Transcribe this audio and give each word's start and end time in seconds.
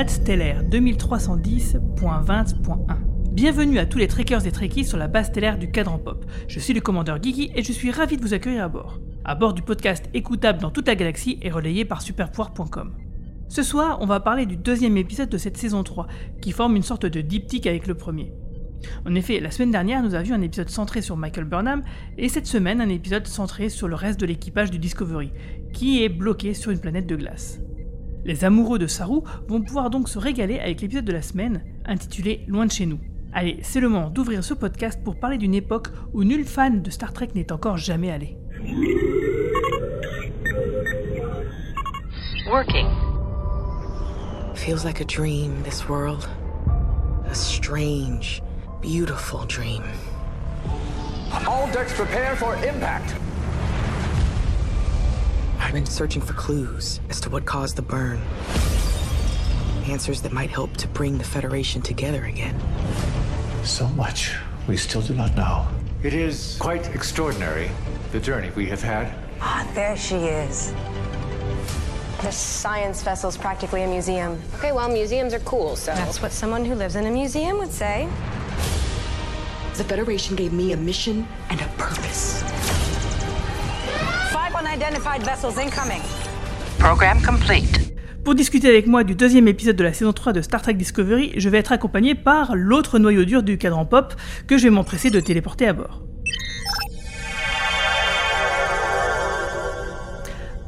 date 0.00 0.08
stellaire 0.08 0.64
2310.20.1. 0.64 2.96
Bienvenue 3.32 3.78
à 3.78 3.84
tous 3.84 3.98
les 3.98 4.08
trekkers 4.08 4.46
et 4.46 4.50
trekkies 4.50 4.86
sur 4.86 4.96
la 4.96 5.08
base 5.08 5.26
stellaire 5.26 5.58
du 5.58 5.70
cadran 5.70 5.98
pop. 5.98 6.24
Je 6.48 6.58
suis 6.58 6.72
le 6.72 6.80
commandeur 6.80 7.22
Geeky 7.22 7.52
et 7.54 7.62
je 7.62 7.70
suis 7.70 7.90
ravi 7.90 8.16
de 8.16 8.22
vous 8.22 8.32
accueillir 8.32 8.64
à 8.64 8.68
bord. 8.68 8.98
À 9.26 9.34
bord 9.34 9.52
du 9.52 9.60
podcast 9.60 10.06
écoutable 10.14 10.62
dans 10.62 10.70
toute 10.70 10.86
la 10.86 10.94
galaxie 10.94 11.38
et 11.42 11.50
relayé 11.50 11.84
par 11.84 12.00
superpouvoir.com. 12.00 12.96
Ce 13.50 13.62
soir, 13.62 13.98
on 14.00 14.06
va 14.06 14.20
parler 14.20 14.46
du 14.46 14.56
deuxième 14.56 14.96
épisode 14.96 15.28
de 15.28 15.36
cette 15.36 15.58
saison 15.58 15.82
3, 15.82 16.06
qui 16.40 16.52
forme 16.52 16.76
une 16.76 16.82
sorte 16.82 17.04
de 17.04 17.20
diptyque 17.20 17.66
avec 17.66 17.86
le 17.86 17.94
premier. 17.94 18.32
En 19.04 19.14
effet, 19.14 19.38
la 19.38 19.50
semaine 19.50 19.70
dernière, 19.70 20.02
nous 20.02 20.14
avions 20.14 20.34
un 20.34 20.40
épisode 20.40 20.70
centré 20.70 21.02
sur 21.02 21.18
Michael 21.18 21.44
Burnham, 21.44 21.84
et 22.16 22.30
cette 22.30 22.46
semaine, 22.46 22.80
un 22.80 22.88
épisode 22.88 23.26
centré 23.26 23.68
sur 23.68 23.86
le 23.86 23.96
reste 23.96 24.18
de 24.18 24.24
l'équipage 24.24 24.70
du 24.70 24.78
Discovery, 24.78 25.30
qui 25.74 26.02
est 26.02 26.08
bloqué 26.08 26.54
sur 26.54 26.70
une 26.70 26.80
planète 26.80 27.06
de 27.06 27.16
glace. 27.16 27.60
Les 28.24 28.44
amoureux 28.44 28.78
de 28.78 28.86
Saru 28.86 29.20
vont 29.48 29.62
pouvoir 29.62 29.90
donc 29.90 30.08
se 30.08 30.18
régaler 30.18 30.58
avec 30.58 30.80
l'épisode 30.80 31.04
de 31.04 31.12
la 31.12 31.22
semaine, 31.22 31.62
intitulé 31.86 32.44
Loin 32.48 32.66
de 32.66 32.70
chez 32.70 32.86
nous. 32.86 32.98
Allez, 33.32 33.58
c'est 33.62 33.80
le 33.80 33.88
moment 33.88 34.10
d'ouvrir 34.10 34.42
ce 34.42 34.54
podcast 34.54 35.00
pour 35.04 35.18
parler 35.18 35.38
d'une 35.38 35.54
époque 35.54 35.88
où 36.12 36.24
nul 36.24 36.44
fan 36.44 36.82
de 36.82 36.90
Star 36.90 37.12
Trek 37.12 37.28
n'est 37.34 37.52
encore 37.52 37.76
jamais 37.76 38.10
allé. 38.10 38.36
Working. 42.50 42.88
Feels 44.54 44.84
like 44.84 45.00
a 45.00 45.04
dream, 45.04 45.62
this 45.62 45.88
world. 45.88 46.28
A 47.30 47.34
strange, 47.34 48.42
beautiful 48.82 49.46
dream. 49.46 49.82
All 51.46 51.70
decks 51.72 51.94
prepare 51.94 52.34
for 52.36 52.54
impact. 52.56 53.14
I've 55.60 55.74
been 55.74 55.86
searching 55.86 56.22
for 56.22 56.32
clues 56.32 56.98
as 57.10 57.20
to 57.20 57.30
what 57.30 57.44
caused 57.44 57.76
the 57.76 57.82
burn. 57.82 58.20
Answers 59.86 60.20
that 60.22 60.32
might 60.32 60.50
help 60.50 60.76
to 60.78 60.88
bring 60.88 61.18
the 61.18 61.24
Federation 61.24 61.82
together 61.82 62.24
again. 62.24 62.58
So 63.62 63.86
much 63.88 64.34
we 64.66 64.76
still 64.76 65.02
do 65.02 65.14
not 65.14 65.36
know. 65.36 65.68
It 66.02 66.14
is 66.14 66.56
quite 66.58 66.92
extraordinary, 66.94 67.70
the 68.10 68.18
journey 68.18 68.50
we 68.56 68.66
have 68.66 68.82
had. 68.82 69.14
Ah, 69.40 69.68
there 69.74 69.96
she 69.96 70.16
is. 70.16 70.72
The 72.22 72.30
science 72.30 73.02
vessel's 73.02 73.36
practically 73.36 73.82
a 73.82 73.86
museum. 73.86 74.40
Okay, 74.56 74.72
well, 74.72 74.88
museums 74.88 75.34
are 75.34 75.40
cool, 75.40 75.76
so. 75.76 75.94
That's 75.94 76.20
what 76.20 76.32
someone 76.32 76.64
who 76.64 76.74
lives 76.74 76.96
in 76.96 77.06
a 77.06 77.10
museum 77.10 77.58
would 77.58 77.72
say. 77.72 78.08
The 79.76 79.84
Federation 79.84 80.36
gave 80.36 80.52
me 80.52 80.72
a 80.72 80.76
mission 80.76 81.28
and 81.48 81.60
a 81.60 81.66
purpose. 81.78 82.42
Five 84.60 84.66
unidentified 84.66 85.22
vessels 85.22 85.58
incoming. 85.58 86.02
Program 86.78 87.18
complete. 87.22 87.94
Pour 88.24 88.34
discuter 88.34 88.68
avec 88.68 88.86
moi 88.86 89.04
du 89.04 89.14
deuxième 89.14 89.48
épisode 89.48 89.76
de 89.76 89.84
la 89.84 89.92
saison 89.92 90.12
3 90.12 90.32
de 90.32 90.42
Star 90.42 90.60
Trek 90.60 90.74
Discovery, 90.74 91.32
je 91.36 91.48
vais 91.48 91.58
être 91.58 91.72
accompagné 91.72 92.14
par 92.14 92.54
l'autre 92.56 92.98
noyau 92.98 93.24
dur 93.24 93.42
du 93.42 93.58
cadran 93.58 93.86
pop 93.86 94.14
que 94.46 94.58
je 94.58 94.64
vais 94.64 94.70
m'empresser 94.70 95.10
de 95.10 95.20
téléporter 95.20 95.66
à 95.68 95.72
bord. 95.72 96.02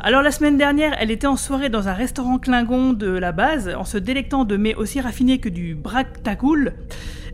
Alors 0.01 0.23
la 0.23 0.31
semaine 0.31 0.57
dernière, 0.57 0.97
elle 0.99 1.11
était 1.11 1.27
en 1.27 1.37
soirée 1.37 1.69
dans 1.69 1.89
un 1.89 1.95
restaurant 1.95 2.39
Klingon 2.39 2.93
de 2.93 3.09
la 3.09 3.33
base, 3.33 3.75
en 3.77 3.85
se 3.85 3.99
délectant 3.99 4.45
de 4.45 4.57
mets 4.57 4.75
aussi 4.75 5.01
raffinés 5.01 5.39
que 5.39 5.49
du 5.49 5.75
bractacool. 5.75 6.75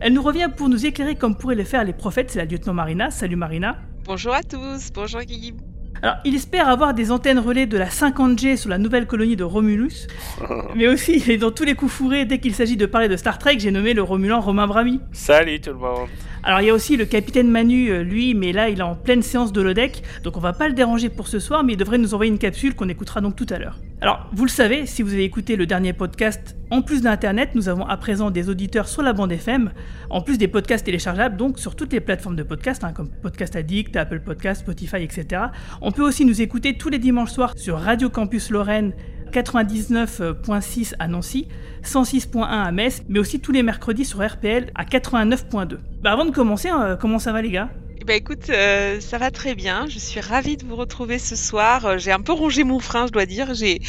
Elle 0.01 0.13
nous 0.13 0.23
revient 0.23 0.49
pour 0.55 0.67
nous 0.67 0.85
éclairer 0.85 1.15
comme 1.15 1.37
pourraient 1.37 1.55
le 1.55 1.63
faire 1.63 1.83
les 1.83 1.93
prophètes, 1.93 2.31
c'est 2.31 2.39
la 2.39 2.45
lieutenant 2.45 2.73
Marina. 2.73 3.11
Salut 3.11 3.37
Marina. 3.37 3.77
Bonjour 4.03 4.33
à 4.33 4.43
tous, 4.43 4.89
bonjour 4.93 5.21
Guy. 5.21 5.53
Alors, 6.01 6.15
il 6.23 6.35
espère 6.35 6.69
avoir 6.69 6.93
des 6.93 7.11
antennes 7.11 7.39
relais 7.39 7.65
de 7.65 7.77
la 7.77 7.87
50G 7.87 8.57
sur 8.57 8.69
la 8.69 8.77
nouvelle 8.77 9.05
colonie 9.05 9.35
de 9.35 9.43
Romulus, 9.43 10.07
mais 10.75 10.87
aussi, 10.87 11.21
il 11.25 11.31
est 11.31 11.37
dans 11.37 11.51
tous 11.51 11.63
les 11.63 11.75
coups 11.75 11.91
fourrés 11.91 12.25
dès 12.25 12.39
qu'il 12.39 12.55
s'agit 12.55 12.77
de 12.77 12.85
parler 12.85 13.07
de 13.07 13.17
Star 13.17 13.37
Trek, 13.37 13.59
j'ai 13.59 13.71
nommé 13.71 13.93
le 13.93 14.01
Romulan 14.01 14.39
Romain 14.39 14.67
Brami. 14.67 15.01
Salut 15.11 15.59
tout 15.59 15.71
le 15.71 15.77
monde. 15.77 16.07
Alors, 16.43 16.61
il 16.61 16.67
y 16.67 16.69
a 16.69 16.73
aussi 16.73 16.95
le 16.95 17.05
capitaine 17.05 17.49
Manu, 17.49 17.89
euh, 17.89 18.01
lui, 18.01 18.33
mais 18.33 18.53
là, 18.53 18.69
il 18.69 18.79
est 18.79 18.83
en 18.83 18.95
pleine 18.95 19.21
séance 19.21 19.51
de 19.51 19.61
l'ODEC, 19.61 20.03
donc 20.23 20.37
on 20.37 20.39
va 20.39 20.53
pas 20.53 20.67
le 20.67 20.73
déranger 20.73 21.09
pour 21.09 21.27
ce 21.27 21.39
soir, 21.39 21.63
mais 21.63 21.73
il 21.73 21.77
devrait 21.77 21.97
nous 21.97 22.13
envoyer 22.13 22.31
une 22.31 22.37
capsule 22.37 22.75
qu'on 22.75 22.87
écoutera 22.87 23.19
donc 23.19 23.35
tout 23.35 23.45
à 23.49 23.59
l'heure. 23.59 23.77
Alors, 24.01 24.29
vous 24.31 24.45
le 24.45 24.49
savez, 24.49 24.85
si 24.85 25.01
vous 25.01 25.13
avez 25.13 25.25
écouté 25.25 25.57
le 25.57 25.65
dernier 25.65 25.91
podcast, 25.91 26.55
en 26.71 26.81
plus 26.81 27.01
d'Internet, 27.01 27.49
nous 27.55 27.67
avons 27.67 27.85
à 27.85 27.97
présent 27.97 28.31
des 28.31 28.47
auditeurs 28.47 28.87
sur 28.87 29.01
la 29.01 29.11
bande 29.11 29.33
FM, 29.33 29.71
en 30.09 30.21
plus 30.21 30.37
des 30.37 30.47
podcasts 30.47 30.85
téléchargeables, 30.85 31.35
donc 31.35 31.59
sur 31.59 31.75
toutes 31.75 31.91
les 31.91 31.99
plateformes 31.99 32.37
de 32.37 32.43
podcast, 32.43 32.85
hein, 32.85 32.93
comme 32.93 33.09
Podcast 33.09 33.57
Addict, 33.57 33.97
Apple 33.97 34.21
Podcast, 34.21 34.61
Spotify, 34.61 34.97
etc. 34.97 35.41
On 35.81 35.91
peut 35.91 36.03
aussi 36.03 36.23
nous 36.23 36.41
écouter 36.41 36.77
tous 36.77 36.89
les 36.89 36.99
dimanches 36.99 37.31
soirs 37.31 37.53
sur 37.57 37.77
Radio 37.77 38.09
Campus 38.09 38.49
Lorraine 38.51 38.93
99.6 39.31 40.93
à 40.99 41.07
Nancy, 41.07 41.47
106.1 41.83 42.43
à 42.43 42.71
Metz, 42.71 43.03
mais 43.07 43.19
aussi 43.19 43.39
tous 43.39 43.51
les 43.51 43.63
mercredis 43.63 44.05
sur 44.05 44.25
RPL 44.25 44.71
à 44.75 44.83
89.2. 44.85 45.77
Bah 46.01 46.11
avant 46.11 46.25
de 46.25 46.31
commencer, 46.31 46.69
euh, 46.71 46.95
comment 46.95 47.19
ça 47.19 47.31
va 47.31 47.41
les 47.41 47.51
gars? 47.51 47.69
Eh 48.01 48.05
ben 48.05 48.15
écoute, 48.15 48.49
euh, 48.49 49.01
ça 49.01 49.17
va 49.17 49.29
très 49.29 49.55
bien. 49.55 49.85
Je 49.87 49.99
suis 49.99 50.21
ravie 50.21 50.55
de 50.55 50.65
vous 50.65 50.77
retrouver 50.77 51.19
ce 51.19 51.35
soir. 51.35 51.85
Euh, 51.85 51.97
J'ai 51.97 52.13
un 52.13 52.21
peu 52.21 52.31
rongé 52.31 52.63
mon 52.63 52.79
frein, 52.79 53.07
je 53.07 53.11
dois 53.11 53.25
dire. 53.25 53.53
J'ai 53.53 53.81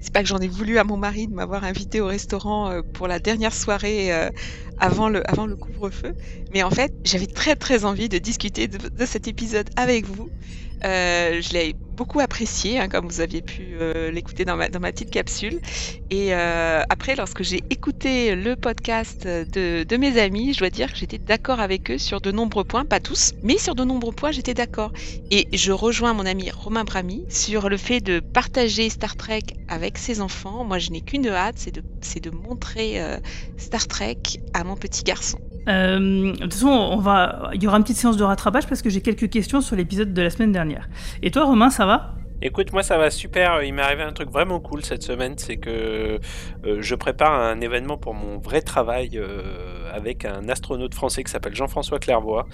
c'est 0.00 0.12
pas 0.12 0.20
que 0.20 0.28
j'en 0.28 0.38
ai 0.38 0.48
voulu 0.48 0.76
à 0.76 0.84
mon 0.84 0.98
mari 0.98 1.28
de 1.28 1.34
m'avoir 1.34 1.64
invité 1.64 2.02
au 2.02 2.06
restaurant 2.06 2.70
euh, 2.70 2.82
pour 2.82 3.08
la 3.08 3.18
dernière 3.20 3.54
soirée 3.54 4.12
avant 4.78 5.08
le, 5.08 5.28
avant 5.30 5.46
le 5.46 5.56
couvre-feu. 5.56 6.12
Mais 6.52 6.62
en 6.62 6.70
fait, 6.70 6.92
j'avais 7.04 7.26
très 7.26 7.56
très 7.56 7.86
envie 7.86 8.10
de 8.10 8.18
discuter 8.18 8.68
de, 8.68 8.76
de 8.88 9.06
cet 9.06 9.28
épisode 9.28 9.70
avec 9.76 10.04
vous. 10.04 10.28
Euh, 10.84 11.40
je 11.40 11.52
l'ai 11.54 11.74
beaucoup 11.96 12.20
apprécié, 12.20 12.78
hein, 12.78 12.88
comme 12.88 13.06
vous 13.06 13.20
aviez 13.20 13.40
pu 13.40 13.76
euh, 13.80 14.10
l'écouter 14.10 14.44
dans 14.44 14.56
ma, 14.56 14.68
petite 14.68 15.10
capsule. 15.10 15.60
Et 16.10 16.34
euh, 16.34 16.82
après, 16.88 17.16
lorsque 17.16 17.42
j'ai 17.42 17.62
écouté 17.70 18.34
le 18.34 18.56
podcast 18.56 19.26
de, 19.26 19.96
mes 19.96 20.20
amis, 20.20 20.52
je 20.52 20.58
dois 20.58 20.70
dire 20.70 20.92
que 20.92 20.98
j'étais 20.98 21.18
d'accord 21.18 21.60
avec 21.60 21.90
eux 21.90 21.98
sur 21.98 22.20
de 22.20 22.32
nombreux 22.32 22.64
points, 22.64 22.84
pas 22.84 23.00
tous, 23.00 23.32
mais 23.42 23.58
sur 23.58 23.74
de 23.74 23.84
nombreux 23.84 24.12
points, 24.12 24.32
j'étais 24.32 24.54
d'accord. 24.54 24.92
Et 25.30 25.48
je 25.52 25.72
rejoins 25.72 26.12
mon 26.12 26.26
ami 26.26 26.50
Romain 26.50 26.84
Brami 26.84 27.24
sur 27.30 27.68
le 27.68 27.76
fait 27.76 28.00
de 28.00 28.20
partager 28.20 28.90
Star 28.90 29.16
Trek 29.16 29.42
avec 29.68 29.96
ses 29.98 30.20
enfants. 30.20 30.64
Moi, 30.64 30.78
je 30.78 30.90
n'ai 30.90 31.00
qu'une 31.00 31.26
hâte, 31.28 31.56
c'est 31.58 32.20
de, 32.20 32.30
montrer 32.30 33.00
Star 33.56 33.86
Trek 33.86 34.18
à 34.52 34.64
mon 34.64 34.76
petit 34.76 35.02
garçon. 35.02 35.38
Euh, 35.68 36.32
de 36.32 36.38
toute 36.38 36.54
façon, 36.54 36.68
on 36.68 36.98
va, 36.98 37.50
il 37.54 37.62
y 37.62 37.66
aura 37.66 37.76
une 37.76 37.82
petite 37.82 37.96
séance 37.96 38.16
de 38.16 38.24
rattrapage 38.24 38.66
parce 38.66 38.82
que 38.82 38.90
j'ai 38.90 39.00
quelques 39.00 39.30
questions 39.30 39.60
sur 39.60 39.76
l'épisode 39.76 40.12
de 40.12 40.22
la 40.22 40.30
semaine 40.30 40.52
dernière. 40.52 40.88
Et 41.22 41.30
toi, 41.30 41.44
Romain, 41.44 41.70
ça 41.70 41.86
va? 41.86 42.14
Écoute, 42.46 42.74
moi 42.74 42.82
ça 42.82 42.98
va 42.98 43.10
super. 43.10 43.62
Il 43.62 43.72
m'est 43.72 43.80
arrivé 43.80 44.02
un 44.02 44.12
truc 44.12 44.28
vraiment 44.28 44.60
cool 44.60 44.84
cette 44.84 45.02
semaine, 45.02 45.32
c'est 45.38 45.56
que 45.56 46.20
euh, 46.66 46.76
je 46.82 46.94
prépare 46.94 47.32
un 47.32 47.58
événement 47.62 47.96
pour 47.96 48.12
mon 48.12 48.36
vrai 48.36 48.60
travail 48.60 49.12
euh, 49.14 49.90
avec 49.94 50.26
un 50.26 50.50
astronaute 50.50 50.94
français 50.94 51.24
qui 51.24 51.32
s'appelle 51.32 51.54
Jean-François 51.54 51.98
Clairvoy. 51.98 52.44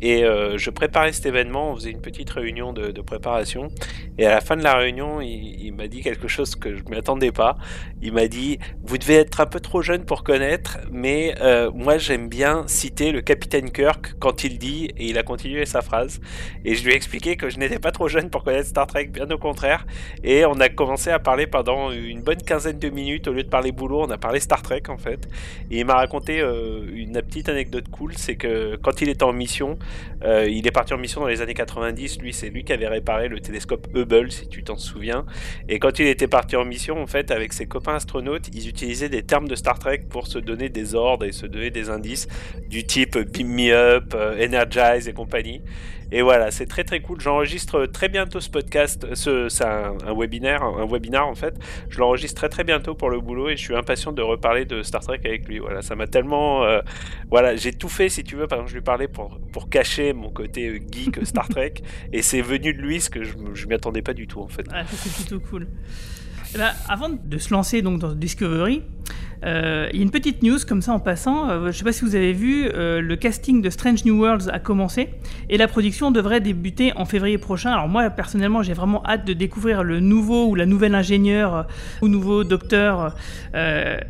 Et 0.00 0.24
euh, 0.24 0.56
je 0.56 0.70
préparais 0.70 1.12
cet 1.12 1.26
événement, 1.26 1.72
on 1.72 1.74
faisait 1.74 1.90
une 1.90 2.00
petite 2.00 2.30
réunion 2.30 2.72
de, 2.72 3.02
préparation. 3.02 3.68
Et 4.16 4.24
à 4.24 4.30
la 4.30 4.40
fin 4.40 4.56
de 4.56 4.62
la 4.62 4.74
réunion, 4.74 5.20
il, 5.20 5.70
m'a 5.72 5.86
dit 5.86 6.00
quelque 6.00 6.28
chose 6.28 6.56
que 6.56 6.74
je 6.74 6.82
ne 6.82 6.88
m'y 6.88 6.96
attendais 6.96 7.30
pas. 7.30 7.58
Il 8.00 8.14
m'a 8.14 8.28
dit, 8.28 8.58
vous 8.84 8.96
devez 8.96 9.16
être 9.16 9.38
un 9.42 9.46
peu 9.46 9.60
trop 9.60 9.82
jeune 9.82 10.06
pour 10.06 10.24
connaître, 10.24 10.78
mais 10.90 11.34
moi 11.74 11.98
j'aime 11.98 12.28
bien 12.28 12.64
citer 12.68 13.12
le 13.12 13.20
capitaine 13.20 13.70
Kirk 13.70 14.14
quand 14.18 14.44
il 14.44 14.58
dit, 14.58 14.86
et 14.96 15.06
il 15.08 15.18
a 15.18 15.22
continué 15.22 15.66
sa 15.66 15.82
phrase. 15.82 16.20
Et 16.64 16.74
je 16.74 16.84
lui 16.84 16.92
ai 16.92 16.96
expliqué 16.96 17.36
que 17.36 17.50
je 17.50 17.58
n'étais 17.58 17.78
pas 17.78 17.92
trop 17.92 18.08
jeune 18.08 18.30
pour 18.30 18.42
connaître 18.42 18.68
Star 18.68 18.86
Trek, 18.86 19.06
bien 19.06 19.25
au 19.32 19.38
contraire. 19.38 19.86
Et 20.24 20.44
on 20.44 20.54
a 20.60 20.68
commencé 20.68 21.10
à 21.10 21.18
parler 21.18 21.46
pendant 21.46 21.90
une 21.90 22.22
bonne 22.22 22.42
quinzaine 22.42 22.78
de 22.78 22.88
minutes. 22.88 23.28
Au 23.28 23.32
lieu 23.32 23.42
de 23.42 23.48
parler 23.48 23.72
boulot, 23.72 24.02
on 24.02 24.10
a 24.10 24.18
parlé 24.18 24.40
Star 24.40 24.62
Trek 24.62 24.82
en 24.88 24.98
fait. 24.98 25.28
Et 25.70 25.80
il 25.80 25.84
m'a 25.84 25.94
raconté 25.94 26.40
euh, 26.40 26.84
une 26.94 27.20
petite 27.22 27.48
anecdote 27.48 27.88
cool, 27.90 28.14
c'est 28.16 28.36
que 28.36 28.76
quand 28.76 29.00
il 29.00 29.08
était 29.08 29.24
en 29.24 29.32
mission, 29.32 29.78
euh, 30.24 30.48
il 30.48 30.66
est 30.66 30.70
parti 30.72 30.94
en 30.94 30.98
mission 30.98 31.20
dans 31.20 31.26
les 31.28 31.42
années 31.42 31.54
90. 31.54 32.20
Lui, 32.20 32.32
c'est 32.32 32.48
lui 32.48 32.64
qui 32.64 32.72
avait 32.72 32.88
réparé 32.88 33.28
le 33.28 33.40
télescope 33.40 33.86
Hubble, 33.94 34.30
si 34.30 34.48
tu 34.48 34.62
t'en 34.62 34.76
souviens. 34.76 35.24
Et 35.68 35.78
quand 35.78 35.98
il 35.98 36.06
était 36.06 36.28
parti 36.28 36.56
en 36.56 36.64
mission, 36.64 37.00
en 37.00 37.06
fait, 37.06 37.30
avec 37.30 37.52
ses 37.52 37.66
copains 37.66 37.96
astronautes, 37.96 38.48
ils 38.54 38.68
utilisaient 38.68 39.08
des 39.08 39.22
termes 39.22 39.48
de 39.48 39.54
Star 39.54 39.78
Trek 39.78 40.04
pour 40.08 40.26
se 40.26 40.38
donner 40.38 40.68
des 40.68 40.94
ordres 40.94 41.24
et 41.24 41.32
se 41.32 41.46
donner 41.46 41.70
des 41.70 41.90
indices 41.90 42.28
du 42.68 42.84
type 42.84 43.18
Beam 43.18 43.48
Me 43.48 43.72
Up, 43.72 44.14
euh, 44.14 44.44
Energize 44.44 45.08
et 45.08 45.12
compagnie. 45.12 45.62
Et 46.12 46.22
voilà, 46.22 46.50
c'est 46.50 46.66
très 46.66 46.84
très 46.84 47.00
cool. 47.00 47.20
J'enregistre 47.20 47.86
très 47.86 48.08
bientôt 48.08 48.40
ce 48.40 48.48
podcast. 48.48 49.05
Ce, 49.14 49.48
c'est 49.48 49.64
un, 49.64 49.96
un 50.06 50.14
webinaire, 50.14 50.62
un 50.62 50.86
webinar 50.86 51.26
en 51.26 51.34
fait. 51.34 51.54
Je 51.88 51.98
l'enregistre 51.98 52.36
très 52.36 52.48
très 52.48 52.64
bientôt 52.64 52.94
pour 52.94 53.10
le 53.10 53.20
boulot 53.20 53.48
et 53.48 53.56
je 53.56 53.62
suis 53.62 53.74
impatient 53.76 54.12
de 54.12 54.22
reparler 54.22 54.64
de 54.64 54.82
Star 54.82 55.02
Trek 55.02 55.20
avec 55.24 55.48
lui. 55.48 55.58
Voilà, 55.58 55.82
ça 55.82 55.94
m'a 55.96 56.06
tellement, 56.06 56.64
euh, 56.64 56.80
voilà, 57.30 57.56
j'ai 57.56 57.72
tout 57.72 57.88
fait 57.88 58.08
si 58.08 58.24
tu 58.24 58.36
veux. 58.36 58.46
Par 58.46 58.58
exemple, 58.58 58.70
je 58.70 58.76
lui 58.76 58.82
parlais 58.84 59.08
pour 59.08 59.38
pour 59.52 59.68
cacher 59.68 60.12
mon 60.12 60.30
côté 60.30 60.68
euh, 60.68 60.78
geek 60.90 61.18
Star 61.26 61.48
Trek 61.48 61.74
et 62.12 62.22
c'est 62.22 62.42
venu 62.42 62.74
de 62.74 62.80
lui 62.80 63.00
ce 63.00 63.10
que 63.10 63.22
je, 63.22 63.34
je 63.54 63.66
m'y 63.66 63.74
attendais 63.74 64.02
pas 64.02 64.14
du 64.14 64.26
tout 64.26 64.40
en 64.40 64.48
fait. 64.48 64.66
Ah, 64.72 64.84
c'est 64.88 65.12
plutôt 65.12 65.40
cool. 65.40 65.66
Eh 66.54 66.58
ben, 66.58 66.72
avant 66.88 67.08
de 67.08 67.38
se 67.38 67.52
lancer 67.52 67.82
donc 67.82 67.98
dans 67.98 68.12
Discovery, 68.12 68.82
Euh, 69.44 69.88
il 69.92 69.98
y 69.98 70.00
a 70.00 70.02
une 70.02 70.10
petite 70.10 70.42
news 70.42 70.58
comme 70.66 70.82
ça 70.82 70.92
en 70.92 71.00
passant. 71.00 71.48
Euh, 71.48 71.60
je 71.62 71.66
ne 71.66 71.72
sais 71.72 71.84
pas 71.84 71.92
si 71.92 72.04
vous 72.04 72.14
avez 72.14 72.32
vu, 72.32 72.68
euh, 72.68 73.00
le 73.00 73.16
casting 73.16 73.62
de 73.62 73.70
Strange 73.70 74.04
New 74.04 74.18
Worlds 74.18 74.48
a 74.52 74.58
commencé 74.58 75.10
et 75.50 75.56
la 75.56 75.68
production 75.68 76.10
devrait 76.10 76.40
débuter 76.40 76.92
en 76.96 77.04
février 77.04 77.38
prochain. 77.38 77.72
Alors 77.72 77.88
moi 77.88 78.08
personnellement, 78.10 78.62
j'ai 78.62 78.72
vraiment 78.72 79.02
hâte 79.06 79.26
de 79.26 79.32
découvrir 79.32 79.82
le 79.82 80.00
nouveau 80.00 80.46
ou 80.46 80.54
la 80.54 80.66
nouvelle 80.66 80.94
ingénieure 80.94 81.66
ou 82.02 82.08
nouveau 82.08 82.44
docteur, 82.44 83.14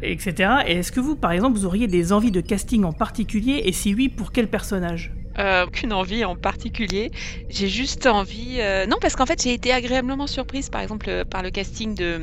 etc. 0.03 0.51
Et 0.67 0.79
est-ce 0.79 0.93
que 0.93 1.01
vous, 1.01 1.17
par 1.17 1.33
exemple, 1.33 1.59
vous 1.59 1.67
auriez 1.67 1.87
des 1.87 2.13
envies 2.13 2.31
de 2.31 2.41
casting 2.41 2.85
en 2.85 2.93
particulier? 2.93 3.63
Et 3.65 3.73
si 3.73 3.95
oui, 3.95 4.09
pour 4.09 4.33
quel 4.33 4.49
personnage? 4.49 5.13
Aucune 5.39 5.93
envie 5.93 6.25
en 6.25 6.35
particulier. 6.35 7.11
J'ai 7.51 7.69
juste 7.69 8.07
envie. 8.07 8.59
Non, 8.89 8.97
parce 9.01 9.17
qu'en 9.17 9.27
fait, 9.27 9.43
j'ai 9.43 9.53
été 9.53 9.73
agréablement 9.73 10.27
surprise, 10.27 10.71
par 10.71 10.81
exemple, 10.81 11.25
par 11.31 11.43
le 11.43 11.51
casting 11.51 11.95
de 11.95 12.21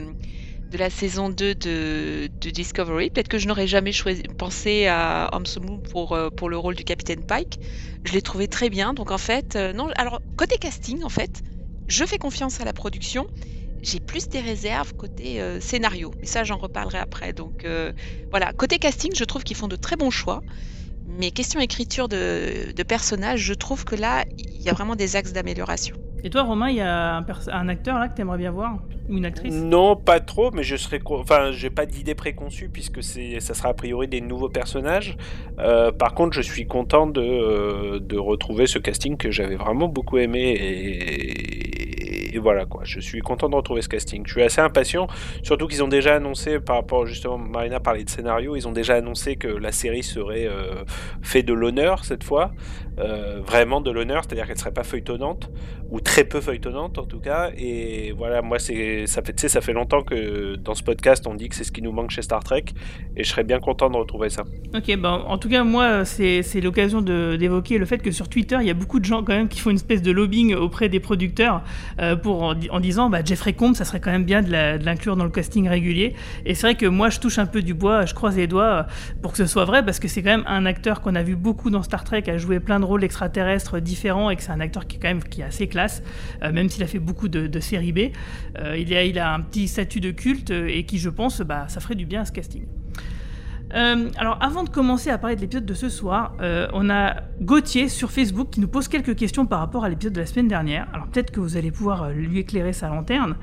de 0.74 0.78
la 0.80 0.90
saison 0.90 1.30
2 1.30 1.54
de, 1.56 2.30
Discovery. 2.42 3.12
Peut-être 3.12 3.28
que 3.28 3.38
je 3.38 3.48
n'aurais 3.48 3.68
jamais 3.68 3.92
pensé 4.38 4.88
à 4.88 5.26
Amsomu 5.28 5.80
pour, 5.92 6.14
euh, 6.14 6.30
pour 6.36 6.50
le 6.50 6.58
rôle 6.58 6.74
du 6.76 6.84
capitaine 6.84 7.24
Pike. 7.24 7.60
Je 8.04 8.12
l'ai 8.14 8.24
trouvé 8.24 8.48
très 8.48 8.70
bien. 8.70 8.94
Donc 8.96 9.12
en 9.12 9.20
fait, 9.20 9.56
euh, 9.56 9.72
non. 9.72 9.90
Alors 9.96 10.20
côté 10.36 10.58
casting, 10.60 11.04
en 11.04 11.10
fait, 11.10 11.44
je 11.88 12.04
fais 12.06 12.18
confiance 12.18 12.60
à 12.60 12.66
la 12.66 12.74
production. 12.74 13.28
J'ai 13.84 14.00
plus 14.00 14.28
des 14.30 14.42
réserves 14.42 14.94
côté 14.98 15.40
euh, 15.42 15.60
scénario. 15.62 16.12
Mais 16.22 16.28
ça, 16.28 16.44
j'en 16.44 16.58
reparlerai 16.58 16.98
après. 16.98 17.34
Donc 17.34 17.68
voilà, 18.32 18.52
côté 18.54 18.80
casting, 18.80 19.12
je 19.16 19.24
trouve 19.26 19.44
qu'ils 19.44 19.58
font 19.58 19.68
de 19.68 19.76
très 19.76 19.96
bons 19.96 20.12
choix. 20.12 20.42
Mais 21.20 21.32
question 21.32 21.60
écriture 21.60 22.08
de, 22.08 22.72
de 22.76 22.84
personnages, 22.84 23.42
je 23.42 23.54
trouve 23.54 23.86
que 23.86 23.96
là, 23.96 24.26
il 24.38 24.62
y 24.62 24.70
a 24.70 24.74
vraiment 24.74 24.96
des 24.96 25.16
axes 25.16 25.34
d'amélioration. 25.34 25.96
Et 26.26 26.30
toi, 26.30 26.44
Romain, 26.44 26.70
il 26.70 26.78
y 26.78 26.82
a 26.82 27.18
un, 27.18 27.68
acteur 27.68 28.00
là 28.00 28.08
que 28.08 28.16
tu 28.16 28.22
aimerais 28.22 28.38
bien 28.38 28.52
voir? 28.52 28.80
Ou 29.10 29.18
une 29.18 29.26
actrice? 29.26 29.54
Non, 29.54 29.98
pas 29.98 30.22
trop, 30.22 30.52
mais 30.52 30.64
je 30.64 30.78
serais. 30.78 31.02
Enfin, 31.06 31.52
j'ai 31.52 31.70
pas 31.70 31.86
d'idée 31.86 32.16
préconçue 32.16 32.70
puisque 32.70 33.04
c'est, 33.04 33.42
ça 33.42 33.54
sera 33.54 33.70
a 33.70 33.74
priori 33.74 34.08
des 34.08 34.22
nouveaux 34.22 34.48
personnages. 34.48 35.18
Euh, 35.60 35.92
par 35.92 36.14
contre, 36.14 36.34
je 36.34 36.42
suis 36.42 36.66
content 36.66 37.08
de, 37.08 37.22
euh, 37.22 38.00
de 38.00 38.18
retrouver 38.18 38.68
ce 38.68 38.80
casting 38.80 39.18
que 39.18 39.32
j'avais 39.32 39.58
vraiment 39.58 39.90
beaucoup 39.90 40.18
aimé 40.18 40.58
et, 40.58 41.83
et 42.34 42.40
voilà 42.40 42.66
quoi, 42.66 42.82
je 42.84 43.00
suis 43.00 43.22
content 43.22 43.48
de 43.48 43.56
retrouver 43.56 43.82
ce 43.82 43.90
casting. 43.90 44.24
Je 44.26 44.32
suis 44.32 44.42
assez 44.42 44.62
impatient, 44.62 45.08
surtout 45.44 45.68
qu'ils 45.68 45.84
ont 45.84 45.88
déjà 45.88 46.16
annoncé, 46.16 46.60
par 46.60 46.78
rapport 46.78 47.06
justement, 47.06 47.38
Marina 47.38 47.80
parlait 47.80 48.04
de 48.04 48.10
scénario, 48.10 48.56
ils 48.56 48.68
ont 48.68 48.72
déjà 48.72 48.96
annoncé 48.96 49.36
que 49.36 49.48
la 49.48 49.72
série 49.72 50.04
serait 50.04 50.48
euh, 50.48 50.84
fait 51.22 51.44
de 51.44 51.54
l'honneur 51.54 52.06
cette 52.06 52.24
fois, 52.24 52.52
euh, 53.00 53.40
vraiment 53.46 53.82
de 53.82 53.92
l'honneur, 53.92 54.24
c'est-à-dire 54.24 54.48
qu'elle 54.48 54.58
serait 54.58 54.74
pas 54.74 54.84
feuilletonnante, 54.84 55.52
ou 55.92 56.00
très 56.00 56.24
peu 56.24 56.42
feuilletonnante 56.42 56.98
en 56.98 57.06
tout 57.06 57.20
cas. 57.20 57.52
Et 57.56 58.14
voilà, 58.18 58.42
moi 58.42 58.58
c'est 58.58 59.06
ça 59.08 59.22
fait, 59.22 59.48
ça 59.48 59.62
fait 59.62 59.74
longtemps 59.74 60.02
que 60.02 60.56
dans 60.56 60.74
ce 60.74 60.84
podcast 60.84 61.28
on 61.28 61.36
dit 61.36 61.50
que 61.50 61.56
c'est 61.56 61.64
ce 61.64 61.72
qui 61.72 61.82
nous 61.82 61.92
manque 61.92 62.10
chez 62.12 62.24
Star 62.24 62.44
Trek, 62.44 62.66
et 63.16 63.24
je 63.24 63.30
serais 63.30 63.44
bien 63.44 63.60
content 63.60 63.90
de 63.90 63.98
retrouver 63.98 64.30
ça. 64.30 64.44
Ok, 64.76 64.96
ben 64.98 65.24
en 65.28 65.38
tout 65.38 65.50
cas 65.50 65.64
moi 65.64 66.04
c'est 66.06 66.62
l'occasion 66.62 67.02
d'évoquer 67.02 67.78
le 67.78 67.86
fait 67.86 68.00
que 68.00 68.12
sur 68.12 68.28
Twitter 68.28 68.58
il 68.60 68.68
y 68.68 68.72
a 68.72 68.76
beaucoup 68.76 69.00
de 69.00 69.06
gens 69.06 69.24
quand 69.24 69.34
même 69.34 69.48
qui 69.48 69.60
font 69.60 69.70
une 69.70 69.76
espèce 69.76 70.02
de 70.02 70.12
lobbying 70.12 70.56
auprès 70.56 70.90
des 70.90 71.00
producteurs. 71.00 71.62
Euh, 72.00 72.16
en, 72.32 72.80
disant 72.80 73.10
bah, 73.10 73.20
Jeffrey 73.24 73.54
Combs, 73.54 73.74
ça 73.74 73.86
serait 73.86 74.00
quand 74.00 74.12
même 74.12 74.26
bien 74.26 74.42
de 74.42 74.84
l'inclure 74.84 75.16
dans 75.16 75.24
le 75.24 75.30
casting 75.30 75.68
régulier. 75.68 76.16
Et 76.46 76.56
c'est 76.56 76.68
vrai 76.68 76.76
que 76.76 76.86
moi, 76.86 77.10
je 77.10 77.20
touche 77.20 77.40
un 77.40 77.46
peu 77.46 77.62
du 77.62 77.74
bois, 77.74 78.06
je 78.06 78.14
croise 78.14 78.38
les 78.38 78.48
doigts 78.48 78.64
euh, 78.64 78.84
pour 79.22 79.32
que 79.32 79.38
ce 79.38 79.46
soit 79.46 79.66
vrai, 79.66 79.84
parce 79.84 80.00
que 80.00 80.08
c'est 80.08 80.22
quand 80.22 80.32
même 80.32 80.46
un 80.48 80.66
acteur 80.66 81.02
qu'on 81.02 81.16
a 81.16 81.24
vu 81.24 81.36
beaucoup 81.36 81.70
dans 81.70 81.84
Star 81.84 82.04
Trek, 82.04 82.24
a 82.28 82.38
joué 82.38 82.60
plein 82.60 82.80
de 82.80 82.86
rôles 82.86 83.04
extraterrestres 83.04 83.80
différents, 83.80 84.30
et 84.30 84.36
que 84.36 84.44
c'est 84.44 84.52
un 84.52 84.60
acteur 84.60 84.88
qui 84.88 84.98
est 84.98 85.00
quand 85.00 85.10
même 85.10 85.24
qui 85.24 85.42
est 85.42 85.46
assez 85.46 85.68
classe, 85.68 86.04
euh, 86.44 86.52
même 86.52 86.70
s'il 86.70 86.84
a 86.84 86.88
fait 86.88 87.00
beaucoup 87.00 87.28
de, 87.28 87.60
séries 87.60 87.94
B. 87.94 88.00
Euh, 88.60 88.78
il, 88.78 88.94
a, 88.94 89.04
il 89.04 89.18
a 89.20 89.34
un 89.34 89.40
petit 89.40 89.68
statut 89.68 90.00
de 90.00 90.12
culte 90.12 90.52
et 90.52 90.86
qui, 90.86 91.00
je 91.00 91.10
pense, 91.10 91.42
bah, 91.42 91.66
ça 91.68 91.80
ferait 91.80 91.96
du 91.96 92.06
bien 92.06 92.22
à 92.22 92.26
ce 92.26 92.32
casting. 92.32 92.66
Euh, 93.74 94.10
alors, 94.18 94.38
avant 94.42 94.64
de 94.64 94.70
commencer 94.70 95.10
à 95.10 95.18
parler 95.18 95.36
de 95.36 95.42
l'épisode 95.42 95.66
de 95.66 95.74
ce 95.74 95.90
soir, 95.90 96.36
euh, 96.42 96.68
on 96.74 96.90
a 96.90 97.16
Gauthier 97.42 97.90
sur 97.90 98.12
Facebook 98.12 98.50
qui 98.52 98.60
nous 98.60 98.68
pose 98.68 98.88
quelques 98.88 99.16
questions 99.16 99.46
par 99.46 99.60
rapport 99.60 99.84
à 99.84 99.90
l'épisode 99.90 100.14
de 100.14 100.20
la 100.20 100.26
semaine 100.26 100.48
dernière. 100.48 100.88
Alors, 100.94 101.08
peut-être 101.08 101.32
que 101.32 101.40
vous 101.40 101.58
allez 101.58 101.72
pouvoir 101.72 102.04
euh, 102.04 102.12
lui 102.12 102.40
éclairer 102.40 102.74
sa 102.74 102.90
lanterne. 102.90 103.36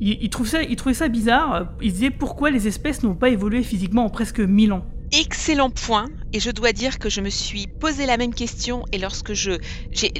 il, 0.00 0.30
trouvait 0.30 0.94
ça 0.94 1.08
bizarre. 1.08 1.72
Il 1.80 1.92
disait 1.92 2.10
pourquoi 2.10 2.50
les 2.50 2.66
espèces 2.68 3.02
n'ont 3.02 3.14
pas 3.14 3.30
évolué 3.30 3.62
physiquement 3.62 4.04
en 4.04 4.10
presque 4.10 4.40
1000 4.40 4.72
ans? 4.72 4.84
Excellent 5.12 5.70
point. 5.70 6.08
Et 6.32 6.40
je 6.40 6.50
dois 6.50 6.72
dire 6.72 6.98
que 6.98 7.08
je 7.08 7.20
me 7.20 7.30
suis 7.30 7.66
posé 7.78 8.06
la 8.06 8.16
même 8.16 8.34
question. 8.34 8.84
Et 8.92 8.98
lorsque 8.98 9.32
je. 9.34 9.52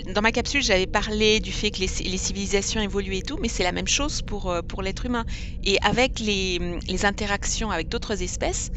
Dans 0.07 0.23
ma 0.23 0.33
capsule, 0.33 0.63
j'avais 0.63 0.87
parlé 0.87 1.41
du 1.41 1.53
fait 1.53 1.71
que 1.71 1.81
les, 1.81 2.19
civilisations 2.19 2.81
évoluent 2.81 3.17
et 3.17 3.23
tout, 3.23 3.37
mais 3.43 3.49
c'est 3.49 3.65
la 3.65 3.73
même 3.73 3.89
chose 3.89 4.23
pour, 4.23 4.51
euh, 4.51 4.63
pour 4.63 4.83
l'être 4.83 5.05
humain. 5.07 5.25
Et 5.65 5.79
avec 5.83 6.21
les, 6.21 6.79
les 6.89 7.05
interactions 7.05 7.71
avec 7.71 7.89
d'autres 7.89 8.23
espèces, 8.23 8.71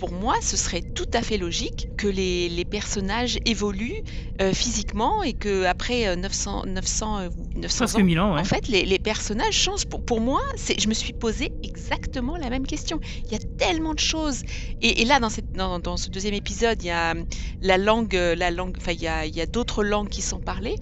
pour 0.00 0.12
moi, 0.12 0.36
ce 0.40 0.56
serait 0.56 0.80
tout 0.80 1.10
à 1.12 1.20
fait 1.20 1.36
logique 1.36 1.88
que 1.98 2.08
les, 2.08 2.64
personnages 2.64 3.38
évoluent 3.44 4.02
euh, 4.40 4.54
physiquement 4.54 5.22
et 5.22 5.34
que 5.34 5.64
après 5.64 6.16
900, 6.16 6.64
900, 6.66 7.28
900 7.56 7.84
ans, 8.16 8.38
en 8.38 8.44
fait, 8.44 8.66
les, 8.68 8.98
personnages 8.98 9.52
changent. 9.52 9.84
Pour, 9.84 10.02
pour 10.02 10.22
moi, 10.22 10.40
je 10.56 10.88
me 10.88 10.94
suis 10.94 11.12
posé 11.12 11.52
exactement 11.62 12.38
la 12.38 12.48
même 12.48 12.66
question. 12.66 12.98
Il 13.26 13.32
y 13.32 13.34
a 13.34 13.40
tellement 13.58 13.92
de 13.92 13.98
choses. 13.98 14.42
Et, 14.80 15.04
là, 15.04 15.20
dans, 15.20 15.28
cette, 15.28 15.52
dans, 15.52 15.96
ce 15.98 16.08
deuxième 16.08 16.34
épisode, 16.34 16.82
il 16.82 16.86
y 16.86 16.90
a 16.90 17.14
la 17.60 17.76
langue, 17.76 18.14
la 18.14 18.50
langue, 18.50 18.76
enfin, 18.78 18.92
il 18.92 19.02
y 19.02 19.06
a, 19.06 19.46
d'autres 19.46 19.84
langues 19.84 20.08
qui 20.08 20.22
sont 20.22 20.40
parlées. 20.40 20.76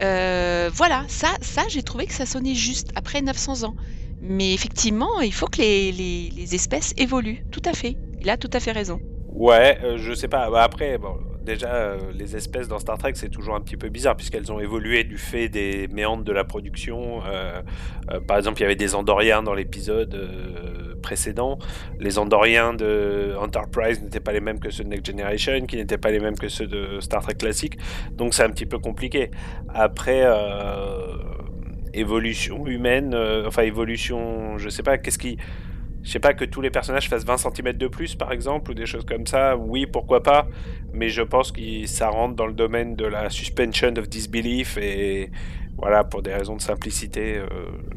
Euh, 0.00 0.70
voilà, 0.72 1.04
ça, 1.08 1.30
ça 1.40 1.62
j'ai 1.68 1.82
trouvé 1.82 2.06
que 2.06 2.14
ça 2.14 2.26
sonnait 2.26 2.54
juste 2.54 2.90
après 2.94 3.20
900 3.20 3.64
ans. 3.64 3.74
Mais 4.20 4.54
effectivement, 4.54 5.20
il 5.20 5.34
faut 5.34 5.46
que 5.46 5.58
les, 5.58 5.90
les 5.92 6.54
espèces 6.54 6.94
évoluent, 6.96 7.44
tout 7.50 7.62
à 7.64 7.72
fait. 7.72 7.96
Il 8.24 8.30
a 8.30 8.38
tout 8.38 8.50
à 8.54 8.60
fait 8.60 8.72
raison. 8.72 9.00
Ouais, 9.28 9.78
euh, 9.84 9.98
je 9.98 10.14
sais 10.14 10.28
pas. 10.28 10.48
Bah, 10.48 10.62
après, 10.62 10.96
bon, 10.96 11.18
déjà, 11.42 11.74
euh, 11.74 11.98
les 12.14 12.36
espèces 12.36 12.68
dans 12.68 12.78
Star 12.78 12.96
Trek, 12.96 13.12
c'est 13.16 13.28
toujours 13.28 13.54
un 13.54 13.60
petit 13.60 13.76
peu 13.76 13.90
bizarre, 13.90 14.16
puisqu'elles 14.16 14.50
ont 14.50 14.60
évolué 14.60 15.04
du 15.04 15.18
fait 15.18 15.50
des 15.50 15.88
méandres 15.88 16.24
de 16.24 16.32
la 16.32 16.44
production. 16.44 17.20
Euh, 17.26 17.60
par 18.26 18.38
exemple, 18.38 18.60
il 18.60 18.62
y 18.62 18.64
avait 18.64 18.76
des 18.76 18.94
Andoriens 18.94 19.42
dans 19.42 19.52
l'épisode 19.52 20.16
précédent. 21.02 21.58
Les 21.98 22.18
Andoriens 22.18 22.72
de 22.72 23.34
Enterprise 23.38 24.00
n'étaient 24.00 24.20
pas 24.20 24.32
les 24.32 24.40
mêmes 24.40 24.58
que 24.58 24.70
ceux 24.70 24.84
de 24.84 24.88
Next 24.88 25.06
Generation, 25.06 25.66
qui 25.66 25.76
n'étaient 25.76 25.98
pas 25.98 26.10
les 26.10 26.20
mêmes 26.20 26.38
que 26.38 26.48
ceux 26.48 26.66
de 26.66 27.00
Star 27.00 27.22
Trek 27.22 27.34
classique. 27.34 27.76
Donc 28.12 28.32
c'est 28.32 28.44
un 28.44 28.50
petit 28.50 28.66
peu 28.66 28.78
compliqué. 28.78 29.30
Après 29.74 30.24
évolution 31.92 32.66
humaine, 32.66 33.14
enfin 33.46 33.62
évolution, 33.62 34.56
je 34.58 34.68
sais 34.68 34.82
pas, 34.82 34.96
qu'est-ce 34.96 35.18
qui, 35.18 35.36
je 36.04 36.10
sais 36.10 36.20
pas 36.20 36.34
que 36.34 36.44
tous 36.44 36.60
les 36.60 36.70
personnages 36.70 37.08
fassent 37.08 37.24
20 37.24 37.38
cm 37.38 37.72
de 37.72 37.88
plus 37.88 38.14
par 38.14 38.30
exemple 38.30 38.70
ou 38.70 38.74
des 38.74 38.86
choses 38.86 39.04
comme 39.04 39.26
ça, 39.26 39.56
oui 39.56 39.86
pourquoi 39.86 40.22
pas, 40.22 40.46
mais 40.92 41.08
je 41.08 41.22
pense 41.22 41.50
que 41.50 41.86
ça 41.86 42.08
rentre 42.08 42.36
dans 42.36 42.46
le 42.46 42.52
domaine 42.52 42.94
de 42.94 43.06
la 43.06 43.30
suspension 43.30 43.92
of 43.96 44.08
disbelief 44.08 44.76
et 44.76 45.30
voilà 45.76 46.04
pour 46.04 46.22
des 46.22 46.32
raisons 46.32 46.56
de 46.56 46.60
simplicité, 46.60 47.38
euh, 47.38 47.46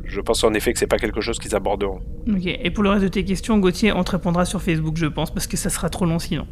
je 0.06 0.20
pense 0.22 0.44
en 0.44 0.54
effet 0.54 0.74
que 0.74 0.80
c'est 0.80 0.88
pas 0.88 0.98
quelque 0.98 1.22
chose 1.22 1.38
qu'ils 1.38 1.56
aborderont. 1.56 2.00
Ok, 2.28 2.46
et 2.46 2.72
pour 2.72 2.84
le 2.84 2.90
reste 2.90 3.04
de 3.04 3.10
tes 3.10 3.24
questions, 3.24 3.60
Gauthier, 3.60 3.92
on 3.92 4.04
te 4.04 4.12
répondra 4.12 4.46
sur 4.46 4.62
Facebook 4.62 4.96
je 4.98 5.06
pense 5.06 5.32
parce 5.32 5.46
que 5.46 5.58
ça 5.58 5.70
sera 5.70 5.90
trop 5.90 6.06
long 6.06 6.18
sinon. 6.18 6.48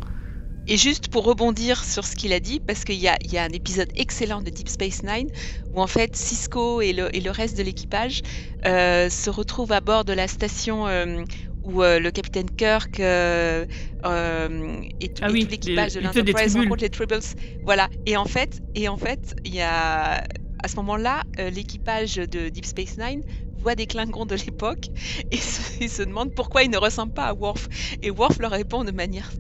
Et 0.68 0.78
juste 0.78 1.10
pour 1.10 1.26
rebondir 1.26 1.84
sur 1.84 2.06
ce 2.06 2.16
qu'il 2.16 2.34
a 2.34 2.40
dit, 2.40 2.60
parce 2.60 2.84
qu'il 2.84 2.96
y, 2.96 3.10
y 3.32 3.38
a, 3.38 3.44
un 3.44 3.50
épisode 3.50 3.90
excellent 3.96 4.42
de 4.42 4.50
Deep 4.50 4.70
Space 4.70 5.04
Nine 5.04 5.28
où 5.72 5.82
en 5.82 5.88
fait 5.88 6.16
Cisco 6.16 6.82
et 6.82 6.94
le, 6.94 7.16
et 7.16 7.22
le 7.22 7.32
reste 7.32 7.58
de 7.58 7.64
l'équipage 7.64 8.22
euh, 8.66 9.10
se 9.10 9.30
retrouvent 9.30 9.72
à 9.72 9.82
bord 9.82 10.06
de 10.06 10.14
la 10.14 10.28
station 10.28 10.88
euh, 10.88 11.24
où 11.66 11.84
euh, 11.84 12.00
le 12.00 12.12
capitaine 12.12 12.50
Kirk 12.50 13.00
euh, 13.00 13.66
euh, 14.06 14.82
et, 15.02 15.12
ah 15.22 15.28
tout 15.28 15.34
l'équipage 15.34 15.94
de 15.94 16.00
l'Enterprise 16.00 16.56
rencontrent 16.56 16.84
les 16.84 16.90
Tribbles. 16.90 17.20
Voilà. 17.64 17.90
Et 18.06 18.16
en 18.16 18.26
fait, 18.26 18.62
et 18.76 18.88
en 18.88 18.98
fait, 18.98 19.36
il 19.44 19.56
y 19.56 19.62
a 19.62 20.24
à 20.64 20.68
ce 20.68 20.78
moment-là, 20.78 21.22
l'équipage 21.38 22.16
de 22.16 22.50
Deep 22.50 22.66
Space 22.66 22.98
Nine 22.98 23.22
voit 23.58 23.76
des 23.76 23.86
Klingons 23.86 24.26
de 24.26 24.36
l'époque 24.36 24.88
et 25.32 25.38
se, 25.38 25.88
se 25.88 26.02
demande 26.02 26.34
pourquoi 26.34 26.64
ils 26.64 26.72
ne 26.72 26.78
ressemblent 26.78 27.14
pas 27.14 27.26
à 27.28 27.34
Worf. 27.34 27.68
Et 28.02 28.10
Worf 28.10 28.40
leur 28.40 28.52
répond 28.52 28.84
de 28.84 28.92
manière 28.92 29.32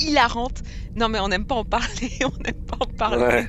hilarante. 0.00 0.62
Non, 0.96 1.08
mais 1.08 1.20
on 1.20 1.28
n'aime 1.28 1.44
pas 1.44 1.54
en 1.54 1.64
parler, 1.64 2.10
on 2.24 2.42
n'aime 2.42 2.62
pas 2.66 2.78
en 2.80 2.86
parler. 2.86 3.46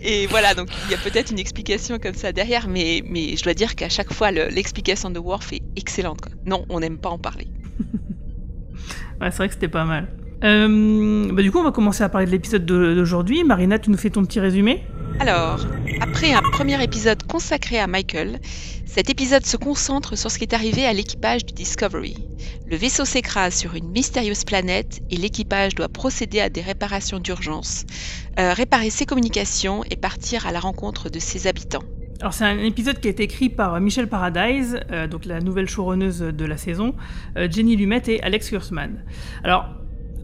Et 0.00 0.26
voilà, 0.26 0.54
donc 0.54 0.68
il 0.86 0.92
y 0.92 0.94
a 0.94 0.98
peut-être 0.98 1.30
une 1.30 1.38
explication 1.38 1.98
comme 1.98 2.14
ça 2.14 2.32
derrière, 2.32 2.68
mais, 2.68 3.02
mais 3.08 3.36
je 3.36 3.44
dois 3.44 3.54
dire 3.54 3.74
qu'à 3.74 3.88
chaque 3.88 4.12
fois, 4.12 4.30
l'explication 4.30 5.10
de 5.10 5.18
Worf 5.18 5.52
est 5.52 5.62
excellente. 5.76 6.20
Non, 6.46 6.64
on 6.68 6.80
n'aime 6.80 6.98
pas 6.98 7.10
en 7.10 7.18
parler. 7.18 7.48
ouais, 9.20 9.30
c'est 9.30 9.36
vrai 9.36 9.48
que 9.48 9.54
c'était 9.54 9.68
pas 9.68 9.84
mal. 9.84 10.08
Euh, 10.42 11.32
bah, 11.32 11.42
du 11.42 11.50
coup, 11.50 11.58
on 11.58 11.64
va 11.64 11.72
commencer 11.72 12.02
à 12.02 12.08
parler 12.08 12.26
de 12.26 12.32
l'épisode 12.32 12.66
d'aujourd'hui. 12.66 13.44
Marina, 13.44 13.78
tu 13.78 13.90
nous 13.90 13.96
fais 13.96 14.10
ton 14.10 14.24
petit 14.24 14.40
résumé? 14.40 14.82
Alors, 15.20 15.64
après 16.00 16.32
un 16.32 16.42
premier 16.42 16.82
épisode 16.82 17.22
consacré 17.22 17.78
à 17.78 17.86
Michael, 17.86 18.40
cet 18.94 19.10
épisode 19.10 19.44
se 19.44 19.56
concentre 19.56 20.16
sur 20.16 20.30
ce 20.30 20.38
qui 20.38 20.44
est 20.44 20.54
arrivé 20.54 20.86
à 20.86 20.92
l'équipage 20.92 21.44
du 21.44 21.52
Discovery. 21.52 22.16
Le 22.70 22.76
vaisseau 22.76 23.04
s'écrase 23.04 23.52
sur 23.52 23.74
une 23.74 23.88
mystérieuse 23.88 24.44
planète 24.44 25.00
et 25.10 25.16
l'équipage 25.16 25.74
doit 25.74 25.88
procéder 25.88 26.38
à 26.38 26.48
des 26.48 26.60
réparations 26.60 27.18
d'urgence, 27.18 27.86
euh, 28.38 28.52
réparer 28.52 28.90
ses 28.90 29.04
communications 29.04 29.82
et 29.90 29.96
partir 29.96 30.46
à 30.46 30.52
la 30.52 30.60
rencontre 30.60 31.10
de 31.10 31.18
ses 31.18 31.48
habitants. 31.48 31.82
Alors 32.20 32.34
c'est 32.34 32.44
un 32.44 32.58
épisode 32.58 33.00
qui 33.00 33.08
a 33.08 33.10
été 33.10 33.24
écrit 33.24 33.48
par 33.48 33.80
Michelle 33.80 34.08
Paradise, 34.08 34.78
euh, 34.92 35.08
donc 35.08 35.24
la 35.24 35.40
nouvelle 35.40 35.68
showrunneuse 35.68 36.20
de 36.20 36.44
la 36.44 36.56
saison, 36.56 36.94
euh, 37.36 37.48
Jenny 37.50 37.74
Lumet 37.74 38.02
et 38.06 38.22
Alex 38.22 38.48
Kurtzman. 38.48 39.02
Alors, 39.42 39.70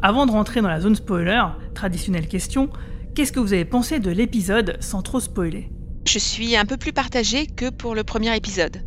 avant 0.00 0.26
de 0.26 0.30
rentrer 0.30 0.60
dans 0.62 0.68
la 0.68 0.80
zone 0.80 0.94
spoiler, 0.94 1.42
traditionnelle 1.74 2.28
question, 2.28 2.70
qu'est-ce 3.16 3.32
que 3.32 3.40
vous 3.40 3.52
avez 3.52 3.64
pensé 3.64 3.98
de 3.98 4.12
l'épisode 4.12 4.76
sans 4.78 5.02
trop 5.02 5.18
spoiler? 5.18 5.70
Je 6.12 6.18
suis 6.18 6.56
un 6.56 6.66
peu 6.66 6.76
plus 6.76 6.92
partagée 6.92 7.46
que 7.46 7.70
pour 7.70 7.94
le 7.94 8.02
premier 8.02 8.34
épisode. 8.36 8.82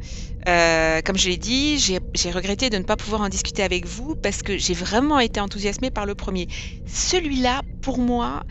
Euh, 0.50 1.00
comme 1.06 1.18
je 1.18 1.30
l'ai 1.30 1.38
dit, 1.38 1.80
j'ai 1.80 2.32
regretté 2.32 2.70
de 2.70 2.78
ne 2.78 2.84
pas 2.84 2.98
pouvoir 2.98 3.22
en 3.22 3.30
discuter 3.30 3.64
avec 3.64 3.86
vous 3.86 4.16
parce 4.22 4.42
que 4.42 4.58
j'ai 4.58 4.74
vraiment 4.74 5.20
été 5.20 5.40
enthousiasmée 5.40 5.90
par 5.90 6.06
le 6.06 6.16
premier. 6.16 6.48
Celui-là, 6.86 7.62
pour 7.80 7.98
moi, 7.98 8.44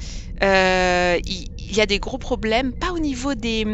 euh, 0.42 1.18
il, 1.26 1.48
il 1.58 1.76
y 1.76 1.82
a 1.82 1.86
des 1.86 1.98
gros 1.98 2.16
problèmes, 2.16 2.72
pas 2.72 2.92
au 2.92 2.98
niveau 2.98 3.34
des, 3.34 3.66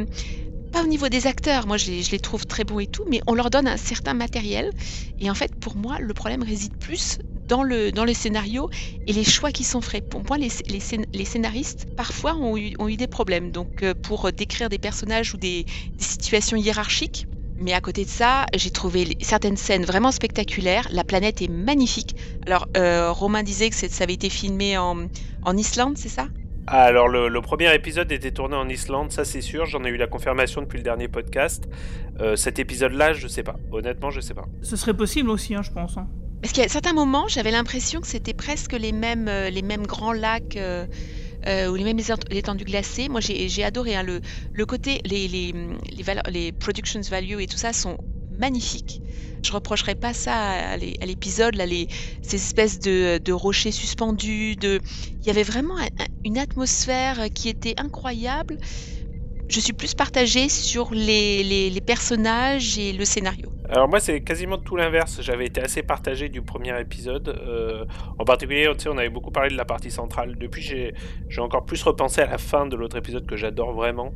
pas 0.69 0.83
au 0.83 0.87
niveau 0.87 1.09
des 1.09 1.27
acteurs, 1.27 1.67
moi 1.67 1.77
je 1.77 1.91
les, 1.91 2.21
trouve 2.21 2.47
très 2.47 2.65
bons 2.65 2.79
et 2.79 2.87
tout, 2.87 3.05
mais 3.09 3.21
on 3.27 3.35
leur 3.35 3.51
donne 3.51 3.69
un 3.69 3.77
certain 3.77 4.15
matériel. 4.15 4.71
Et 5.19 5.31
en 5.31 5.35
fait, 5.35 5.55
pour 5.57 5.77
moi, 5.77 5.99
le 6.01 6.15
problème 6.15 6.43
réside 6.43 6.77
plus 6.77 7.19
dans 7.49 7.63
le, 7.63 7.91
dans 7.91 8.07
scénario 8.13 8.69
et 9.07 9.13
les 9.13 9.25
choix 9.25 9.53
qui 9.53 9.65
sont 9.65 9.81
faits. 9.81 10.09
Pour 10.09 10.23
moi, 10.25 10.39
les, 10.39 10.49
les, 10.69 11.25
scénaristes, 11.25 11.87
parfois, 11.97 12.35
ont 12.37 12.57
eu, 12.57 12.75
ont 12.79 12.89
eu, 12.89 12.97
des 12.97 13.07
problèmes. 13.07 13.51
Donc, 13.51 13.83
euh, 13.83 13.95
pour 13.95 14.31
décrire 14.33 14.69
des 14.69 14.79
personnages 14.79 15.35
ou 15.35 15.37
des, 15.37 15.65
situations 15.99 16.57
hiérarchiques, 16.57 17.27
mais 17.57 17.73
à 17.73 17.81
côté 17.81 18.05
de 18.05 18.11
ça, 18.11 18.47
j'ai 18.55 18.71
trouvé 18.71 19.17
certaines 19.21 19.57
scènes 19.57 19.85
vraiment 19.85 20.13
spectaculaires. 20.13 20.87
La 20.91 21.05
planète 21.05 21.43
est 21.43 21.49
magnifique. 21.49 22.15
Alors, 22.47 22.69
euh, 22.77 23.11
Romain 23.11 23.43
disait 23.43 23.71
que 23.71 23.77
ça 23.77 24.05
avait 24.05 24.15
été 24.15 24.31
filmé 24.31 24.79
en, 24.79 25.07
en 25.43 25.57
Islande, 25.57 25.99
c'est 25.99 26.09
ça? 26.09 26.29
Alors 26.71 27.09
le, 27.09 27.41
premier 27.41 27.75
épisode 27.75 28.11
était 28.13 28.31
tourné 28.31 28.57
en 28.57 28.69
Islande, 28.69 29.11
ça 29.11 29.25
c'est 29.25 29.41
sûr, 29.41 29.67
j'en 29.67 29.85
ai 29.85 29.89
eu 29.89 29.97
la 29.97 30.07
confirmation 30.07 30.61
depuis 30.61 30.79
le 30.79 30.83
dernier 30.83 31.09
podcast. 31.09 31.65
Euh, 32.21 32.37
cet 32.37 32.59
épisode-là, 32.59 33.13
je 33.13 33.29
sais 33.29 33.43
pas. 33.43 33.57
Honnêtement, 33.73 34.11
je 34.11 34.21
sais 34.21 34.35
pas. 34.35 34.45
Ce 34.63 34.77
serait 34.77 34.95
possible 34.95 35.31
aussi, 35.31 35.55
hein, 35.55 35.63
je 35.63 35.71
pense. 35.71 35.97
Hein. 35.97 36.09
Parce 36.43 36.53
qu'à 36.53 36.69
certains 36.69 36.93
moments, 36.93 37.27
j'avais 37.29 37.51
l'impression 37.51 38.01
que 38.01 38.07
c'était 38.07 38.35
presque 38.35 38.73
les 38.73 38.93
mêmes, 38.93 39.29
euh, 39.29 39.51
les 39.51 39.63
mêmes 39.63 39.87
grands 39.87 40.13
lacs 40.13 40.57
euh, 40.57 40.87
ou 41.47 41.75
les 41.75 41.85
mêmes 41.85 42.01
étendues 42.31 42.65
glacées. 42.65 43.09
Moi, 43.09 43.21
j'ai 43.21 43.65
adoré 43.65 43.97
hein, 43.97 44.03
le, 44.03 44.21
le 44.53 44.67
côté, 44.67 45.01
les, 45.05 45.29
les, 45.29 45.53
les, 45.53 46.05
les 46.31 46.53
productions 46.53 47.01
value 47.09 47.41
et 47.41 47.47
tout 47.47 47.57
ça 47.57 47.73
sont 47.73 47.97
magnifiques. 48.38 49.02
Je 49.45 49.52
reprocherais 49.52 49.95
pas 49.95 50.14
ça 50.14 50.35
à 50.35 50.76
l'épisode, 50.76 51.54
là, 51.54 51.66
les, 51.66 51.87
ces 52.23 52.37
espèces 52.37 52.80
de, 52.80 53.21
de, 53.25 53.33
rochers 53.33 53.73
suspendus. 53.73 54.57
De... 54.57 54.80
Il 55.23 55.28
y 55.28 55.30
avait 55.30 55.45
vraiment 55.45 55.76
une 56.25 56.38
atmosphère 56.38 57.28
qui 57.35 57.49
était 57.49 57.75
incroyable. 57.78 58.57
Je 59.49 59.61
suis 59.61 59.73
plus 59.73 59.95
partagée 59.95 60.50
sur 60.50 60.90
les, 60.93 61.81
personnages 61.87 62.78
et 62.78 62.93
le 62.93 63.07
scénario. 63.07 63.50
Alors 63.71 63.88
moi 63.88 63.99
c'est 63.99 64.21
quasiment 64.21 64.59
tout 64.59 64.76
l'inverse. 64.76 65.21
J'avais 65.23 65.47
été 65.47 65.62
assez 65.62 65.83
partagé 65.83 66.28
du 66.28 66.43
premier 66.43 66.78
épisode. 66.78 67.28
Euh, 67.28 67.87
en 68.19 68.25
particulier, 68.25 68.71
on 68.87 68.99
avait 68.99 69.09
beaucoup 69.09 69.31
parlé 69.31 69.50
de 69.50 69.57
la 69.57 69.64
partie 69.64 69.90
centrale. 69.90 70.37
Depuis, 70.38 70.62
j'ai 70.62 71.40
encore 71.40 71.64
plus 71.64 71.83
repensé 71.83 72.21
à 72.21 72.26
la 72.26 72.37
fin 72.37 72.67
de 72.67 72.76
l'autre 72.76 72.97
épisode 72.97 73.26
que 73.26 73.37
j'adore 73.37 73.73
vraiment. 73.73 74.12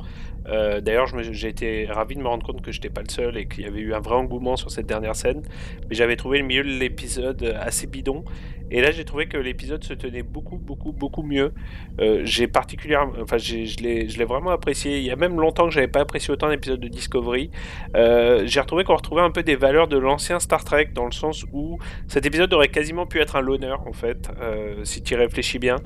Euh, 0.47 0.81
d'ailleurs, 0.81 1.07
j'ai 1.31 1.47
été 1.47 1.85
ravi 1.85 2.15
de 2.15 2.21
me 2.21 2.27
rendre 2.27 2.45
compte 2.45 2.61
que 2.61 2.71
j'étais 2.71 2.89
pas 2.89 3.01
le 3.01 3.09
seul 3.09 3.37
et 3.37 3.47
qu'il 3.47 3.63
y 3.63 3.67
avait 3.67 3.79
eu 3.79 3.93
un 3.93 4.01
vrai 4.01 4.15
engouement 4.15 4.55
sur 4.55 4.69
cette 4.69 4.85
dernière 4.85 5.15
scène. 5.15 5.41
Mais 5.89 5.95
j'avais 5.95 6.15
trouvé 6.15 6.39
le 6.39 6.45
milieu 6.45 6.63
de 6.63 6.69
l'épisode 6.69 7.43
assez 7.59 7.87
bidon. 7.87 8.23
Et 8.71 8.81
là, 8.81 8.91
j'ai 8.91 9.05
trouvé 9.05 9.27
que 9.27 9.37
l'épisode 9.37 9.83
se 9.83 9.93
tenait 9.93 10.23
beaucoup, 10.23 10.57
beaucoup, 10.57 10.91
beaucoup 10.91 11.23
mieux. 11.23 11.53
Euh, 11.99 12.21
j'ai 12.23 12.47
particulièrement, 12.47 13.13
enfin, 13.21 13.37
je 13.37 13.55
l'ai 13.81 14.25
vraiment 14.25 14.51
apprécié. 14.51 14.97
Il 14.97 15.03
y 15.03 15.11
a 15.11 15.15
même 15.15 15.39
longtemps 15.39 15.65
que 15.65 15.73
j'avais 15.73 15.87
pas 15.87 16.01
apprécié 16.01 16.31
autant 16.31 16.47
l'épisode 16.47 16.79
de 16.79 16.87
Discovery. 16.87 17.49
j'ai 17.93 18.59
retrouvé 18.59 18.83
qu'on 18.83 18.95
retrouvait 18.95 19.21
un 19.21 19.31
peu 19.31 19.43
des 19.43 19.55
valeurs 19.55 19.87
de 19.87 19.97
l'ancien 19.97 20.39
Star 20.39 20.63
Trek 20.63 20.89
dans 20.93 21.05
le 21.05 21.11
sens 21.11 21.45
où 21.51 21.77
cet 22.07 22.25
épisode 22.25 22.53
aurait 22.53 22.69
quasiment 22.69 23.05
pu 23.05 23.19
être 23.19 23.35
un 23.35 23.41
loner 23.41 23.75
en 23.85 23.93
fait, 23.93 24.29
euh, 24.41 24.83
si 24.83 25.01
tu 25.01 25.13
y 25.13 25.17
réfléchis 25.17 25.59
bien, 25.59 25.77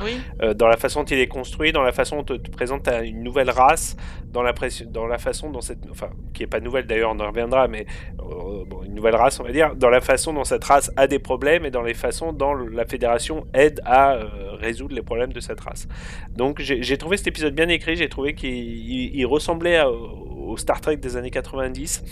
euh, 0.42 0.54
dans 0.54 0.68
la 0.68 0.78
façon 0.78 1.02
dont 1.02 1.06
il 1.06 1.20
est 1.20 1.28
construit, 1.28 1.72
dans 1.72 1.84
la 1.84 1.92
façon 1.92 2.22
dont 2.22 2.36
on 2.36 2.38
te 2.38 2.52
présente 2.52 2.88
une 3.04 3.24
nouvelle 3.24 3.50
race, 3.50 3.96
dans 4.32 4.44
la, 4.44 4.54
dans 4.88 5.08
la 5.08 5.18
façon 5.18 5.50
dont 5.50 5.62
cette, 5.62 5.90
enfin, 5.90 6.10
qui 6.34 6.44
est 6.44 6.48
pas 6.48 6.60
nouvelle 6.60 6.86
d'ailleurs, 6.86 7.12
on 7.12 7.20
en 7.20 7.28
reviendra, 7.28 7.68
mais 7.68 7.86
euh, 8.20 8.66
bon, 8.66 8.84
une 8.84 8.94
nouvelle 8.94 9.16
race 9.16 9.40
on 9.40 9.44
va 9.44 9.52
dire, 9.52 9.76
dans 9.76 9.90
la 9.90 10.02
façon 10.02 10.34
dont 10.34 10.44
cette 10.44 10.64
race 10.64 10.92
a 10.96 11.08
des 11.08 11.20
problèmes 11.20 11.66
et 11.66 11.72
dans 11.72 11.84
les 11.84 11.94
façons 11.94 12.34
dont 12.34 12.54
la 12.72 12.86
fédération 12.86 13.46
aide 13.54 13.82
à 13.86 14.18
résoudre 14.60 14.96
les 14.96 15.02
problèmes 15.02 15.34
de 15.34 15.40
cette 15.40 15.60
race. 15.60 15.88
Donc 16.36 16.62
j'ai 16.62 16.98
trouvé 16.98 17.18
cet 17.18 17.28
épisode 17.28 17.54
bien 17.54 17.70
écrit, 17.70 17.96
j'ai 17.96 18.10
trouvé 18.10 18.34
qu'il 18.36 19.26
ressemblait 19.26 19.82
au 20.48 20.58
Star 20.58 20.82
Trek 20.82 20.98
des 20.98 21.18
années 21.18 21.32
90. 21.32 22.04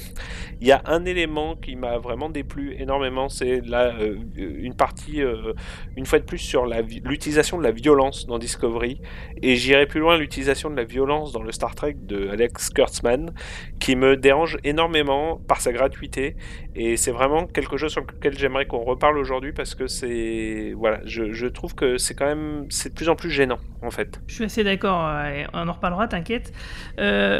Il 0.61 0.67
y 0.67 0.71
a 0.71 0.81
un 0.85 1.05
élément 1.05 1.55
qui 1.55 1.75
m'a 1.75 1.97
vraiment 1.97 2.29
déplu 2.29 2.75
énormément, 2.77 3.29
c'est 3.29 3.61
euh, 3.71 4.15
une 4.35 4.75
partie, 4.75 5.21
euh, 5.21 5.53
une 5.95 6.05
fois 6.05 6.19
de 6.19 6.25
plus, 6.25 6.37
sur 6.37 6.65
l'utilisation 6.65 7.57
de 7.57 7.63
la 7.63 7.71
violence 7.71 8.25
dans 8.25 8.37
Discovery. 8.37 9.01
Et 9.41 9.55
j'irai 9.55 9.85
plus 9.85 9.99
loin, 9.99 10.17
l'utilisation 10.17 10.69
de 10.69 10.75
la 10.75 10.83
violence 10.83 11.31
dans 11.31 11.43
le 11.43 11.51
Star 11.51 11.75
Trek 11.75 11.95
de 12.01 12.29
Alex 12.29 12.69
Kurtzman, 12.69 13.33
qui 13.79 13.95
me 13.95 14.17
dérange 14.17 14.57
énormément 14.63 15.37
par 15.47 15.61
sa 15.61 15.71
gratuité. 15.71 16.35
Et 16.75 16.97
c'est 16.97 17.11
vraiment 17.11 17.47
quelque 17.47 17.77
chose 17.77 17.91
sur 17.91 18.01
lequel 18.01 18.37
j'aimerais 18.37 18.65
qu'on 18.65 18.83
reparle 18.83 19.17
aujourd'hui 19.17 19.53
parce 19.53 19.75
que 19.75 19.87
c'est. 19.87 20.73
Voilà, 20.75 20.99
je, 21.05 21.47
trouve 21.47 21.75
que 21.75 21.97
c'est 21.97 22.15
quand 22.15 22.25
même. 22.25 22.65
C'est 22.69 22.89
de 22.89 22.95
plus 22.95 23.09
en 23.09 23.15
plus 23.15 23.29
gênant, 23.29 23.59
en 23.81 23.91
fait. 23.91 24.19
Je 24.27 24.35
suis 24.35 24.43
assez 24.43 24.63
d'accord, 24.63 25.05
euh, 25.07 25.43
on 25.53 25.67
en 25.67 25.71
reparlera, 25.71 26.07
t'inquiète. 26.07 26.51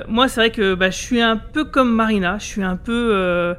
moi, 0.08 0.28
c'est 0.28 0.40
vrai 0.40 0.52
que 0.52 0.74
bah, 0.74 0.85
je 0.90 0.98
suis 0.98 1.22
un 1.22 1.38
peu 1.38 1.66
comme 1.66 1.94
Marina, 1.94 2.38
je 2.40 2.46
suis 2.46 2.64
un 2.64 2.78
peu. 2.78 3.56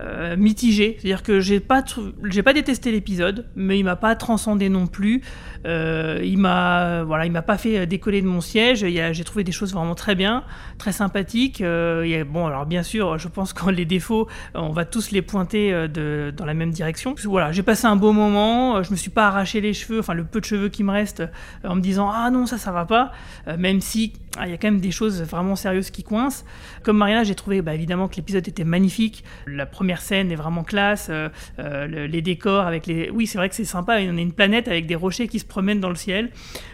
Euh, 0.00 0.36
mitigé. 0.36 0.96
C'est-à-dire 0.98 1.22
que 1.22 1.38
j'ai 1.38 1.60
pas, 1.60 1.84
j'ai 2.24 2.42
pas 2.42 2.52
détesté 2.52 2.90
l'épisode, 2.90 3.46
mais 3.54 3.78
il 3.78 3.84
m'a 3.84 3.94
pas 3.94 4.16
transcendé 4.16 4.68
non 4.68 4.88
plus. 4.88 5.22
Euh, 5.66 6.20
il 6.24 6.36
m'a, 6.36 7.04
voilà, 7.04 7.26
il 7.26 7.32
m'a 7.32 7.42
pas 7.42 7.56
fait 7.58 7.86
décoller 7.86 8.20
de 8.20 8.26
mon 8.26 8.40
siège. 8.40 8.84
J'ai 8.84 9.24
trouvé 9.24 9.44
des 9.44 9.52
choses 9.52 9.72
vraiment 9.72 9.94
très 9.94 10.16
bien, 10.16 10.42
très 10.78 10.90
sympathiques. 10.90 11.60
Euh, 11.60 12.24
bon, 12.24 12.46
alors 12.46 12.66
bien 12.66 12.82
sûr, 12.82 13.18
je 13.18 13.28
pense 13.28 13.52
que 13.52 13.70
les 13.70 13.84
défauts, 13.84 14.26
on 14.54 14.70
va 14.70 14.84
tous 14.84 15.12
les 15.12 15.22
pointer 15.22 15.86
dans 15.88 16.44
la 16.44 16.54
même 16.54 16.70
direction. 16.70 17.14
Voilà, 17.24 17.52
j'ai 17.52 17.62
passé 17.62 17.86
un 17.86 17.96
beau 17.96 18.10
moment. 18.10 18.82
Je 18.82 18.90
me 18.90 18.96
suis 18.96 19.10
pas 19.10 19.28
arraché 19.28 19.60
les 19.60 19.74
cheveux, 19.74 20.00
enfin 20.00 20.14
le 20.14 20.24
peu 20.24 20.40
de 20.40 20.44
cheveux 20.44 20.70
qui 20.70 20.82
me 20.82 20.90
restent, 20.90 21.22
en 21.62 21.76
me 21.76 21.80
disant 21.80 22.10
ah 22.12 22.30
non 22.30 22.46
ça 22.46 22.58
ça 22.58 22.72
va 22.72 22.84
pas. 22.84 23.12
même 23.58 23.80
si 23.80 24.12
il 24.42 24.50
y 24.50 24.52
a 24.52 24.56
quand 24.56 24.68
même 24.68 24.80
des 24.80 24.90
choses 24.90 25.22
vraiment 25.22 25.56
sérieuses 25.56 25.90
qui 25.90 26.02
coincent. 26.02 26.44
Comme 26.82 26.98
Marina, 26.98 27.24
j'ai 27.24 27.34
trouvé 27.34 27.62
bah, 27.62 27.74
évidemment 27.74 28.08
que 28.08 28.16
l'épisode 28.16 28.46
était 28.48 28.64
magnifique. 28.64 29.24
La 29.46 29.66
première 29.66 30.00
scène 30.00 30.32
est 30.32 30.36
vraiment 30.36 30.64
classe. 30.64 31.08
Euh, 31.10 31.28
euh, 31.58 32.06
les 32.06 32.22
décors 32.22 32.66
avec 32.66 32.86
les. 32.86 33.10
Oui, 33.10 33.26
c'est 33.26 33.38
vrai 33.38 33.48
que 33.48 33.54
c'est 33.54 33.64
sympa. 33.64 33.98
On 34.00 34.16
a 34.16 34.20
une 34.20 34.32
planète 34.32 34.68
avec 34.68 34.86
des 34.86 34.94
rochers 34.94 35.28
qui 35.28 35.38
se 35.38 35.44
promènent 35.44 35.80
dans 35.80 35.88
le 35.88 35.94
ciel. 35.94 36.30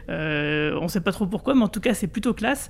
Euh, 0.08 0.76
on 0.80 0.84
ne 0.84 0.88
sait 0.88 1.00
pas 1.00 1.12
trop 1.12 1.26
pourquoi, 1.26 1.54
mais 1.54 1.62
en 1.62 1.68
tout 1.68 1.80
cas, 1.80 1.94
c'est 1.94 2.08
plutôt 2.08 2.34
classe. 2.34 2.68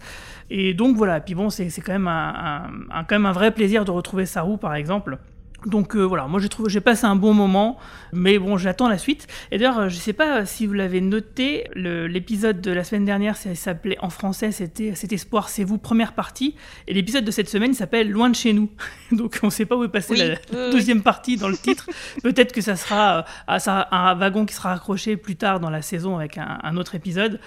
Et 0.50 0.74
donc 0.74 0.96
voilà. 0.96 1.20
Puis 1.20 1.34
bon, 1.34 1.50
c'est 1.50 1.68
quand, 1.80 1.92
même 1.92 2.08
un, 2.08 2.70
quand 3.08 3.14
même 3.14 3.26
un 3.26 3.32
vrai 3.32 3.52
plaisir 3.52 3.84
de 3.84 3.90
retrouver 3.90 4.26
Saru, 4.26 4.58
par 4.58 4.74
exemple. 4.74 5.18
Donc 5.66 5.94
euh, 5.94 6.02
voilà, 6.02 6.26
moi 6.26 6.40
j'ai 6.40 6.48
trouvé, 6.48 6.70
j'ai 6.70 6.80
passé 6.80 7.04
un 7.04 7.16
bon 7.16 7.34
moment, 7.34 7.78
mais 8.12 8.38
bon, 8.38 8.56
j'attends 8.56 8.88
la 8.88 8.98
suite. 8.98 9.26
Et 9.50 9.58
d'ailleurs, 9.58 9.78
euh, 9.78 9.88
je 9.88 9.96
sais 9.96 10.12
pas 10.12 10.46
si 10.46 10.66
vous 10.66 10.72
l'avez 10.72 11.00
noté, 11.00 11.68
l'épisode 11.74 12.60
de 12.60 12.70
la 12.70 12.82
semaine 12.84 13.04
dernière, 13.04 13.36
ça 13.36 13.54
s'appelait 13.54 13.98
en 14.00 14.10
français, 14.10 14.52
c'était 14.52 14.94
Cet 14.94 15.12
espoir, 15.12 15.48
c'est 15.48 15.64
vous, 15.64 15.78
première 15.78 16.14
partie, 16.14 16.54
et 16.88 16.94
l'épisode 16.94 17.24
de 17.24 17.30
cette 17.30 17.48
semaine 17.48 17.74
s'appelle 17.74 18.10
Loin 18.10 18.30
de 18.30 18.34
chez 18.34 18.52
nous. 18.52 18.70
Donc 19.12 19.38
on 19.42 19.50
sait 19.50 19.66
pas 19.66 19.76
où 19.76 19.84
est 19.84 19.88
passée 19.88 20.16
la 20.16 20.70
deuxième 20.70 21.02
partie 21.02 21.36
dans 21.36 21.48
le 21.48 21.56
titre. 21.56 21.86
Peut-être 22.22 22.52
que 22.52 22.60
ça 22.62 22.76
sera 22.76 23.26
euh, 23.48 23.84
un 23.90 24.14
wagon 24.14 24.46
qui 24.46 24.54
sera 24.54 24.72
accroché 24.72 25.16
plus 25.16 25.36
tard 25.36 25.60
dans 25.60 25.70
la 25.70 25.82
saison 25.82 26.16
avec 26.16 26.38
un, 26.38 26.76
autre 26.76 26.94
épisode. 26.94 27.40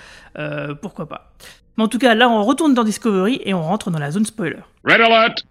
pourquoi 0.81 1.07
pas. 1.07 1.33
Mais 1.77 1.83
en 1.83 1.87
tout 1.87 1.97
cas, 1.97 2.13
là, 2.13 2.29
on 2.29 2.43
retourne 2.43 2.75
dans 2.75 2.83
Discovery 2.83 3.41
et 3.43 3.53
on 3.53 3.63
rentre 3.63 3.89
dans 3.89 3.99
la 3.99 4.11
zone 4.11 4.25
spoiler. 4.25 4.59
Red 4.83 5.01
alert! 5.01 5.43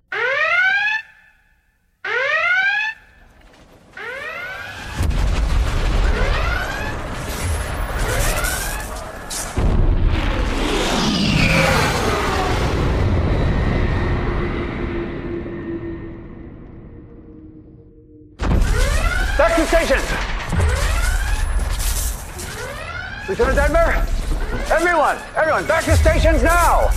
Everyone, 25.53 25.69
back 25.69 25.85
to 25.85 25.95
stations 25.97 26.43
now! 26.43 26.89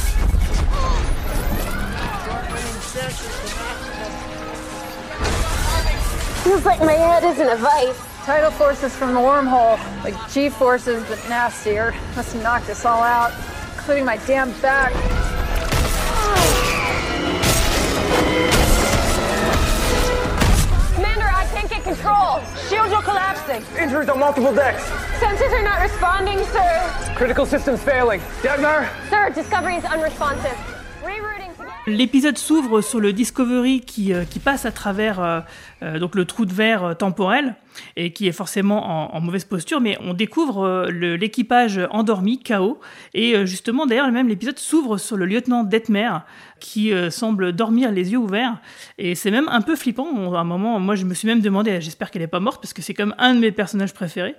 Feels 6.42 6.64
like 6.64 6.80
my 6.80 6.94
head 6.94 7.26
is 7.26 7.38
in 7.42 7.50
a 7.50 7.58
vice. 7.58 8.00
Tidal 8.24 8.52
forces 8.52 8.96
from 8.96 9.14
the 9.14 9.20
wormhole, 9.20 9.78
like 10.06 10.16
G 10.32 10.48
forces, 10.48 11.04
but 11.10 11.20
nastier, 11.28 11.94
must 12.16 12.32
have 12.32 12.44
knocked 12.44 12.70
us 12.70 12.86
all 12.86 13.04
out, 13.04 13.34
including 13.74 14.06
my 14.06 14.16
damn 14.26 14.54
back. 14.62 14.94
Commander, 20.94 21.26
I 21.26 21.46
can't 21.52 21.70
get 21.70 21.84
control. 21.84 22.40
Shields 22.70 22.94
are 22.94 23.04
collapsing. 23.04 23.66
Injuries 23.78 24.08
on 24.08 24.18
multiple 24.18 24.56
decks. 24.56 25.05
Sensors 25.20 25.54
are 25.54 25.64
not 25.64 25.82
responding, 25.82 26.40
sir. 26.52 27.14
Critical 27.16 27.46
systems 27.46 27.80
failing. 27.82 28.20
Dagmar? 28.44 28.86
Sir, 29.10 29.32
Discovery 29.34 29.76
is 29.78 29.86
unresponsive. 29.86 30.56
Rerouting 31.04 31.52
L'épisode 31.88 32.38
s'ouvre 32.40 32.82
sur 32.82 33.00
le 33.00 33.14
Discovery 33.14 33.82
qui, 33.82 34.12
euh, 34.12 34.24
qui 34.26 34.40
passe 34.40 34.66
à 34.66 34.72
travers 34.72 35.20
euh, 35.22 35.40
euh, 35.84 36.00
donc 36.00 36.16
le 36.16 36.26
trou 36.26 36.46
de 36.46 36.54
verre 36.54 36.96
temporel 36.98 37.56
et 37.96 38.12
qui 38.12 38.28
est 38.28 38.32
forcément 38.32 39.12
en, 39.14 39.16
en 39.16 39.22
mauvaise 39.22 39.46
posture, 39.46 39.80
mais 39.82 39.96
on 40.02 40.16
découvre 40.16 40.66
euh, 40.66 40.90
l'équipage 40.90 41.80
endormi, 41.92 42.42
KO, 42.42 42.80
et 43.14 43.46
justement 43.46 43.86
d'ailleurs 43.86 44.10
même 44.12 44.28
l'épisode 44.28 44.58
s'ouvre 44.58 44.98
sur 44.98 45.16
le 45.16 45.26
lieutenant 45.28 45.64
Detmer 45.64 46.10
qui 46.60 46.92
euh, 46.92 47.12
semble 47.12 47.52
dormir 47.54 47.92
les 47.92 48.12
yeux 48.14 48.18
ouverts 48.18 48.58
et 48.98 49.14
c'est 49.14 49.30
même 49.32 49.48
un 49.50 49.62
peu 49.62 49.76
flippant. 49.76 50.08
On- 50.12 50.34
à 50.34 50.40
un 50.40 50.44
moment, 50.44 50.80
moi 50.80 50.96
je 50.96 51.06
me 51.06 51.14
suis 51.14 51.28
même 51.28 51.42
demandé, 51.42 51.80
j'espère 51.82 52.10
qu'elle 52.10 52.24
est 52.24 52.28
pas 52.28 52.40
morte 52.40 52.62
parce 52.64 52.74
que 52.74 52.82
c'est 52.82 52.96
comme 52.96 53.14
un 53.20 53.36
de 53.36 53.40
mes 53.40 53.52
personnages 53.52 53.94
préférés. 53.94 54.36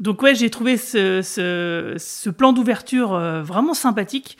Donc 0.00 0.22
ouais, 0.22 0.34
j'ai 0.34 0.48
trouvé 0.48 0.76
ce, 0.76 2.30
plan 2.30 2.52
d'ouverture 2.52 3.14
euh, 3.14 3.42
vraiment 3.42 3.74
sympathique. 3.74 4.38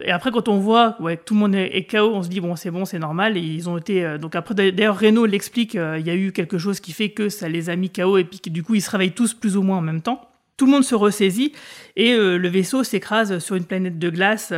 Et 0.00 0.12
après, 0.12 0.30
quand 0.30 0.48
on 0.48 0.58
voit 0.58 0.96
ouais, 1.00 1.16
que 1.16 1.24
tout 1.24 1.34
le 1.34 1.40
monde 1.40 1.54
est, 1.54 1.90
KO, 1.90 2.12
on 2.14 2.22
se 2.22 2.28
dit 2.28 2.40
bon, 2.40 2.54
c'est 2.56 2.70
bon, 2.70 2.84
c'est 2.84 2.98
normal. 2.98 3.36
Et 3.36 3.40
ils 3.40 3.68
ont 3.68 3.78
été 3.78 4.04
euh, 4.04 4.18
donc 4.18 4.36
après 4.36 4.54
d'ailleurs 4.54 4.98
Renault 4.98 5.26
l'explique, 5.26 5.76
euh, 5.76 5.98
il 5.98 6.06
y 6.06 6.10
a 6.10 6.14
eu 6.14 6.32
quelque 6.32 6.58
chose 6.58 6.78
qui 6.80 6.92
fait 6.92 7.10
que 7.10 7.28
ça 7.30 7.48
les 7.48 7.70
a 7.70 7.76
mis 7.76 7.90
KO 7.90 8.18
et 8.18 8.24
puis 8.24 8.38
que 8.38 8.50
du 8.50 8.62
coup 8.62 8.74
ils 8.74 8.82
se 8.82 8.90
réveillent 8.90 9.12
tous 9.12 9.34
plus 9.34 9.56
ou 9.56 9.62
moins 9.62 9.78
en 9.78 9.82
même 9.82 10.02
temps. 10.02 10.28
Tout 10.56 10.66
le 10.66 10.72
monde 10.72 10.84
se 10.84 10.94
ressaisit 10.94 11.52
et 11.94 12.16
le 12.16 12.48
vaisseau 12.48 12.82
s'écrase 12.82 13.38
sur 13.38 13.54
une 13.54 13.64
planète 13.64 13.96
de 13.96 14.10
glace. 14.10 14.52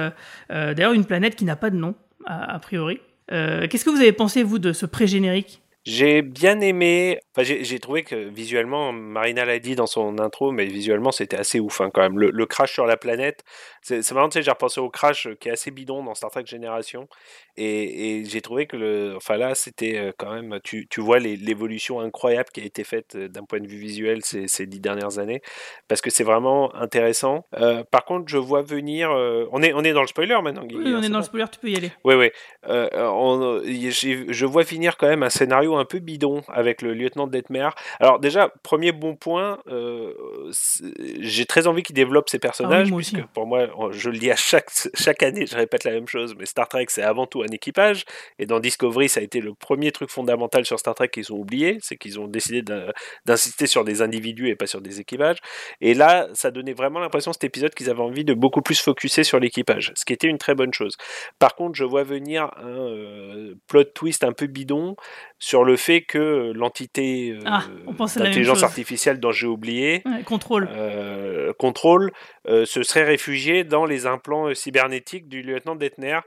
d'ailleurs, 0.48 0.94
une 0.94 1.04
planète 1.04 1.36
qui 1.36 1.44
n'a 1.44 1.56
pas 1.56 1.68
de 1.68 1.76
nom 1.76 1.94
a, 2.24 2.58
priori. 2.58 3.00
Qu'est-ce 3.28 3.84
que 3.84 3.90
vous 3.90 4.00
avez 4.00 4.12
pensé 4.12 4.42
vous 4.42 4.58
de 4.58 4.72
ce 4.72 4.86
pré-générique? 4.86 5.60
J'ai 5.86 6.20
bien 6.20 6.60
aimé. 6.60 7.20
J'ai 7.38 7.78
trouvé 7.78 8.02
que 8.04 8.14
visuellement, 8.14 8.92
Marina 8.92 9.46
l'a 9.46 9.58
dit 9.58 9.74
dans 9.76 9.86
son 9.86 10.18
intro, 10.18 10.52
mais 10.52 10.66
visuellement 10.66 11.10
c'était 11.10 11.38
assez 11.38 11.58
ouf 11.58 11.80
hein, 11.80 11.90
quand 11.92 12.02
même. 12.02 12.18
Le, 12.18 12.46
crash 12.46 12.72
sur 12.74 12.84
la 12.84 12.98
planète, 12.98 13.44
c'est 13.80 14.02
c'est 14.02 14.14
marrant, 14.14 14.28
tu 14.28 14.34
sais, 14.34 14.42
j'ai 14.42 14.50
repensé 14.50 14.78
au 14.80 14.90
crash 14.90 15.26
euh, 15.26 15.34
qui 15.36 15.48
est 15.48 15.52
assez 15.52 15.70
bidon 15.70 16.04
dans 16.04 16.14
Star 16.14 16.30
Trek 16.30 16.44
Génération, 16.44 17.08
et, 17.56 18.18
et 18.20 18.24
j'ai 18.24 18.40
trouvé 18.40 18.66
que 18.66 18.76
le, 18.76 19.14
enfin 19.16 19.36
là, 19.36 19.54
c'était 19.54 20.12
quand 20.18 20.32
même, 20.32 20.60
tu, 20.64 20.86
tu 20.88 21.00
vois 21.00 21.18
l'évolution 21.18 22.00
incroyable 22.00 22.48
qui 22.52 22.60
a 22.60 22.64
été 22.64 22.84
faite 22.84 23.16
d'un 23.16 23.44
point 23.44 23.60
de 23.60 23.66
vue 23.66 23.78
visuel 23.78 24.20
ces, 24.24 24.48
ces 24.48 24.66
dix 24.66 24.80
dernières 24.80 25.18
années, 25.18 25.42
parce 25.88 26.00
que 26.00 26.10
c'est 26.10 26.24
vraiment 26.24 26.74
intéressant. 26.74 27.46
Euh, 27.56 27.82
par 27.90 28.04
contre, 28.04 28.28
je 28.28 28.36
vois 28.38 28.62
venir, 28.62 29.10
euh, 29.10 29.46
on 29.52 29.62
est 29.62 29.72
on 29.72 29.82
est 29.84 29.92
dans 29.92 30.00
le 30.02 30.06
spoiler 30.06 30.36
maintenant, 30.42 30.64
Guigui, 30.64 30.82
Oui, 30.84 30.88
hein, 30.88 30.94
on 30.96 30.98
est 30.98 31.02
c'est 31.02 31.08
dans 31.08 31.14
bon 31.14 31.18
le 31.18 31.24
spoiler, 31.24 31.44
tu 31.52 31.58
peux 31.58 31.68
y 31.70 31.76
aller. 31.76 31.90
oui, 32.04 32.14
oui. 32.14 32.30
Euh, 32.68 32.88
on- 32.94 33.60
je 33.62 34.46
vois 34.46 34.64
finir 34.64 34.96
quand 34.96 35.08
même 35.08 35.22
un 35.22 35.30
scénario 35.30 35.76
un 35.76 35.84
peu 35.84 35.98
bidon 35.98 36.42
avec 36.48 36.82
le 36.82 36.94
lieutenant 36.94 37.26
Detmer. 37.26 37.68
Alors 37.98 38.18
déjà, 38.20 38.48
premier 38.62 38.92
bon 38.92 39.16
point, 39.16 39.58
j'ai 41.20 41.46
très 41.46 41.66
envie 41.66 41.82
qu'il 41.82 41.94
développe 41.94 42.28
ses 42.28 42.38
personnages, 42.38 42.90
moi 42.90 42.98
aussi. 42.98 43.12
puisque 43.14 43.28
pour 43.28 43.46
moi, 43.46 43.68
je 43.92 44.10
le 44.10 44.18
dis 44.18 44.30
à 44.30 44.36
chaque, 44.36 44.70
chaque 44.94 45.22
année, 45.22 45.46
je 45.46 45.56
répète 45.56 45.84
la 45.84 45.92
même 45.92 46.08
chose, 46.08 46.34
mais 46.38 46.46
Star 46.46 46.68
Trek, 46.68 46.86
c'est 46.88 47.02
avant 47.02 47.26
tout 47.26 47.42
un 47.42 47.49
équipage, 47.52 48.04
et 48.38 48.46
dans 48.46 48.60
Discovery, 48.60 49.08
ça 49.08 49.20
a 49.20 49.22
été 49.22 49.40
le 49.40 49.54
premier 49.54 49.92
truc 49.92 50.10
fondamental 50.10 50.64
sur 50.66 50.78
Star 50.78 50.94
Trek 50.94 51.08
qu'ils 51.08 51.32
ont 51.32 51.36
oublié, 51.36 51.78
c'est 51.80 51.96
qu'ils 51.96 52.18
ont 52.20 52.26
décidé 52.28 52.62
d'in- 52.62 52.90
d'insister 53.26 53.66
sur 53.66 53.84
des 53.84 54.02
individus 54.02 54.48
et 54.48 54.56
pas 54.56 54.66
sur 54.66 54.80
des 54.80 55.00
équipages. 55.00 55.38
Et 55.80 55.94
là, 55.94 56.28
ça 56.34 56.50
donnait 56.50 56.72
vraiment 56.74 57.00
l'impression, 57.00 57.32
cet 57.32 57.44
épisode, 57.44 57.74
qu'ils 57.74 57.90
avaient 57.90 58.00
envie 58.00 58.24
de 58.24 58.34
beaucoup 58.34 58.62
plus 58.62 58.80
focuser 58.80 59.24
sur 59.24 59.38
l'équipage, 59.40 59.92
ce 59.94 60.04
qui 60.04 60.12
était 60.12 60.28
une 60.28 60.38
très 60.38 60.54
bonne 60.54 60.72
chose. 60.74 60.96
Par 61.38 61.54
contre, 61.54 61.74
je 61.76 61.84
vois 61.84 62.02
venir 62.04 62.50
un 62.56 62.68
euh, 62.68 63.54
plot 63.66 63.84
twist 63.84 64.24
un 64.24 64.32
peu 64.32 64.46
bidon 64.46 64.96
sur 65.38 65.64
le 65.64 65.76
fait 65.76 66.02
que 66.02 66.52
l'entité 66.54 67.30
euh, 67.32 67.40
Ah, 67.46 67.64
d'intelligence 68.16 68.62
artificielle 68.62 69.20
dont 69.20 69.32
j'ai 69.32 69.46
oublié, 69.46 70.02
Ouais, 70.04 70.22
contrôle. 70.24 70.68
euh, 70.72 71.52
contrôle, 71.58 72.12
euh, 72.48 72.64
se 72.66 72.82
serait 72.82 73.04
réfugié 73.04 73.64
dans 73.64 73.84
les 73.86 74.06
implants 74.06 74.54
cybernétiques 74.54 75.28
du 75.28 75.42
lieutenant 75.42 75.74
Detner. 75.76 76.18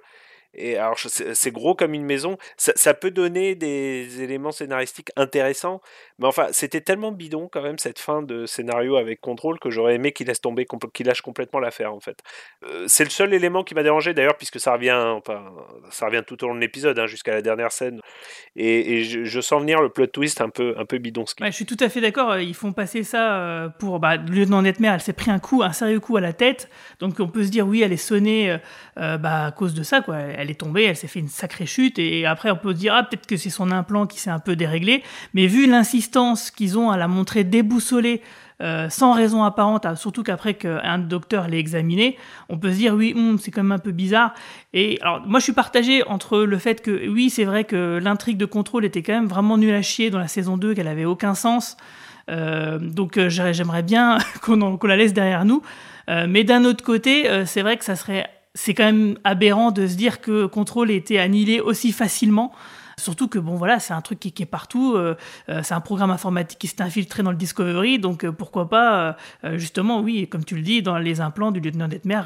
Et 0.56 0.78
alors, 0.78 0.98
c'est 1.00 1.52
gros 1.52 1.74
comme 1.74 1.94
une 1.94 2.06
maison. 2.06 2.38
Ça, 2.58 2.94
peut 2.94 3.12
donner 3.12 3.56
des 3.56 4.22
éléments 4.22 4.52
scénaristiques 4.52 5.10
intéressants, 5.16 5.82
mais 6.20 6.28
enfin, 6.28 6.48
c'était 6.52 6.82
tellement 6.82 7.12
bidon 7.12 7.50
quand 7.52 7.62
même 7.62 7.80
cette 7.80 8.00
fin 8.00 8.22
de 8.22 8.46
scénario 8.46 8.98
avec 8.98 9.20
contrôle 9.20 9.60
que 9.60 9.72
j'aurais 9.72 9.96
aimé 9.96 10.12
qu'il 10.12 10.28
laisse 10.28 10.42
tomber, 10.42 10.68
qu'il 10.94 11.08
lâche 11.08 11.22
complètement 11.22 11.60
l'affaire 11.60 11.94
en 11.94 12.00
fait. 12.00 12.20
Euh, 12.66 12.86
c'est 12.88 13.04
le 13.04 13.10
seul 13.10 13.34
élément 13.34 13.64
qui 13.64 13.74
m'a 13.74 13.84
dérangé 13.84 14.14
d'ailleurs, 14.14 14.38
puisque 14.38 14.60
ça 14.60 14.74
revient, 14.74 15.20
ça 15.90 16.06
revient 16.06 16.24
tout 16.26 16.44
au 16.44 16.48
long 16.48 16.56
de 16.56 16.60
l'épisode, 16.60 16.98
hein, 17.00 17.08
jusqu'à 17.08 17.34
la 17.34 17.42
dernière 17.42 17.72
scène. 17.72 18.00
Et, 18.56 19.04
je, 19.04 19.42
sens 19.42 19.62
venir 19.62 19.82
le 19.82 19.90
plot 19.90 20.08
twist 20.08 20.40
un 20.40 20.50
peu, 20.50 20.76
un 20.78 20.86
peu 20.86 21.00
bidon. 21.00 21.26
Ouais, 21.42 21.52
je 21.52 21.56
suis 21.56 21.66
tout 21.66 21.78
à 21.80 21.90
fait 21.90 22.02
d'accord. 22.02 22.32
euh, 22.32 22.42
Ils 22.42 22.54
font 22.54 22.74
passer 22.74 23.04
ça 23.04 23.38
euh, 23.38 23.70
pour. 23.70 24.00
Bah, 24.00 24.18
le 24.18 24.32
lieutenant 24.32 24.62
Netmer, 24.62 24.90
elle 24.94 25.02
s'est 25.02 25.14
pris 25.14 25.32
un 25.32 25.40
coup, 25.40 25.64
un 25.64 25.74
sérieux 25.74 26.00
coup 26.00 26.18
à 26.18 26.22
la 26.22 26.34
tête. 26.34 26.70
Donc 27.00 27.20
on 27.20 27.28
peut 27.28 27.44
se 27.44 27.50
dire, 27.50 27.68
oui, 27.68 27.82
elle 27.82 27.94
est 27.94 27.98
sonnée 27.98 28.58
bah, 28.96 29.46
à 29.46 29.52
cause 29.52 29.74
de 29.74 29.84
ça. 29.84 30.02
Quoi. 30.02 30.18
Est 30.50 30.60
tombée, 30.60 30.84
elle 30.84 30.96
s'est 30.96 31.08
fait 31.08 31.20
une 31.20 31.28
sacrée 31.28 31.66
chute. 31.66 32.00
Et 32.00 32.26
après, 32.26 32.52
on 32.52 32.58
peut 32.58 32.74
se 32.74 32.78
dire, 32.78 32.94
ah, 32.96 33.04
peut-être 33.04 33.28
que 33.28 33.38
c'est 33.38 33.50
son 33.50 33.72
implant 33.72 34.08
qui 34.08 34.20
s'est 34.20 34.30
un 34.30 34.40
peu 34.40 34.56
déréglé. 34.56 35.04
Mais 35.34 35.48
vu 35.48 35.68
l'insistance 35.68 36.52
qu'ils 36.52 36.78
ont 36.78 36.92
à 36.92 36.98
la 36.98 37.08
montrer 37.08 37.44
déboussolée, 37.44 38.22
euh, 38.62 38.88
sans 38.90 39.14
raison 39.14 39.44
apparente, 39.44 39.86
ah, 39.86 39.96
surtout 39.96 40.24
qu'après 40.24 40.54
qu'un 40.54 40.98
docteur 40.98 41.48
l'ait 41.48 41.60
examinée, 41.60 42.18
on 42.50 42.58
peut 42.58 42.72
se 42.72 42.78
dire, 42.78 42.94
oui, 42.94 43.14
hum, 43.16 43.38
c'est 43.38 43.52
quand 43.52 43.64
même 43.64 43.72
un 43.74 43.80
peu 43.80 43.92
bizarre. 43.92 44.34
Et 44.74 45.00
alors, 45.02 45.22
moi, 45.26 45.40
je 45.40 45.44
suis 45.44 45.54
partagé 45.54 46.04
entre 46.08 46.40
le 46.40 46.58
fait 46.58 46.82
que, 46.82 47.10
oui, 47.10 47.30
c'est 47.30 47.46
vrai 47.46 47.66
que 47.66 48.00
l'intrigue 48.02 48.38
de 48.38 48.46
contrôle 48.46 48.86
était 48.86 49.02
quand 49.02 49.14
même 49.14 49.28
vraiment 49.28 49.58
nulle 49.58 49.74
à 49.74 49.82
chier 49.82 50.10
dans 50.10 50.20
la 50.20 50.28
saison 50.28 50.56
2, 50.58 50.76
qu'elle 50.76 50.88
avait 50.88 51.06
aucun 51.06 51.36
sens. 51.36 51.78
Euh, 52.30 52.80
donc, 52.80 53.18
euh, 53.18 53.28
j'aimerais 53.30 53.84
bien 53.84 54.18
qu'on 54.42 54.78
la 54.88 54.96
laisse 54.96 55.14
derrière 55.14 55.46
nous. 55.46 55.62
Mais 56.28 56.44
d'un 56.44 56.66
autre 56.66 56.84
côté, 56.84 57.30
c'est 57.46 57.62
vrai 57.62 57.78
que 57.78 57.86
ça 57.86 57.96
serait. 57.96 58.30
C'est 58.56 58.74
quand 58.74 58.86
même 58.86 59.18
aberrant 59.24 59.72
de 59.72 59.88
se 59.88 59.96
dire 59.96 60.22
que 60.22 60.46
Control 60.46 60.92
était 60.92 61.18
annihilé 61.18 61.60
aussi 61.60 61.92
facilement. 61.92 62.54
Surtout 62.98 63.28
que 63.28 63.40
bon 63.40 63.56
voilà, 63.56 63.80
c'est 63.80 63.94
un 63.94 64.02
truc 64.02 64.20
qui, 64.20 64.34
est 64.42 64.46
partout. 64.46 64.96
euh, 64.96 65.16
euh, 65.50 65.62
c'est 65.64 65.74
un 65.74 65.82
programme 65.82 66.12
informatique 66.12 66.60
qui 66.60 66.68
s'est 66.68 66.82
infiltré 66.82 67.24
dans 67.24 67.32
le 67.32 67.38
Discovery, 67.38 68.00
donc 68.00 68.24
euh, 68.24 68.32
pourquoi 68.32 68.70
pas 68.70 69.18
justement 69.54 70.00
oui, 70.00 70.28
comme 70.28 70.46
tu 70.46 70.56
le 70.56 70.62
dis, 70.62 70.82
dans 70.82 70.98
les 70.98 71.22
implants 71.22 71.52
du 71.52 71.60
lieutenant 71.60 71.88
Detmer, 71.88 72.22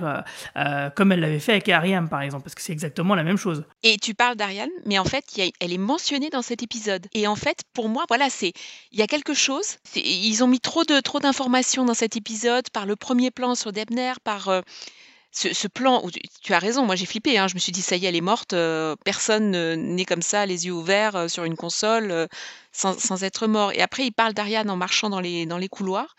comme 0.95 1.11
elle 1.11 1.19
l'avait 1.19 1.39
fait 1.39 1.53
avec 1.53 1.69
Ariam 1.69 2.09
par 2.09 2.21
exemple, 2.21 2.43
parce 2.43 2.55
que 2.55 2.61
c'est 2.61 2.73
exactement 2.73 3.15
la 3.15 3.23
même 3.23 3.37
chose. 3.37 3.63
Et 3.83 3.97
tu 3.97 4.13
parles 4.13 4.35
d'Ariane, 4.35 4.69
mais 4.85 4.99
en 4.99 5.05
fait, 5.05 5.25
elle 5.59 5.73
est 5.73 5.77
mentionnée 5.77 6.29
dans 6.29 6.41
cet 6.41 6.63
épisode. 6.63 7.07
Et 7.13 7.27
en 7.27 7.35
fait, 7.35 7.61
pour 7.73 7.89
moi, 7.89 8.05
voilà, 8.07 8.29
c'est 8.29 8.53
il 8.91 8.99
y 8.99 9.01
a 9.01 9.07
quelque 9.07 9.33
chose. 9.33 9.77
Ils 9.95 10.43
ont 10.43 10.47
mis 10.47 10.59
trop 10.59 10.83
de 10.83 10.99
trop 10.99 11.19
d'informations 11.19 11.85
dans 11.85 11.93
cet 11.93 12.15
épisode 12.15 12.69
par 12.69 12.85
le 12.85 12.95
premier 12.95 13.31
plan 13.31 13.55
sur 13.55 13.71
Debner, 13.71 14.13
par 14.23 14.49
ce, 15.37 15.67
plan 15.67 16.03
tu, 16.41 16.53
as 16.53 16.59
raison. 16.59 16.85
Moi, 16.85 16.95
j'ai 16.95 17.05
flippé. 17.05 17.37
hein, 17.37 17.47
je 17.47 17.55
me 17.55 17.59
suis 17.59 17.71
dit 17.71 17.81
ça 17.81 17.95
y 17.95 18.05
est, 18.05 18.09
elle 18.09 18.15
est 18.15 18.21
morte. 18.21 18.53
euh, 18.53 18.95
personne 19.05 19.51
n'est 19.75 20.05
comme 20.05 20.21
ça, 20.21 20.45
les 20.45 20.65
yeux 20.65 20.73
ouverts 20.73 21.15
euh, 21.15 21.27
sur 21.27 21.43
une 21.43 21.55
console, 21.55 22.11
euh, 22.11 22.27
sans, 22.71 22.99
sans 22.99 23.23
être 23.23 23.47
mort. 23.47 23.71
Et 23.73 23.81
après, 23.81 24.05
il 24.05 24.11
parle 24.11 24.33
d'Ariane 24.33 24.69
en 24.69 24.77
marchant 24.77 25.09
dans 25.09 25.19
les 25.19 25.45
dans 25.45 25.57
les 25.57 25.69
couloirs. 25.69 26.15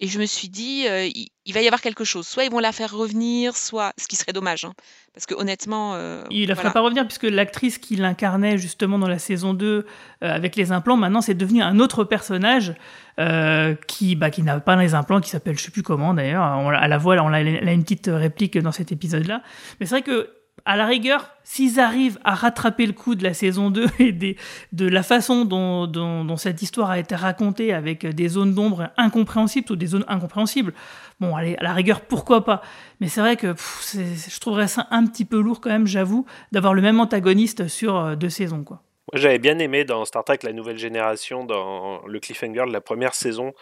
Et 0.00 0.08
je 0.08 0.18
me 0.18 0.26
suis 0.26 0.48
dit, 0.48 0.86
euh, 0.88 1.06
il, 1.06 1.28
il 1.50 1.54
va 1.54 1.62
y 1.62 1.66
avoir 1.66 1.80
quelque 1.80 2.04
chose. 2.04 2.26
Soit 2.26 2.44
ils 2.44 2.50
vont 2.50 2.60
la 2.60 2.72
faire 2.72 2.92
revenir, 2.92 3.56
soit 3.56 3.92
ce 3.98 4.06
qui 4.06 4.16
serait 4.16 4.32
dommage, 4.32 4.64
hein, 4.64 4.72
parce 5.12 5.26
que 5.26 5.34
honnêtement, 5.34 5.94
euh, 5.94 6.22
Il 6.30 6.48
la 6.48 6.54
fera 6.54 6.70
pas 6.70 6.80
revenir 6.80 7.04
puisque 7.06 7.24
l'actrice 7.24 7.78
qui 7.78 7.96
l'incarnait 7.96 8.56
justement 8.56 8.98
dans 8.98 9.08
la 9.08 9.18
saison 9.18 9.52
2 9.52 9.66
euh, 9.66 9.84
avec 10.20 10.54
les 10.54 10.70
implants, 10.70 10.96
maintenant 10.96 11.20
c'est 11.20 11.34
devenu 11.34 11.62
un 11.62 11.80
autre 11.80 12.04
personnage 12.04 12.74
euh, 13.18 13.74
qui, 13.88 14.14
bah, 14.14 14.30
qui 14.30 14.42
n'a 14.42 14.60
pas 14.60 14.76
les 14.76 14.94
implants, 14.94 15.20
qui 15.20 15.30
s'appelle 15.30 15.58
je 15.58 15.64
sais 15.64 15.72
plus 15.72 15.82
comment 15.82 16.14
d'ailleurs. 16.14 16.44
À 16.44 16.88
la 16.88 16.98
voix, 16.98 17.16
là, 17.16 17.24
on 17.24 17.32
a, 17.32 17.40
elle 17.40 17.68
a 17.68 17.72
une 17.72 17.82
petite 17.82 18.10
réplique 18.12 18.56
dans 18.56 18.72
cet 18.72 18.92
épisode-là. 18.92 19.42
Mais 19.80 19.86
c'est 19.86 19.96
vrai 19.96 20.02
que 20.02 20.30
à 20.64 20.76
la 20.76 20.86
rigueur, 20.86 21.30
s'ils 21.44 21.80
arrivent 21.80 22.18
à 22.24 22.34
rattraper 22.34 22.86
le 22.86 22.92
coup 22.92 23.14
de 23.14 23.22
la 23.22 23.34
saison 23.34 23.70
2 23.70 23.86
et 23.98 24.12
de 24.12 24.86
la 24.86 25.02
façon 25.02 25.44
dont, 25.44 25.86
dont, 25.86 26.36
cette 26.36 26.62
histoire 26.62 26.90
a 26.90 26.98
été 26.98 27.14
racontée 27.14 27.72
avec 27.72 28.06
des 28.06 28.28
zones 28.28 28.54
d'ombre 28.54 28.90
incompréhensibles 28.96 29.72
ou 29.72 29.76
des 29.76 29.86
zones 29.86 30.04
incompréhensibles, 30.08 30.72
bon, 31.20 31.34
allez, 31.36 31.56
à 31.56 31.62
la 31.62 31.72
rigueur, 31.72 32.00
pourquoi 32.02 32.44
pas 32.44 32.62
Mais 33.00 33.08
c'est 33.08 33.20
vrai 33.20 33.36
que 33.36 33.54
je 33.94 34.40
trouverais 34.40 34.68
ça 34.68 34.86
un 34.90 35.06
petit 35.06 35.24
peu 35.24 35.40
lourd 35.40 35.60
quand 35.60 35.70
même, 35.70 35.86
j'avoue, 35.86 36.26
d'avoir 36.52 36.74
le 36.74 36.82
même 36.82 37.00
antagoniste 37.00 37.68
sur 37.68 37.96
euh, 37.96 38.16
deux 38.16 38.30
saisons, 38.30 38.64
quoi. 38.64 38.82
Moi, 39.12 39.20
j'avais 39.20 39.38
bien 39.38 39.58
aimé 39.58 39.84
dans 39.84 40.04
Star 40.04 40.22
Trek 40.24 40.38
La 40.42 40.52
Nouvelle 40.52 40.78
Génération, 40.78 41.44
dans 41.44 42.06
le 42.06 42.20
cliffhanger 42.20 42.64
de 42.66 42.72
la 42.72 42.80
première 42.80 43.14
saison, 43.14 43.52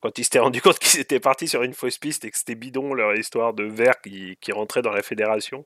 quand 0.00 0.18
ils 0.18 0.24
s'étaient 0.24 0.38
rendu 0.50 0.60
compte 0.60 0.78
qu'ils 0.78 1.00
étaient 1.00 1.18
partis 1.20 1.48
sur 1.48 1.62
une 1.62 1.72
fausse 1.72 1.96
piste 1.98 2.24
et 2.24 2.30
que 2.30 2.36
c'était 2.36 2.54
bidon 2.54 2.92
leur 2.94 3.14
histoire 3.14 3.54
de 3.54 3.64
verre 3.64 4.00
qui, 4.02 4.36
qui 4.40 4.52
rentrait 4.52 4.82
dans 4.82 4.92
la 4.92 5.02
fédération. 5.02 5.64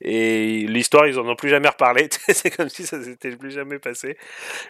Et 0.00 0.66
l'histoire, 0.68 1.06
ils 1.06 1.18
en 1.18 1.26
ont 1.26 1.36
plus 1.36 1.48
jamais 1.48 1.68
reparlé. 1.68 2.08
C'est 2.28 2.50
comme 2.50 2.68
si 2.68 2.84
ça 2.86 3.02
s'était 3.02 3.34
plus 3.36 3.50
jamais 3.50 3.78
passé. 3.78 4.16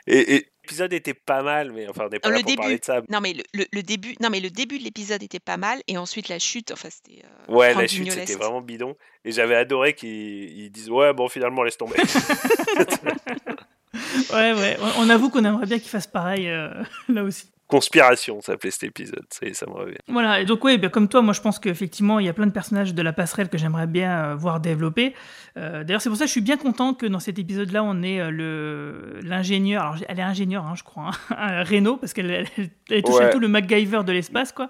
Et, 0.06 0.37
et 0.37 0.46
l'épisode 0.62 0.92
était 0.92 1.14
pas 1.14 1.42
mal, 1.42 1.72
mais 1.72 1.88
enfin, 1.88 2.04
on 2.06 2.08
n'est 2.08 2.20
pas 2.20 2.28
Dans 2.28 2.32
là 2.35 2.38
le 2.40 2.44
pour 2.44 2.54
parler 2.56 2.78
de 2.78 2.85
ça. 2.85 3.02
non 3.08 3.20
mais 3.20 3.32
le, 3.32 3.42
le- 3.54 3.66
le 3.72 3.82
début, 3.82 4.14
non 4.20 4.30
mais 4.30 4.38
le 4.38 4.50
début 4.50 4.78
de 4.78 4.85
l'épisode 4.85 5.22
était 5.24 5.40
pas 5.40 5.56
mal 5.56 5.80
et 5.88 5.98
ensuite 5.98 6.28
la 6.28 6.38
chute, 6.38 6.70
enfin 6.70 6.88
c'était. 6.90 7.22
euh, 7.24 7.52
Ouais, 7.52 7.74
la 7.74 7.87
chute, 7.88 8.11
c'était 8.12 8.35
vraiment 8.37 8.61
bidon. 8.61 8.96
Et 9.24 9.32
j'avais 9.32 9.56
adoré 9.56 9.94
qu'ils 9.94 10.56
ils 10.58 10.70
disent 10.70 10.90
Ouais, 10.90 11.12
bon, 11.12 11.28
finalement, 11.28 11.64
laisse 11.64 11.76
tomber. 11.76 11.96
ouais, 14.33 14.52
ouais. 14.52 14.76
On 14.98 15.09
avoue 15.11 15.31
qu'on 15.31 15.44
aimerait 15.44 15.66
bien 15.66 15.78
qu'il 15.78 15.90
fasse 15.90 16.07
pareil 16.07 16.48
euh, 16.48 16.70
là 17.09 17.22
aussi. 17.24 17.46
Conspiration, 17.68 18.42
ça 18.42 18.52
s'appelait 18.52 18.70
cet 18.70 18.83
épisode, 18.85 19.24
ça, 19.31 19.46
ça 19.55 19.64
me 19.66 19.72
revient. 19.72 19.96
Voilà, 20.09 20.40
et 20.40 20.44
donc 20.44 20.62
oui, 20.62 20.76
bien, 20.76 20.90
comme 20.90 21.09
toi, 21.09 21.22
moi 21.22 21.33
je 21.33 21.40
pense 21.40 21.59
qu'effectivement, 21.59 22.18
il 22.20 22.26
y 22.26 22.28
a 22.28 22.35
plein 22.35 22.46
de 22.46 22.52
personnages 22.52 22.92
de 22.92 23.00
la 23.00 23.14
passerelle 23.14 23.48
que 23.48 23.57
j'aimerais 23.57 23.87
bien 23.87 24.24
euh, 24.26 24.35
voir 24.35 24.61
développer. 24.61 25.14
Euh, 25.57 25.83
D'ailleurs, 25.83 26.02
c'est 26.02 26.11
pour 26.11 26.18
ça 26.18 26.24
que 26.24 26.28
je 26.28 26.33
suis 26.33 26.42
bien 26.42 26.59
content 26.59 26.92
que 26.92 27.07
dans 27.07 27.20
cet 27.20 27.38
épisode-là, 27.38 27.83
on 27.83 28.02
ait 28.02 28.20
euh, 28.20 29.18
l'ingénieur, 29.22 29.85
alors 29.85 29.96
elle 30.07 30.18
est 30.18 30.22
ingénieure, 30.22 30.66
hein, 30.66 30.74
je 30.76 30.83
crois, 30.83 31.12
hein, 31.31 31.64
Renault, 31.70 31.96
parce 31.96 32.12
qu'elle 32.12 32.31
elle, 32.31 32.46
elle 32.90 33.02
touche 33.02 33.14
Ouais. 33.14 33.24
à 33.24 33.28
tout 33.31 33.38
le 33.40 33.48
MacGyver 33.48 34.02
de 34.05 34.12
l'espace, 34.12 34.52
quoi. 34.52 34.68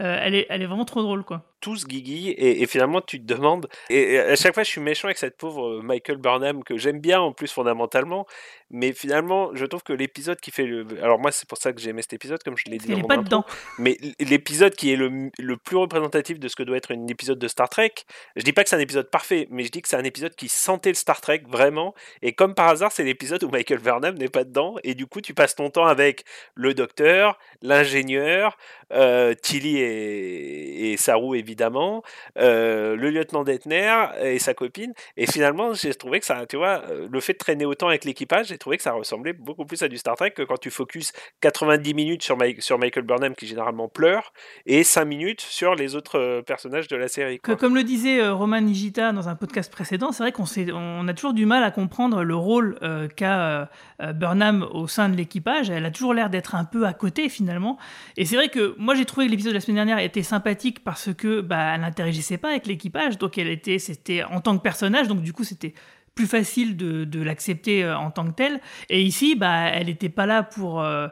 Elle, 0.00 0.34
est, 0.36 0.46
elle 0.48 0.62
est 0.62 0.66
vraiment 0.66 0.84
trop 0.84 1.02
drôle, 1.02 1.24
quoi. 1.24 1.42
Tous 1.60 1.86
Guigui 1.86 2.30
et, 2.30 2.62
et 2.62 2.66
finalement 2.66 3.00
tu 3.00 3.20
te 3.20 3.24
demandes 3.26 3.68
et, 3.90 4.14
et 4.14 4.20
à 4.20 4.36
chaque 4.36 4.54
fois 4.54 4.62
je 4.62 4.70
suis 4.70 4.80
méchant 4.80 5.08
avec 5.08 5.18
cette 5.18 5.36
pauvre 5.36 5.66
euh, 5.78 5.82
Michael 5.82 6.16
Burnham 6.18 6.62
que 6.64 6.76
j'aime 6.76 7.00
bien 7.00 7.20
en 7.20 7.32
plus 7.32 7.50
fondamentalement. 7.52 8.26
Mais 8.70 8.92
finalement 8.92 9.50
je 9.54 9.64
trouve 9.64 9.82
que 9.82 9.92
l'épisode 9.94 10.38
qui 10.40 10.50
fait 10.50 10.66
le 10.66 10.86
alors 11.02 11.18
moi 11.18 11.32
c'est 11.32 11.48
pour 11.48 11.56
ça 11.58 11.72
que 11.72 11.80
j'ai 11.80 11.90
aimé 11.90 12.02
cet 12.02 12.12
épisode 12.12 12.42
comme 12.42 12.56
je 12.56 12.64
l'ai 12.70 12.76
dit 12.78 12.88
dans 12.88 12.98
est 12.98 13.02
mon 13.02 13.08
pas 13.08 13.14
intro, 13.14 13.24
dedans. 13.24 13.44
mais 13.78 13.96
l'épisode 14.20 14.74
qui 14.74 14.92
est 14.92 14.96
le, 14.96 15.30
le 15.38 15.56
plus 15.56 15.76
représentatif 15.76 16.38
de 16.38 16.48
ce 16.48 16.56
que 16.56 16.62
doit 16.62 16.76
être 16.76 16.92
un 16.92 17.06
épisode 17.06 17.38
de 17.38 17.48
Star 17.48 17.68
Trek 17.70 17.92
je 18.36 18.42
dis 18.42 18.52
pas 18.52 18.62
que 18.64 18.68
c'est 18.70 18.76
un 18.76 18.80
épisode 18.80 19.10
parfait 19.10 19.48
mais 19.50 19.64
je 19.64 19.70
dis 19.70 19.80
que 19.80 19.88
c'est 19.88 19.96
un 19.96 20.04
épisode 20.04 20.34
qui 20.34 20.48
sentait 20.48 20.90
le 20.90 20.94
Star 20.96 21.20
Trek 21.20 21.42
vraiment. 21.48 21.94
Et 22.22 22.32
comme 22.34 22.54
par 22.54 22.68
hasard 22.68 22.92
c'est 22.92 23.04
l'épisode 23.04 23.42
où 23.42 23.48
Michael 23.48 23.78
Burnham 23.78 24.16
n'est 24.16 24.28
pas 24.28 24.44
dedans 24.44 24.76
et 24.84 24.94
du 24.94 25.06
coup 25.06 25.20
tu 25.22 25.32
passes 25.32 25.54
ton 25.54 25.70
temps 25.70 25.86
avec 25.86 26.24
le 26.54 26.74
docteur 26.74 27.38
l'ingénieur 27.62 28.56
euh, 28.92 29.34
Tilly 29.34 29.78
et, 29.78 30.92
et 30.92 30.96
Saru 30.98 31.38
évidemment, 31.48 32.02
euh, 32.38 32.94
le 32.94 33.10
lieutenant 33.10 33.42
Detner 33.42 34.06
et 34.20 34.38
sa 34.38 34.52
copine. 34.52 34.92
Et 35.16 35.26
finalement, 35.26 35.72
j'ai 35.72 35.94
trouvé 35.94 36.20
que 36.20 36.26
ça, 36.26 36.44
tu 36.46 36.56
vois, 36.56 36.82
le 37.10 37.20
fait 37.20 37.32
de 37.32 37.38
traîner 37.38 37.64
autant 37.64 37.88
avec 37.88 38.04
l'équipage, 38.04 38.48
j'ai 38.48 38.58
trouvé 38.58 38.76
que 38.76 38.82
ça 38.82 38.92
ressemblait 38.92 39.32
beaucoup 39.32 39.64
plus 39.64 39.82
à 39.82 39.88
du 39.88 39.96
Star 39.96 40.16
Trek 40.16 40.32
que 40.32 40.42
quand 40.42 40.58
tu 40.58 40.70
focuses 40.70 41.12
90 41.40 41.94
minutes 41.94 42.22
sur, 42.22 42.36
sur 42.58 42.78
Michael 42.78 43.04
Burnham 43.04 43.34
qui 43.34 43.46
généralement 43.46 43.88
pleure 43.88 44.32
et 44.66 44.84
5 44.84 45.04
minutes 45.04 45.40
sur 45.40 45.74
les 45.74 45.96
autres 45.96 46.42
personnages 46.46 46.88
de 46.88 46.96
la 46.96 47.08
série. 47.08 47.38
Quoi. 47.38 47.56
comme 47.56 47.74
le 47.74 47.84
disait 47.84 48.20
euh, 48.20 48.34
Roman 48.34 48.60
Nigita 48.60 49.12
dans 49.12 49.28
un 49.28 49.34
podcast 49.34 49.72
précédent, 49.72 50.12
c'est 50.12 50.22
vrai 50.22 50.32
qu'on 50.32 50.44
on 50.74 51.08
a 51.08 51.14
toujours 51.14 51.32
du 51.32 51.46
mal 51.46 51.62
à 51.62 51.70
comprendre 51.70 52.22
le 52.22 52.34
rôle 52.34 52.78
euh, 52.82 53.08
qu'a 53.08 53.70
Burnham 54.14 54.66
au 54.72 54.86
sein 54.86 55.08
de 55.08 55.16
l'équipage. 55.16 55.70
Elle 55.70 55.84
a 55.84 55.90
toujours 55.90 56.14
l'air 56.14 56.30
d'être 56.30 56.54
un 56.54 56.64
peu 56.64 56.86
à 56.86 56.92
côté 56.92 57.28
finalement. 57.28 57.78
Et 58.16 58.24
c'est 58.24 58.36
vrai 58.36 58.48
que 58.48 58.74
moi 58.78 58.94
j'ai 58.94 59.04
trouvé 59.04 59.26
que 59.26 59.30
l'épisode 59.30 59.52
de 59.52 59.56
la 59.56 59.60
semaine 59.60 59.76
dernière 59.76 59.98
était 59.98 60.22
sympathique 60.22 60.84
parce 60.84 61.12
que 61.14 61.37
bah, 61.40 61.74
elle 61.74 61.80
n'interagissait 61.82 62.38
pas 62.38 62.50
avec 62.50 62.66
l'équipage, 62.66 63.18
donc 63.18 63.38
elle 63.38 63.48
était, 63.48 63.78
c'était 63.78 64.24
en 64.24 64.40
tant 64.40 64.56
que 64.56 64.62
personnage, 64.62 65.08
donc 65.08 65.22
du 65.22 65.32
coup 65.32 65.44
c'était 65.44 65.74
plus 66.18 66.26
facile 66.26 66.76
de, 66.76 67.22
l'accepter 67.22 67.84
euh, 67.84 67.96
en 67.96 68.10
tant 68.10 68.26
que 68.26 68.32
telle. 68.32 68.60
Et 68.90 69.02
ici, 69.02 69.36
bah, 69.36 69.68
elle 69.68 69.86
n'était 69.86 70.08
pas 70.08 70.26
là 70.26 70.42
pour, 70.42 70.82
euh, 70.82 71.06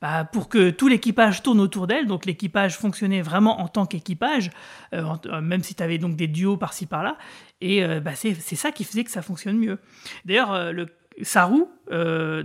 bah, 0.00 0.22
pour 0.24 0.48
que 0.48 0.70
tout 0.70 0.86
l'équipage 0.86 1.42
tourne 1.42 1.58
autour 1.58 1.88
d'elle. 1.88 2.06
Donc 2.06 2.26
l'équipage 2.26 2.78
fonctionnait 2.78 3.22
vraiment 3.22 3.60
en 3.60 3.66
tant 3.66 3.86
qu'équipage, 3.86 4.52
euh, 4.94 5.02
même 5.40 5.64
si 5.64 5.74
tu 5.74 5.82
avais 5.82 5.98
donc 5.98 6.14
des 6.14 6.28
duos 6.28 6.56
par-ci 6.56 6.86
par-là. 6.86 7.18
Et 7.60 7.84
bah, 8.00 8.12
c'est 8.14 8.34
ça 8.34 8.70
qui 8.70 8.84
faisait 8.84 9.02
que 9.02 9.10
ça 9.10 9.22
fonctionne 9.22 9.56
mieux. 9.56 9.78
D'ailleurs, 10.24 10.72
le 10.72 10.86
Saru, 11.22 11.64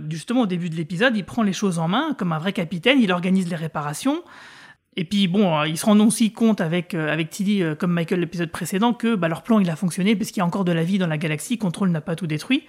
justement 0.08 0.42
au 0.42 0.46
début 0.46 0.70
de 0.70 0.76
l'épisode, 0.76 1.16
il 1.16 1.24
prend 1.24 1.42
les 1.42 1.52
choses 1.52 1.80
en 1.80 1.88
main 1.88 2.14
comme 2.16 2.32
un 2.32 2.38
vrai 2.38 2.52
capitaine, 2.52 3.00
il 3.00 3.10
organise 3.10 3.48
les 3.48 3.56
réparations. 3.56 4.22
Et 4.98 5.04
puis 5.04 5.28
bon, 5.28 5.56
euh, 5.56 5.68
ils 5.68 5.78
se 5.78 5.86
rendent 5.86 6.00
aussi 6.00 6.32
compte 6.32 6.60
avec, 6.60 6.92
euh, 6.92 7.12
avec 7.12 7.30
Tilly, 7.30 7.62
euh, 7.62 7.76
comme 7.76 7.92
Michael 7.92 8.18
l'épisode 8.18 8.50
précédent, 8.50 8.92
que 8.92 9.14
bah, 9.14 9.28
leur 9.28 9.42
plan 9.42 9.60
il 9.60 9.70
a 9.70 9.76
fonctionné 9.76 10.16
parce 10.16 10.32
qu'il 10.32 10.40
y 10.40 10.42
a 10.42 10.44
encore 10.44 10.64
de 10.64 10.72
la 10.72 10.82
vie 10.82 10.98
dans 10.98 11.06
la 11.06 11.18
galaxie, 11.18 11.56
Control 11.56 11.90
n'a 11.90 12.00
pas 12.00 12.16
tout 12.16 12.26
détruit. 12.26 12.64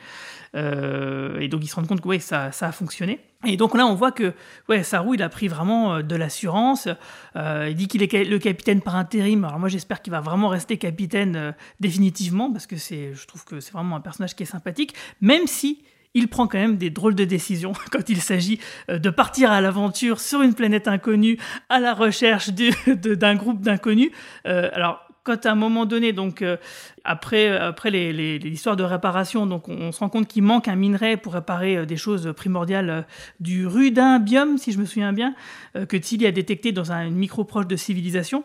Et 0.53 1.47
donc 1.47 1.63
ils 1.63 1.67
se 1.67 1.75
rendent 1.75 1.87
compte 1.87 2.01
que 2.01 2.07
ouais, 2.07 2.19
ça, 2.19 2.51
ça 2.51 2.67
a 2.67 2.71
fonctionné. 2.71 3.19
Et 3.45 3.57
donc 3.57 3.75
là 3.75 3.85
on 3.85 3.95
voit 3.95 4.11
que 4.11 4.33
ouais, 4.67 4.81
Saru 4.81 5.15
il 5.15 5.23
a 5.23 5.29
pris 5.29 5.47
vraiment 5.47 6.01
de 6.01 6.15
l'assurance. 6.15 6.87
Il 7.35 7.75
dit 7.75 7.87
qu'il 7.87 8.01
est 8.01 8.11
le 8.11 8.39
capitaine 8.39 8.81
par 8.81 8.95
intérim. 8.95 9.43
Alors 9.43 9.59
moi 9.59 9.69
j'espère 9.69 10.01
qu'il 10.01 10.09
va 10.09 10.21
vraiment 10.21 10.49
rester 10.49 10.77
capitaine 10.77 11.53
définitivement 11.79 12.51
parce 12.51 12.65
que 12.65 12.77
c'est, 12.77 13.13
je 13.13 13.27
trouve 13.27 13.45
que 13.45 13.59
c'est 13.59 13.73
vraiment 13.73 13.95
un 13.95 14.01
personnage 14.01 14.35
qui 14.35 14.41
est 14.41 14.47
sympathique, 14.47 14.95
même 15.21 15.45
si 15.45 15.83
il 16.13 16.27
prend 16.27 16.47
quand 16.47 16.57
même 16.57 16.77
des 16.77 16.89
drôles 16.89 17.15
de 17.15 17.25
décisions 17.25 17.73
quand 17.91 18.09
il 18.09 18.21
s'agit 18.21 18.59
euh, 18.89 18.99
de 18.99 19.09
partir 19.09 19.51
à 19.51 19.61
l'aventure 19.61 20.19
sur 20.19 20.41
une 20.41 20.53
planète 20.53 20.87
inconnue 20.87 21.37
à 21.69 21.79
la 21.79 21.93
recherche 21.93 22.49
d'un 22.87 23.35
groupe 23.35 23.61
d'inconnus. 23.61 24.11
Euh, 24.47 24.69
alors, 24.73 25.05
quand 25.23 25.45
à 25.45 25.51
un 25.51 25.55
moment 25.55 25.85
donné, 25.85 26.11
donc 26.13 26.41
euh, 26.41 26.57
après, 27.03 27.49
après 27.49 27.91
les, 27.91 28.37
histoires 28.37 28.75
de 28.75 28.83
réparation, 28.83 29.45
donc 29.45 29.67
on, 29.67 29.91
se 29.91 29.99
rend 29.99 30.09
compte 30.09 30.27
qu'il 30.27 30.43
manque 30.43 30.67
un 30.67 30.75
minerai 30.75 31.17
pour 31.17 31.33
réparer 31.33 31.85
des 31.85 31.97
choses 31.97 32.33
primordiales 32.35 33.05
du 33.39 33.67
rudimbium, 33.67 34.57
si 34.57 34.71
je 34.71 34.79
me 34.79 34.85
souviens 34.85 35.13
bien, 35.13 35.35
que 35.73 35.97
Tilly 35.97 36.25
a 36.25 36.31
détecté 36.31 36.71
dans 36.71 36.91
un, 36.91 37.05
une 37.05 37.15
micro 37.15 37.43
proche 37.43 37.67
de 37.67 37.75
civilisation. 37.75 38.43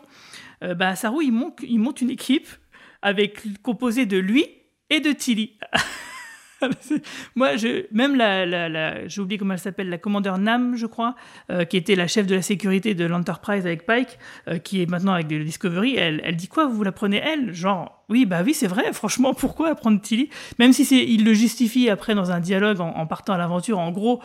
Bah, 0.61 0.95
Saru, 0.95 1.23
il 1.23 1.31
monte, 1.31 1.59
il 1.63 1.79
monte 1.79 2.01
une 2.01 2.09
équipe 2.09 2.47
avec 3.01 3.61
composée 3.63 4.05
de 4.05 4.17
lui 4.17 4.45
et 4.89 4.99
de 4.99 5.11
Tilly. 5.11 5.57
Moi, 7.35 7.57
je, 7.57 7.85
même 7.91 8.15
la, 8.15 9.07
j'ai 9.07 9.21
oublié 9.21 9.37
comment 9.37 9.53
elle 9.53 9.59
s'appelle, 9.59 9.89
la 9.89 9.97
commandeur 9.97 10.37
Nam, 10.37 10.75
je 10.75 10.85
crois, 10.85 11.15
euh, 11.49 11.65
qui 11.65 11.77
était 11.77 11.95
la 11.95 12.07
chef 12.07 12.27
de 12.27 12.35
la 12.35 12.41
sécurité 12.41 12.93
de 12.93 13.05
l'Enterprise 13.05 13.65
avec 13.65 13.85
Pike, 13.85 14.17
euh, 14.47 14.57
qui 14.57 14.81
est 14.81 14.89
maintenant 14.89 15.13
avec 15.13 15.29
le 15.29 15.43
Discovery, 15.43 15.95
elle, 15.95 16.21
elle 16.23 16.35
dit 16.35 16.47
quoi 16.47 16.67
Vous 16.67 16.83
la 16.83 16.91
prenez 16.91 17.17
elle? 17.17 17.53
Genre, 17.53 18.03
oui, 18.09 18.25
bah 18.25 18.41
oui, 18.45 18.53
c'est 18.53 18.67
vrai, 18.67 18.93
franchement, 18.93 19.33
pourquoi 19.33 19.73
prendre 19.75 19.99
Tilly? 20.01 20.29
Même 20.59 20.73
si 20.73 20.85
c'est, 20.85 21.03
il 21.03 21.25
le 21.25 21.33
justifie 21.33 21.89
après 21.89 22.15
dans 22.15 22.31
un 22.31 22.39
dialogue 22.39 22.79
en 22.81 23.05
partant 23.07 23.33
à 23.33 23.37
l'aventure, 23.37 23.79
en 23.79 23.91
gros. 23.91 24.21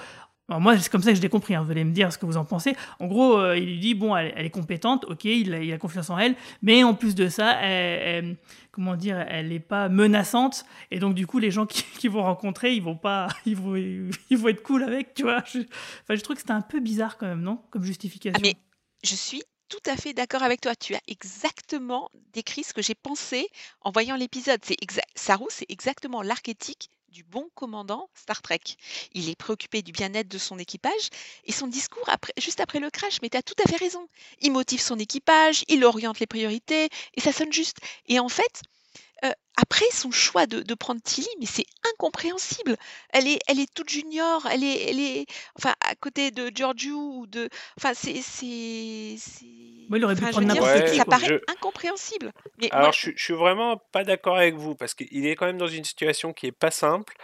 Alors 0.51 0.61
moi, 0.61 0.77
c'est 0.79 0.91
comme 0.91 1.03
ça 1.03 1.11
que 1.11 1.17
je 1.17 1.23
l'ai 1.23 1.29
compris, 1.29 1.55
hein, 1.55 1.63
vous 1.63 1.71
allez 1.71 1.85
me 1.85 1.93
dire 1.93 2.13
ce 2.13 2.19
que 2.19 2.27
vous 2.27 2.37
en 2.37 2.45
pensez. 2.45 2.77
En 2.99 3.07
gros, 3.07 3.39
euh, 3.39 3.57
il 3.57 3.65
lui 3.67 3.79
dit, 3.79 3.95
bon, 3.95 4.15
elle, 4.17 4.33
elle 4.37 4.45
est 4.47 4.51
compétente, 4.51 5.05
ok, 5.09 5.25
il 5.25 5.55
a, 5.55 5.63
il 5.63 5.73
a 5.73 5.79
confiance 5.79 6.11
en 6.11 6.19
elle, 6.19 6.35
mais 6.61 6.83
en 6.85 6.93
plus 6.95 7.15
de 7.15 7.29
ça, 7.29 7.53
elle, 7.63 8.25
elle- 8.25 8.37
comment 8.73 8.97
dire, 8.97 9.19
elle 9.29 9.49
n'est 9.49 9.61
pas 9.61 9.89
menaçante, 9.89 10.65
et 10.91 10.99
donc 10.99 11.15
du 11.15 11.27
coup, 11.27 11.39
les 11.39 11.51
gens 11.51 11.67
qui, 11.67 11.83
qui 11.99 12.09
vont 12.09 12.23
rencontrer, 12.23 12.75
ils 12.75 12.83
vont 12.83 12.97
pas, 12.97 13.29
ils 13.47 13.57
vont, 13.57 13.77
ils 13.77 14.37
vont 14.37 14.49
être 14.49 14.63
cool 14.63 14.83
avec, 14.83 15.15
tu 15.15 15.23
vois. 15.23 15.43
Je, 15.47 15.61
enfin, 15.61 16.15
je 16.15 16.21
trouve 16.21 16.35
que 16.37 16.41
c'était 16.43 16.53
un 16.53 16.61
peu 16.61 16.81
bizarre 16.81 17.17
quand 17.17 17.27
même, 17.27 17.43
non? 17.43 17.61
Comme 17.71 17.85
justification. 17.85 18.37
Ah 18.37 18.43
mais 18.43 18.55
je 19.03 19.15
suis 19.15 19.43
tout 19.69 19.91
à 19.91 19.97
fait 19.97 20.13
d'accord 20.13 20.43
avec 20.43 20.61
toi. 20.61 20.75
Tu 20.75 20.95
as 20.95 21.01
exactement 21.07 22.11
décrit 22.33 22.65
ce 22.65 22.75
que 22.75 22.83
j'ai 22.83 22.95
pensé 22.97 23.47
en 23.83 23.93
voyant 23.93 24.17
l'épisode. 24.17 24.61
C'est 24.65 24.77
Saru, 25.15 25.45
c'est 25.49 25.67
exactement 25.71 26.23
l'archétype 26.23 26.79
du 27.11 27.25
bon 27.25 27.49
commandant 27.55 28.09
Star 28.15 28.43
Trek. 28.43 28.61
Il 29.13 29.29
est 29.29 29.37
préoccupé 29.37 29.83
du 29.83 29.93
bien-être 29.93 30.29
de 30.29 30.39
son 30.39 30.59
équipage 30.59 31.11
et 31.45 31.53
son 31.53 31.67
discours 31.67 32.09
juste 32.39 32.61
après 32.61 32.81
le 32.81 32.91
crash, 32.91 33.19
mais 33.23 33.29
tu 33.29 33.37
as 33.37 33.43
tout 33.43 33.55
à 33.65 33.69
fait 33.69 33.77
raison. 33.77 34.07
Il 34.41 34.53
motive 34.53 34.81
son 34.81 34.99
équipage, 34.99 35.65
il 35.69 35.85
oriente 35.85 36.21
les 36.21 36.27
priorités 36.27 36.89
et 37.15 37.21
ça 37.21 37.33
sonne 37.33 37.53
juste. 37.53 37.79
Et 38.07 38.19
en 38.19 38.29
fait, 38.29 38.63
euh, 39.25 39.33
après 39.57 39.91
son 39.93 40.11
choix 40.11 40.47
de, 40.47 40.75
prendre 40.75 41.03
Tilly, 41.03 41.29
mais 41.39 41.47
c'est 41.47 41.67
incompréhensible. 41.93 42.77
Elle 43.11 43.29
est, 43.29 43.41
elle 43.47 43.61
est 43.61 43.73
toute 43.75 43.91
junior, 43.91 44.47
elle 44.51 44.65
est, 44.65 44.89
elle 44.89 45.01
est, 45.01 45.27
enfin 45.59 45.75
à 45.81 45.95
côté 45.95 46.31
de 46.31 46.51
Giorgio 46.55 46.97
ou 46.97 47.27
de, 47.27 47.51
enfin 47.77 47.93
c'est- 47.95 48.23
Moi, 49.91 49.99
il 49.99 50.05
aurait 50.07 50.15
pu 50.15 50.21
enfin, 50.23 50.29
je 50.29 50.33
prendre 50.37 50.47
n'importe 50.49 50.71
c'est- 50.71 50.91
qui, 50.93 50.97
ça 50.97 51.05
paraît 51.05 51.27
Je- 51.27 51.53
incompréhensible. 51.53 52.33
Mais 52.63 52.69
Alors, 52.71 52.85
moi, 52.87 52.93
je, 52.93 52.99
suis- 52.99 53.13
je 53.17 53.23
suis 53.25 53.35
vraiment 53.35 53.77
pas 53.93 54.05
d'accord 54.05 54.37
avec 54.39 54.55
vous 54.55 54.75
parce 54.75 54.95
qu'il 54.95 55.27
est 55.27 55.35
quand 55.37 55.45
même 55.47 55.59
dans 55.59 55.67
une 55.67 55.85
situation 55.85 56.33
qui 56.33 56.47
est 56.47 56.53
pas 56.53 56.71
simple, 56.71 57.15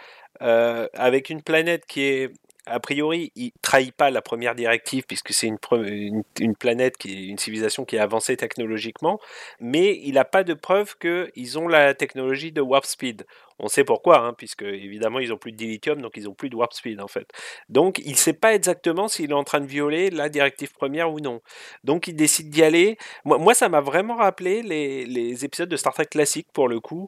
euh, 0.41 0.87
avec 0.93 1.29
une 1.31 1.41
planète 1.41 1.85
qui 1.87 2.01
est, 2.01 2.31
a 2.69 2.79
priori, 2.79 3.31
il 3.35 3.51
trahit 3.61 3.93
pas 3.95 4.09
la 4.11 4.21
première 4.21 4.55
directive 4.55 5.05
puisque 5.05 5.33
c'est 5.33 5.47
une, 5.47 6.55
planète 6.55 6.95
une 7.05 7.37
civilisation 7.37 7.85
qui 7.85 7.95
est 7.95 7.99
avancée 7.99 8.37
technologiquement, 8.37 9.19
mais 9.59 9.99
il 10.03 10.13
n'a 10.13 10.25
pas 10.25 10.43
de 10.43 10.53
preuve 10.53 10.97
qu'ils 10.97 11.59
ont 11.59 11.67
la 11.67 11.93
technologie 11.93 12.51
de 12.51 12.61
warp 12.61 12.85
speed. 12.85 13.25
On 13.59 13.67
sait 13.67 13.83
pourquoi, 13.83 14.19
hein, 14.19 14.33
puisque 14.33 14.61
évidemment 14.61 15.19
ils 15.19 15.33
ont 15.33 15.37
plus 15.37 15.51
de 15.51 15.57
dilithium, 15.57 16.01
donc 16.01 16.15
ils 16.15 16.29
ont 16.29 16.33
plus 16.33 16.49
de 16.49 16.55
warp 16.55 16.73
speed 16.73 17.01
en 17.01 17.07
fait. 17.07 17.27
Donc 17.69 17.99
il 17.99 18.11
ne 18.11 18.17
sait 18.17 18.33
pas 18.33 18.53
exactement 18.53 19.07
s'il 19.07 19.31
est 19.31 19.33
en 19.33 19.43
train 19.43 19.61
de 19.61 19.65
violer 19.65 20.09
la 20.11 20.29
directive 20.29 20.71
première 20.73 21.11
ou 21.11 21.19
non. 21.19 21.41
Donc 21.83 22.07
il 22.07 22.15
décide 22.15 22.49
d'y 22.49 22.63
aller. 22.63 22.97
Moi, 23.25 23.37
moi, 23.39 23.53
ça 23.55 23.69
m'a 23.69 23.81
vraiment 23.81 24.15
rappelé 24.15 24.61
les, 24.61 25.05
les 25.05 25.43
épisodes 25.45 25.69
de 25.69 25.77
Star 25.77 25.93
Trek 25.93 26.05
classique 26.05 26.47
pour 26.53 26.67
le 26.67 26.79
coup, 26.79 27.07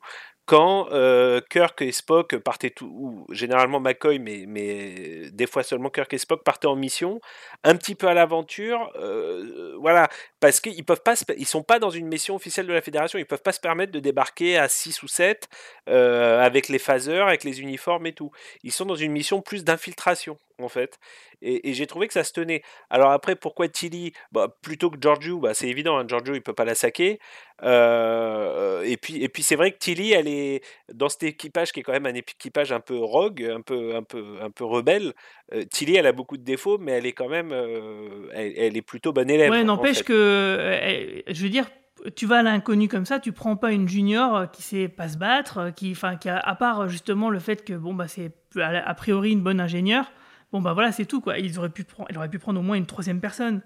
quand 0.49 0.88
euh, 0.91 1.41
Kirk 1.47 1.79
et 1.83 1.91
Spock 1.91 2.35
partaient 2.38 2.71
tout, 2.71 2.88
ou 2.88 3.27
généralement 3.31 3.79
McCoy, 3.79 4.17
mais, 4.17 5.29
des 5.31 5.45
fois 5.45 5.62
seulement 5.62 5.91
Kirk 5.91 6.12
et 6.12 6.17
Spock 6.17 6.43
partaient 6.43 6.65
en 6.65 6.75
mission, 6.75 7.21
un 7.63 7.75
petit 7.75 7.93
peu 7.93 8.07
à 8.07 8.15
l'aventure, 8.15 8.91
euh, 8.95 9.75
voilà, 9.79 10.09
parce 10.39 10.59
qu'ils 10.59 10.83
peuvent 10.83 11.03
pas, 11.03 11.13
ils 11.38 11.45
sont 11.45 11.62
pas 11.62 11.77
dans 11.77 11.91
une 11.91 12.07
mission 12.07 12.33
officielle 12.33 12.65
de 12.65 12.73
la 12.73 12.81
Fédération, 12.81 13.19
ils 13.19 13.27
peuvent 13.27 13.43
pas 13.43 13.51
se 13.51 13.59
permettre 13.59 13.91
de 13.91 13.99
débarquer 13.99 14.57
à 14.57 14.67
6 14.67 15.03
ou 15.03 15.07
7 15.07 15.47
euh, 15.88 16.41
avec 16.43 16.67
les 16.67 16.79
phaseurs, 16.79 17.27
avec 17.27 17.43
les 17.43 17.62
uniformes 17.62 18.07
et 18.07 18.13
tout. 18.13 18.31
Ils 18.63 18.71
sont 18.71 18.88
dans 18.88 18.95
une 18.95 19.12
mission 19.12 19.43
plus 19.43 19.63
d'infiltration. 19.63 20.35
En 20.61 20.69
fait. 20.69 20.99
Et, 21.41 21.69
et 21.69 21.73
j'ai 21.73 21.87
trouvé 21.87 22.07
que 22.07 22.13
ça 22.13 22.23
se 22.23 22.33
tenait. 22.33 22.61
Alors 22.89 23.11
après, 23.11 23.35
pourquoi 23.35 23.67
Tilly? 23.67 24.13
Bah, 24.31 24.47
Plutôt 24.61 24.89
que 24.89 24.97
Giorgio, 24.99 25.39
bah, 25.39 25.53
c'est 25.53 25.67
évident, 25.67 25.97
hein, 25.97 26.05
Giorgio, 26.07 26.35
il 26.35 26.41
peut 26.41 26.53
pas 26.53 26.65
la 26.65 26.75
saquer. 26.75 27.19
Euh, 27.63 28.83
et 28.83 28.97
puis, 28.97 29.21
et 29.23 29.29
puis 29.29 29.43
c'est 29.43 29.55
vrai 29.55 29.71
que 29.71 29.77
Tilly, 29.77 30.11
elle 30.11 30.27
est 30.27 30.63
dans 30.93 31.09
cet 31.09 31.23
équipage 31.23 31.71
qui 31.71 31.81
est 31.81 31.83
quand 31.83 31.91
même 31.91 32.05
un 32.05 32.13
équipage 32.13 32.71
un 32.71 32.79
peu 32.79 32.97
rogue, 32.97 33.43
un 33.43 33.61
peu, 33.61 33.95
un 33.95 34.03
peu, 34.03 34.37
un 34.41 34.49
peu 34.49 34.63
rebelle. 34.63 35.13
Euh, 35.53 35.63
Tilly, 35.65 35.95
elle 35.95 36.07
a 36.07 36.11
beaucoup 36.11 36.37
de 36.37 36.43
défauts, 36.43 36.77
mais 36.77 36.93
elle 36.93 37.05
est 37.05 37.13
quand 37.13 37.29
même, 37.29 37.51
euh, 37.51 38.29
elle, 38.33 38.53
elle, 38.57 38.77
est 38.77 38.81
plutôt 38.81 39.11
bonne 39.11 39.29
élève. 39.29 39.51
Ouais, 39.51 39.63
n'empêche 39.63 40.03
que, 40.03 40.81
je 41.27 41.43
veux 41.43 41.49
dire, 41.49 41.69
tu 42.15 42.25
vas 42.25 42.37
à 42.37 42.43
l'inconnu 42.43 42.87
comme 42.87 43.05
ça, 43.05 43.19
tu 43.19 43.31
prends 43.31 43.55
pas 43.55 43.71
une 43.71 43.87
junior 43.87 44.49
qui 44.51 44.61
sait 44.61 44.87
pas 44.87 45.09
se 45.09 45.17
battre, 45.17 45.71
qui, 45.75 45.91
enfin, 45.91 46.15
qui 46.15 46.29
a, 46.29 46.37
à 46.37 46.55
part 46.55 46.87
justement 46.87 47.29
le 47.29 47.39
fait 47.39 47.63
que 47.65 47.73
bon 47.73 47.93
bah 47.93 48.07
c'est 48.07 48.31
a 48.57 48.93
priori 48.93 49.31
une 49.31 49.41
bonne 49.41 49.59
ingénieure, 49.59 50.11
bon 50.51 50.62
bah 50.62 50.73
voilà 50.73 50.91
c'est 50.91 51.05
tout 51.05 51.21
quoi. 51.21 51.38
Ils 51.38 51.57
auraient 51.59 51.69
pu 51.69 51.83
prendre, 51.83 52.07
elle 52.09 52.17
aurait 52.17 52.29
pu 52.29 52.39
prendre 52.39 52.59
au 52.59 52.63
moins 52.63 52.75
une 52.75 52.85
troisième 52.85 53.21
personne 53.21 53.62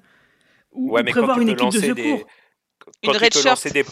ou, 0.71 0.91
ouais, 0.91 1.01
ou 1.01 1.05
prévoir 1.05 1.39
une 1.39 1.49
équipe 1.49 1.69
de 1.71 1.79
secours. 1.79 1.95
Des... 1.95 2.25
Quand 3.03 3.13
une 3.13 3.19
tu 3.29 3.39
peux 3.39 3.47
lancer 3.47 3.69
des 3.71 3.83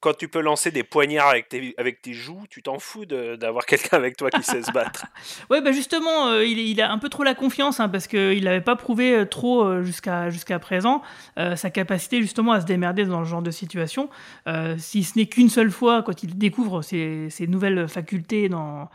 quand 0.00 0.16
tu 0.16 0.26
peux 0.26 0.40
lancer 0.40 0.70
des 0.70 0.82
poignards 0.82 1.28
avec 1.28 1.48
tes, 1.48 1.74
avec 1.76 2.02
tes 2.02 2.12
joues, 2.12 2.44
tu 2.50 2.62
t'en 2.62 2.78
fous 2.78 3.04
de- 3.06 3.36
d'avoir 3.36 3.66
quelqu'un 3.66 3.96
avec 3.96 4.16
toi 4.16 4.30
qui 4.30 4.42
sait 4.42 4.62
se 4.62 4.72
battre. 4.72 5.06
Ouais, 5.50 5.60
bah 5.60 5.70
justement, 5.70 6.28
euh, 6.28 6.44
il, 6.44 6.58
il 6.58 6.80
a 6.80 6.90
un 6.90 6.98
peu 6.98 7.08
trop 7.08 7.22
la 7.22 7.34
confiance 7.34 7.78
hein, 7.78 7.88
parce 7.88 8.06
qu'il 8.08 8.42
n'avait 8.44 8.62
pas 8.62 8.74
prouvé 8.74 9.14
euh, 9.14 9.24
trop 9.26 9.64
euh, 9.64 9.82
jusqu'à 9.82 10.28
jusqu'à 10.30 10.58
présent 10.58 11.02
euh, 11.38 11.54
sa 11.56 11.70
capacité 11.70 12.20
justement 12.20 12.52
à 12.52 12.60
se 12.60 12.66
démerder 12.66 13.04
dans 13.04 13.24
ce 13.24 13.28
genre 13.30 13.42
de 13.42 13.50
situation. 13.50 14.08
Euh, 14.48 14.76
si 14.78 15.04
ce 15.04 15.18
n'est 15.18 15.26
qu'une 15.26 15.50
seule 15.50 15.70
fois, 15.70 16.02
quand 16.02 16.22
il 16.22 16.36
découvre 16.36 16.82
ses, 16.82 17.28
ses 17.30 17.46
nouvelles 17.46 17.86
facultés 17.86 18.48
dans 18.48 18.88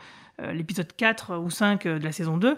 l'épisode 0.54 0.92
4 0.96 1.38
ou 1.38 1.50
5 1.50 1.86
de 1.86 2.04
la 2.04 2.12
saison 2.12 2.38
2. 2.38 2.58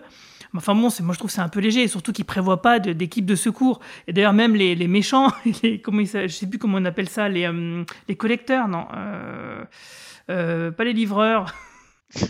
Mais 0.53 0.59
Enfin 0.59 0.75
bon, 0.75 0.89
moi 1.01 1.13
je 1.13 1.19
trouve 1.19 1.31
c'est 1.31 1.41
un 1.41 1.49
peu 1.49 1.59
léger, 1.59 1.87
surtout 1.87 2.13
qu'il 2.13 2.25
prévoit 2.25 2.61
pas 2.61 2.79
d'équipe 2.79 3.25
de, 3.25 3.35
secours. 3.35 3.79
Et 4.07 4.13
d'ailleurs 4.13 4.33
même 4.33 4.55
les, 4.55 4.75
les 4.75 4.87
méchants, 4.87 5.29
les, 5.63 5.81
comment 5.81 6.03
je 6.03 6.27
sais 6.27 6.47
plus 6.47 6.59
comment 6.59 6.77
on 6.77 6.85
appelle 6.85 7.09
ça, 7.09 7.27
les, 7.27 7.45
euh, 7.45 7.83
les 8.07 8.15
collecteurs, 8.15 8.67
non, 8.67 8.87
euh, 8.95 9.65
euh, 10.29 10.71
pas 10.71 10.83
les 10.83 10.93
livreurs. 10.93 11.53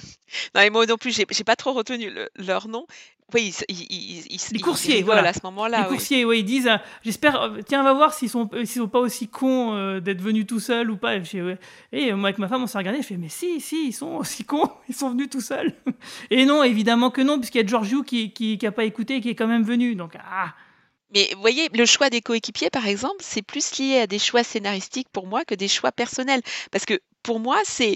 Non, 0.56 0.62
et 0.62 0.72
moi 0.72 0.84
non 0.88 0.98
plus, 0.98 1.12
j'ai 1.16 1.44
pas 1.44 1.56
trop 1.56 1.74
retenu 1.74 2.10
le- 2.10 2.28
leur 2.36 2.68
nom. 2.68 2.88
Oui, 3.34 3.54
ils, 3.68 3.76
ils, 3.90 4.26
ils, 4.30 4.40
Les 4.52 4.60
coursiers, 4.60 5.02
voilà. 5.02 5.30
à 5.30 5.34
ce 5.34 5.40
moment-là. 5.44 5.78
les 5.80 5.84
oui. 5.86 5.90
coursiers, 5.90 6.26
ouais, 6.26 6.40
ils 6.40 6.44
disent, 6.44 6.68
euh, 6.68 6.78
j'espère, 7.04 7.42
euh, 7.42 7.62
tiens, 7.66 7.82
on 7.82 7.84
va 7.84 7.94
voir 7.94 8.14
s'ils 8.14 8.30
sont, 8.30 8.50
s'ils 8.54 8.68
sont 8.68 8.88
pas 8.88 9.00
aussi 9.00 9.28
cons 9.28 9.74
euh, 9.74 10.00
d'être 10.00 10.22
venus 10.22 10.46
tout 10.46 10.60
seuls 10.60 10.92
ou 10.92 10.98
pas. 10.98 11.16
Et, 11.16 11.24
je 11.24 11.30
fais, 11.30 11.42
ouais. 11.42 11.58
Et, 11.92 12.12
euh, 12.12 12.16
moi, 12.16 12.30
avec 12.30 12.38
ma 12.38 12.48
femme, 12.48 12.64
on 12.64 12.68
s'est 12.68 12.78
regardé, 12.78 13.02
je 13.02 13.08
fais, 13.08 13.18
mais 13.18 13.30
si, 13.30 13.60
si, 13.60 13.88
ils 13.88 13.94
sont 13.94 14.16
aussi 14.16 14.44
cons, 14.44 14.70
ils 14.90 14.96
sont 14.96 15.10
venus 15.10 15.30
tout 15.30 15.42
seuls. 15.42 15.74
et 16.30 16.46
non, 16.46 16.64
évidemment 16.64 17.10
que 17.10 17.22
non, 17.22 17.40
puisqu'il 17.40 17.60
y 17.60 17.64
a 17.64 17.68
Giorgio 17.68 18.04
qui, 18.04 18.32
qui, 18.32 18.58
qui 18.58 18.68
a 18.68 18.72
pas 18.72 18.84
écouté 18.84 19.16
et 19.16 19.22
qui 19.22 19.30
est 19.30 19.36
quand 19.36 19.48
même 19.48 19.64
venu. 19.64 19.96
Donc, 19.96 20.14
ah, 20.16 20.54
Mais 21.14 21.30
vous 21.34 21.42
voyez, 21.42 21.70
le 21.74 21.86
choix 21.86 22.10
des 22.10 22.22
coéquipiers, 22.22 22.70
par 22.70 22.88
exemple, 22.88 23.18
c'est 23.20 23.42
plus 23.42 23.80
lié 23.80 24.00
à 24.00 24.08
des 24.08 24.20
choix 24.20 24.44
scénaristiques 24.44 25.10
pour 25.12 25.28
moi 25.28 25.44
que 25.46 25.56
des 25.56 25.68
choix 25.68 25.92
personnels. 25.92 26.42
Parce 26.72 26.86
que 26.86 27.00
pour 27.24 27.40
moi, 27.40 27.62
c'est 27.66 27.96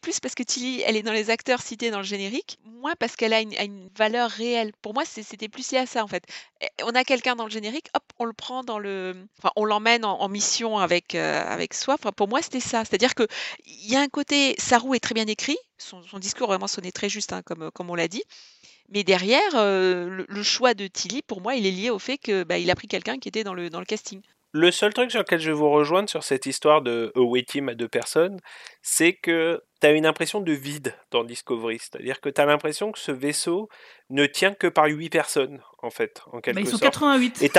plus 0.00 0.20
parce 0.20 0.34
que 0.34 0.42
Tilly, 0.42 0.82
elle 0.82 0.96
est 0.96 1.02
dans 1.02 1.12
les 1.12 1.30
acteurs 1.30 1.62
cités 1.62 1.90
dans 1.90 1.98
le 1.98 2.04
générique, 2.04 2.58
moins 2.64 2.94
parce 2.98 3.16
qu'elle 3.16 3.32
a 3.32 3.40
une, 3.40 3.88
valeur 3.96 4.30
réelle. 4.30 4.72
Pour 4.82 4.92
moi, 4.94 5.04
c'était 5.06 5.48
plus 5.48 5.72
lié 5.72 5.78
à 5.78 5.86
ça, 5.86 6.04
en 6.04 6.06
fait. 6.06 6.24
On 6.82 6.90
a 6.90 7.02
quelqu'un 7.02 7.34
dans 7.34 7.44
le 7.44 7.50
générique, 7.50 7.88
hop, 7.94 8.04
on 8.18 8.26
le 8.26 8.34
prend 8.34 8.62
dans 8.62 8.78
le... 8.78 9.16
Enfin, 9.38 9.50
on 9.56 9.64
l'emmène 9.64 10.04
en, 10.04 10.28
mission 10.28 10.78
avec, 10.78 11.14
euh, 11.14 11.42
avec 11.46 11.72
soi. 11.72 11.96
Pour 11.98 12.28
moi, 12.28 12.42
c'était 12.42 12.60
ça. 12.60 12.84
C'est-à-dire 12.84 13.14
que 13.14 13.26
il 13.66 13.90
y 13.90 13.96
a 13.96 14.00
un 14.00 14.08
côté... 14.08 14.54
Sarou 14.58 14.94
est 14.94 15.00
très 15.00 15.14
bien 15.14 15.26
écrit. 15.26 15.56
Son, 15.78 16.00
discours 16.18 16.48
vraiment 16.48 16.68
sonnait 16.68 16.92
très 16.92 17.08
juste, 17.08 17.32
hein, 17.32 17.42
comme, 17.42 17.70
comme 17.72 17.90
on 17.90 17.94
l'a 17.94 18.08
dit. 18.08 18.22
Mais 18.90 19.02
derrière, 19.02 19.54
euh, 19.54 20.24
le, 20.28 20.42
choix 20.42 20.74
de 20.74 20.86
Tilly, 20.86 21.22
pour 21.22 21.40
moi, 21.40 21.56
il 21.56 21.66
est 21.66 21.70
lié 21.70 21.90
au 21.90 21.98
fait 21.98 22.18
que 22.18 22.44
bah, 22.44 22.54
a 22.54 22.74
pris 22.74 22.88
quelqu'un 22.88 23.18
qui 23.18 23.28
était 23.28 23.42
dans 23.42 23.54
le, 23.54 23.70
dans 23.70 23.80
le 23.80 23.86
casting. 23.86 24.20
Le 24.52 24.70
seul 24.70 24.94
truc 24.94 25.10
sur 25.10 25.20
lequel 25.20 25.40
je 25.40 25.50
vais 25.50 25.56
vous 25.56 25.70
rejoindre 25.70 26.08
sur 26.08 26.22
cette 26.22 26.46
histoire 26.46 26.80
de 26.80 27.12
away 27.14 27.42
team 27.42 27.68
à 27.68 27.74
deux 27.74 27.88
personnes, 27.88 28.40
c'est 28.80 29.12
que 29.12 29.62
tu 29.80 29.86
as 29.86 29.92
une 29.92 30.06
impression 30.06 30.40
de 30.40 30.52
vide 30.52 30.94
dans 31.10 31.24
Discovery. 31.24 31.78
C'est-à-dire 31.78 32.20
que 32.20 32.28
tu 32.28 32.40
as 32.40 32.46
l'impression 32.46 32.92
que 32.92 32.98
ce 32.98 33.12
vaisseau 33.12 33.68
ne 34.08 34.24
tient 34.26 34.54
que 34.54 34.66
par 34.66 34.86
huit 34.86 35.10
personnes, 35.10 35.60
en 35.82 35.90
fait, 35.90 36.22
en 36.32 36.40
quelque 36.40 36.54
bah, 36.54 36.60
ils 36.62 36.66
sont 36.66 36.78
sorte. 36.78 36.84
88. 36.84 37.42
Et 37.42 37.50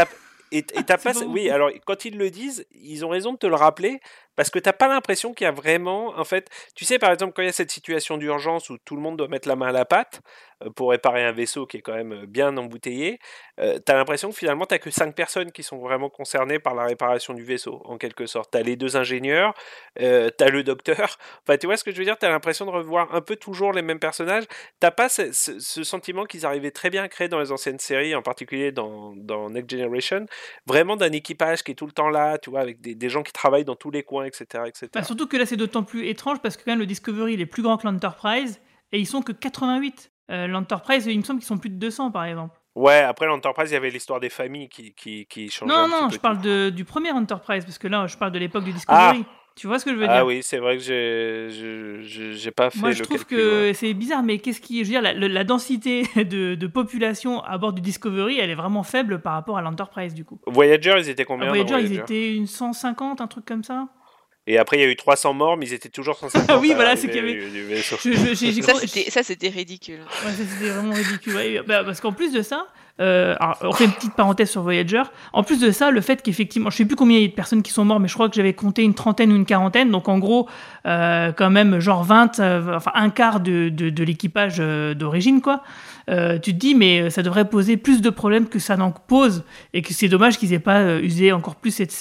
et, 0.52 0.60
et 0.60 0.64
t'as 0.86 0.98
pas, 0.98 1.14
oui, 1.26 1.50
alors 1.50 1.70
quand 1.86 2.06
ils 2.06 2.18
le 2.18 2.30
disent, 2.30 2.66
ils 2.72 3.06
ont 3.06 3.10
raison 3.10 3.34
de 3.34 3.38
te 3.38 3.48
le 3.48 3.56
rappeler 3.56 4.00
parce 4.38 4.50
que 4.50 4.60
t'as 4.60 4.72
pas 4.72 4.88
l'impression 4.88 5.34
qu'il 5.34 5.44
y 5.44 5.48
a 5.50 5.52
vraiment, 5.52 6.18
en 6.18 6.24
fait, 6.24 6.50
tu 6.76 6.86
sais 6.86 7.00
par 7.00 7.12
exemple 7.12 7.34
quand 7.34 7.42
il 7.42 7.48
y 7.48 7.50
a 7.50 7.54
cette 7.54 7.72
situation 7.72 8.18
d'urgence 8.18 8.70
où 8.70 8.78
tout 8.78 8.96
le 8.96 9.02
monde 9.02 9.18
doit 9.18 9.28
mettre 9.28 9.50
la 9.50 9.58
main 9.58 9.68
à 9.68 9.72
la 9.74 9.84
pâte 9.84 10.22
euh, 10.64 10.70
pour 10.70 10.92
réparer 10.92 11.26
un 11.26 11.34
vaisseau 11.34 11.66
qui 11.66 11.78
est 11.78 11.82
quand 11.82 11.96
même 11.96 12.14
euh, 12.14 12.26
bien 12.26 12.56
embouteillé, 12.56 13.20
euh, 13.60 13.80
t'as 13.80 13.96
l'impression 13.96 14.30
que 14.30 14.36
finalement 14.36 14.66
t'as 14.66 14.78
que 14.78 14.92
cinq 14.92 15.16
personnes 15.16 15.52
qui 15.52 15.64
sont 15.64 15.80
vraiment 15.80 16.10
concernées 16.10 16.60
par 16.60 16.76
la 16.76 16.86
réparation 16.86 17.34
du 17.34 17.44
vaisseau 17.44 17.82
en 17.86 17.98
quelque 17.98 18.28
sorte. 18.28 18.52
T'as 18.52 18.62
les 18.62 18.76
deux 18.76 18.98
ingénieurs, 18.98 19.54
euh, 20.00 20.30
t'as 20.30 20.50
le 20.50 20.64
docteur. 20.64 21.18
Enfin, 21.48 21.58
tu 21.58 21.66
vois 21.66 21.78
ce 21.78 21.84
que 21.84 21.92
je 21.92 21.98
veux 21.98 22.04
dire? 22.04 22.18
T'as 22.18 22.30
l'impression 22.30 22.66
de 22.66 22.72
revoir 22.72 23.14
un 23.16 23.22
peu 23.22 23.36
toujours 23.36 23.72
les 23.72 23.82
mêmes 23.82 24.00
personnages. 24.00 24.44
T'as 24.80 24.92
pas 24.92 25.08
ce, 25.10 25.32
sentiment 25.62 26.26
qu'ils 26.26 26.46
arrivaient 26.46 26.72
très 26.72 26.90
bien 26.90 27.04
à 27.04 27.08
créer 27.08 27.30
dans 27.30 27.40
les 27.40 27.52
anciennes 27.52 27.80
séries, 27.80 28.14
en 28.16 28.22
particulier 28.22 28.72
dans, 28.72 29.16
Next 29.50 29.72
Generation, 29.72 30.26
vraiment 30.66 30.98
d'un 30.98 31.12
équipage 31.12 31.64
qui 31.64 31.72
est 31.72 31.76
tout 31.76 31.86
le 31.86 31.92
temps 31.92 32.10
là, 32.10 32.38
tu 32.38 32.50
vois, 32.50 32.60
avec 32.60 32.82
des 32.82 33.10
gens 33.10 33.24
qui 33.24 33.32
travaillent 33.32 33.66
dans 33.66 33.76
tous 33.76 33.92
les 33.92 34.04
coins, 34.04 34.27
etc., 34.28 34.64
etc. 34.68 34.88
Bah, 34.94 35.04
surtout 35.04 35.28
que 35.28 35.38
là, 35.38 35.46
c'est 35.46 35.58
d'autant 35.58 35.84
plus 35.84 36.08
étrange 36.08 36.40
parce 36.42 36.56
que 36.58 36.64
quand 36.66 36.72
même, 36.72 36.80
le 36.80 36.86
Discovery, 36.86 37.34
il 37.34 37.42
est 37.42 37.46
plus 37.46 37.64
grand 37.64 37.78
que 37.78 37.88
l'Enterprise 37.88 38.60
et 38.92 39.00
ils 39.00 39.08
sont 39.08 39.22
que 39.22 39.32
88. 39.32 40.12
Euh, 40.30 40.46
L'Enterprise, 40.48 41.06
il 41.08 41.18
me 41.18 41.24
semble 41.24 41.40
qu'ils 41.40 41.48
sont 41.48 41.58
plus 41.58 41.70
de 41.70 41.78
200 41.78 42.12
par 42.12 42.26
exemple. 42.26 42.60
Ouais, 42.76 43.00
après 43.00 43.26
l'Enterprise, 43.26 43.72
il 43.72 43.74
y 43.74 43.78
avait 43.78 43.90
l'histoire 43.90 44.20
des 44.20 44.30
familles 44.30 44.70
qui, 44.70 44.94
qui, 44.94 45.26
qui 45.26 45.50
changeait 45.50 45.74
Non, 45.74 45.80
un 45.80 45.88
non, 45.88 46.08
petit 46.08 46.16
je 46.16 46.20
peu. 46.20 46.22
parle 46.22 46.42
de, 46.42 46.70
du 46.70 46.84
premier 46.86 47.12
Enterprise 47.12 47.64
parce 47.66 47.78
que 47.78 47.88
là, 47.88 48.06
je 48.08 48.18
parle 48.18 48.32
de 48.34 48.40
l'époque 48.40 48.64
du 48.66 48.74
Discovery. 48.74 49.24
Tu 49.56 49.66
vois 49.66 49.80
ce 49.80 49.86
que 49.86 49.92
je 49.92 49.96
veux 49.96 50.06
Ah 50.08 50.18
dire? 50.18 50.26
oui, 50.28 50.42
c'est 50.44 50.60
vrai 50.60 50.78
que 50.78 50.84
j'ai- 50.84 51.48
je- 51.50 52.32
j'ai 52.34 52.52
pas 52.52 52.70
fait 52.70 52.78
Moi, 52.78 52.90
le 52.90 52.96
je 52.96 53.02
trouve 53.02 53.18
calcul, 53.18 53.38
ouais. 53.40 53.44
que 53.72 53.74
c'est 53.74 53.92
bizarre, 53.96 54.22
mais 54.22 54.38
qu'est-ce 54.38 54.62
qui. 54.62 54.84
Je 54.86 54.92
veux 54.94 55.02
dire, 55.02 55.02
la, 55.02 55.44
densité 55.44 56.04
de, 56.16 56.54
de 56.54 56.68
population 56.68 57.44
à 57.44 57.58
bord 57.58 57.74
du 57.74 57.82
Discovery, 57.82 58.38
elle 58.38 58.52
est 58.52 58.56
vraiment 58.56 58.84
faible 58.84 59.20
par 59.20 59.34
rapport 59.34 59.58
à 59.58 59.64
l'Enterprise, 59.64 60.14
du 60.14 60.26
coup. 60.26 60.40
Voyager, 60.46 60.94
ils 61.00 61.10
étaient 61.10 61.26
combien 61.26 61.48
dans 61.48 61.54
Voyager, 61.54 61.74
ils 61.80 61.88
Voyager? 61.88 62.02
étaient 62.02 62.36
une 62.36 62.46
150, 62.46 63.20
un 63.22 63.26
truc 63.28 63.46
comme 63.46 63.64
ça. 63.64 63.88
Et 64.50 64.58
après, 64.58 64.78
il 64.78 64.80
y 64.82 64.84
a 64.84 64.88
eu 64.88 64.96
300 64.96 65.34
morts, 65.34 65.58
mais 65.58 65.66
ils 65.68 65.74
étaient 65.74 65.90
toujours 65.90 66.16
150. 66.18 66.48
Ah 66.50 66.58
oui, 66.58 66.72
voilà, 66.74 66.96
c'est 66.96 67.08
qu'il 67.08 67.18
y 67.18 67.20
avait- 67.20 67.82
Ça, 67.82 68.74
c'était 68.80 69.10
ça, 69.12 69.22
c'était 69.24 69.50
ridicule. 69.50 70.00
Ouais, 70.26 70.32
ça, 70.32 70.44
c'était 70.50 70.70
vraiment 70.72 70.94
ridicule. 70.94 71.36
Ouais, 71.36 71.62
bah, 71.68 71.84
parce 71.84 72.00
qu'en 72.00 72.14
plus 72.14 72.32
de 72.32 72.42
ça, 72.42 72.66
euh, 73.00 73.36
alors, 73.40 73.58
on 73.62 73.72
fait 73.74 73.86
une 73.86 73.92
petite 73.92 74.14
parenthèse 74.16 74.50
sur 74.50 74.62
Voyager. 74.64 75.04
En 75.34 75.44
plus 75.44 75.60
de 75.60 75.70
ça, 75.72 75.92
le 75.92 76.02
fait 76.02 76.22
qu'effectivement, 76.24 76.70
je 76.72 76.78
sais 76.78 76.86
plus 76.86 76.96
combien 76.96 77.18
il 77.18 77.22
y 77.22 77.26
a 77.26 77.28
de 77.28 77.34
personnes 77.34 77.62
qui 77.62 77.72
sont 77.72 77.86
mortes, 77.86 78.02
mais 78.02 78.08
je 78.08 78.14
crois 78.16 78.30
que 78.30 78.36
j'avais 78.36 78.54
compté 78.54 78.84
une 78.84 78.96
trentaine 78.96 79.32
ou 79.32 79.36
une 79.36 79.46
quarantaine. 79.46 79.92
Donc 79.92 80.08
en 80.10 80.18
gros, 80.18 80.48
euh, 80.86 81.32
quand 81.34 81.50
même, 81.52 81.80
genre 81.80 82.04
20, 82.04 82.40
euh, 82.40 82.76
enfin 82.78 82.92
un 82.96 83.10
quart 83.10 83.40
de, 83.42 83.70
de, 83.70 83.90
de 83.90 84.04
l'équipage 84.04 84.56
euh, 84.60 84.94
d'origine, 84.96 85.42
quoi. 85.42 85.62
Euh, 86.10 86.40
tu 86.40 86.54
te 86.54 86.58
dis, 86.58 86.76
mais 86.76 87.10
ça 87.10 87.22
devrait 87.22 87.50
poser 87.50 87.78
plus 87.78 88.02
de 88.02 88.10
problèmes 88.10 88.48
que 88.48 88.60
ça 88.60 88.78
n'en 88.78 88.92
pose, 88.92 89.44
et 89.74 89.82
que 89.82 89.94
c'est 89.94 90.08
dommage 90.08 90.38
qu'ils 90.38 90.54
aient 90.54 90.60
pas 90.60 90.82
euh, 90.82 91.02
usé 91.02 91.32
encore 91.32 91.56
plus 91.56 91.72
cette, 91.72 91.92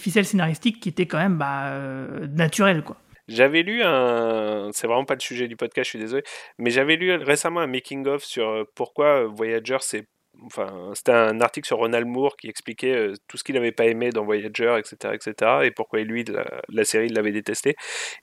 ficelle 0.00 0.24
scénaristique 0.24 0.80
qui 0.80 0.88
était 0.88 1.06
quand 1.06 1.18
même 1.18 1.36
bah, 1.36 1.68
euh, 1.68 2.26
naturelle, 2.28 2.82
quoi. 2.82 2.96
J'avais 3.26 3.62
lu 3.62 3.82
un, 3.82 4.68
c'est 4.72 4.86
vraiment 4.86 5.06
pas 5.06 5.14
le 5.14 5.20
sujet 5.20 5.48
du 5.48 5.56
podcast, 5.56 5.86
je 5.86 5.90
suis 5.90 5.98
désolé, 5.98 6.22
mais 6.58 6.68
j'avais 6.68 6.96
lu 6.96 7.14
récemment 7.14 7.60
un 7.60 7.66
making 7.66 8.06
of 8.06 8.22
sur 8.22 8.46
euh, 8.46 8.64
pourquoi 8.74 9.22
euh, 9.22 9.26
Voyager 9.26 9.78
c'est, 9.80 10.06
enfin, 10.46 10.90
c'était 10.94 11.12
un 11.12 11.40
article 11.40 11.66
sur 11.66 11.78
Ronald 11.78 12.06
Moore 12.06 12.36
qui 12.36 12.48
expliquait 12.48 12.94
euh, 12.94 13.14
tout 13.28 13.36
ce 13.36 13.44
qu'il 13.44 13.54
n'avait 13.54 13.72
pas 13.72 13.86
aimé 13.86 14.10
dans 14.10 14.24
Voyager, 14.24 14.76
etc., 14.78 15.14
etc., 15.14 15.50
et 15.64 15.70
pourquoi 15.70 16.00
lui 16.00 16.24
la, 16.24 16.44
la 16.68 16.84
série 16.84 17.06
il 17.06 17.14
l'avait 17.14 17.32
détesté. 17.32 17.70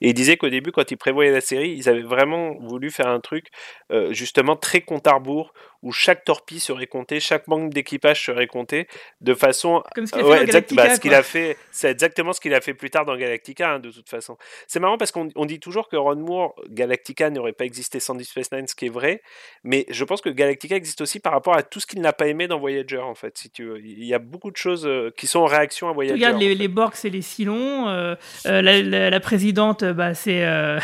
Et 0.02 0.10
il 0.10 0.14
disait 0.14 0.38
qu'au 0.38 0.50
début, 0.50 0.72
quand 0.72 0.90
ils 0.92 0.98
prévoyaient 0.98 1.32
la 1.32 1.42
série, 1.42 1.72
ils 1.72 1.90
avaient 1.90 2.02
vraiment 2.02 2.56
voulu 2.60 2.92
faire 2.92 3.08
un 3.08 3.20
truc 3.20 3.48
euh, 3.92 4.14
justement 4.14 4.56
très 4.56 4.82
compte 4.82 5.08
à 5.08 5.14
rebours 5.14 5.54
où 5.82 5.92
chaque 5.92 6.24
torpille 6.24 6.60
serait 6.60 6.88
compté, 6.88 7.20
chaque 7.20 7.48
manque 7.48 7.74
d'équipage 7.74 8.24
serait 8.24 8.48
compté, 8.48 8.88
de 9.20 9.34
façon 9.34 9.84
Comme 9.96 10.06
ce 10.06 10.12
qu'il 10.12 10.22
a 10.22 10.26
Ouais, 10.26 10.44
exact- 10.44 10.74
bah, 10.76 10.84
a 10.84 11.24
fait, 11.24 11.58
c'est 11.72 11.90
exactement 11.90 12.34
ce 12.34 12.40
qu'il 12.40 12.54
a 12.54 12.62
fait 12.62 12.74
plus 12.74 12.90
tard 12.90 13.06
dans 13.06 13.16
Galactica, 13.18 13.72
hein, 13.72 13.80
de 13.80 13.90
toute 13.90 14.10
façon. 14.10 14.38
C'est 14.68 14.80
marrant 14.80 14.98
parce 14.98 15.12
qu'on 15.12 15.30
on 15.36 15.46
dit 15.46 15.60
toujours 15.60 15.90
que 15.90 15.96
Ron 15.96 16.18
Moore, 16.18 16.56
Galactica 16.70 17.30
n'aurait 17.30 17.54
pas 17.54 17.66
existé 17.66 18.00
sans 18.00 18.14
Deep 18.16 18.28
Space 18.28 18.52
Nine, 18.52 18.68
ce 18.68 18.76
qui 18.76 18.86
est 18.86 18.90
vrai, 18.90 19.22
mais 19.64 19.86
je 19.90 20.04
pense 20.04 20.22
que 20.22 20.30
Galactica 20.30 20.76
existe 20.76 21.02
aussi 21.02 21.20
par 21.20 21.34
rapport 21.34 21.56
à 21.56 21.64
tout 21.64 21.80
ce 21.80 21.88
qu'il 21.88 22.02
n'a 22.02 22.11
pas 22.14 22.28
aimé 22.28 22.48
dans 22.48 22.60
Voyager, 22.60 22.98
en 23.00 23.16
fait, 23.16 23.38
si 23.38 23.50
tu 23.50 23.66
veux. 23.66 23.80
Il 23.80 24.04
y 24.06 24.14
a 24.14 24.20
beaucoup 24.20 24.52
de 24.52 24.58
choses 24.58 24.86
euh, 24.86 25.12
qui 25.18 25.28
sont 25.28 25.40
en 25.40 25.46
réaction 25.46 25.90
à 25.90 25.94
Voyager. 25.94 26.16
Regarde, 26.16 26.36
en 26.36 26.40
les, 26.40 26.50
fait. 26.50 26.56
les 26.56 26.68
Borg, 26.68 26.92
c'est 26.96 27.10
les 27.10 27.22
Cylons. 27.22 27.88
euh, 27.90 28.16
euh, 28.46 28.62
la, 28.62 28.82
la- 28.82 29.10
la 29.10 29.20
présidente, 29.20 29.84
bah, 29.84 30.14
c'est 30.14 30.46
euh, 30.46 30.80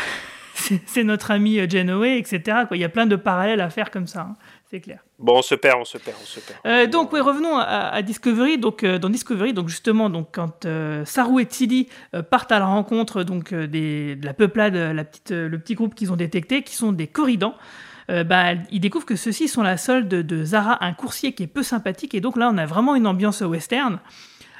notre 1.04 1.30
ami 1.30 1.58
Janeway, 1.68 2.18
etc. 2.18 2.40
Quoi. 2.68 2.76
Il 2.76 2.80
y 2.80 2.84
a 2.84 2.88
plein 2.88 3.06
de 3.06 3.16
parallèles 3.16 3.60
à 3.60 3.70
faire 3.70 3.90
comme 3.90 4.06
ça, 4.06 4.20
hein, 4.22 4.34
c'est 4.70 4.80
clair. 4.80 5.00
Bon, 5.18 5.38
on 5.38 5.42
se 5.42 5.54
perd, 5.54 5.78
on 5.80 5.84
se 5.84 5.98
perd, 5.98 6.16
on 6.22 6.26
se 6.26 6.40
perd. 6.40 6.90
Donc, 6.90 7.12
ouais, 7.12 7.20
revenons 7.20 7.56
à, 7.58 7.64
à 7.64 8.02
Discovery. 8.02 8.58
Donc, 8.58 8.84
dans 8.84 9.08
Discovery, 9.10 9.52
donc 9.52 9.68
justement, 9.68 10.10
donc 10.10 10.28
quand 10.32 10.66
Saru 11.04 11.42
et 11.42 11.46
Tilly 11.46 11.88
partent 12.30 12.52
à 12.52 12.58
la 12.60 12.66
rencontre 12.66 13.22
donc 13.24 13.52
des, 13.52 14.14
de 14.16 14.24
la 14.26 14.34
peuplade, 14.34 14.76
la 14.76 15.04
petite, 15.04 15.30
le 15.32 15.58
petit 15.58 15.74
groupe 15.74 15.94
qu'ils 15.96 16.12
ont 16.12 16.16
détecté, 16.16 16.62
qui 16.62 16.74
sont 16.76 16.92
des 16.92 17.06
corridans. 17.08 17.54
Euh, 18.10 18.24
bah, 18.24 18.54
il 18.70 18.80
découvre 18.80 19.06
que 19.06 19.16
ceux-ci 19.16 19.48
sont 19.48 19.62
la 19.62 19.76
solde 19.76 20.08
de 20.08 20.44
Zara, 20.44 20.84
un 20.84 20.92
coursier 20.92 21.32
qui 21.32 21.42
est 21.42 21.48
peu 21.48 21.62
sympathique, 21.62 22.14
et 22.14 22.20
donc 22.20 22.36
là, 22.36 22.50
on 22.52 22.58
a 22.58 22.66
vraiment 22.66 22.94
une 22.94 23.06
ambiance 23.06 23.40
western. 23.40 23.98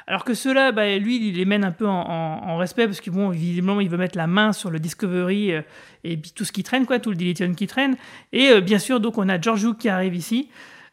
Alors 0.09 0.23
que 0.23 0.33
ceux-là, 0.33 0.71
bah, 0.71 0.97
lui, 0.97 1.17
il 1.17 1.35
les 1.35 1.45
mène 1.45 1.63
un 1.63 1.71
peu 1.71 1.85
en, 1.85 2.57
respect 2.57 2.87
parce 2.87 2.99
que 2.99 3.11
bon, 3.11 3.29
visiblement, 3.29 3.79
il 3.79 3.89
veut 3.89 3.97
mettre 3.97 4.17
la 4.17 4.25
main 4.25 4.53
sur 4.53 4.71
le 4.71 4.79
Discovery 4.79 5.53
euh, 5.53 5.61
et 6.03 6.19
tout 6.19 6.45
ce 6.45 6.51
qui 6.51 6.63
traîne, 6.63 6.87
quoi, 6.87 6.97
tout 6.97 7.11
le 7.11 7.15
Dilithium 7.15 7.55
qui 7.55 7.67
traîne. 7.67 7.95
Et 8.33 8.49
euh, 8.49 8.59
bien 8.59 8.79
sûr, 8.79 8.99
donc 8.99 9.19
on 9.19 9.29
a 9.29 9.39
George 9.39 9.77
qui 9.77 9.87
arrive 9.87 10.15
ici. 10.15 10.49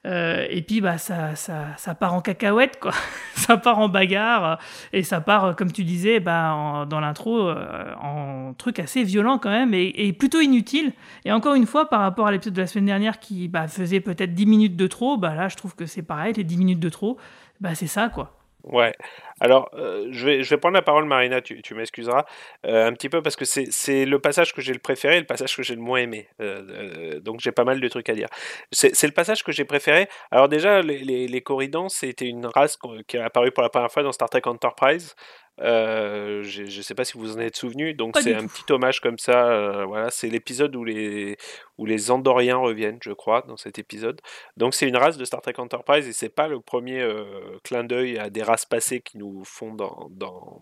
Euh, 0.07 0.47
et 0.49 0.63
puis 0.63 0.81
bah 0.81 0.99
ça, 0.99 1.35
ça, 1.35 1.67
ça, 1.77 1.95
part 1.95 2.15
en 2.15 2.21
cacahuète 2.21 2.79
quoi, 2.79 2.93
ça 3.35 3.57
part 3.57 3.81
en 3.81 3.89
bagarre 3.89 4.59
et 4.93 5.03
ça 5.03 5.21
part 5.21 5.57
comme 5.57 5.73
tu 5.73 5.85
disais 5.85 6.21
bah, 6.21 6.87
dans 6.89 7.01
l'intro 7.01 7.51
en 7.51 8.55
truc 8.57 8.79
assez 8.79 9.03
violent 9.03 9.39
quand 9.39 9.51
même 9.51 9.75
et, 9.75 10.13
plutôt 10.13 10.41
inutile. 10.41 10.93
Et 11.25 11.33
encore 11.33 11.55
une 11.55 11.67
fois 11.67 11.89
par 11.89 12.01
rapport 12.01 12.29
à 12.29 12.33
l'épisode 12.33 12.55
de 12.55 12.61
la 12.61 12.67
semaine 12.67 12.87
dernière 12.87 13.19
qui 13.19 13.49
bah, 13.49 13.67
faisait 13.69 14.01
peut-être 14.01 14.35
10 14.35 14.47
minutes 14.47 14.77
de 14.77 14.87
trop, 14.87 15.17
bah 15.17 15.35
là 15.35 15.49
je 15.49 15.57
trouve 15.57 15.75
que 15.75 15.87
c'est 15.87 16.03
pareil, 16.03 16.35
les 16.35 16.45
10 16.45 16.57
minutes 16.57 16.81
de 16.81 16.89
trop, 16.89 17.17
bah 17.61 17.75
c'est 17.75 17.89
ça 17.89 18.09
quoi. 18.09 18.46
Ouais. 18.67 18.93
Alors, 19.41 19.71
euh, 19.75 20.09
je, 20.11 20.27
vais, 20.27 20.43
je 20.43 20.51
vais 20.51 20.57
prendre 20.57 20.75
la 20.75 20.83
parole, 20.83 21.05
Marina, 21.05 21.41
tu, 21.41 21.63
tu 21.63 21.75
m'excuseras, 21.75 22.25
euh, 22.67 22.87
un 22.89 22.93
petit 22.95 23.09
peu 23.09 23.23
parce 23.23 23.37
que 23.37 23.45
c'est 23.45 24.05
le 24.05 24.19
passage 24.19 24.53
que 24.53 24.61
j'ai 24.61 24.73
le 24.73 24.81
préféré 24.81 25.17
et 25.19 25.21
le 25.21 25.27
passage 25.27 25.57
que 25.57 25.63
j'ai 25.63 25.77
le 25.77 25.81
moins 25.81 26.01
aimé. 26.01 26.29
Euh, 26.41 27.21
donc, 27.21 27.41
j'ai 27.41 27.53
pas 27.53 27.63
mal 27.65 27.81
de 27.81 27.89
trucs 27.89 28.09
à 28.09 28.15
dire. 28.15 28.29
C'est 28.73 29.01
le 29.05 29.13
passage 29.13 29.45
que 29.45 29.53
j'ai 29.53 29.65
préféré. 29.65 30.09
Alors, 30.33 30.49
déjà, 30.49 30.83
les, 30.83 30.99
les, 30.99 31.29
les 31.29 31.41
Corridans, 31.43 31.89
c'était 31.89 32.27
une 32.27 32.47
race 32.47 32.77
qui 33.07 33.17
est 33.17 33.21
apparue 33.21 33.53
pour 33.53 33.63
la 33.63 33.69
première 33.69 33.93
fois 33.93 34.03
dans 34.03 34.13
Star 34.13 34.29
Trek 34.29 34.43
Enterprise. 34.47 35.15
Euh, 35.61 36.43
je 36.43 36.65
ne 36.65 36.83
sais 36.83 36.95
pas 36.95 37.05
si 37.05 37.17
vous 37.17 37.37
en 37.37 37.41
êtes 37.41 37.57
souvenu, 37.57 37.95
donc 37.95 38.17
c'est 38.19 38.35
un 38.35 38.47
petit 38.47 38.71
hommage 38.71 39.01
comme 39.01 39.19
ça. 39.19 39.51
Euh, 39.51 39.85
voilà, 39.87 40.11
c'est 40.11 40.29
l'épisode 40.29 40.77
où 40.77 40.85
les 40.85 41.39
où 41.79 41.87
les 41.87 42.11
Andoriens 42.11 42.59
reviennent, 42.59 42.99
je 43.03 43.13
crois, 43.13 43.43
dans 43.43 43.57
cet 43.57 43.79
épisode. 43.79 44.21
Donc 44.57 44.75
c'est 44.75 44.87
une 44.87 44.97
race 44.97 45.17
de 45.17 45.25
Star 45.25 45.41
Trek 45.41 45.55
Enterprise 45.57 46.07
et 46.07 46.13
c'est 46.13 46.29
pas 46.29 46.49
le 46.49 46.61
premier 46.61 47.01
euh, 47.01 47.59
clin 47.65 47.85
d'œil 47.85 48.19
à 48.19 48.29
des 48.29 48.43
races 48.43 48.67
passées 48.67 49.01
qui 49.01 49.17
nous 49.17 49.45
font 49.45 49.73
dans 49.73 50.09
dans, 50.11 50.61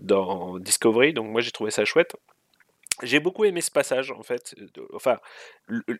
dans 0.00 0.58
Discovery. 0.58 1.12
Donc 1.12 1.26
moi 1.26 1.42
j'ai 1.42 1.50
trouvé 1.50 1.70
ça 1.70 1.84
chouette. 1.84 2.16
J'ai 3.02 3.20
beaucoup 3.20 3.44
aimé 3.44 3.60
ce 3.60 3.70
passage, 3.70 4.10
en 4.10 4.22
fait, 4.22 4.54
enfin, 4.94 5.18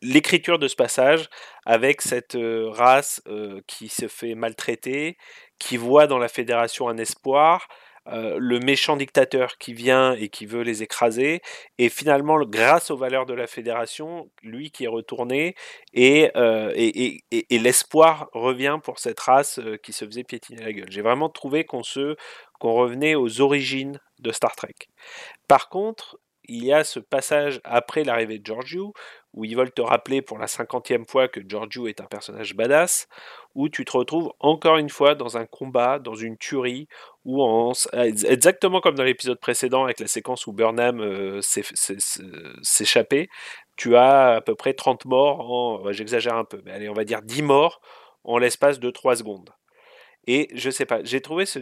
l'écriture 0.00 0.58
de 0.58 0.66
ce 0.66 0.74
passage, 0.74 1.28
avec 1.66 2.00
cette 2.00 2.38
race 2.40 3.20
qui 3.66 3.90
se 3.90 4.08
fait 4.08 4.34
maltraiter, 4.34 5.18
qui 5.58 5.76
voit 5.76 6.06
dans 6.06 6.16
la 6.16 6.28
fédération 6.28 6.88
un 6.88 6.96
espoir, 6.96 7.68
euh, 8.08 8.36
le 8.38 8.60
méchant 8.60 8.96
dictateur 8.96 9.58
qui 9.58 9.72
vient 9.72 10.12
et 10.12 10.28
qui 10.28 10.46
veut 10.46 10.62
les 10.62 10.82
écraser, 10.82 11.40
et 11.78 11.88
finalement, 11.88 12.38
grâce 12.44 12.90
aux 12.90 12.96
valeurs 12.96 13.26
de 13.26 13.34
la 13.34 13.46
fédération, 13.46 14.30
lui 14.42 14.70
qui 14.70 14.84
est 14.84 14.88
retourné, 14.88 15.54
et, 15.92 16.30
euh, 16.36 16.72
et, 16.76 17.24
et, 17.30 17.58
l'espoir 17.58 18.28
revient 18.32 18.78
pour 18.82 18.98
cette 18.98 19.18
race 19.20 19.58
euh, 19.58 19.76
qui 19.76 19.92
se 19.92 20.04
faisait 20.04 20.24
piétiner 20.24 20.62
la 20.62 20.72
gueule. 20.72 20.90
J'ai 20.90 21.02
vraiment 21.02 21.28
trouvé 21.28 21.64
qu'on 21.64 21.82
se 21.82 22.16
qu'on 22.58 22.72
revenait 22.72 23.14
aux 23.14 23.42
origines 23.42 24.00
de 24.18 24.32
Star 24.32 24.56
Trek. 24.56 24.74
Par 25.46 25.68
contre, 25.68 26.18
il 26.48 26.64
y 26.64 26.72
a 26.72 26.84
ce 26.84 27.00
passage 27.00 27.60
après 27.64 28.04
l'arrivée 28.04 28.38
de 28.38 28.46
Giorgio, 28.46 28.92
où 29.34 29.44
ils 29.44 29.56
veulent 29.56 29.72
te 29.72 29.82
rappeler 29.82 30.22
pour 30.22 30.38
la 30.38 30.46
cinquantième 30.46 31.06
fois 31.06 31.28
que 31.28 31.40
Giorgio 31.46 31.88
est 31.88 32.00
un 32.00 32.06
personnage 32.06 32.54
badass, 32.54 33.08
où 33.54 33.68
tu 33.68 33.84
te 33.84 33.96
retrouves 33.96 34.32
encore 34.40 34.76
une 34.76 34.88
fois 34.88 35.14
dans 35.14 35.36
un 35.36 35.46
combat, 35.46 35.98
dans 35.98 36.14
une 36.14 36.38
tuerie, 36.38 36.88
où 37.26 37.72
exactement 37.92 38.80
comme 38.80 38.94
dans 38.94 39.02
l'épisode 39.02 39.40
précédent 39.40 39.84
avec 39.84 39.98
la 39.98 40.06
séquence 40.06 40.46
où 40.46 40.52
Burnham 40.52 41.00
euh, 41.00 41.40
s'échappait, 42.62 43.28
tu 43.76 43.96
as 43.96 44.36
à 44.36 44.40
peu 44.40 44.54
près 44.54 44.74
30 44.74 45.04
morts, 45.06 45.50
en, 45.50 45.92
j'exagère 45.92 46.36
un 46.36 46.44
peu, 46.44 46.62
mais 46.64 46.70
allez, 46.70 46.88
on 46.88 46.94
va 46.94 47.04
dire 47.04 47.22
10 47.22 47.42
morts 47.42 47.80
en 48.22 48.38
l'espace 48.38 48.78
de 48.78 48.90
3 48.90 49.16
secondes. 49.16 49.50
Et 50.28 50.48
je 50.54 50.70
sais 50.70 50.86
pas, 50.86 51.00
j'ai 51.04 51.20
trouvé 51.20 51.46
ce, 51.46 51.60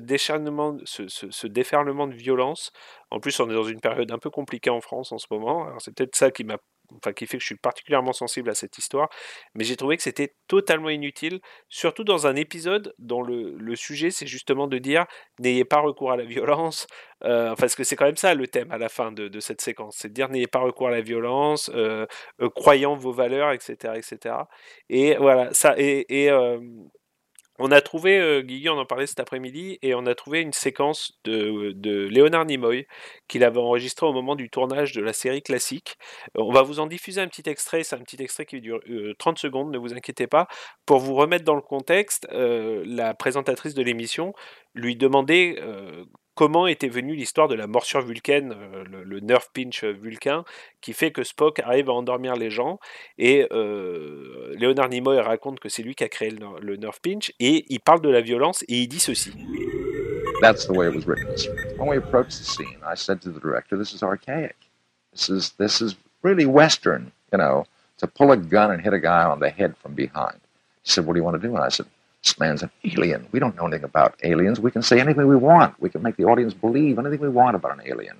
ce, 0.86 1.46
déferlement 1.46 2.06
de 2.06 2.14
violence. 2.14 2.70
En 3.10 3.20
plus, 3.20 3.38
on 3.40 3.50
est 3.50 3.54
dans 3.54 3.64
une 3.64 3.80
période 3.80 4.10
un 4.10 4.18
peu 4.18 4.30
compliquée 4.30 4.70
en 4.70 4.80
France 4.80 5.12
en 5.12 5.18
ce 5.18 5.26
moment. 5.30 5.66
Alors 5.66 5.80
c'est 5.80 5.94
peut-être 5.94 6.16
ça 6.16 6.30
qui 6.30 6.44
m'a, 6.44 6.56
enfin 6.96 7.12
qui 7.12 7.26
fait 7.26 7.38
que 7.38 7.42
je 7.42 7.46
suis 7.46 7.56
particulièrement 7.56 8.12
sensible 8.12 8.50
à 8.50 8.54
cette 8.54 8.78
histoire. 8.78 9.08
Mais 9.54 9.64
j'ai 9.64 9.76
trouvé 9.76 9.96
que 9.96 10.02
c'était 10.02 10.34
totalement 10.48 10.90
inutile, 10.90 11.40
surtout 11.68 12.04
dans 12.04 12.26
un 12.26 12.36
épisode 12.36 12.94
dont 12.98 13.22
le, 13.22 13.56
le 13.56 13.76
sujet 13.76 14.10
c'est 14.10 14.26
justement 14.26 14.66
de 14.66 14.78
dire 14.78 15.06
n'ayez 15.38 15.64
pas 15.64 15.80
recours 15.80 16.12
à 16.12 16.16
la 16.16 16.24
violence. 16.24 16.86
Euh, 17.24 17.54
parce 17.56 17.74
que 17.74 17.84
c'est 17.84 17.96
quand 17.96 18.04
même 18.04 18.16
ça 18.16 18.34
le 18.34 18.46
thème 18.46 18.70
à 18.70 18.78
la 18.78 18.88
fin 18.88 19.10
de, 19.12 19.40
cette 19.40 19.60
séquence, 19.60 19.96
c'est 19.98 20.08
de 20.08 20.14
dire 20.14 20.28
n'ayez 20.28 20.46
pas 20.46 20.58
recours 20.58 20.88
à 20.88 20.90
la 20.90 21.00
violence, 21.00 21.70
euh, 21.74 22.06
euh, 22.42 22.50
croyant 22.50 22.96
vos 22.96 23.12
valeurs, 23.12 23.52
etc., 23.52 23.94
etc. 23.96 24.36
Et 24.90 25.16
voilà 25.16 25.52
ça 25.54 25.74
et 25.78 26.30
on 27.58 27.70
a 27.70 27.80
trouvé, 27.80 28.18
euh, 28.18 28.42
Guigui 28.42 28.68
on 28.68 28.78
en 28.78 28.84
parlait 28.84 29.06
cet 29.06 29.20
après-midi, 29.20 29.78
et 29.82 29.94
on 29.94 30.06
a 30.06 30.14
trouvé 30.14 30.40
une 30.40 30.52
séquence 30.52 31.18
de, 31.24 31.72
de 31.72 32.06
Léonard 32.06 32.46
Nimoy 32.46 32.86
qu'il 33.28 33.44
avait 33.44 33.60
enregistré 33.60 34.06
au 34.06 34.12
moment 34.12 34.34
du 34.34 34.50
tournage 34.50 34.92
de 34.92 35.00
la 35.00 35.12
série 35.12 35.42
classique. 35.42 35.96
On 36.34 36.52
va 36.52 36.62
vous 36.62 36.80
en 36.80 36.86
diffuser 36.86 37.20
un 37.20 37.28
petit 37.28 37.48
extrait, 37.48 37.84
c'est 37.84 37.96
un 37.96 38.00
petit 38.00 38.20
extrait 38.22 38.46
qui 38.46 38.60
dure 38.60 38.80
30 39.18 39.36
euh, 39.36 39.40
secondes, 39.40 39.70
ne 39.70 39.78
vous 39.78 39.94
inquiétez 39.94 40.26
pas. 40.26 40.48
Pour 40.84 40.98
vous 40.98 41.14
remettre 41.14 41.44
dans 41.44 41.54
le 41.54 41.62
contexte, 41.62 42.26
euh, 42.32 42.82
la 42.86 43.14
présentatrice 43.14 43.74
de 43.74 43.82
l'émission 43.82 44.34
lui 44.74 44.96
demandait 44.96 45.56
comment 46.34 46.66
était 46.66 46.88
venue 46.88 47.14
l'histoire 47.14 47.48
de 47.48 47.54
la 47.54 47.66
morsure 47.66 48.02
vulcaine, 48.02 48.54
euh, 48.56 48.84
le, 49.04 49.20
nerve 49.20 49.48
pinch 49.52 49.84
vulcain, 49.84 50.44
qui 50.80 50.92
fait 50.92 51.10
que 51.10 51.22
Spock 51.22 51.60
arrive 51.60 51.90
à 51.90 51.92
endormir 51.92 52.36
les 52.36 52.50
gens. 52.50 52.80
Et 53.18 53.46
euh, 53.52 54.54
Leonard 54.58 54.88
Nimoy 54.88 55.20
raconte 55.20 55.60
que 55.60 55.68
c'est 55.68 55.82
lui 55.82 55.94
qui 55.94 56.04
a 56.04 56.08
créé 56.08 56.30
le, 56.30 56.76
nerve 56.76 57.00
pinch, 57.00 57.32
et 57.40 57.64
il 57.68 57.80
parle 57.80 58.00
de 58.00 58.10
la 58.10 58.20
violence, 58.20 58.62
et 58.68 58.82
il 58.82 58.88
dit 58.88 59.00
ceci. 59.00 59.32
That's 60.40 60.66
the 60.66 60.72
way 60.72 60.88
it 60.88 60.94
was 60.94 61.06
written. 61.06 61.28
When 61.78 61.88
we 61.88 61.96
approached 61.96 62.38
the 62.38 62.44
scene, 62.44 62.78
I 62.84 62.96
said 62.96 63.20
to 63.20 63.30
the 63.30 63.40
director, 63.40 63.78
"This 63.78 63.94
is 63.94 64.02
archaic. 64.02 64.56
This 65.12 65.28
is 65.28 65.54
this 65.58 65.80
is 65.80 65.96
really 66.22 66.44
Western, 66.44 67.12
you 67.32 67.38
know, 67.38 67.64
to 67.98 68.06
pull 68.06 68.32
a 68.32 68.36
gun 68.36 68.70
and 68.70 68.82
hit 68.82 68.92
a 68.92 68.98
guy 68.98 69.24
on 69.24 69.38
the 69.38 69.48
head 69.48 69.74
from 69.76 69.94
behind." 69.94 70.40
He 70.82 70.90
said, 70.90 71.06
"What 71.06 71.14
do 71.14 71.20
you 71.20 71.24
want 71.24 71.40
to 71.40 71.48
do?" 71.48 71.54
And 71.54 71.64
I 71.64 71.70
said, 71.70 71.86
This 72.24 72.38
man's 72.38 72.62
an 72.62 72.70
alien. 72.84 73.26
We 73.32 73.38
don't 73.38 73.54
know 73.54 73.66
anything 73.66 73.84
about 73.84 74.18
aliens. 74.24 74.58
We 74.58 74.70
can 74.70 74.82
say 74.82 74.98
anything 74.98 75.26
we 75.26 75.36
want. 75.36 75.78
We 75.80 75.90
can 75.90 76.02
make 76.02 76.16
the 76.16 76.24
audience 76.24 76.54
believe 76.54 76.98
anything 76.98 77.20
we 77.20 77.28
want 77.28 77.54
about 77.54 77.78
an 77.78 77.86
alien. 77.86 78.16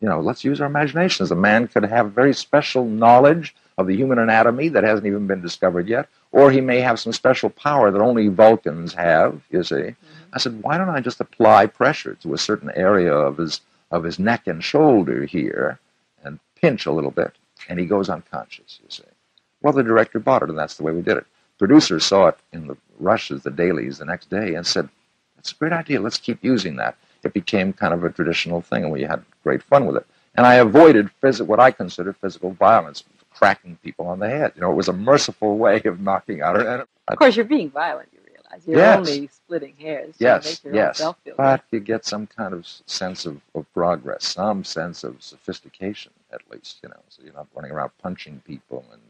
You 0.00 0.08
know, 0.08 0.20
let's 0.20 0.44
use 0.44 0.60
our 0.60 0.66
imaginations. 0.66 1.30
A 1.30 1.36
man 1.36 1.68
could 1.68 1.84
have 1.84 2.12
very 2.12 2.34
special 2.34 2.84
knowledge 2.84 3.54
of 3.78 3.86
the 3.86 3.96
human 3.96 4.18
anatomy 4.18 4.68
that 4.68 4.82
hasn't 4.82 5.06
even 5.06 5.28
been 5.28 5.40
discovered 5.40 5.88
yet, 5.88 6.08
or 6.32 6.50
he 6.50 6.60
may 6.60 6.80
have 6.80 6.98
some 6.98 7.12
special 7.12 7.48
power 7.48 7.90
that 7.90 8.00
only 8.00 8.28
Vulcans 8.28 8.92
have, 8.94 9.40
you 9.50 9.62
see. 9.62 9.74
Mm-hmm. 9.74 9.94
I 10.32 10.38
said, 10.38 10.62
why 10.62 10.76
don't 10.76 10.90
I 10.90 11.00
just 11.00 11.20
apply 11.20 11.66
pressure 11.66 12.14
to 12.16 12.34
a 12.34 12.38
certain 12.38 12.70
area 12.74 13.14
of 13.14 13.38
his 13.38 13.60
of 13.90 14.02
his 14.02 14.18
neck 14.18 14.48
and 14.48 14.64
shoulder 14.64 15.24
here 15.24 15.78
and 16.24 16.40
pinch 16.60 16.86
a 16.86 16.92
little 16.92 17.12
bit, 17.12 17.32
and 17.68 17.78
he 17.78 17.86
goes 17.86 18.08
unconscious, 18.08 18.80
you 18.82 18.90
see. 18.90 19.04
Well, 19.62 19.72
the 19.72 19.84
director 19.84 20.18
bought 20.18 20.42
it, 20.42 20.48
and 20.48 20.58
that's 20.58 20.76
the 20.76 20.82
way 20.82 20.92
we 20.92 21.02
did 21.02 21.18
it. 21.18 21.26
Producers 21.58 22.04
saw 22.04 22.28
it 22.28 22.38
in 22.52 22.66
the 22.66 22.76
rushes, 22.98 23.42
the 23.42 23.50
dailies, 23.50 23.98
the 23.98 24.04
next 24.04 24.30
day, 24.30 24.54
and 24.54 24.66
said, 24.66 24.88
"That's 25.36 25.52
a 25.52 25.56
great 25.56 25.72
idea. 25.72 26.00
Let's 26.00 26.18
keep 26.18 26.42
using 26.42 26.76
that." 26.76 26.96
It 27.22 27.32
became 27.32 27.72
kind 27.72 27.94
of 27.94 28.04
a 28.04 28.10
traditional 28.10 28.60
thing, 28.60 28.84
and 28.84 28.92
we 28.92 29.02
had 29.02 29.24
great 29.42 29.62
fun 29.62 29.86
with 29.86 29.96
it. 29.96 30.06
And 30.34 30.46
I 30.46 30.54
avoided 30.54 31.10
phys- 31.22 31.40
what 31.46 31.60
I 31.60 31.70
considered 31.70 32.16
physical 32.16 32.52
violence, 32.52 33.04
cracking 33.32 33.76
people 33.82 34.06
on 34.06 34.18
the 34.18 34.28
head. 34.28 34.52
You 34.54 34.62
know, 34.62 34.70
it 34.70 34.74
was 34.74 34.88
a 34.88 34.92
merciful 34.92 35.56
way 35.64 35.80
of 35.84 36.00
knocking 36.00 36.42
out. 36.42 36.56
And 36.56 36.84
of 37.08 37.18
course, 37.18 37.36
you're 37.36 37.44
being 37.44 37.70
violent. 37.70 38.08
You 38.12 38.20
realize 38.26 38.66
you're 38.66 38.78
yes. 38.78 38.98
only 38.98 39.28
splitting 39.28 39.74
hairs. 39.76 40.14
Yes, 40.18 40.60
yes. 40.72 41.02
But 41.36 41.62
you 41.70 41.80
get 41.80 42.04
some 42.04 42.26
kind 42.26 42.52
of 42.54 42.66
sense 42.66 43.26
of, 43.26 43.40
of 43.54 43.72
progress, 43.72 44.26
some 44.26 44.64
sense 44.64 45.04
of 45.04 45.22
sophistication, 45.22 46.12
at 46.32 46.40
least. 46.50 46.78
You 46.82 46.90
know, 46.90 47.00
so 47.08 47.22
you're 47.22 47.34
not 47.34 47.46
running 47.54 47.70
around 47.70 47.90
punching 48.02 48.42
people 48.44 48.84
and 48.92 49.00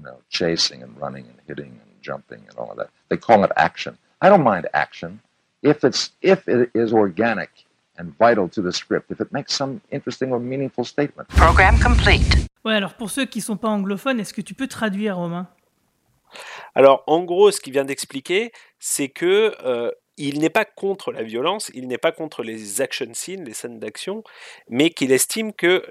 you 0.00 0.06
know, 0.06 0.18
chasing 0.30 0.82
and 0.82 0.98
running 0.98 1.26
and 1.26 1.38
hitting 1.46 1.78
and 1.82 2.02
jumping 2.02 2.42
and 2.48 2.56
all 2.58 2.70
of 2.70 2.76
that. 2.78 2.90
They 3.08 3.16
call 3.16 3.44
it 3.44 3.52
action. 3.56 3.98
I 4.22 4.28
don't 4.28 4.42
mind 4.42 4.66
action 4.72 5.20
if 5.62 5.84
it's 5.84 6.10
if 6.22 6.48
it 6.48 6.70
is 6.74 6.92
organic 6.92 7.50
and 7.98 8.16
vital 8.18 8.48
to 8.48 8.62
the 8.62 8.72
script, 8.72 9.10
if 9.10 9.20
it 9.20 9.30
makes 9.32 9.52
some 9.52 9.80
interesting 9.90 10.32
or 10.32 10.40
meaningful 10.40 10.84
statement. 10.84 11.28
Program 11.28 11.78
complete. 11.78 12.48
Ouais, 12.64 12.74
alors 12.74 12.94
pour 12.94 13.10
ceux 13.10 13.26
qui 13.26 13.40
sont 13.40 13.56
pas 13.56 13.68
anglophones, 13.68 14.20
est-ce 14.20 14.34
que 14.34 14.42
tu 14.42 14.54
peux 14.54 14.68
traduire, 14.68 15.16
Romain? 15.16 15.48
Alors, 16.74 17.02
en 17.06 17.24
gros, 17.24 17.50
ce 17.50 17.60
qu'il 17.60 17.72
vient 17.72 17.84
d'expliquer, 17.84 18.52
c'est 18.78 19.08
que 19.08 19.54
euh, 19.64 19.90
il 20.20 20.38
n'est 20.40 20.50
pas 20.50 20.66
contre 20.66 21.12
la 21.12 21.22
violence, 21.22 21.70
il 21.74 21.88
n'est 21.88 21.98
pas 21.98 22.12
contre 22.12 22.42
les 22.42 22.82
action 22.82 23.12
scenes, 23.14 23.44
les 23.44 23.54
scènes 23.54 23.78
d'action, 23.78 24.22
mais 24.68 24.90
qu'il 24.90 25.12
estime 25.12 25.54
que 25.54 25.82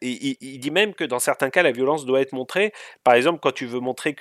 il, 0.00 0.60
dit 0.60 0.70
même 0.70 0.94
que 0.94 1.04
dans 1.04 1.18
certains 1.18 1.50
cas 1.50 1.62
la 1.62 1.72
violence 1.72 2.06
doit 2.06 2.22
être 2.22 2.32
montrée. 2.32 2.72
Par 3.04 3.14
exemple, 3.14 3.40
quand 3.42 3.52
tu 3.52 3.66
veux 3.66 3.80
montrer 3.80 4.16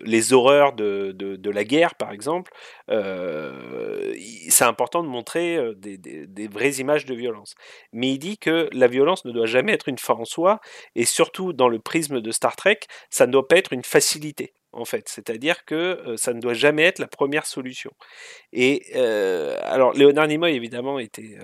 les 0.00 0.32
horreurs 0.32 0.72
de, 0.72 1.50
la 1.50 1.64
guerre, 1.64 1.94
par 1.94 2.10
exemple, 2.10 2.52
euh, 2.90 4.14
c'est 4.48 4.64
important 4.64 5.04
de 5.04 5.08
montrer 5.08 5.56
euh, 5.56 5.74
des, 5.74 5.96
des, 5.96 6.26
des, 6.26 6.48
vraies 6.48 6.74
images 6.74 7.06
de 7.06 7.14
violence. 7.14 7.54
Mais 7.92 8.10
il 8.10 8.18
dit 8.18 8.36
que 8.36 8.68
la 8.72 8.88
violence 8.88 9.24
ne 9.24 9.30
doit 9.30 9.46
jamais 9.46 9.72
être 9.72 9.88
une 9.88 9.98
fin 9.98 10.14
en 10.14 10.24
soi, 10.24 10.60
et 10.96 11.04
surtout 11.04 11.52
dans 11.52 11.68
le 11.68 11.78
prisme 11.78 12.20
de 12.20 12.30
Star 12.32 12.56
Trek, 12.56 12.80
ça 13.10 13.26
ne 13.26 13.32
doit 13.32 13.46
pas 13.46 13.56
être 13.56 13.72
une 13.72 13.84
facilité 13.84 14.55
en 14.76 14.84
fait. 14.84 15.08
C'est-à-dire 15.08 15.64
que 15.64 16.14
ça 16.16 16.32
ne 16.32 16.40
doit 16.40 16.54
jamais 16.54 16.82
être 16.84 16.98
la 16.98 17.08
première 17.08 17.46
solution. 17.46 17.90
Et 18.52 18.82
euh, 18.94 19.58
alors, 19.62 19.92
Léonard 19.92 20.28
Nimoy, 20.28 20.54
évidemment, 20.54 20.98
était. 20.98 21.38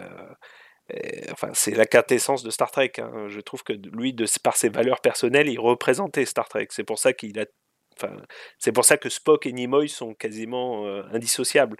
Euh, 0.95 1.33
enfin, 1.33 1.51
c'est 1.55 1.75
la 1.75 1.87
quintessence 1.87 2.43
de 2.43 2.51
Star 2.51 2.71
Trek. 2.71 2.93
Hein. 2.99 3.29
Je 3.29 3.41
trouve 3.41 3.63
que 3.63 3.73
lui, 3.73 4.15
par 4.43 4.57
ses 4.57 4.69
valeurs 4.69 5.01
personnelles, 5.01 5.49
il 5.49 5.59
représentait 5.59 6.25
Star 6.25 6.49
Trek. 6.49 6.69
C'est 6.71 6.85
pour 6.85 6.99
ça 6.99 7.13
qu'il 7.13 7.39
a 7.39 7.47
Enfin, 7.99 8.17
c'est 8.59 8.73
pour 8.73 8.87
ça 8.87 8.97
que 8.97 9.11
Spock 9.11 9.45
et 9.45 9.53
Nimoy 9.53 9.87
sont 9.87 10.15
quasiment 10.15 10.87
euh, 10.87 11.03
indissociables. 11.13 11.77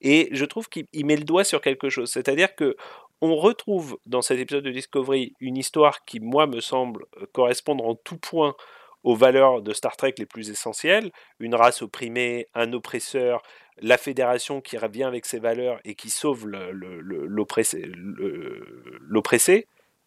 Et 0.00 0.30
je 0.32 0.46
trouve 0.46 0.70
qu'il 0.70 0.86
met 1.04 1.16
le 1.16 1.24
doigt 1.24 1.44
sur 1.44 1.60
quelque 1.60 1.90
chose, 1.90 2.10
c'est-à-dire 2.10 2.54
que 2.54 2.76
on 3.20 3.36
retrouve 3.36 3.98
dans 4.06 4.22
cet 4.22 4.38
épisode 4.38 4.64
de 4.64 4.70
Discovery 4.70 5.34
une 5.38 5.58
histoire 5.58 6.06
qui, 6.06 6.18
moi, 6.18 6.46
me 6.46 6.60
semble 6.60 7.04
correspondre 7.34 7.84
en 7.84 7.94
tout 7.94 8.16
point 8.16 8.56
aux 9.02 9.14
valeurs 9.14 9.62
de 9.62 9.72
Star 9.72 9.96
Trek 9.96 10.14
les 10.18 10.26
plus 10.26 10.50
essentielles, 10.50 11.10
une 11.38 11.54
race 11.54 11.82
opprimée, 11.82 12.46
un 12.54 12.72
oppresseur, 12.72 13.42
la 13.80 13.96
fédération 13.98 14.60
qui 14.60 14.76
revient 14.76 15.04
avec 15.04 15.26
ses 15.26 15.38
valeurs 15.38 15.80
et 15.84 15.94
qui 15.94 16.10
sauve 16.10 16.46
l'oppressé, 16.46 17.90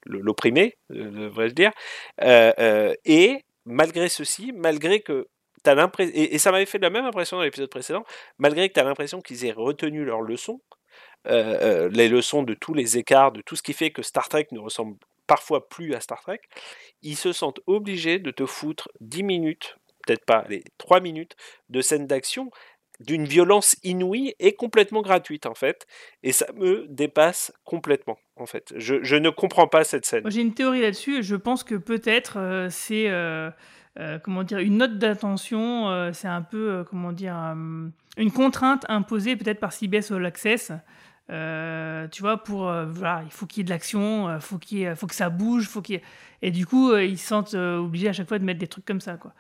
l'opprimé, 0.06 0.76
euh, 0.92 1.10
devrais-je 1.12 1.54
dire, 1.54 1.72
euh, 2.22 2.52
euh, 2.60 2.94
et 3.06 3.44
malgré 3.66 4.10
ceci, 4.10 4.52
malgré 4.54 5.00
que 5.02 5.28
as 5.66 5.76
l'impression, 5.76 6.14
et, 6.14 6.38
ça 6.40 6.52
m'avait 6.52 6.66
fait 6.66 6.78
la 6.78 6.90
même 6.90 7.06
impression 7.06 7.38
dans 7.38 7.44
l'épisode 7.44 7.70
précédent, 7.70 8.04
malgré 8.38 8.68
que 8.68 8.74
tu 8.74 8.80
as 8.82 8.84
l'impression 8.84 9.22
qu'ils 9.22 9.46
aient 9.46 9.54
retenu 9.54 10.04
leurs 10.04 10.22
leçons, 10.22 10.60
les 11.26 12.10
leçons 12.10 12.44
de 12.44 12.54
tous 12.54 12.74
les 12.74 12.98
écarts, 12.98 13.32
de 13.32 13.42
tout 13.42 13.56
ce 13.56 13.64
qui 13.64 13.72
fait 13.72 13.92
que 13.92 14.02
Star 14.02 14.28
Trek 14.28 14.48
ne 14.52 14.60
ressemble 14.60 14.98
parfois 15.28 15.68
plus 15.70 15.94
à 15.94 16.02
Star 16.02 16.22
Trek, 16.22 16.42
ils 17.02 17.18
se 17.18 17.32
sentent 17.32 17.60
obligés 17.68 18.20
de 18.20 18.32
te 18.32 18.46
foutre 18.46 18.90
10 19.02 19.24
minutes, 19.24 19.78
peut-être 20.06 20.26
pas, 20.26 20.46
les 20.50 20.64
3 20.78 21.00
minutes 21.00 21.36
de 21.70 21.82
scène 21.82 22.08
d'action 22.08 22.52
d'une 23.00 23.26
violence 23.26 23.76
inouïe 23.84 24.36
et 24.40 24.54
complètement 24.54 25.02
gratuite 25.02 25.46
en 25.46 25.56
fait, 25.56 25.86
et 26.22 26.32
ça 26.32 26.46
me 26.56 26.86
dépasse 26.88 27.52
complètement 27.64 28.18
en 28.36 28.46
fait. 28.46 28.74
Je, 28.76 29.16
ne 29.16 29.30
comprends 29.30 29.68
pas 29.68 29.84
cette 29.84 30.06
scène. 30.06 30.24
J'ai 30.30 30.42
une 30.42 30.54
théorie 30.54 30.82
là-dessus, 30.82 31.18
et 31.18 31.24
je 31.24 31.36
pense 31.36 31.64
que 31.64 31.76
peut-être 31.76 32.38
euh, 32.38 32.68
c'est 32.70 33.10
euh, 33.10 33.50
euh, 34.00 34.20
comment 34.20 34.44
dire 34.44 34.60
une 34.60 34.78
note 34.78 34.98
d'attention, 34.98 36.12
c'est 36.14 36.28
un 36.28 36.42
peu 36.42 36.86
comment 36.90 37.12
dire 37.12 37.36
une 37.36 38.32
contrainte 38.32 38.86
imposée 38.90 39.36
peut-être 39.36 39.60
par 39.60 39.74
CBS 39.74 40.12
All 40.12 40.26
Access. 40.26 40.72
Euh, 41.30 42.08
tu 42.10 42.22
vois, 42.22 42.44
pour 42.44 42.68
euh, 42.68 42.86
voilà, 42.86 43.22
il 43.24 43.32
faut 43.32 43.46
qu'il 43.46 43.60
y 43.60 43.62
ait 43.62 43.64
de 43.64 43.70
l'action, 43.70 44.28
euh, 44.28 44.40
faut 44.40 44.58
qu'il 44.58 44.94
faut 44.96 45.08
que 45.08 45.16
ça 45.16 45.30
bouge, 45.30 45.68
faut 45.68 45.82
qu'il 45.82 46.02
et 46.42 46.52
du 46.52 46.66
coup 46.66 46.94
ils 46.96 47.18
se 47.18 47.28
sentent 47.28 47.54
obligés 47.54 48.10
à 48.10 48.14
chaque 48.14 48.28
fois 48.28 48.40
de 48.40 48.44
mettre 48.44 48.60
des 48.60 48.68
trucs 48.68 48.86
comme 48.86 49.02
ça 49.02 49.18
quoi. 49.18 49.34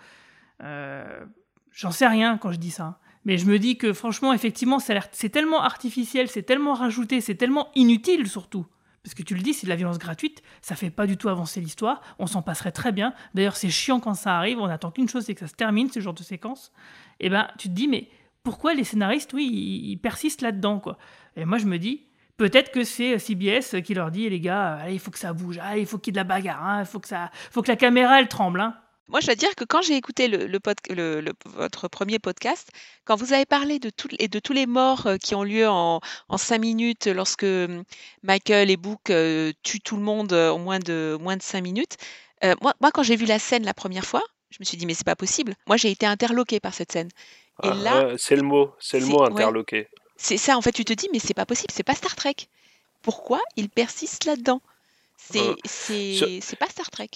J'en 1.71 1.91
sais 1.91 2.07
rien 2.07 2.37
quand 2.37 2.51
je 2.51 2.59
dis 2.59 2.71
ça, 2.71 2.99
mais 3.25 3.37
je 3.37 3.45
me 3.45 3.59
dis 3.59 3.77
que 3.77 3.91
franchement 3.91 4.31
effectivement 4.31 4.79
c'est 4.79 5.29
tellement 5.29 5.61
artificiel, 5.61 6.29
c'est 6.29 6.43
tellement 6.43 6.73
rajouté, 6.73 7.19
c'est 7.19 7.35
tellement 7.35 7.69
inutile 7.75 8.29
surtout. 8.29 8.65
Parce 9.03 9.15
que 9.15 9.23
tu 9.23 9.35
le 9.35 9.41
dis, 9.41 9.53
c'est 9.53 9.65
de 9.65 9.69
la 9.69 9.75
violence 9.75 9.99
gratuite, 9.99 10.41
ça 10.61 10.77
fait 10.77 10.89
pas 10.89 11.05
du 11.05 11.17
tout 11.17 11.27
avancer 11.27 11.59
l'histoire, 11.59 12.01
on 12.19 12.25
s'en 12.25 12.41
passerait 12.41 12.71
très 12.71 12.93
bien. 12.93 13.13
D'ailleurs, 13.33 13.57
c'est 13.57 13.69
chiant 13.69 13.99
quand 13.99 14.13
ça 14.13 14.37
arrive, 14.37 14.59
on 14.59 14.65
attend 14.65 14.91
qu'une 14.91 15.09
chose, 15.09 15.25
c'est 15.25 15.33
que 15.33 15.41
ça 15.41 15.47
se 15.47 15.55
termine, 15.55 15.91
ce 15.91 15.99
genre 15.99 16.13
de 16.13 16.23
séquence. 16.23 16.71
Et 17.19 17.29
ben, 17.29 17.49
tu 17.57 17.67
te 17.67 17.73
dis, 17.73 17.89
mais 17.89 18.07
pourquoi 18.43 18.73
les 18.73 18.83
scénaristes, 18.83 19.33
oui, 19.33 19.45
ils, 19.85 19.97
persistent 19.97 20.41
là-dedans, 20.41 20.79
quoi. 20.79 20.97
Et 21.35 21.45
moi, 21.45 21.57
je 21.57 21.65
me 21.65 21.77
dis, 21.77 22.01
peut-être 22.37 22.71
que 22.71 22.83
c'est 22.83 23.17
CBS 23.17 23.81
qui 23.83 23.93
leur 23.93 24.11
dit, 24.11 24.29
les 24.29 24.39
gars, 24.39 24.75
allez, 24.75 24.93
il 24.93 24.99
faut 24.99 25.11
que 25.11 25.19
ça 25.19 25.33
bouge, 25.33 25.59
il 25.77 25.85
faut 25.85 25.97
qu'il 25.97 26.11
y 26.11 26.13
ait 26.13 26.21
de 26.21 26.27
la 26.27 26.35
bagarre, 26.35 26.63
hein, 26.63 26.79
il 26.81 26.85
faut 26.85 26.99
que 26.99 27.07
ça, 27.07 27.31
la 27.67 27.75
caméra, 27.75 28.19
elle 28.19 28.27
tremble, 28.27 28.59
hein. 28.59 28.75
Moi, 29.09 29.19
je 29.19 29.25
dois 29.25 29.35
dire 29.35 29.53
que 29.55 29.65
quand 29.65 29.81
j'ai 29.81 29.97
écouté 29.97 30.31
votre 31.45 31.87
premier 31.89 32.19
podcast, 32.19 32.71
quand 33.03 33.17
vous 33.17 33.33
avez 33.33 33.45
parlé 33.45 33.77
de, 33.77 33.89
tous 33.89 34.53
les 34.53 34.65
morts 34.65 35.09
qui 35.21 35.35
ont 35.35 35.43
lieu 35.43 35.67
en, 35.67 35.99
cinq 36.37 36.59
minutes 36.59 37.07
lorsque 37.07 37.45
Michael 38.23 38.71
et 38.71 38.77
Book 38.77 39.09
euh, 39.09 39.51
tuent 39.61 39.81
tout 39.81 39.97
le 39.97 40.01
monde 40.01 40.31
en 40.31 40.57
moins 40.57 40.79
de, 40.79 41.19
cinq 41.41 41.61
minutes, 41.61 41.97
euh, 42.43 42.55
moi, 42.61 42.73
moi, 42.81 42.91
quand 42.91 43.03
j'ai 43.03 43.17
vu 43.17 43.25
la 43.25 43.39
scène 43.39 43.65
la 43.65 43.73
première 43.73 44.05
fois, 44.05 44.23
je 44.51 44.57
me 44.59 44.65
suis 44.65 44.77
dit, 44.77 44.85
mais 44.85 44.93
c'est 44.93 45.05
pas 45.05 45.15
possible. 45.15 45.55
Moi, 45.67 45.77
j'ai 45.77 45.91
été 45.91 46.05
interloquée 46.05 46.59
par 46.59 46.73
cette 46.73 46.91
scène. 46.91 47.09
Et 47.61 47.67
ah, 47.67 47.73
là, 47.75 48.07
ouais, 48.07 48.15
c'est 48.17 48.35
le 48.35 48.41
mot, 48.41 48.73
c'est 48.79 48.99
le 48.99 49.05
mot 49.05 49.23
interloqué. 49.23 49.77
Ouais. 49.77 49.89
C'est 50.17 50.37
ça, 50.37 50.57
en 50.57 50.61
fait, 50.61 50.71
tu 50.71 50.85
te 50.85 50.93
dis, 50.93 51.07
mais 51.11 51.19
c'est 51.19 51.33
pas 51.33 51.45
possible, 51.45 51.71
c'est 51.71 51.83
pas 51.83 51.95
Star 51.95 52.15
Trek. 52.15 52.35
Pourquoi 53.01 53.41
ils 53.55 53.69
persistent 53.69 54.25
là-dedans? 54.25 54.61
C'est 55.17 55.39
euh, 55.39 55.55
c'est 56.41 56.55
pas 56.57 56.67
Star 56.67 56.89
Trek. 56.89 57.09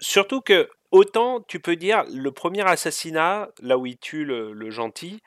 Surtout 0.00 0.40
que, 0.40 0.68
autant 0.90 1.40
tu 1.40 1.60
peux 1.60 1.76
dire, 1.76 2.04
le 2.12 2.32
premier 2.32 2.62
assassinat, 2.62 3.48
là 3.60 3.78
où 3.78 3.86
il 3.86 3.98
tue 3.98 4.24
le, 4.24 4.52
le 4.52 4.70
gentil, 4.70 5.20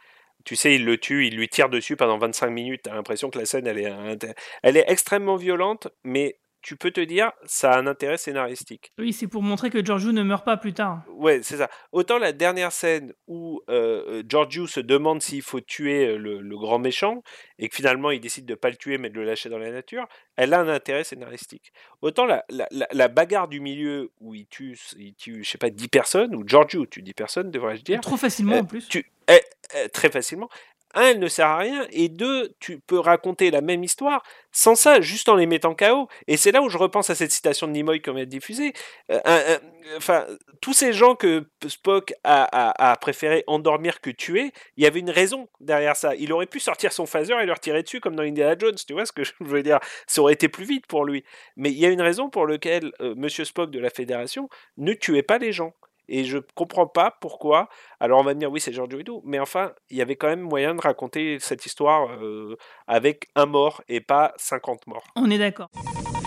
tu 0.43 0.55
sais, 0.55 0.75
il 0.75 0.85
le 0.85 0.97
tue, 0.97 1.27
il 1.27 1.35
lui 1.35 1.47
tire 1.47 1.69
dessus 1.69 1.95
pendant 1.95 2.17
25 2.17 2.49
minutes. 2.49 2.81
T'as 2.83 2.93
l'impression 2.93 3.29
que 3.29 3.39
la 3.39 3.45
scène, 3.45 3.67
elle 3.67 3.77
est, 3.77 4.35
elle 4.63 4.77
est 4.77 4.85
extrêmement 4.87 5.35
violente, 5.35 5.87
mais 6.03 6.37
tu 6.61 6.75
peux 6.75 6.91
te 6.91 7.01
dire, 7.01 7.31
ça 7.45 7.71
a 7.71 7.79
un 7.79 7.87
intérêt 7.87 8.17
scénaristique. 8.17 8.91
Oui, 8.97 9.13
c'est 9.13 9.27
pour 9.27 9.41
montrer 9.41 9.69
que 9.69 9.83
Giorgio 9.83 10.11
ne 10.11 10.23
meurt 10.23 10.45
pas 10.45 10.57
plus 10.57 10.73
tard. 10.73 11.03
Ouais, 11.09 11.41
c'est 11.43 11.57
ça. 11.57 11.69
Autant 11.91 12.17
la 12.17 12.31
dernière 12.31 12.71
scène 12.71 13.13
où 13.27 13.61
euh, 13.69 14.23
Giorgio 14.27 14.67
se 14.67 14.79
demande 14.79 15.21
s'il 15.21 15.41
faut 15.41 15.61
tuer 15.61 16.17
le, 16.17 16.41
le, 16.41 16.57
grand 16.57 16.79
méchant 16.79 17.23
et 17.57 17.69
que 17.69 17.75
finalement 17.75 18.11
il 18.11 18.19
décide 18.19 18.45
de 18.45 18.55
pas 18.55 18.69
le 18.69 18.75
tuer 18.75 18.97
mais 18.97 19.09
de 19.09 19.15
le 19.15 19.25
lâcher 19.25 19.49
dans 19.49 19.57
la 19.57 19.71
nature, 19.71 20.07
elle 20.35 20.53
a 20.53 20.59
un 20.59 20.67
intérêt 20.67 21.03
scénaristique. 21.03 21.73
Autant 22.01 22.25
la, 22.25 22.45
la, 22.49 22.67
la, 22.71 22.87
la 22.91 23.07
bagarre 23.07 23.47
du 23.47 23.59
milieu 23.59 24.11
où 24.19 24.35
il 24.35 24.47
tue, 24.47 24.77
il 24.97 25.15
tue, 25.15 25.43
je 25.43 25.49
sais 25.49 25.57
pas, 25.57 25.69
10 25.69 25.87
personnes, 25.87 26.35
ou 26.35 26.47
Giorgio 26.47 26.85
tue 26.85 27.01
10 27.01 27.13
personnes, 27.13 27.51
devrais-je 27.51 27.83
dire. 27.83 28.01
Trop 28.01 28.17
facilement 28.17 28.55
euh, 28.55 28.61
en 28.61 28.65
plus. 28.65 28.87
Tu, 28.87 29.05
eh, 29.27 29.41
eh, 29.75 29.89
très 29.89 30.09
facilement 30.09 30.49
un, 30.93 31.07
elle 31.07 31.19
ne 31.19 31.27
sert 31.27 31.47
à 31.47 31.57
rien, 31.57 31.87
et 31.91 32.09
deux, 32.09 32.53
tu 32.59 32.79
peux 32.79 32.99
raconter 32.99 33.51
la 33.51 33.61
même 33.61 33.83
histoire 33.83 34.23
sans 34.51 34.75
ça, 34.75 35.01
juste 35.01 35.29
en 35.29 35.35
les 35.35 35.45
mettant 35.45 35.75
KO. 35.75 36.07
Et 36.27 36.37
c'est 36.37 36.51
là 36.51 36.61
où 36.61 36.69
je 36.69 36.77
repense 36.77 37.09
à 37.09 37.15
cette 37.15 37.31
citation 37.31 37.67
de 37.67 37.71
Nimoy 37.71 38.01
qu'on 38.01 38.13
vient 38.13 38.25
de 38.25 38.29
diffuser. 38.29 38.73
Euh, 39.09 39.57
enfin, 39.97 40.25
tous 40.61 40.73
ces 40.73 40.93
gens 40.93 41.15
que 41.15 41.45
Spock 41.67 42.13
a, 42.23 42.97
préféré 42.99 43.43
endormir 43.47 44.01
que 44.01 44.09
tuer, 44.09 44.51
il 44.77 44.83
y 44.83 44.87
avait 44.87 44.99
une 44.99 45.09
raison 45.09 45.47
derrière 45.59 45.95
ça. 45.95 46.15
Il 46.15 46.33
aurait 46.33 46.45
pu 46.45 46.59
sortir 46.59 46.91
son 46.91 47.05
phaser 47.05 47.33
et 47.41 47.45
leur 47.45 47.59
tirer 47.59 47.83
dessus 47.83 47.99
comme 47.99 48.15
dans 48.15 48.23
Indiana 48.23 48.55
Jones, 48.59 48.75
tu 48.75 48.93
vois 48.93 49.05
ce 49.05 49.11
que 49.11 49.23
je 49.23 49.31
veux 49.39 49.63
dire? 49.63 49.79
Ça 50.07 50.21
aurait 50.21 50.33
été 50.33 50.49
plus 50.49 50.65
vite 50.65 50.85
pour 50.87 51.05
lui. 51.05 51.23
Mais 51.55 51.71
il 51.71 51.77
y 51.77 51.85
a 51.85 51.89
une 51.89 52.01
raison 52.01 52.29
pour 52.29 52.45
laquelle 52.45 52.91
euh, 53.01 53.15
Monsieur 53.15 53.45
Spock 53.45 53.71
de 53.71 53.79
la 53.79 53.89
Fédération 53.89 54.49
ne 54.77 54.93
tuait 54.93 55.23
pas 55.23 55.37
les 55.37 55.51
gens. 55.51 55.73
Et 56.13 56.25
je 56.25 56.37
comprends 56.55 56.87
pas 56.87 57.17
pourquoi. 57.21 57.69
Alors 58.01 58.19
on 58.19 58.23
va 58.23 58.33
me 58.33 58.39
dire 58.39 58.51
oui 58.51 58.59
c'est 58.59 58.73
Giorgio 58.73 59.01
tout, 59.01 59.21
mais 59.25 59.39
enfin 59.39 59.71
il 59.89 59.95
y 59.95 60.01
avait 60.01 60.17
quand 60.17 60.27
même 60.27 60.41
moyen 60.41 60.75
de 60.75 60.81
raconter 60.81 61.37
cette 61.39 61.65
histoire 61.65 62.09
euh, 62.21 62.57
avec 62.85 63.29
un 63.35 63.45
mort 63.45 63.81
et 63.87 64.01
pas 64.01 64.33
50 64.35 64.87
morts. 64.87 65.05
On 65.15 65.31
est 65.31 65.37
d'accord. 65.37 65.69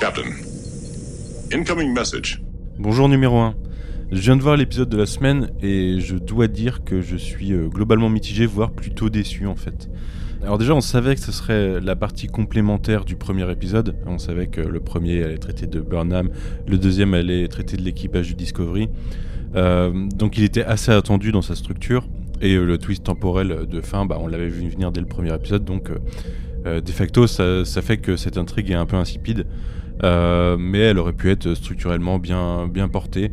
Captain, 0.00 0.22
incoming 1.52 1.92
message. 1.92 2.40
Bonjour 2.78 3.10
numéro 3.10 3.36
1. 3.36 3.54
Je 4.10 4.20
viens 4.20 4.36
de 4.36 4.42
voir 4.42 4.56
l'épisode 4.56 4.88
de 4.88 4.96
la 4.96 5.06
semaine 5.06 5.50
et 5.60 6.00
je 6.00 6.16
dois 6.16 6.46
dire 6.48 6.82
que 6.84 7.02
je 7.02 7.16
suis 7.16 7.50
globalement 7.68 8.08
mitigé, 8.08 8.46
voire 8.46 8.70
plutôt 8.70 9.10
déçu 9.10 9.46
en 9.46 9.56
fait. 9.56 9.90
Alors 10.42 10.56
déjà, 10.58 10.74
on 10.74 10.82
savait 10.82 11.14
que 11.14 11.22
ce 11.22 11.32
serait 11.32 11.80
la 11.80 11.96
partie 11.96 12.26
complémentaire 12.26 13.04
du 13.04 13.16
premier 13.16 13.50
épisode. 13.50 13.96
On 14.06 14.18
savait 14.18 14.46
que 14.46 14.60
le 14.60 14.80
premier 14.80 15.24
allait 15.24 15.38
traiter 15.38 15.66
de 15.66 15.80
Burnham, 15.80 16.30
le 16.66 16.78
deuxième 16.78 17.12
allait 17.14 17.48
traiter 17.48 17.76
de 17.76 17.82
l'équipage 17.82 18.28
du 18.28 18.34
Discovery. 18.34 18.88
Euh, 19.54 19.92
donc 20.14 20.36
il 20.36 20.44
était 20.44 20.64
assez 20.64 20.90
attendu 20.90 21.32
dans 21.32 21.42
sa 21.42 21.54
structure. 21.54 22.06
Et 22.40 22.54
euh, 22.54 22.64
le 22.64 22.78
twist 22.78 23.04
temporel 23.04 23.66
de 23.68 23.80
fin, 23.80 24.06
bah, 24.06 24.18
on 24.20 24.26
l'avait 24.26 24.48
vu 24.48 24.68
venir 24.68 24.92
dès 24.92 25.00
le 25.00 25.06
premier 25.06 25.34
épisode. 25.34 25.64
Donc 25.64 25.90
euh, 26.66 26.80
de 26.80 26.90
facto, 26.90 27.26
ça, 27.26 27.64
fait 27.82 27.98
que 27.98 28.16
cette 28.16 28.38
intrigue 28.38 28.70
est 28.70 28.74
un 28.74 28.86
peu 28.86 28.96
insipide. 28.96 29.46
Mais 30.02 30.78
elle 30.78 30.98
aurait 30.98 31.12
pu 31.12 31.30
être 31.30 31.54
structurellement 31.54 32.18
bien, 32.18 32.68
bien 32.68 32.88
portée, 32.88 33.30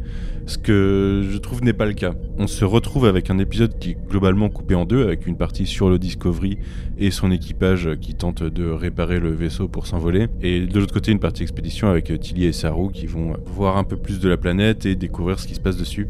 ce 0.52 0.58
que 0.58 1.24
je 1.32 1.38
trouve 1.38 1.64
n'est 1.64 1.72
pas 1.72 1.86
le 1.86 1.94
cas. 1.94 2.14
On 2.38 2.46
se 2.46 2.66
retrouve 2.66 3.06
avec 3.06 3.30
un 3.30 3.40
épisode 3.40 3.80
qui 3.80 3.92
est 3.92 3.98
globalement 4.10 4.50
coupé 4.50 4.76
en 4.76 4.84
deux, 4.84 5.04
avec 5.04 5.26
une 5.26 5.38
partie 5.38 5.66
sur 5.66 5.90
le 5.90 5.98
Discovery 5.98 6.58
et 6.98 7.10
son 7.10 7.32
équipage 7.32 7.90
qui 8.02 8.16
tente 8.16 8.44
de 8.44 8.70
réparer 8.70 9.20
le 9.20 9.32
vaisseau 9.32 9.70
pour 9.70 9.88
s'envoler, 9.88 10.28
et 10.42 10.60
de 10.60 10.80
l'autre 10.80 10.94
côté 10.94 11.14
une 11.14 11.20
partie 11.20 11.44
expédition 11.44 11.88
avec 11.88 12.20
Tilly 12.20 12.46
et 12.46 12.52
Saru 12.52 12.92
qui 12.92 13.06
vont 13.08 13.38
voir 13.46 13.78
un 13.78 13.86
peu 13.86 13.96
plus 13.96 14.20
de 14.20 14.28
la 14.28 14.36
planète 14.36 14.86
et 14.86 14.96
découvrir 14.96 15.40
ce 15.40 15.48
qui 15.48 15.56
se 15.56 15.62
passe 15.62 15.78
dessus. 15.78 16.10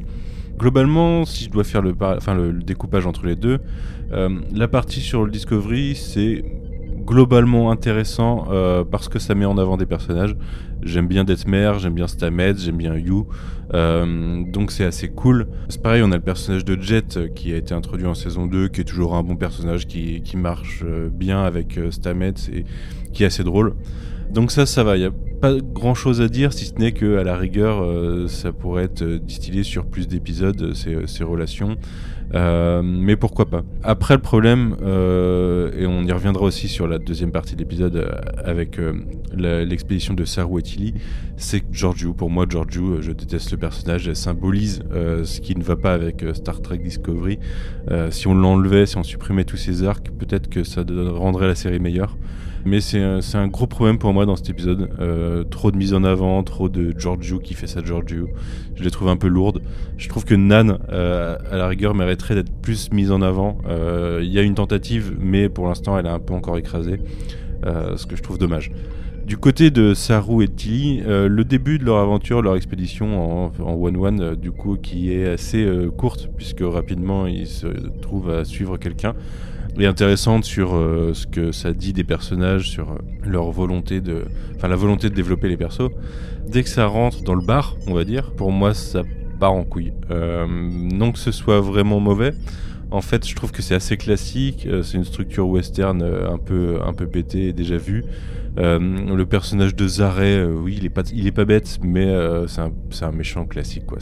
Globalement, 0.57 1.25
si 1.25 1.45
je 1.45 1.49
dois 1.51 1.63
faire 1.63 1.83
le, 1.83 2.53
découpage 2.63 3.05
entre 3.05 3.27
les 3.27 3.35
deux, 3.35 3.59
euh, 4.11 4.29
la 4.53 4.67
partie 4.67 5.01
sur 5.01 5.23
le 5.23 5.31
Discovery, 5.31 5.95
c'est 5.95 6.43
globalement 7.06 7.72
intéressant 7.72 8.47
euh, 8.52 8.84
parce 8.84 9.10
que 9.10 9.20
ça 9.20 9.36
met 9.36 9.45
en 9.45 9.58
avant 9.58 9.78
des 9.78 9.86
personnages. 9.86 10.36
J'aime 10.84 11.08
bien 11.08 11.24
Detmer, 11.24 11.74
j'aime 11.80 11.93
bien 11.93 12.08
Stamets, 12.08 12.56
j'aime 12.58 12.78
bien 12.78 12.95
You. 12.95 13.28
Euh, 13.74 14.43
donc 14.52 14.72
c'est 14.72 14.86
assez 14.86 15.10
cool. 15.10 15.47
C'est 15.70 15.82
pareil, 15.82 16.02
on 16.04 16.12
a 16.12 16.16
le 16.16 16.22
personnage 16.22 16.66
de 16.66 16.82
Jet 16.82 17.18
euh, 17.18 17.28
qui 17.28 17.54
a 17.54 17.58
été 17.58 17.74
introduit 17.74 18.08
en 18.08 18.14
saison 18.14 18.47
2, 18.47 18.70
qui 18.70 18.82
est 18.82 18.86
toujours 18.86 19.16
un 19.16 19.24
bon 19.24 19.36
personnage, 19.36 19.88
qui, 19.88 20.22
marche 20.36 20.84
bien 21.12 21.43
avec 21.43 21.80
Stamets 21.91 22.34
et 22.52 22.66
qui 23.14 23.24
est 23.24 23.28
assez 23.28 23.43
drôle. 23.43 23.76
Donc 24.32 24.52
ça, 24.52 24.66
ça 24.66 24.84
va. 24.84 24.95
Il 24.95 25.02
n'y 25.02 25.06
a 25.06 25.12
pas 25.41 25.54
grand 25.56 25.93
chose 25.93 26.22
à 26.22 26.30
dire, 26.30 26.54
si 26.54 26.66
ce 26.66 26.76
n'est 26.76 26.93
que 26.93 27.18
à 27.18 27.24
la 27.24 27.36
rigueur, 27.36 27.86
ça 28.30 28.54
pourrait 28.54 28.86
être 28.86 29.04
distillé 29.04 29.64
sur 29.64 29.86
plus 29.86 30.08
d'épisodes, 30.08 30.74
ces, 30.74 31.06
ces 31.06 31.24
relations. 31.24 31.78
Euh, 32.34 32.82
mais 32.84 33.15
pourquoi 33.15 33.49
pas. 33.49 33.63
Après 33.84 34.15
le 34.15 34.21
problème, 34.21 34.75
euh, 34.84 35.71
et 35.77 35.86
on 35.86 36.03
y 36.03 36.11
reviendra 36.11 36.43
aussi 36.45 36.67
sur 36.67 36.88
la 36.88 36.97
deuxième 36.97 37.32
partie 37.32 37.55
de 37.55 37.59
l'épisode 37.59 37.95
euh, 37.95 38.11
avec 38.43 38.79
l'expédition 39.36 40.13
de 40.13 40.25
Saru 40.25 40.61
et 40.61 40.93
c'est 41.38 41.61
que 41.61 41.67
Giorgio, 41.71 42.13
pour 42.13 42.29
moi 42.29 42.45
Giorgio, 42.47 43.01
je 43.01 43.11
déteste 43.11 43.51
le 43.51 43.57
personnage, 43.57 44.07
elle 44.07 44.15
symbolise 44.15 44.84
ce 44.91 45.41
qui 45.41 45.55
ne 45.55 45.63
va 45.63 45.75
pas 45.75 45.93
avec 45.93 46.23
Star 46.34 46.61
Trek 46.61 46.77
Discovery. 46.79 47.39
si 48.11 48.27
on 48.27 48.36
l'enlevait, 48.36 48.86
si 48.86 48.97
on 48.97 49.03
supprimait 49.03 49.45
tous 49.45 49.57
ces 49.57 49.84
arcs, 49.84 50.11
peut-être 50.19 50.49
que 50.49 50.63
ça 50.63 50.84
rendrait 51.13 51.47
la 51.47 51.55
série 51.55 51.79
meilleure. 51.79 52.17
Mais 52.63 52.79
c'est 52.79 53.01
un, 53.01 53.47
gros 53.47 53.65
problème 53.65 53.97
pour 53.97 54.13
moi 54.13 54.25
dans 54.25 54.36
cet 54.36 54.49
épisode. 54.49 54.89
Trop 55.49 55.71
de 55.71 55.77
mise 55.77 55.93
en 55.93 56.03
avant, 56.03 56.43
trop 56.43 56.69
de 56.69 56.93
Giorgio 56.97 57.39
qui 57.39 57.53
fait 57.53 57.67
ça 57.67 57.82
Giorgio. 57.84 58.27
Je 58.82 58.86
l'ai 58.86 58.91
trouvé 58.91 59.11
un 59.11 59.15
peu 59.15 59.27
lourde. 59.27 59.61
Je 59.97 60.09
trouve 60.09 60.25
que 60.25 60.34
Nan, 60.34 60.79
euh, 60.91 61.38
à 61.51 61.55
la 61.55 61.67
rigueur, 61.67 61.93
mériterait 61.93 62.34
d'être 62.34 62.51
plus 62.63 62.91
mise 62.91 63.11
en 63.11 63.21
avant. 63.21 63.59
Euh, 63.69 64.21
il 64.23 64.32
y 64.32 64.39
a 64.39 64.41
une 64.41 64.55
tentative, 64.55 65.13
mais 65.19 65.49
pour 65.49 65.67
l'instant, 65.67 65.99
elle 65.99 66.07
est 66.07 66.09
un 66.09 66.19
peu 66.19 66.34
encore 66.34 66.57
écrasée. 66.57 66.99
ce 67.63 68.07
que 68.07 68.15
je 68.15 68.23
trouve 68.23 68.39
dommage. 68.39 68.71
Du 69.27 69.38
côté 69.38 69.69
de 69.69 69.93
Saru 69.93 70.43
et 70.43 70.47
Tilly, 70.47 71.03
le 71.05 71.43
début 71.43 71.77
de 71.77 71.86
leur 71.86 71.97
aventure, 71.97 72.41
leur 72.41 72.55
expédition 72.55 73.51
en 73.59 73.73
one-one, 73.75 74.36
du 74.36 74.51
coup, 74.51 74.77
qui 74.77 75.13
est 75.13 75.27
assez 75.27 75.63
courte, 75.95 76.29
puisque 76.36 76.63
rapidement 76.63 77.27
ils 77.27 77.45
se 77.45 77.67
trouvent 78.01 78.32
à 78.32 78.45
suivre 78.45 78.77
quelqu'un 78.77 79.13
est 79.79 79.86
intéressante 79.86 80.43
sur 80.43 80.75
euh, 80.75 81.13
ce 81.13 81.27
que 81.27 81.51
ça 81.51 81.73
dit 81.73 81.93
des 81.93 82.03
personnages, 82.03 82.69
sur 82.69 82.91
euh, 82.91 82.97
leur 83.23 83.51
volonté 83.51 84.01
de, 84.01 84.25
enfin 84.55 84.67
la 84.67 84.75
volonté 84.75 85.09
de 85.09 85.15
développer 85.15 85.47
les 85.47 85.57
persos. 85.57 85.89
Dès 86.52 86.64
que 86.64 86.70
ça 86.70 86.86
rentre 86.86 87.24
dans 87.24 87.36
le 87.36 87.41
bar, 87.41 87.78
on 87.88 87.93
va 87.93 88.04
dire, 88.04 88.32
pour 88.32 88.52
moi 88.52 88.74
ça 88.74 89.04
part 89.39 89.54
en 89.54 89.64
couille. 89.64 89.93
Euh, 90.12 90.45
non 90.47 91.12
que 91.12 91.20
ce 91.20 91.32
soit 91.32 91.62
vraiment 91.62 91.99
mauvais. 91.99 92.34
En 92.91 93.02
fait, 93.02 93.26
je 93.26 93.34
trouve 93.36 93.52
que 93.52 93.62
c'est 93.62 93.76
assez 93.76 93.95
classique. 93.95 94.68
c'est 94.84 94.97
une 94.97 95.06
structure 95.06 95.47
western 95.47 96.02
un 96.04 96.38
peu 96.38 96.80
un 96.86 96.91
peu 96.91 97.08
pétée 97.08 97.47
et 97.47 97.54
déjà 97.54 97.78
vue. 97.78 98.04
le 98.58 99.24
personnage 99.24 99.76
de 99.76 99.88
Zaret, 99.88 100.43
oui, 100.43 100.78
il 100.78 100.86
est 100.86 101.32
pas, 101.32 101.45
bête, 101.45 101.80
mais 101.82 102.14
c'est 102.47 103.06
un, 103.06 103.12
méchant 103.12 103.45
classique, 103.45 103.86
quoi. 103.86 103.99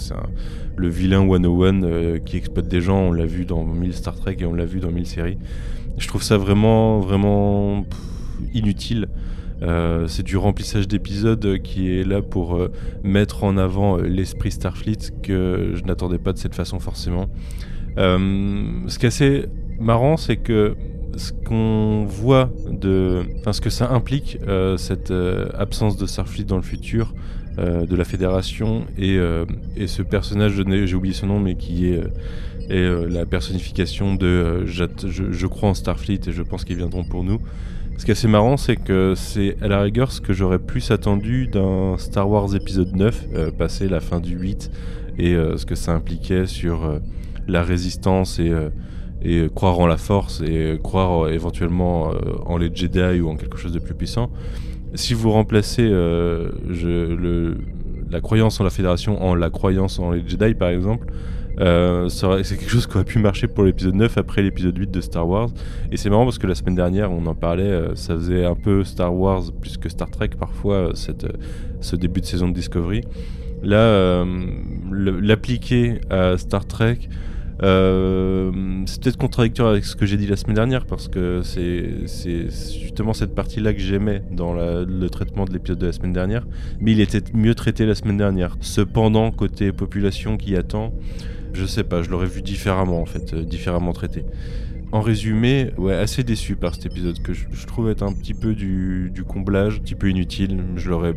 Le 0.80 0.88
vilain 0.88 1.28
101 1.28 1.84
euh, 1.84 2.20
qui 2.20 2.38
exploite 2.38 2.70
des 2.70 2.80
gens, 2.80 3.00
on 3.00 3.12
l'a 3.12 3.26
vu 3.26 3.44
dans 3.44 3.66
1000 3.66 3.94
Star 3.94 4.16
Trek 4.16 4.38
et 4.40 4.46
on 4.46 4.54
l'a 4.54 4.64
vu 4.64 4.80
dans 4.80 4.92
1000 4.92 5.06
séries. 5.06 5.38
Je 5.98 6.08
trouve 6.08 6.24
ça 6.24 6.38
vraiment, 6.38 7.02
vraiment 7.02 7.86
inutile. 8.54 9.08
Euh, 9.62 10.08
c'est 10.08 10.24
du 10.24 10.38
remplissage 10.38 10.88
d'épisodes 10.88 11.60
qui 11.62 11.92
est 11.92 12.06
là 12.06 12.22
pour 12.22 12.56
euh, 12.56 12.72
mettre 13.04 13.44
en 13.44 13.58
avant 13.58 13.98
l'esprit 13.98 14.52
Starfleet 14.52 15.12
que 15.22 15.74
je 15.76 15.84
n'attendais 15.84 16.18
pas 16.18 16.32
de 16.32 16.38
cette 16.38 16.56
façon 16.56 16.80
forcément. 16.80 17.28
ce 17.98 18.98
qui 18.98 19.06
est 19.06 19.10
assez 19.10 19.46
marrant, 19.80 20.16
c'est 20.16 20.38
que 20.38 20.76
ce 21.18 21.34
qu'on 21.34 22.06
voit 22.06 22.50
de, 22.70 23.24
enfin 23.40 23.52
ce 23.52 23.60
que 23.60 23.70
ça 23.70 23.90
implique 23.92 24.38
cette 24.78 25.14
absence 25.58 25.98
de 25.98 26.06
Starfleet 26.06 26.46
dans 26.46 26.56
le 26.56 26.62
futur, 26.62 27.14
euh, 27.60 27.86
de 27.86 27.96
la 27.96 28.06
fédération 28.06 28.86
et, 28.98 29.18
euh, 29.18 29.44
et 29.76 29.88
ce 29.88 30.02
personnage, 30.02 30.54
j'ai 30.86 30.96
oublié 30.96 31.14
son 31.14 31.28
nom, 31.28 31.40
mais 31.40 31.56
qui 31.56 31.88
est, 31.88 32.02
euh, 32.72 33.10
la 33.10 33.26
personnification 33.26 34.16
de 34.16 34.66
je, 34.66 35.48
crois 35.48 35.70
en 35.70 35.74
Starfleet 35.74 36.22
et 36.28 36.32
je 36.32 36.42
pense 36.42 36.64
qu'ils 36.64 36.78
viendront 36.78 37.04
pour 37.04 37.24
nous. 37.24 37.42
Ce 38.00 38.06
qui 38.06 38.12
est 38.12 38.14
assez 38.14 38.30
marrant, 38.30 38.56
c'est 38.56 38.78
que 38.78 39.14
c'est 39.14 39.58
à 39.62 39.68
la 39.68 39.82
rigueur 39.82 40.14
ce 40.14 40.22
que 40.22 40.32
j'aurais 40.32 40.58
plus 40.58 40.90
attendu 40.90 41.48
d'un 41.48 41.98
Star 41.98 42.30
Wars 42.30 42.56
épisode 42.56 42.96
9, 42.96 43.52
passé 43.58 43.90
la 43.90 44.00
fin 44.00 44.22
du 44.22 44.38
8, 44.38 44.72
et 45.18 45.34
ce 45.34 45.66
que 45.66 45.76
ça 45.76 45.92
impliquait 45.92 46.46
sur 46.46 46.98
la 47.50 47.62
résistance 47.62 48.40
et, 48.40 48.54
et, 49.22 49.50
croire 49.54 49.78
en 49.80 49.86
la 49.86 49.98
force 49.98 50.40
et 50.40 50.80
croire 50.82 51.28
éventuellement 51.28 52.14
en 52.46 52.56
les 52.56 52.74
Jedi 52.74 53.20
ou 53.20 53.28
en 53.28 53.36
quelque 53.36 53.58
chose 53.58 53.74
de 53.74 53.80
plus 53.80 53.96
puissant. 53.96 54.30
Si 54.94 55.14
vous 55.14 55.32
remplacez 55.32 55.86
euh, 55.92 56.52
la 58.10 58.22
croyance 58.22 58.62
en 58.62 58.64
la 58.64 58.70
Fédération 58.70 59.22
en 59.22 59.36
la 59.36 59.50
croyance 59.50 60.00
en 60.00 60.12
les 60.12 60.24
Jedi, 60.26 60.54
par 60.54 60.70
exemple, 60.70 61.08
euh, 61.60 62.10
c'est 62.10 62.58
quelque 62.58 62.70
chose 62.70 62.88
qui 62.88 62.96
aurait 62.96 63.06
pu 63.06 63.20
marcher 63.20 63.48
pour 63.48 63.64
l'épisode 63.64 63.96
9 63.96 64.18
après 64.18 64.42
l'épisode 64.42 64.78
8 64.78 64.92
de 64.92 65.02
Star 65.02 65.28
Wars. 65.28 65.50
Et 65.92 65.98
c'est 65.98 66.10
marrant 66.10 66.26
parce 66.26 66.38
que 66.38 66.48
la 66.48 66.56
semaine 66.56 66.76
dernière, 66.76 67.12
on 67.12 67.26
en 67.26 67.36
parlait, 67.36 67.64
euh, 67.64 67.96
ça 67.96 68.16
faisait 68.16 68.46
un 68.46 68.56
peu 68.56 68.84
Star 68.84 69.14
Wars 69.14 69.44
plus 69.60 69.78
que 69.78 69.90
Star 69.90 70.10
Trek 70.10 70.30
parfois, 70.40 70.92
cette, 70.94 71.28
ce 71.82 71.96
début 71.96 72.22
de 72.22 72.26
saison 72.26 72.48
de 72.48 72.54
Discovery. 72.54 73.02
Là, 73.62 74.26
l'appliquer 74.90 76.00
à 76.10 76.38
Star 76.38 76.66
Trek, 76.66 77.10
euh, 77.62 78.52
c'est 78.86 79.04
peut-être 79.04 79.18
contradictoire 79.18 79.70
avec 79.70 79.84
ce 79.84 79.96
que 79.96 80.06
j'ai 80.06 80.16
dit 80.16 80.28
la 80.28 80.38
semaine 80.38 80.56
dernière 80.56 80.86
parce 80.86 81.10
que 81.10 81.42
c'est 81.44 82.50
justement 82.82 83.14
cette 83.14 83.36
partie-là 83.36 83.74
que 83.74 83.80
j'aimais 83.80 84.24
dans 84.32 84.54
le 84.54 85.10
traitement 85.10 85.46
de 85.46 85.54
l'épisode 85.54 85.80
de 85.80 85.88
la 85.88 85.92
semaine 85.92 86.14
dernière, 86.14 86.48
mais 86.80 86.94
il 86.94 87.02
était 87.02 87.22
mieux 87.34 87.56
traité 87.56 87.86
la 87.86 87.96
semaine 87.96 88.18
dernière. 88.18 88.56
Cependant, 88.62 89.32
côté 89.32 89.72
population 89.72 90.38
qui 90.38 90.56
attend, 90.56 90.94
je 91.54 91.66
sais 91.66 91.84
pas, 91.84 92.02
je 92.02 92.10
l'aurais 92.10 92.28
vu 92.28 92.42
différemment 92.42 93.02
en 93.02 93.06
fait, 93.06 93.34
euh, 93.34 93.44
différemment 93.44 93.94
traité. 93.94 94.24
En 94.92 95.02
résumé, 95.02 95.70
ouais, 95.78 95.94
assez 95.94 96.24
déçu 96.24 96.56
par 96.56 96.74
cet 96.74 96.88
épisode 96.88 97.22
que 97.22 97.32
je, 97.32 97.68
trouve 97.68 97.92
être 97.92 98.02
un 98.02 98.12
petit 98.12 98.34
peu 98.34 98.56
du, 98.56 99.24
comblage, 99.28 99.76
un 99.76 99.80
petit 99.82 99.94
peu 99.94 100.10
inutile. 100.10 100.64
J'aurais 100.78 101.14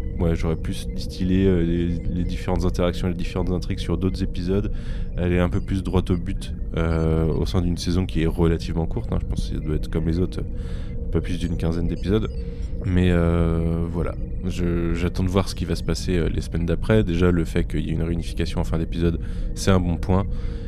plus 0.62 0.88
distillé 0.88 1.46
euh, 1.46 1.62
les, 1.62 2.24
différentes 2.24 2.66
interactions, 2.66 3.08
les 3.08 3.14
différentes 3.14 3.50
intrigues 3.50 3.78
sur 3.78 3.96
d'autres 3.96 4.22
épisodes. 4.22 4.70
Elle 5.16 5.32
est 5.32 5.40
un 5.40 5.48
peu 5.48 5.62
plus 5.62 5.82
droite 5.82 6.10
au 6.10 6.18
but 6.18 6.52
euh, 6.76 7.24
au 7.28 7.46
sein 7.46 7.62
d'une 7.62 7.78
saison 7.78 8.04
qui 8.04 8.22
est 8.22 8.26
relativement 8.26 8.84
courte. 8.84 9.10
Hein. 9.10 9.18
Je 9.22 9.26
pense 9.26 9.48
que 9.48 9.54
ça 9.54 9.60
doit 9.60 9.76
être 9.76 9.88
comme 9.88 10.06
les 10.06 10.18
autres, 10.18 10.42
pas 11.10 11.22
plus 11.22 11.38
d'une 11.38 11.56
quinzaine 11.56 11.88
d'épisodes. 11.88 12.30
Mais 12.84 13.10
euh, 13.10 13.86
voilà, 13.90 14.14
j'attends 14.46 15.24
de 15.24 15.28
voir 15.28 15.48
ce 15.48 15.54
qui 15.54 15.64
va 15.64 15.74
se 15.74 15.82
passer 15.82 16.28
les 16.28 16.40
semaines 16.40 16.66
d'après. 16.66 17.04
Déjà, 17.04 17.30
le 17.30 17.44
fait 17.44 17.64
qu'il 17.64 17.80
y 17.80 17.90
ait 17.90 17.92
une 17.92 18.02
réunification 18.02 18.60
en 18.60 18.64
fin 18.64 18.78
d'épisode, 18.78 19.20
c'est 19.54 19.70
un 19.70 19.80
bon 19.80 19.96
point. 19.96 20.26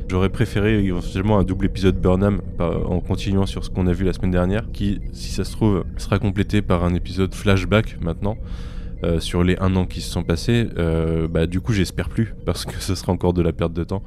J'aurais 0.09 0.29
préféré 0.29 0.85
éventuellement 0.85 1.39
un 1.39 1.45
double 1.45 1.67
épisode 1.67 2.01
Burnham 2.01 2.41
en 2.59 3.01
continuant 3.01 3.47
sur 3.47 3.65
ce 3.65 3.71
qu'on 3.71 3.87
a 3.87 3.93
vu 3.93 4.05
la 4.05 4.13
semaine 4.13 4.31
dernière, 4.31 4.71
qui, 4.73 5.01
si 5.13 5.31
ça 5.31 5.45
se 5.45 5.53
trouve, 5.53 5.85
sera 5.97 6.19
complété 6.19 6.63
par 6.63 6.85
un 6.85 6.95
épisode 6.95 7.35
flashback 7.35 7.99
maintenant. 8.01 8.37
Euh, 9.05 9.21
sur 9.21 9.45
les 9.45 9.57
un 9.59 9.77
an 9.77 9.85
qui 9.85 10.01
se 10.01 10.11
sont 10.11 10.23
passés, 10.23 10.69
euh, 10.79 11.29
bah, 11.29 11.47
du 11.47 11.61
coup 11.61 11.73
j'espère 11.75 12.09
plus 12.09 12.35
parce 12.47 12.65
que 12.65 12.81
ce 12.81 12.95
sera 12.95 13.13
encore 13.13 13.35
de 13.35 13.43
la 13.43 13.53
perte 13.53 13.73
de 13.73 13.85
temps. 13.85 14.03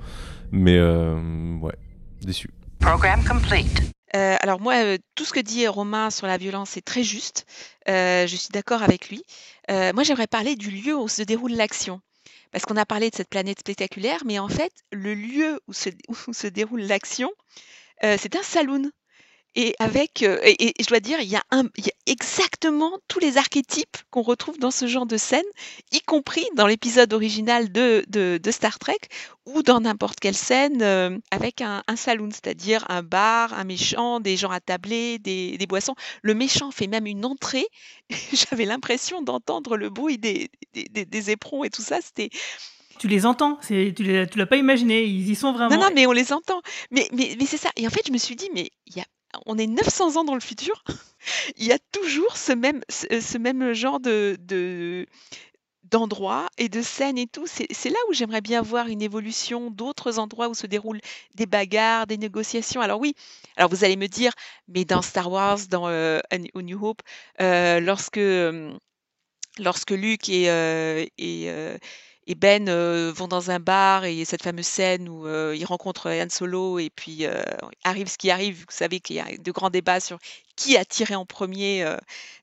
Mais 0.51 0.78
euh, 0.78 1.55
ouais, 1.61 1.76
déçu. 2.22 2.49
Programme 2.80 3.24
complete. 3.24 3.91
Alors 4.14 4.60
moi, 4.60 4.97
tout 5.16 5.26
ce 5.26 5.34
que 5.34 5.39
dit 5.39 5.68
Romain 5.68 6.10
sur 6.10 6.28
la 6.28 6.38
violence 6.38 6.78
est 6.78 6.86
très 6.86 7.03
juste. 7.03 7.45
je 7.88 8.26
suis 8.28 8.49
d'accord 8.49 8.84
avec 8.84 9.10
lui. 9.10 9.24
moi, 9.70 10.03
j'aimerais 10.03 10.28
parler 10.28 10.55
du 10.55 10.72
lieu 10.72 10.95
où 10.95 11.08
se 11.08 11.22
déroule 11.22 11.53
l'action. 11.53 12.01
Parce 12.51 12.66
qu'on 12.66 12.78
a 12.78 12.86
parlé 12.86 13.10
de 13.10 13.16
cette 13.16 13.30
planète 13.30 13.60
spectaculaire, 13.60 14.24
mais 14.26 14.39
en 14.39 14.47
fait, 14.47 14.72
le 14.91 15.14
lieu 15.14 15.62
où 15.68 15.74
se, 15.74 15.89
déroule 16.47 16.82
l'action, 16.82 17.32
euh, 18.03 18.18
c'est 18.20 18.36
un 18.36 18.43
saloon. 18.43 18.91
Et 19.60 19.74
avec, 19.80 20.22
euh, 20.22 20.39
et, 20.43 20.72
je 20.80 20.86
dois 20.86 20.99
dire, 20.99 21.20
il 21.20 21.28
y, 21.28 21.36
a 21.36 21.43
un, 21.49 21.64
il 21.78 21.88
y 21.88 21.89
a 21.89 21.93
exactement 22.05 22.91
tous 23.08 23.18
les 23.18 23.39
archétypes 23.39 23.97
qu'on 24.12 24.22
retrouve 24.22 24.60
dans 24.60 24.70
ce 24.70 24.86
genre 24.86 25.08
de 25.08 25.18
scène, 25.18 25.45
y 25.91 25.99
compris 26.01 26.45
dans 26.55 26.68
l'épisode 26.68 27.12
original 27.12 27.72
de, 27.72 28.05
de, 28.08 28.39
de, 28.41 28.51
Star 28.51 28.78
Trek 28.78 28.99
ou 29.47 29.64
dans 29.64 29.82
n'importe 29.82 30.20
quelle 30.20 30.36
scène 30.36 30.84
euh, 30.84 31.18
avec 31.32 31.62
un, 31.62 31.82
un 31.88 31.95
saloon, 31.95 32.30
c'est-à-dire 32.30 32.86
un 32.88 33.01
bar, 33.01 33.51
un 33.55 33.64
méchant, 33.64 34.20
des 34.20 34.38
gens 34.38 34.51
attablés, 34.51 35.18
des, 35.18 35.58
des 35.58 35.66
boissons. 35.66 35.95
Le 36.22 36.36
méchant 36.36 36.70
fait 36.70 36.86
même 36.86 37.08
une 37.08 37.26
entrée. 37.26 37.66
J'avais 38.34 38.66
l'impression 38.66 39.24
d'entendre 39.24 39.76
le 39.76 39.89
bruit 39.89 40.20
des, 40.20 40.51
des, 40.76 41.05
des, 41.05 41.32
éperons 41.32 41.64
et 41.64 41.72
tout 41.72 41.82
ça. 41.82 41.97
C'était 41.99 42.30
tu 42.99 43.08
les 43.08 43.26
entends, 43.26 43.58
tu, 43.66 43.91
tu 43.95 44.03
l'as 44.03 44.45
pas 44.45 44.58
imaginé, 44.58 45.03
ils 45.03 45.32
y 45.32 45.36
sont 45.36 45.51
vraiment. 45.51 45.76
Non, 45.76 45.82
non, 45.82 45.89
mais 45.95 46.05
on 46.05 46.12
les 46.12 46.32
entend. 46.32 46.62
Mais, 46.91 47.08
mais, 47.12 47.36
mais 47.39 47.45
c'est 47.47 47.58
ça. 47.58 47.70
Et 47.76 47.88
en 47.88 47.89
fait, 47.91 48.01
je 48.05 48.12
me 48.12 48.18
suis 48.18 48.36
dit, 48.36 48.49
mais 48.53 48.70
il 48.86 48.97
y 48.97 49.01
a 49.01 49.05
on 49.45 49.57
est 49.57 49.67
900 49.67 50.15
ans 50.17 50.23
dans 50.23 50.33
le 50.35 50.39
futur, 50.41 50.83
il 51.57 51.65
y 51.65 51.71
a 51.73 51.79
toujours 51.91 52.38
ce 52.38 52.51
même, 52.53 52.81
ce, 52.89 53.38
même 53.38 53.73
genre 53.73 53.99
de, 53.99 54.38
d'endroits 55.83 56.49
et 56.57 56.67
de 56.69 56.81
scènes 56.81 57.17
et 57.17 57.27
tout. 57.27 57.45
C'est 57.47 57.89
là 57.89 57.97
où 58.09 58.13
j'aimerais 58.13 58.41
bien 58.41 58.61
voir 58.61 58.88
une 58.88 59.01
évolution 59.01 59.71
d'autres 59.71 60.19
endroits 60.19 60.49
où 60.49 60.53
se 60.53 60.67
déroulent 60.67 60.99
des 61.35 61.45
bagarres, 61.45 62.07
des 62.07 62.17
négociations. 62.17 62.81
Alors 62.81 62.99
oui, 62.99 63.15
alors 63.55 63.69
vous 63.69 63.83
allez 63.85 63.95
me 63.95 64.07
dire, 64.07 64.33
mais 64.67 64.83
dans 64.85 65.01
Star 65.01 65.31
Wars, 65.31 65.59
dans 65.69 65.88
euh, 65.88 66.19
New- 66.61 66.83
Hope, 66.85 67.01
euh, 67.41 67.79
lorsque, 67.79 68.17
euh, 68.17 68.73
lorsque 69.59 69.91
Luke 69.91 70.29
et, 70.29 70.49
euh, 70.49 71.05
euh, 71.21 71.77
et 72.28 72.36
Ben 72.36 72.67
euh, 72.67 73.11
vont 73.15 73.28
dans 73.30 73.51
un 73.51 73.59
bar 73.59 74.03
et 74.03 74.25
cette 74.25 74.43
fameuse 74.43 74.67
scène 74.67 75.07
où 75.07 75.25
euh, 75.25 75.55
ils 75.57 75.65
rencontrent 75.65 76.11
Han 76.11 76.30
Solo 76.30 76.78
et 76.78 76.89
puis 76.89 77.25
euh, 77.25 77.41
arrive 77.86 78.07
ce 78.09 78.17
qui 78.17 78.30
arrive, 78.30 78.59
vous 78.59 78.65
savez 78.69 78.99
qu'il 78.99 79.15
y 79.15 79.19
a 79.21 79.25
de 79.38 79.51
grands 79.51 79.69
débats 79.69 80.01
sur 80.01 80.19
qui 80.57 80.75
a 80.78 80.84
tiré 80.84 81.15
en 81.15 81.25
premier 81.25 81.86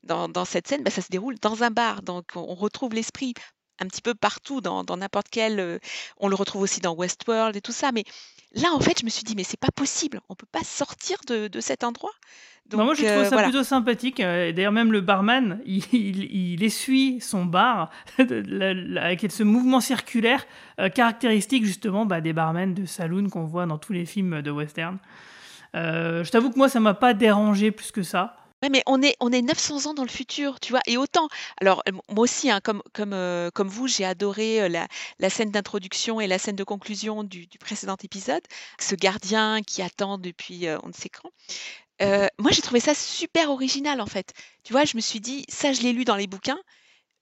dans, 0.04 0.44
cette 0.44 0.68
scène, 0.68 0.84
bah, 0.84 0.90
ça 0.90 1.02
se 1.02 1.08
déroule 1.10 1.36
dans 1.40 1.64
un 1.64 1.70
bar. 1.70 2.02
Donc 2.02 2.24
on 2.36 2.54
retrouve 2.54 2.94
l'esprit 2.94 3.34
un 3.80 3.86
petit 3.86 4.02
peu 4.02 4.14
partout, 4.14 4.60
dans, 4.60 4.84
n'importe 4.84 5.26
quel... 5.30 5.80
on 6.18 6.28
le 6.28 6.36
retrouve 6.36 6.62
aussi 6.62 6.80
dans 6.80 6.94
Westworld 6.94 7.56
et 7.56 7.60
tout 7.60 7.72
ça. 7.72 7.90
Mais 7.92 8.04
là, 8.54 8.68
en 8.74 8.80
fait, 8.80 9.00
je 9.00 9.04
me 9.04 9.10
suis 9.10 9.24
dit, 9.24 9.34
mais 9.36 9.44
c'est 9.44 9.60
pas 9.60 9.70
possible, 9.74 10.20
on 10.28 10.34
peut 10.34 10.46
pas 10.50 10.62
sortir 10.64 11.16
de, 11.28 11.48
de 11.48 11.60
cet 11.60 11.84
endroit. 11.84 12.10
Donc, 12.70 12.80
moi, 12.82 12.94
je 12.94 13.02
trouve 13.02 13.12
euh, 13.18 13.24
ça 13.24 13.30
voilà. 13.30 13.48
plutôt 13.48 13.62
sympathique. 13.62 14.20
Euh, 14.20 14.50
D'ailleurs, 14.52 14.72
même 14.72 14.90
le 14.90 15.02
barman, 15.02 15.60
il, 15.66 15.84
il- 15.92 16.52
il 16.54 16.64
essuie 16.64 17.20
son 17.20 17.44
bar 17.44 17.90
avec 18.18 19.30
ce 19.30 19.42
mouvement 19.42 19.80
circulaire 19.80 20.46
euh, 20.80 20.88
caractéristique 20.88 21.64
justement 21.66 22.06
bah, 22.06 22.20
des 22.22 22.32
barmen 22.32 22.72
de 22.72 22.86
saloon 22.86 23.28
qu'on 23.28 23.44
voit 23.44 23.66
dans 23.66 23.76
tous 23.78 23.92
les 23.92 24.06
films 24.06 24.40
de 24.40 24.50
western. 24.50 24.98
Euh, 25.74 26.24
je 26.24 26.30
t'avoue 26.30 26.50
que 26.50 26.56
moi, 26.56 26.68
ça 26.68 26.80
m'a 26.80 26.94
pas 26.94 27.12
dérangé 27.14 27.70
plus 27.70 27.90
que 27.90 28.02
ça. 28.02 28.36
Ouais, 28.64 28.70
mais 28.70 28.82
on 28.86 29.02
est, 29.02 29.14
on 29.20 29.30
est 29.30 29.42
900 29.42 29.90
ans 29.90 29.92
dans 29.92 30.04
le 30.04 30.08
futur, 30.08 30.58
tu 30.58 30.72
vois, 30.72 30.80
et 30.86 30.96
autant. 30.96 31.28
Alors, 31.60 31.82
euh, 31.86 31.92
moi 32.08 32.22
aussi, 32.24 32.50
hein, 32.50 32.60
comme, 32.62 32.82
comme, 32.94 33.12
euh, 33.12 33.50
comme 33.50 33.68
vous, 33.68 33.88
j'ai 33.88 34.06
adoré 34.06 34.62
euh, 34.62 34.86
la, 35.18 35.30
scène 35.30 35.50
d'introduction 35.50 36.18
et 36.18 36.26
la 36.26 36.38
scène 36.38 36.56
de 36.56 36.64
conclusion 36.64 37.24
du, 37.24 37.46
précédent 37.60 37.98
épisode. 38.02 38.40
Ce 38.80 38.94
gardien 38.94 39.60
qui 39.60 39.82
attend 39.82 40.16
depuis 40.16 40.66
on 40.82 40.88
ne 40.88 40.92
sait 40.94 41.10
quand. 41.10 41.30
Moi, 42.38 42.52
j'ai 42.52 42.62
trouvé 42.62 42.80
ça 42.80 42.94
super 42.94 43.50
original, 43.50 44.00
en 44.00 44.06
fait. 44.06 44.32
Tu 44.62 44.72
vois, 44.72 44.86
je 44.86 44.96
me 44.96 45.02
suis 45.02 45.20
dit, 45.20 45.44
ça, 45.50 45.74
je 45.74 45.82
l'ai 45.82 45.92
lu 45.92 46.06
dans 46.06 46.16
les 46.16 46.26
bouquins, 46.26 46.60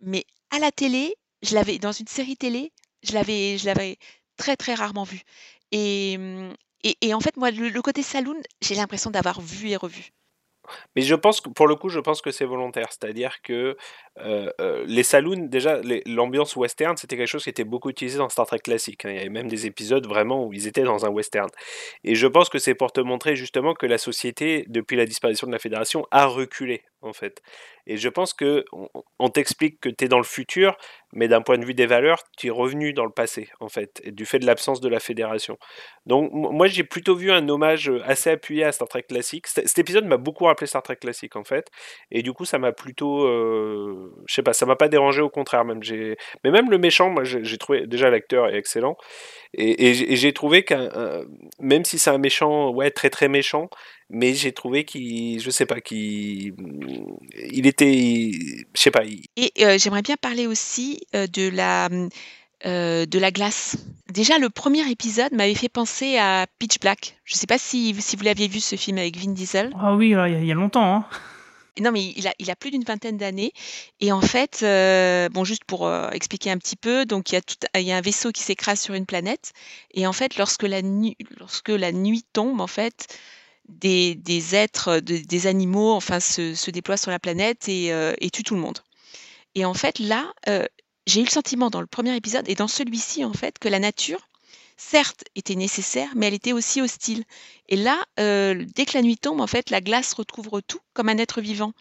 mais 0.00 0.24
à 0.50 0.60
la 0.60 0.70
télé, 0.70 1.16
je 1.42 1.56
l'avais, 1.56 1.80
dans 1.80 1.90
une 1.90 2.06
série 2.06 2.36
télé, 2.36 2.72
je 3.02 3.14
l'avais, 3.14 3.58
je 3.58 3.66
l'avais 3.66 3.98
très, 4.36 4.56
très 4.56 4.74
rarement 4.74 5.04
vu. 5.04 5.22
Et, 5.72 6.14
hum, 6.18 6.54
et, 6.84 6.96
et 7.00 7.14
en 7.14 7.20
fait, 7.20 7.36
moi, 7.36 7.50
le, 7.50 7.68
le 7.68 7.82
côté 7.82 8.02
saloon, 8.04 8.40
j'ai 8.60 8.76
l'impression 8.76 9.10
d'avoir 9.10 9.40
vu 9.40 9.70
et 9.70 9.76
revu. 9.76 10.12
Mais 10.96 11.02
je 11.02 11.14
pense 11.14 11.40
que 11.40 11.48
pour 11.48 11.66
le 11.66 11.74
coup, 11.76 11.88
je 11.88 12.00
pense 12.00 12.22
que 12.22 12.30
c'est 12.30 12.44
volontaire. 12.44 12.88
C'est-à-dire 12.90 13.42
que 13.42 13.76
euh, 14.20 14.50
euh, 14.60 14.84
les 14.86 15.02
saloons, 15.02 15.46
déjà, 15.48 15.80
l'ambiance 16.06 16.56
western, 16.56 16.96
c'était 16.96 17.16
quelque 17.16 17.28
chose 17.28 17.44
qui 17.44 17.50
était 17.50 17.64
beaucoup 17.64 17.90
utilisé 17.90 18.18
dans 18.18 18.28
Star 18.28 18.46
Trek 18.46 18.58
classique. 18.60 19.04
hein. 19.04 19.10
Il 19.10 19.16
y 19.16 19.20
avait 19.20 19.28
même 19.28 19.48
des 19.48 19.66
épisodes 19.66 20.06
vraiment 20.06 20.44
où 20.46 20.52
ils 20.52 20.66
étaient 20.66 20.82
dans 20.82 21.04
un 21.04 21.08
western. 21.08 21.48
Et 22.04 22.14
je 22.14 22.26
pense 22.26 22.48
que 22.48 22.58
c'est 22.58 22.74
pour 22.74 22.92
te 22.92 23.00
montrer 23.00 23.36
justement 23.36 23.74
que 23.74 23.86
la 23.86 23.98
société, 23.98 24.64
depuis 24.68 24.96
la 24.96 25.06
disparition 25.06 25.46
de 25.46 25.52
la 25.52 25.58
Fédération, 25.58 26.06
a 26.10 26.26
reculé, 26.26 26.82
en 27.02 27.12
fait. 27.12 27.42
Et 27.86 27.96
je 27.96 28.08
pense 28.08 28.32
que 28.32 28.64
on, 29.18 29.28
t'explique 29.28 29.80
que 29.80 29.88
tu 29.88 30.04
es 30.04 30.08
dans 30.08 30.18
le 30.18 30.24
futur, 30.24 30.76
mais 31.12 31.28
d'un 31.28 31.42
point 31.42 31.58
de 31.58 31.64
vue 31.64 31.74
des 31.74 31.86
valeurs, 31.86 32.22
tu 32.38 32.46
es 32.46 32.50
revenu 32.50 32.92
dans 32.92 33.04
le 33.04 33.10
passé, 33.10 33.48
en 33.60 33.68
fait, 33.68 34.00
et 34.04 34.12
du 34.12 34.24
fait 34.24 34.38
de 34.38 34.46
l'absence 34.46 34.80
de 34.80 34.88
la 34.88 35.00
Fédération. 35.00 35.58
Donc, 36.06 36.30
moi, 36.32 36.66
j'ai 36.68 36.84
plutôt 36.84 37.14
vu 37.14 37.30
un 37.32 37.48
hommage 37.48 37.90
euh, 37.90 38.00
assez 38.04 38.30
appuyé 38.30 38.64
à 38.64 38.72
Star 38.72 38.88
Trek 38.88 39.02
classique. 39.02 39.46
Cet 39.46 39.78
épisode 39.78 40.04
m'a 40.06 40.16
beaucoup 40.16 40.44
rappelé 40.44 40.66
Star 40.66 40.82
Trek 40.82 40.96
classique, 40.96 41.36
en 41.36 41.44
fait. 41.44 41.68
Et 42.10 42.22
du 42.22 42.32
coup, 42.32 42.44
ça 42.44 42.58
m'a 42.58 42.72
plutôt. 42.72 43.26
euh, 43.26 44.12
je 44.26 44.34
sais 44.34 44.42
pas, 44.42 44.52
ça 44.52 44.66
m'a 44.66 44.76
pas 44.76 44.88
dérangé, 44.88 45.20
au 45.20 45.30
contraire. 45.30 45.64
Même. 45.64 45.80
Mais 46.44 46.50
même 46.50 46.70
le 46.70 46.78
méchant, 46.78 47.10
moi, 47.10 47.24
j'ai 47.24 47.58
trouvé. 47.58 47.86
Déjà, 47.86 48.10
l'acteur 48.10 48.48
est 48.48 48.56
excellent. 48.56 48.96
Et, 49.54 49.90
et 49.90 50.16
j'ai 50.16 50.32
trouvé 50.32 50.64
qu'un. 50.64 50.88
un- 50.94 51.24
Même 51.58 51.84
si 51.84 51.98
c'est 51.98 52.10
un 52.10 52.18
méchant, 52.18 52.70
ouais, 52.70 52.90
très 52.90 53.10
très 53.10 53.28
méchant, 53.28 53.68
mais 54.10 54.34
j'ai 54.34 54.52
trouvé 54.52 54.84
qu'il. 54.84 55.40
Je 55.40 55.50
sais 55.50 55.66
pas, 55.66 55.80
qu'il. 55.80 56.54
Il 57.50 57.66
était. 57.66 58.30
Je 58.74 58.80
sais 58.80 58.90
pas. 58.90 59.04
il- 59.04 59.24
Et 59.36 59.52
euh, 59.60 59.78
j'aimerais 59.78 60.02
bien 60.02 60.16
parler 60.16 60.46
aussi 60.46 61.00
euh, 61.14 61.26
de 61.26 61.48
la, 61.48 61.88
euh, 62.66 63.06
de 63.06 63.18
la 63.18 63.30
glace. 63.30 63.76
Déjà, 64.12 64.38
le 64.38 64.50
premier 64.50 64.88
épisode 64.90 65.32
m'avait 65.32 65.54
fait 65.54 65.68
penser 65.70 66.18
à 66.18 66.46
Pitch 66.58 66.78
Black. 66.80 67.16
Je 67.24 67.34
ne 67.34 67.38
sais 67.38 67.46
pas 67.46 67.58
si, 67.58 67.94
si 68.00 68.16
vous 68.16 68.24
l'aviez 68.24 68.48
vu, 68.48 68.60
ce 68.60 68.76
film 68.76 68.98
avec 68.98 69.16
Vin 69.16 69.32
Diesel. 69.32 69.70
Ah 69.80 69.94
oui, 69.94 70.08
il 70.08 70.12
y, 70.12 70.14
a- 70.14 70.28
il 70.28 70.44
y 70.46 70.52
a 70.52 70.54
longtemps. 70.54 70.94
Hein. 70.96 71.06
Non, 71.80 71.90
mais 71.90 72.12
il 72.16 72.28
a, 72.28 72.34
il 72.38 72.50
a 72.50 72.54
plus 72.56 72.70
d'une 72.70 72.84
vingtaine 72.84 73.16
d'années. 73.16 73.52
Et 74.00 74.12
en 74.12 74.20
fait, 74.20 74.60
euh, 74.62 75.30
bon, 75.30 75.42
juste 75.42 75.64
pour 75.64 75.86
euh, 75.86 76.10
expliquer 76.10 76.50
un 76.50 76.58
petit 76.58 76.76
peu, 76.76 77.06
donc 77.06 77.30
il 77.30 77.36
y 77.36 77.38
a, 77.38 77.40
tout, 77.40 77.54
il 77.74 77.80
y 77.80 77.92
a 77.92 77.96
un 77.96 78.02
vaisseau 78.02 78.30
qui 78.30 78.42
s'écrase 78.42 78.78
sur 78.78 78.92
une 78.92 79.06
planète. 79.06 79.52
Et 79.94 80.06
en 80.06 80.12
fait, 80.12 80.36
lorsque 80.36 80.64
la, 80.64 80.82
nuit, 80.82 81.16
lorsque 81.40 81.70
la 81.70 81.90
nuit 81.92 82.24
tombe, 82.34 82.60
en 82.60 82.66
fait, 82.66 83.06
des, 83.80 84.54
êtres, 84.54 85.00
de- 85.00 85.18
des 85.18 85.46
animaux, 85.46 85.92
enfin, 85.92 86.20
se, 86.20 86.70
déploient 86.70 86.96
sur 86.96 87.10
la 87.10 87.18
planète 87.18 87.68
et, 87.68 87.92
euh, 87.92 88.14
tuent 88.32 88.42
tout 88.44 88.54
le 88.54 88.60
monde. 88.60 88.78
Et 89.54 89.64
en 89.64 89.74
fait, 89.74 89.98
là, 89.98 90.32
euh, 90.48 90.66
j'ai 91.06 91.20
eu 91.20 91.24
le 91.24 91.30
sentiment 91.30 91.70
dans 91.70 91.80
le 91.80 91.86
premier 91.86 92.16
épisode 92.16 92.48
et 92.48 92.54
dans 92.54 92.68
celui-ci, 92.68 93.24
en 93.24 93.32
fait, 93.32 93.58
que 93.58 93.68
la 93.68 93.78
nature, 93.78 94.28
certes, 94.76 95.24
était 95.36 95.54
nécessaire, 95.56 96.10
mais 96.16 96.26
elle 96.28 96.34
était 96.34 96.52
aussi 96.52 96.80
hostile. 96.80 97.24
Et 97.68 97.76
là, 97.76 98.04
euh, 98.20 98.64
dès 98.74 98.86
que 98.86 98.96
la 98.96 99.02
nuit 99.02 99.18
tombe, 99.18 99.40
en 99.40 99.46
fait, 99.46 99.70
la 99.70 99.80
glace 99.80 100.14
recouvre 100.14 100.60
tout 100.60 100.80
comme 100.94 101.08
un 101.08 101.18
être 101.18 101.40
vivant. 101.40 101.72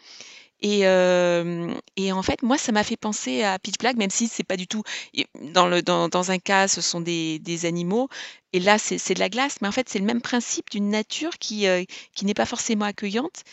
Et, 0.61 0.81
euh, 0.85 1.73
et 1.95 2.11
en 2.11 2.21
fait, 2.21 2.43
moi, 2.43 2.57
ça 2.57 2.71
m'a 2.71 2.83
fait 2.83 2.97
penser 2.97 3.43
à 3.43 3.57
Pitch 3.57 3.77
Black, 3.79 3.95
même 3.95 4.11
si 4.11 4.27
c'est 4.27 4.43
pas 4.43 4.57
du 4.57 4.67
tout. 4.67 4.83
Dans, 5.35 6.31
un 6.31 6.39
cas, 6.39 6.67
ce 6.67 6.81
sont 6.81 7.01
des, 7.01 7.65
animaux, 7.65 8.09
et 8.53 8.59
là, 8.59 8.77
c'est 8.77 9.13
de 9.13 9.19
la 9.19 9.29
glace, 9.29 9.57
mais 9.61 9.67
en 9.67 9.71
fait, 9.71 9.89
c'est 9.89 9.99
le 9.99 10.05
même 10.05 10.21
principe 10.21 10.69
d'une 10.69 10.89
nature 10.89 11.37
qui, 11.39 11.67
euh, 11.67 11.83
qui 12.15 12.25
n'est 12.25 12.33
pas 12.33 12.45
forcément 12.45 12.85
accueillante. 12.85 13.43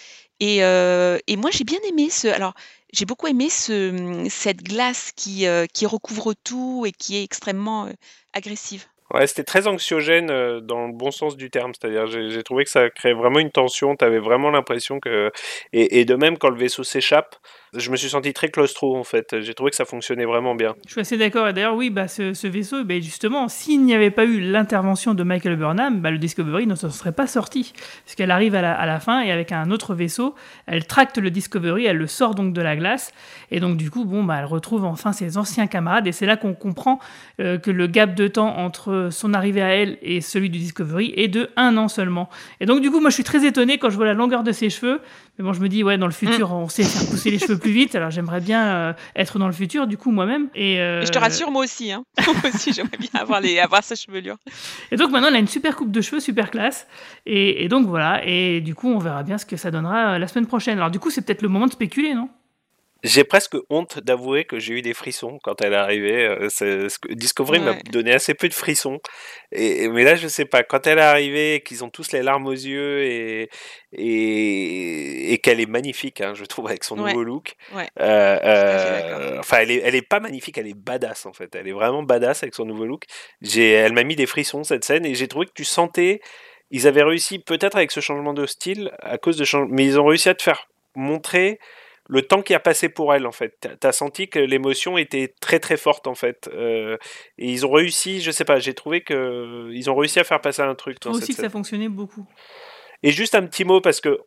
Et, 0.41 0.63
euh, 0.63 1.19
et 1.27 1.37
moi, 1.37 1.51
j'ai 1.51 1.65
bien 1.65 1.81
aimé 1.89 2.11
ce. 2.11 2.29
Alors, 2.29 2.55
j'ai 2.93 3.05
beaucoup 3.05 3.27
aimé 3.27 3.51
ce, 3.51 4.27
cette 4.31 4.63
glace 4.63 5.13
qui, 5.17 5.47
qui 5.73 5.87
recouvre 5.87 6.35
tout 6.35 6.85
et 6.87 6.93
qui 6.93 7.17
est 7.17 7.25
extrêmement 7.25 7.89
agressive. 8.33 8.87
C'était 9.27 9.45
très 9.45 9.67
anxiogène 9.67 10.31
euh, 10.31 10.61
dans 10.61 10.87
le 10.87 10.93
bon 10.93 11.11
sens 11.11 11.37
du 11.37 11.51
terme. 11.51 11.73
C'est-à-dire, 11.75 12.07
j'ai 12.07 12.43
trouvé 12.43 12.65
que 12.65 12.71
ça 12.71 12.91
créait 12.91 13.15
vraiment 13.15 13.39
une 13.39 13.51
tension. 13.51 13.97
Tu 13.97 14.05
avais 14.05 14.19
vraiment 14.19 14.51
l'impression 14.51 15.01
que. 15.01 15.31
Et, 15.73 16.05
de 16.05 16.15
même, 16.15 16.37
quand 16.37 16.51
le 16.51 16.59
vaisseau 16.59 16.85
s'échappe, 16.85 17.37
je 17.75 17.91
me 17.91 17.97
suis 17.97 18.11
senti 18.11 18.33
très 18.33 18.49
claustro, 18.49 18.97
en 18.97 19.05
fait. 19.05 19.41
J'ai 19.41 19.55
trouvé 19.55 19.71
que 19.71 19.77
ça 19.77 19.87
fonctionnait 19.87 20.27
vraiment 20.27 20.55
bien. 20.55 20.75
Je 20.87 20.93
suis 20.93 21.01
assez 21.01 21.17
d'accord. 21.17 21.49
Et 21.49 21.53
d'ailleurs, 21.55 21.75
oui, 21.75 21.89
bah, 21.89 22.07
ce, 22.07 22.47
vaisseau, 22.47 22.85
bah, 22.85 23.01
justement, 23.01 23.49
s'il 23.49 23.83
n'y 23.83 23.95
avait 23.95 24.11
pas 24.11 24.25
eu 24.25 24.41
l'intervention 24.41 25.15
de 25.15 25.23
Michael 25.23 25.57
Burnham, 25.57 26.01
bah, 26.01 26.11
le 26.11 26.19
Discovery 26.19 26.67
ne 26.67 26.75
se 26.75 26.91
serait 26.91 27.13
pas 27.13 27.27
sorti. 27.27 27.73
Parce 28.05 28.15
qu'elle 28.15 28.31
arrive 28.31 28.55
à 28.55 28.87
la, 28.87 29.01
fin 29.01 29.23
et 29.23 29.33
avec 29.33 29.53
un 29.53 29.71
autre 29.71 29.95
vaisseau, 29.95 30.35
elle 30.67 30.87
tracte 30.87 31.19
le 31.19 31.31
Discovery, 31.31 31.87
elle 31.87 31.97
le 31.97 32.07
sort 32.07 32.35
donc 32.35 32.53
de 32.53 32.61
la 32.61 32.77
glace. 32.77 33.13
Et 33.51 33.61
donc, 33.61 33.79
du 33.79 33.91
coup, 33.91 34.05
bon, 34.05 34.29
elle 34.31 34.45
retrouve 34.45 34.85
enfin 34.85 35.13
ses 35.13 35.39
anciens 35.39 35.67
camarades. 35.67 36.07
Et 36.07 36.13
c'est 36.13 36.27
là 36.27 36.37
qu'on 36.37 36.55
comprend 36.55 36.99
euh, 37.41 37.59
que 37.59 37.71
le 37.71 37.87
gap 37.87 38.15
de 38.15 38.29
temps 38.29 38.59
entre 38.59 38.98
son 39.11 39.35
arrivée 39.35 39.63
à 39.63 39.69
elle 39.69 39.99
et 40.03 40.21
celui 40.21 40.51
du 40.51 40.59
Discovery 40.59 41.13
est 41.17 41.29
de 41.29 41.51
un 41.57 41.77
an 41.77 41.89
seulement. 41.89 42.29
Et 42.61 42.67
donc, 42.67 42.81
du 42.81 42.91
coup, 42.91 43.01
moi, 43.01 43.11
je 43.11 43.15
suis 43.15 43.25
très 43.25 43.47
étonné 43.47 43.79
quand 43.79 43.91
je 43.91 43.97
vois 43.97 44.07
la 44.07 44.15
longueur 44.15 44.43
de 44.43 44.53
ses 44.53 44.71
cheveux. 44.71 45.01
Mais 45.39 45.45
bon, 45.45 45.53
je 45.53 45.61
me 45.61 45.69
dis, 45.69 45.85
ouais, 45.85 45.99
dans 45.99 46.07
le 46.07 46.13
futur, 46.13 46.53
on 46.53 46.69
sait 46.69 46.83
faire 46.83 47.09
pousser 47.09 47.31
les 47.31 47.39
cheveux 47.39 47.59
plus 47.59 47.71
vite. 47.71 47.95
Alors, 47.95 48.11
j'aimerais 48.11 48.41
bien 48.41 48.67
euh, 48.67 48.93
être 49.15 49.39
dans 49.39 49.47
le 49.47 49.53
futur, 49.53 49.87
du 49.87 49.97
coup, 49.97 50.11
moi-même. 50.11 50.49
Et, 50.55 50.81
euh, 50.81 51.03
Et 51.03 51.07
je 51.07 51.13
te 51.13 51.19
rassure, 51.19 51.51
moi 51.51 51.63
aussi. 51.63 51.93
Hein. 51.93 52.03
moi 52.27 52.51
aussi, 52.53 52.73
j'aimerais 52.73 52.99
bien 52.99 53.11
avoir, 53.15 53.41
les, 53.41 53.59
avoir 53.59 53.85
sa 53.85 53.95
chevelure. 53.95 54.37
Et 54.91 54.97
donc 54.97 55.11
maintenant, 55.11 55.29
elle 55.29 55.37
a 55.37 55.39
une 55.39 55.49
super 55.49 55.77
coupe 55.77 55.91
de 55.91 56.01
cheveux, 56.01 56.21
super 56.21 56.51
classe. 56.51 56.87
Et, 57.27 57.65
et 57.65 57.69
donc 57.69 57.87
voilà. 57.87 58.23
Et 58.25 58.61
du 58.61 58.75
coup, 58.75 58.89
on 58.89 58.99
verra 58.99 59.23
bien 59.23 59.39
ce 59.39 59.47
que 59.47 59.57
ça 59.57 59.71
donnera 59.71 60.15
euh, 60.15 60.19
la 60.19 60.29
semaine 60.29 60.47
prochaine. 60.47 60.79
Alors 60.79 60.91
du 60.91 60.99
coup, 60.99 61.11
c'est 61.11 61.23
peut-être 61.23 61.43
le 61.43 61.49
moment 61.49 61.67
de 61.67 61.73
spéculer, 61.73 62.15
non? 62.15 62.29
J'ai 63.05 63.23
presque 63.23 63.57
honte 63.71 64.01
d'avouer 64.01 64.45
que 64.45 64.59
j'ai 64.59 64.75
eu 64.75 64.83
des 64.83 64.93
frissons 64.93 65.39
quand 65.45 65.63
elle 65.63 65.73
est 65.73 65.77
arrivée. 65.77 66.27
Euh, 66.63 66.89
Discovery 67.11 67.61
m'a 67.61 67.75
donné 67.93 68.13
assez 68.13 68.35
peu 68.35 68.49
de 68.49 68.55
frissons. 68.55 68.99
Et, 69.53 69.89
mais 69.89 70.03
là, 70.03 70.17
je 70.17 70.27
sais 70.27 70.45
pas. 70.47 70.65
Quand 70.65 70.85
elle 70.89 70.99
est 70.99 71.03
arrivée, 71.03 71.63
qu'ils 71.65 71.85
ont 71.85 71.91
tous 71.91 72.11
les 72.11 72.23
larmes 72.23 72.47
aux 72.49 72.53
yeux 72.53 73.05
et, 73.05 73.51
et, 73.93 75.33
et 75.33 75.39
qu'elle 75.39 75.61
est 75.61 75.67
magnifique, 75.71 76.21
hein, 76.21 76.35
je 76.35 76.45
trouve, 76.45 76.67
avec 76.67 76.83
son 76.85 76.99
Ouais. 76.99 77.13
nouveau 77.13 77.23
look. 77.23 77.55
Ouais. 77.75 77.89
Euh, 78.01 78.39
euh, 78.43 79.39
enfin, 79.39 79.59
elle 79.61 79.71
est, 79.71 79.81
elle 79.85 79.95
est 79.95 80.03
pas 80.03 80.19
magnifique, 80.19 80.59
elle 80.59 80.67
est 80.67 80.75
badass 80.77 81.27
en 81.27 81.33
fait. 81.33 81.55
Elle 81.55 81.69
est 81.69 81.73
vraiment 81.73 82.03
badass 82.03 82.43
avec 82.43 82.55
son 82.55 82.65
nouveau 82.65 82.85
look. 82.87 83.05
Elle 83.57 83.93
m'a 83.93 84.03
mis 84.03 84.17
des 84.17 84.27
frissons 84.27 84.65
cette 84.65 84.85
scène 84.85 85.07
et 85.07 85.15
j'ai 85.15 85.29
trouvé 85.29 85.47
que 85.47 85.53
tu 85.55 85.65
sentais, 85.65 86.21
ils 86.73 86.89
avaient 86.89 87.05
réussi 87.05 87.39
peut-être 87.39 87.77
avec 87.77 87.93
ce 87.93 88.01
changement 88.01 88.35
de 88.35 88.47
style 88.47 88.91
à 89.01 89.19
cause 89.19 89.37
de 89.37 89.45
change- 89.45 89.69
mais 89.71 89.85
ils 89.85 90.01
ont 90.01 90.07
réussi 90.07 90.29
à 90.29 90.35
te 90.35 90.43
faire 90.43 90.67
montrer 90.97 91.61
le 92.09 92.23
temps 92.23 92.43
qui 92.43 92.55
a 92.55 92.61
passé 92.61 92.89
pour 92.89 93.15
elle 93.15 93.27
en 93.27 93.33
fait. 93.33 93.69
T'as- 93.81 93.93
senti 93.93 94.29
que 94.29 94.39
l'émotion 94.39 94.99
était 94.99 95.35
très 95.41 95.61
très 95.61 95.77
forte 95.77 96.07
en 96.07 96.15
fait. 96.15 96.49
Euh, 96.53 96.97
et 97.37 97.51
ils 97.51 97.67
ont 97.67 97.71
réussi, 97.71 98.21
je 98.21 98.31
sais 98.31 98.45
pas, 98.45 98.59
j'ai 98.59 98.75
trouvé 98.75 99.03
que 99.03 99.71
ils 99.73 99.91
ont 99.91 99.97
réussi 99.97 100.19
à 100.19 100.25
faire 100.25 100.41
passer 100.41 100.63
un 100.63 100.75
truc 100.75 101.01
dans 101.01 101.11
Moi 101.11 101.21
cette 101.21 101.25
aussi 101.25 101.33
que 101.33 101.37
scène. 101.37 101.45
ça 101.47 101.51
fonctionnait 101.51 101.89
beaucoup. 101.89 102.27
Et 103.03 103.13
juste 103.13 103.35
un 103.35 103.47
petit 103.47 103.65
mot 103.65 103.81
parce 103.81 104.01
que 104.01 104.19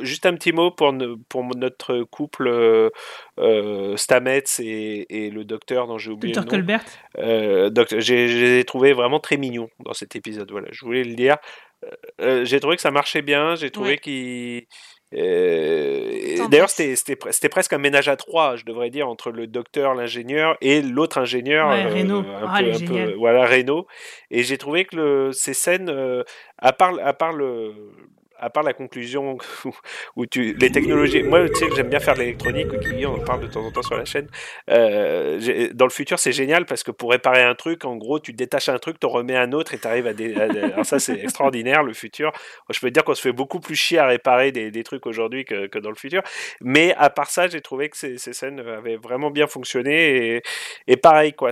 juste 0.00 0.26
un 0.26 0.34
petit 0.34 0.52
mot 0.52 0.70
pour, 0.70 0.94
pour 1.28 1.44
notre 1.56 2.02
couple 2.04 2.48
euh, 2.48 2.90
euh, 3.38 3.96
Stamets 3.96 4.44
et, 4.60 5.30
le 5.30 5.44
docteur 5.44 5.86
dont 5.86 5.98
j'ai 5.98 6.10
oublié 6.10 6.34
Docteur 6.34 6.50
Colbert. 6.50 6.84
Euh, 7.18 7.70
j'ai 7.98 8.64
trouvé 8.64 8.92
vraiment 8.92 9.20
très 9.20 9.36
mignon 9.36 9.68
dans 9.80 9.92
cet 9.92 10.16
épisode. 10.16 10.50
Voilà, 10.50 10.68
je 10.70 10.84
voulais 10.84 11.04
le 11.04 11.14
dire. 11.14 11.36
Euh, 12.20 12.44
j'ai 12.44 12.60
trouvé 12.60 12.76
que 12.76 12.82
ça 12.82 12.90
marchait 12.90 13.22
bien. 13.22 13.54
J'ai 13.54 13.70
trouvé 13.70 13.98
qu'il 13.98 14.66
D'ailleurs, 15.12 16.70
c'était 16.70 17.48
presque 17.48 17.72
un 17.72 17.78
ménage 17.78 18.08
à 18.08 18.16
trois, 18.16 18.56
je 18.56 18.64
devrais 18.64 18.90
dire, 18.90 19.08
entre 19.08 19.30
le 19.30 19.46
docteur, 19.46 19.94
l'ingénieur 19.94 20.56
et 20.60 20.82
l'autre 20.82 21.18
ingénieur. 21.18 21.68
Ouais, 21.68 21.86
Reno. 21.86 22.24
Ah, 22.46 22.58
peu, 22.60 22.72
un 22.72 22.86
peu, 22.86 23.14
voilà, 23.14 23.46
Reno. 23.46 23.86
Et 24.30 24.42
j'ai 24.42 24.58
trouvé 24.58 24.84
que 24.84 24.96
le, 24.96 25.32
ces 25.32 25.54
scènes, 25.54 25.92
à 26.58 26.72
part, 26.72 26.94
à 27.02 27.12
part 27.14 27.32
le, 27.32 27.72
à 28.38 28.50
part 28.50 28.62
la 28.62 28.72
conclusion 28.72 29.38
où, 30.16 30.26
tu 30.26 30.54
les 30.54 30.70
technologies 30.70 31.22
moi 31.22 31.48
tu 31.48 31.54
sais 31.56 31.66
j'aime 31.74 31.88
bien 31.88 32.00
faire 32.00 32.14
de 32.14 32.20
l'électronique 32.20 32.68
on 33.06 33.14
en 33.14 33.24
parle 33.24 33.42
de 33.42 33.46
temps 33.46 33.64
en 33.64 33.70
temps 33.70 33.82
sur 33.82 33.96
la 33.96 34.04
chaîne. 34.04 34.28
Euh, 34.70 35.70
dans 35.74 35.86
le 35.86 35.90
futur 35.90 36.18
c'est 36.18 36.32
génial 36.32 36.66
parce 36.66 36.82
que 36.82 36.90
pour 36.90 37.10
réparer 37.10 37.42
un 37.42 37.54
truc 37.54 37.84
en 37.84 37.96
gros 37.96 38.18
tu 38.18 38.32
détaches 38.32 38.68
un 38.68 38.78
truc 38.78 38.98
tu 39.00 39.06
remets 39.06 39.36
un 39.36 39.52
autre 39.52 39.74
et 39.74 39.78
tu 39.78 39.86
arrives 39.86 40.06
à, 40.06 40.12
des, 40.12 40.34
alors 40.34 40.84
ça 40.84 40.98
c'est 40.98 41.18
extraordinaire 41.18 41.82
le 41.82 41.92
futur. 41.92 42.32
Je 42.70 42.80
peux 42.80 42.88
te 42.88 42.94
dire 42.94 43.04
qu'on 43.04 43.14
se 43.14 43.22
fait 43.22 43.32
beaucoup 43.32 43.60
plus 43.60 43.74
chier 43.74 43.98
à 43.98 44.06
réparer 44.06 44.52
des, 44.52 44.82
trucs 44.82 45.06
aujourd'hui 45.06 45.44
que, 45.44 45.78
dans 45.78 45.90
le 45.90 45.96
futur. 45.96 46.22
Mais 46.60 46.94
à 46.94 47.10
part 47.10 47.30
ça 47.30 47.48
j'ai 47.48 47.60
trouvé 47.60 47.88
que 47.88 47.96
ces, 47.96 48.18
scènes 48.18 48.60
avaient 48.60 48.96
vraiment 48.96 49.30
bien 49.30 49.46
fonctionné 49.46 50.42
et, 50.86 50.96
pareil 50.96 51.32
quoi 51.32 51.50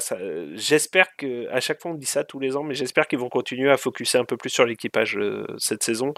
j'espère 0.55 1.14
que 1.16 1.49
à 1.51 1.61
chaque 1.61 1.80
fois 1.80 1.93
on 1.93 1.95
dit 1.95 2.07
ça 2.07 2.24
tous 2.24 2.41
les 2.41 2.57
ans 2.57 2.62
mais 2.62 2.74
j'espère 2.74 3.07
qu'ils 3.07 3.18
vont 3.18 3.28
continuer 3.28 3.70
à 3.70 3.76
focuser 3.76 4.18
un 4.18 4.24
peu 4.24 4.37
plus 4.37 4.51
sur 4.51 4.66
l'équipage 4.66 5.16
euh, 5.16 5.47
cette 5.59 5.82
saison 5.82 6.14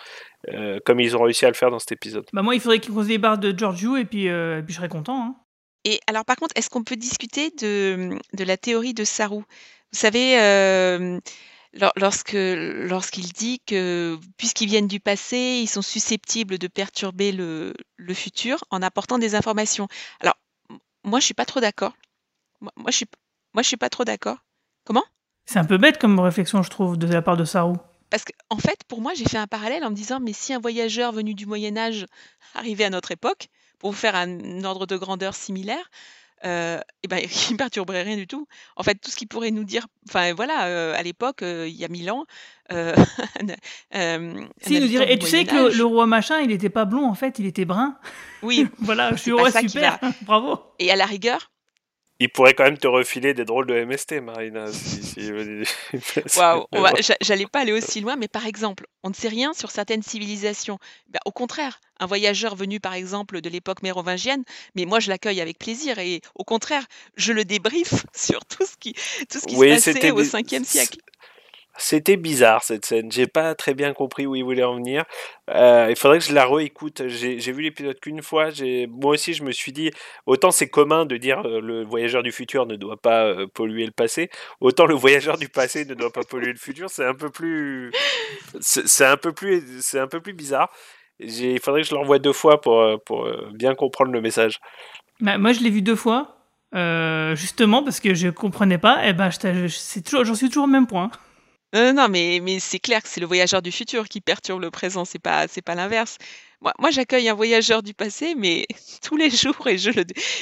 euh, 0.53 0.79
comme 0.85 1.01
ils 1.01 1.17
ont 1.17 1.23
réussi 1.23 1.45
à 1.45 1.49
le 1.49 1.55
faire 1.55 1.71
dans 1.71 1.79
cet 1.79 1.93
épisode. 1.93 2.27
Bah 2.33 2.43
moi, 2.43 2.55
il 2.55 2.61
faudrait 2.61 2.81
qu'on 2.81 3.03
se 3.03 3.09
débarque 3.09 3.41
de 3.41 3.57
Giorgio 3.57 3.97
et 3.97 4.05
puis, 4.05 4.29
euh, 4.29 4.63
puis 4.63 4.73
je 4.73 4.79
serais 4.79 4.89
content. 4.89 5.23
Hein. 5.23 5.37
Et 5.85 6.01
alors, 6.07 6.25
par 6.25 6.37
contre, 6.37 6.53
est-ce 6.57 6.71
qu'on 6.71 6.85
peut 6.85 6.97
discuter 6.97 7.51
de, 7.51 8.11
de, 8.35 8.45
la 8.45 8.57
théorie 8.57 8.95
de 8.95 9.05
Saru? 9.05 9.39
Vous 9.39 9.99
savez, 9.99 10.39
euh, 10.41 11.19
lorsque 11.97 12.37
lorsqu'il 12.37 13.33
dit 13.33 13.61
que 13.67 14.19
puisqu'ils 14.37 14.69
viennent 14.69 14.89
du 14.89 15.01
passé, 15.01 15.61
ils 15.63 15.69
sont 15.69 15.83
susceptibles 15.83 16.59
de 16.59 16.67
perturber 16.67 17.33
le, 17.33 17.75
le 17.97 18.15
futur 18.15 18.65
en 18.71 18.83
apportant 18.83 19.19
des 19.19 19.35
informations. 19.35 19.89
Alors, 20.21 20.35
moi, 21.05 21.21
je 21.21 21.25
suis 21.25 21.35
pas 21.35 21.47
trop 21.47 21.61
d'accord. 21.61 21.95
Moi, 22.61 22.73
moi, 22.77 22.91
je 22.91 22.97
suis 22.97 23.07
moi, 23.55 23.63
je 23.63 23.69
suis 23.69 23.77
pas 23.77 23.89
trop 23.89 24.05
d'accord. 24.05 24.39
Comment? 24.85 25.05
C'est 25.47 25.59
un 25.59 25.65
peu 25.65 25.79
bête 25.79 25.99
comme 25.99 26.21
réflexion, 26.21 26.63
je 26.63 26.71
trouve, 26.71 26.99
de 26.99 27.07
la 27.07 27.23
part 27.23 27.37
de 27.37 27.45
Saru. 27.45 27.77
Parce 28.11 28.25
qu'en 28.25 28.57
en 28.57 28.59
fait, 28.59 28.81
pour 28.89 29.01
moi, 29.01 29.13
j'ai 29.15 29.25
fait 29.25 29.39
un 29.39 29.47
parallèle 29.47 29.85
en 29.85 29.91
me 29.91 29.95
disant, 29.95 30.21
mais 30.21 30.33
si 30.33 30.53
un 30.53 30.59
voyageur 30.59 31.13
venu 31.13 31.35
du 31.35 31.47
Moyen 31.47 31.77
Âge 31.77 32.07
arrivait 32.55 32.85
à 32.85 32.91
notre 32.91 33.13
époque, 33.13 33.49
pour 33.79 33.93
vous 33.93 33.97
faire 33.97 34.17
un 34.17 34.65
ordre 34.65 34.87
de 34.87 34.97
grandeur 34.97 35.35
similaire, 35.35 35.91
euh, 36.45 36.79
et 37.03 37.09
ben, 37.09 37.19
il 37.51 37.53
ne 37.53 37.57
perturberait 37.59 38.03
rien 38.03 38.17
du 38.17 38.27
tout. 38.27 38.47
En 38.77 38.83
fait, 38.83 38.95
tout 38.97 39.11
ce 39.11 39.17
qu'il 39.17 39.29
pourrait 39.29 39.51
nous 39.51 39.65
dire, 39.65 39.87
enfin 40.09 40.35
voilà, 40.35 40.67
euh, 40.67 40.95
à 40.95 41.03
l'époque, 41.03 41.43
euh, 41.43 41.67
il 41.69 41.75
y 41.75 41.85
a 41.85 41.89
mille 41.89 42.11
ans, 42.11 42.25
euh, 42.73 42.95
si, 44.61 44.81
nous 44.81 44.87
dirait, 44.87 45.13
et 45.13 45.19
tu 45.19 45.27
sais 45.27 45.45
que 45.45 45.77
le, 45.77 45.85
roi 45.85 46.07
machin, 46.07 46.41
il 46.41 46.49
n'était 46.49 46.71
pas 46.71 46.85
blond, 46.85 47.07
en 47.07 47.15
fait, 47.15 47.39
il 47.39 47.47
était 47.47 47.65
brun. 47.65 47.99
Oui. 48.43 48.69
voilà, 48.79 49.13
je 49.13 49.17
suis 49.17 49.33
roi 49.33 49.51
super, 49.51 49.99
bravo. 50.23 50.61
Et 50.79 50.91
à 50.91 50.97
la 50.97 51.07
rigueur, 51.07 51.51
il 52.21 52.31
pourrait 52.31 52.55
quand 52.55 52.65
même 52.65 52.79
te 52.79 52.89
refiler 52.89 53.33
des 53.33 53.45
drôles 53.45 53.67
de 53.67 53.85
MST, 53.85 54.21
Marina. 54.21 54.67
Si, 54.73 55.31
Waouh, 56.37 56.67
j'allais 57.21 57.47
pas 57.47 57.61
aller 57.61 57.73
aussi 57.73 58.01
loin, 58.01 58.17
mais 58.17 58.29
par 58.29 58.47
exemple, 58.47 58.87
on 59.05 59.11
ne 59.11 59.15
sait 59.15 59.29
rien 59.29 59.53
sur 59.53 59.71
certaines 59.71 60.03
civilisations. 60.03 60.79
Ben, 61.09 61.21
au 61.25 61.31
contraire, 61.31 61.81
un 62.01 62.07
voyageur 62.07 62.57
venu 62.57 62.81
par 62.81 62.95
exemple 62.95 63.41
de 63.41 63.49
l'époque 63.49 63.83
mérovingienne, 63.83 64.43
mais 64.75 64.85
moi 64.85 64.99
je 65.01 65.11
l'accueille 65.11 65.41
avec 65.41 65.59
plaisir 65.59 65.99
et 65.99 66.21
au 66.35 66.45
contraire, 66.45 66.85
je 67.17 67.33
le 67.33 67.45
débriefe 67.45 68.05
sur 68.15 68.45
tout 68.45 68.67
ce 68.67 68.77
qui, 68.77 68.95
tout 69.29 69.39
ce 69.39 69.47
qui 69.47 69.57
se 69.57 69.91
passait 69.91 70.11
au 70.11 70.23
5e 70.23 70.65
siècle. 70.65 70.99
C'était 71.81 72.17
bizarre 72.17 72.65
cette 72.65 72.85
scène. 72.85 73.11
J'ai 73.13 73.29
pas 73.29 73.55
très 73.55 73.73
bien 73.73 73.95
compris 73.95 74.27
où 74.27 74.35
il 74.35 74.43
voulait 74.43 74.65
en 74.65 74.75
venir. 74.75 75.05
Euh, 75.49 75.87
il 75.89 75.95
faudrait 75.97 76.19
que 76.19 76.25
je 76.25 76.35
la 76.35 76.45
réécoute. 76.45 77.07
J'ai 77.07 77.53
vu 77.53 77.63
l'épisode 77.63 77.99
qu'une 78.01 78.21
fois. 78.21 78.49
Moi 78.89 79.13
aussi, 79.13 79.33
je 79.33 79.45
me 79.45 79.53
suis 79.53 79.71
dit 79.71 79.93
autant 80.27 80.51
c'est 80.51 80.69
commun 80.69 81.07
de 81.07 81.17
dire 81.17 81.41
euh, 81.47 81.61
le 81.61 81.85
voyageur 81.85 82.25
du 82.25 82.33
futur 82.33 82.67
ne 82.67 82.75
doit 82.75 82.97
pas 82.97 83.27
euh, 83.27 83.47
polluer 83.47 83.87
le 83.87 83.93
passé, 83.93 84.29
autant 84.61 84.87
le 84.87 84.95
voyageur 84.95 85.39
du 85.39 85.49
passé 85.49 85.85
ne 85.85 85.95
doit 85.95 86.13
pas 86.13 86.25
polluer 86.25 86.53
le 86.53 86.59
futur. 86.59 86.91
C'est 86.91 87.05
un 87.05 87.15
peu 87.15 87.31
plus, 87.31 87.93
c'est 88.61 89.07
un 89.07 89.17
peu 89.17 89.33
plus, 89.33 89.63
c'est 89.81 90.01
un 90.01 90.09
peu 90.09 90.21
plus 90.21 90.35
bizarre. 90.35 90.71
Il 91.21 91.61
faudrait 91.61 91.83
que 91.83 91.87
je 91.87 91.95
le 91.95 92.01
revoie 92.01 92.19
deux 92.19 92.33
fois 92.33 92.61
pour, 92.61 92.85
pour 93.05 93.29
bien 93.53 93.75
comprendre 93.77 94.11
le 94.11 94.21
message. 94.21 94.59
Bah, 95.21 95.39
moi, 95.39 95.53
je 95.53 95.61
l'ai 95.61 95.71
vu 95.71 95.83
deux 95.83 95.97
fois. 95.97 96.39
justement 97.37 97.85
parce 97.85 98.01
que 98.01 98.15
je 98.15 98.29
comprenais 98.29 98.79
pas, 98.79 99.05
et 99.07 99.11
eh 99.11 99.13
ben 99.13 99.31
j'en 99.31 99.69
suis 99.69 100.03
toujours 100.03 100.65
au 100.65 100.67
même 100.67 100.89
point. 100.89 101.11
Non, 101.75 102.09
mais 102.09 102.59
c'est 102.61 102.79
clair 102.79 103.03
que 103.03 103.09
c'est 103.09 103.21
le 103.21 103.27
voyageur 103.27 103.61
du 103.63 103.71
futur 103.73 104.09
qui 104.09 104.21
perturbe 104.21 104.61
le 104.63 104.71
présent, 104.71 105.05
c'est 105.05 105.19
pas 105.19 105.47
c'est 105.49 105.63
pas 105.63 105.75
l'inverse. 105.75 106.17
Moi 106.61 106.91
j'accueille 106.91 107.29
un 107.29 107.35
voyageur 107.35 107.83
du 107.83 107.95
passé, 107.95 108.35
mais 108.35 108.67
tous 109.03 109.17
les 109.17 109.31
jours 109.31 109.67
et 109.67 109.77
je 109.79 109.91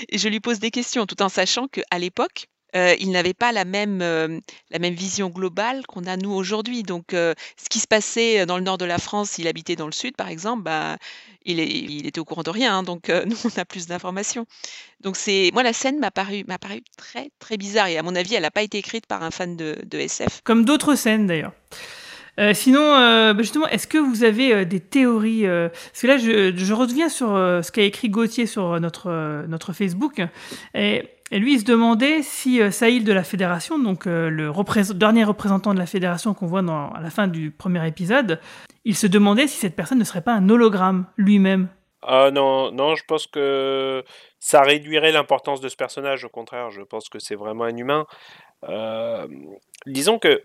et 0.08 0.18
je 0.18 0.28
lui 0.28 0.40
pose 0.40 0.58
des 0.60 0.70
questions, 0.70 1.04
tout 1.06 1.20
en 1.22 1.28
sachant 1.28 1.66
qu'à 1.68 1.98
l'époque, 1.98 2.46
euh, 2.76 2.94
il 3.00 3.10
n'avait 3.10 3.34
pas 3.34 3.52
la 3.52 3.64
même, 3.64 4.00
euh, 4.02 4.38
la 4.70 4.78
même 4.78 4.94
vision 4.94 5.30
globale 5.30 5.86
qu'on 5.86 6.04
a 6.04 6.16
nous 6.16 6.32
aujourd'hui. 6.32 6.82
Donc, 6.82 7.14
euh, 7.14 7.34
ce 7.56 7.68
qui 7.68 7.78
se 7.78 7.86
passait 7.86 8.44
dans 8.44 8.58
le 8.58 8.62
nord 8.62 8.76
de 8.76 8.84
la 8.84 8.98
France, 8.98 9.38
il 9.38 9.48
habitait 9.48 9.76
dans 9.76 9.86
le 9.86 9.92
sud, 9.92 10.14
par 10.14 10.28
exemple, 10.28 10.62
bah, 10.62 10.96
il, 11.44 11.58
est, 11.58 11.68
il 11.68 12.06
était 12.06 12.20
au 12.20 12.24
courant 12.24 12.42
de 12.42 12.50
rien. 12.50 12.78
Hein, 12.78 12.82
donc, 12.82 13.08
nous, 13.26 13.36
on 13.44 13.58
a 13.58 13.64
plus 13.64 13.86
d'informations. 13.86 14.46
Donc, 15.00 15.16
c'est 15.16 15.50
moi, 15.54 15.62
la 15.62 15.72
scène 15.72 15.98
m'a 15.98 16.10
paru, 16.10 16.44
m'a 16.46 16.58
paru 16.58 16.82
très, 16.98 17.30
très 17.38 17.56
bizarre. 17.56 17.88
Et 17.88 17.96
à 17.96 18.02
mon 18.02 18.14
avis, 18.14 18.34
elle 18.34 18.42
n'a 18.42 18.50
pas 18.50 18.62
été 18.62 18.78
écrite 18.78 19.06
par 19.06 19.22
un 19.22 19.30
fan 19.30 19.56
de, 19.56 19.76
SF. 19.92 20.42
Comme 20.44 20.64
d'autres 20.64 20.94
scènes, 20.96 21.26
d'ailleurs. 21.26 21.52
sinon, 22.52 22.92
bah, 23.32 23.42
justement, 23.42 23.66
est-ce 23.68 23.86
que 23.86 23.96
vous 23.96 24.22
avez 24.22 24.66
des 24.66 24.80
théories 24.80 25.44
Parce 25.46 26.02
que 26.02 26.06
là, 26.06 26.18
je, 26.18 26.54
je 26.54 26.72
reviens 26.74 27.08
sur 27.08 27.28
ce 27.28 27.72
qu'a 27.72 27.82
écrit 27.82 28.10
Gauthier 28.10 28.44
sur 28.44 28.78
notre, 28.80 29.46
notre 29.48 29.72
Facebook. 29.72 30.20
Et 30.74 31.08
et 31.32 31.40
lui, 31.40 31.54
il 31.54 31.60
se 31.60 31.64
demandait 31.64 32.22
si 32.22 32.62
euh, 32.62 32.70
Saïl 32.70 33.04
de 33.04 33.12
la 33.12 33.24
Fédération, 33.24 33.78
donc 33.80 34.06
euh, 34.06 34.28
le 34.28 34.52
dernier 34.94 35.24
représentant 35.24 35.74
de 35.74 35.78
la 35.78 35.86
Fédération 35.86 36.34
qu'on 36.34 36.46
voit 36.46 36.60
à 36.60 37.00
la 37.00 37.10
fin 37.10 37.26
du 37.26 37.50
premier 37.50 37.86
épisode, 37.86 38.40
il 38.84 38.94
se 38.94 39.08
demandait 39.08 39.48
si 39.48 39.56
cette 39.56 39.74
personne 39.74 39.98
ne 39.98 40.04
serait 40.04 40.22
pas 40.22 40.34
un 40.34 40.48
hologramme 40.48 41.06
lui-même. 41.16 41.68
Ah 42.02 42.30
non, 42.32 42.70
non, 42.70 42.94
je 42.94 43.02
pense 43.04 43.26
que 43.26 44.04
ça 44.38 44.62
réduirait 44.62 45.10
l'importance 45.10 45.60
de 45.60 45.68
ce 45.68 45.74
personnage. 45.74 46.24
Au 46.24 46.28
contraire, 46.28 46.70
je 46.70 46.82
pense 46.82 47.08
que 47.08 47.18
c'est 47.18 47.34
vraiment 47.34 47.64
un 47.64 47.76
humain. 47.76 48.06
Euh, 48.68 49.26
disons 49.86 50.20
que 50.20 50.44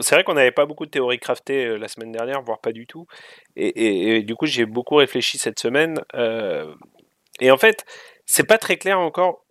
c'est 0.00 0.14
vrai 0.14 0.24
qu'on 0.24 0.34
n'avait 0.34 0.52
pas 0.52 0.64
beaucoup 0.64 0.86
de 0.86 0.90
théories 0.90 1.18
craftées 1.18 1.76
la 1.76 1.88
semaine 1.88 2.10
dernière, 2.12 2.40
voire 2.40 2.58
pas 2.60 2.72
du 2.72 2.86
tout. 2.86 3.06
Et, 3.54 4.16
et 4.16 4.22
du 4.22 4.34
coup, 4.34 4.46
j'ai 4.46 4.64
beaucoup 4.64 4.94
réfléchi 4.94 5.36
cette 5.36 5.58
semaine. 5.58 6.00
et 7.40 7.50
en 7.50 7.58
fait, 7.58 7.84
c'est 8.24 8.46
pas 8.46 8.56
très 8.56 8.76
clair 8.76 9.00
encore 9.00 9.44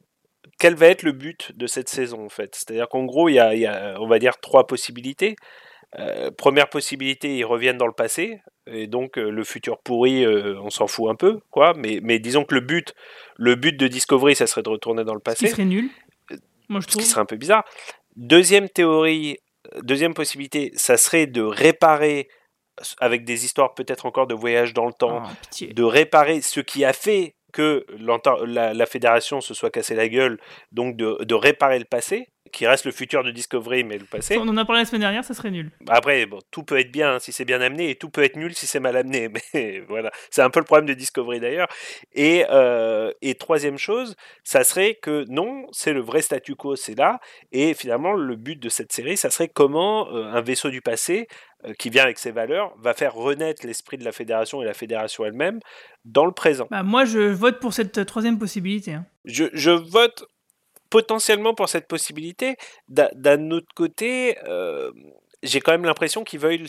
quel 0.58 0.76
va 0.76 0.88
être 0.88 1.04
le 1.04 1.12
but 1.12 1.52
de 1.56 1.68
cette 1.68 1.90
saison 1.90 2.26
en 2.26 2.30
fait? 2.30 2.56
C'est-à-dire 2.56 2.90
qu'en 2.90 3.06
gros, 3.06 3.30
il 3.30 3.34
y, 3.34 3.40
a, 3.40 3.96
on 4.00 4.08
va 4.08 4.20
dire, 4.20 4.40
trois 4.40 4.68
possibilités. 4.68 5.36
Euh, 5.98 6.32
première 6.32 6.70
possibilité, 6.70 7.38
ils 7.38 7.46
reviennent 7.46 7.78
dans 7.78 7.88
le 7.88 7.94
passé, 7.94 8.42
et 8.66 8.88
donc 8.88 9.18
euh, 9.18 9.30
le 9.30 9.44
futur 9.46 9.80
pourri, 9.80 10.26
euh, 10.26 10.60
on 10.62 10.70
s'en 10.70 10.86
fout 10.88 11.10
un 11.10 11.16
peu, 11.16 11.40
quoi. 11.50 11.74
Mais, 11.78 12.00
mais 12.04 12.20
disons 12.20 12.44
que 12.44 12.56
le 12.56 12.62
but, 12.62 12.94
le 13.38 13.56
but 13.56 13.78
de 13.78 13.88
Discovery, 13.88 14.36
ça 14.36 14.48
serait 14.48 14.64
de 14.64 14.70
retourner 14.70 15.06
dans 15.06 15.14
le 15.14 15.22
passé. 15.22 15.46
Ce 15.46 15.46
qui 15.46 15.52
serait 15.52 15.66
nul. 15.66 15.90
Moi, 16.68 16.82
je 16.82 16.88
trouve. 16.88 17.02
Ce 17.02 17.08
qui 17.08 17.12
serait 17.12 17.22
un 17.22 17.26
peu 17.26 17.38
bizarre. 17.38 17.64
Deuxième 18.18 18.68
théorie, 18.68 19.38
deuxième 19.82 20.14
possibilité, 20.14 20.72
ça 20.76 20.98
serait 20.98 21.26
de 21.26 21.42
réparer, 21.42 22.28
avec 23.00 23.24
des 23.24 23.46
histoires 23.46 23.74
peut-être 23.74 24.06
encore 24.06 24.28
de 24.28 24.36
voyage 24.36 24.74
dans 24.74 24.88
le 24.88 24.94
temps, 24.94 25.24
oh, 25.24 25.66
de 25.74 25.84
réparer 25.84 26.42
ce 26.42 26.60
qui 26.60 26.84
a 26.84 26.92
fait 26.92 27.37
que 27.58 27.88
la, 28.46 28.76
la, 28.76 28.86
fédération 28.86 29.42
se 29.42 29.56
soit 29.56 29.72
cassée 29.72 29.96
la 29.96 30.08
gueule, 30.08 30.40
donc 30.72 30.96
de, 30.96 31.24
de, 31.24 31.34
réparer 31.34 31.80
le 31.80 31.86
passé, 31.86 32.30
qui 32.52 32.68
reste 32.68 32.86
le 32.86 32.92
futur 32.92 33.24
de 33.24 33.32
Discovery, 33.32 33.84
mais 33.84 33.98
le 33.98 34.06
passé. 34.06 34.38
On 34.38 34.48
en 34.48 34.58
a 34.58 34.66
parlé 34.66 34.82
la 34.82 34.86
semaine 34.86 35.02
dernière, 35.02 35.24
ça 35.24 35.34
serait 35.34 35.52
nul. 35.52 35.72
Après, 35.88 36.26
bon, 36.26 36.40
tout 36.52 36.64
peut 36.64 36.80
être 36.80 36.92
bien 36.92 37.20
si 37.20 37.32
c'est 37.32 37.46
bien 37.46 37.62
amené, 37.62 37.90
et 37.90 37.96
tout 37.96 38.10
peut 38.10 38.24
être 38.24 38.36
nul 38.36 38.54
si 38.54 38.68
c'est 38.68 38.80
mal 38.80 38.96
amené. 38.98 39.30
Mais 39.54 39.84
voilà, 39.88 40.12
c'est 40.30 40.42
un 40.42 40.50
peu 40.50 40.60
le 40.60 40.66
problème 40.66 40.88
de 40.88 40.94
Discovery 40.94 41.40
d'ailleurs. 41.40 41.68
Et, 42.14 42.46
euh, 42.50 43.12
et 43.22 43.36
troisième 43.36 43.78
chose, 43.78 44.16
ça 44.44 44.64
serait 44.64 44.96
que 44.96 45.26
non, 45.30 45.68
c'est 45.72 45.94
le 45.94 46.02
vrai 46.02 46.22
statu 46.22 46.56
quo, 46.56 46.76
c'est 46.76 46.98
là. 46.98 47.20
Et 47.52 47.74
finalement, 47.74 48.14
le 48.14 48.36
but 48.36 48.60
de 48.60 48.70
cette 48.70 48.92
série, 48.92 49.18
ça 49.18 49.30
serait 49.30 49.50
comment 49.50 50.08
euh, 50.12 50.26
un 50.26 50.42
vaisseau 50.42 50.70
du 50.70 50.82
passé 50.82 51.28
euh, 51.66 51.74
qui 51.74 51.90
vient 51.90 52.04
avec 52.04 52.20
ses 52.20 52.30
valeurs, 52.30 52.72
va 52.78 52.94
faire 52.94 53.16
renaître 53.16 53.66
l'esprit 53.66 53.98
de 53.98 54.06
la 54.06 54.12
fédération 54.12 54.62
et 54.62 54.66
la 54.66 54.76
fédération 54.76 55.26
elle-même 55.26 55.60
dans 56.06 56.26
le 56.26 56.32
présent. 56.32 56.68
Bah, 56.70 56.84
moi, 56.84 57.04
je 57.04 57.20
vote 57.20 57.60
pour 57.60 57.74
cette 57.74 58.06
troisième 58.06 58.38
possibilité. 58.38 58.94
Hein. 58.94 59.06
Je, 59.26 59.46
je, 59.54 59.72
vote 59.72 60.26
potentiellement 60.90 61.54
pour 61.54 61.70
cette 61.70 61.88
possibilité. 61.88 62.58
D'un 62.90 63.52
autre 63.52 63.74
côté, 63.76 64.38
euh, 64.48 64.92
j'ai 65.44 65.62
quand 65.62 65.72
même 65.72 65.86
l'impression 65.86 66.24
qu'ils 66.24 66.40
veuillent 66.40 66.68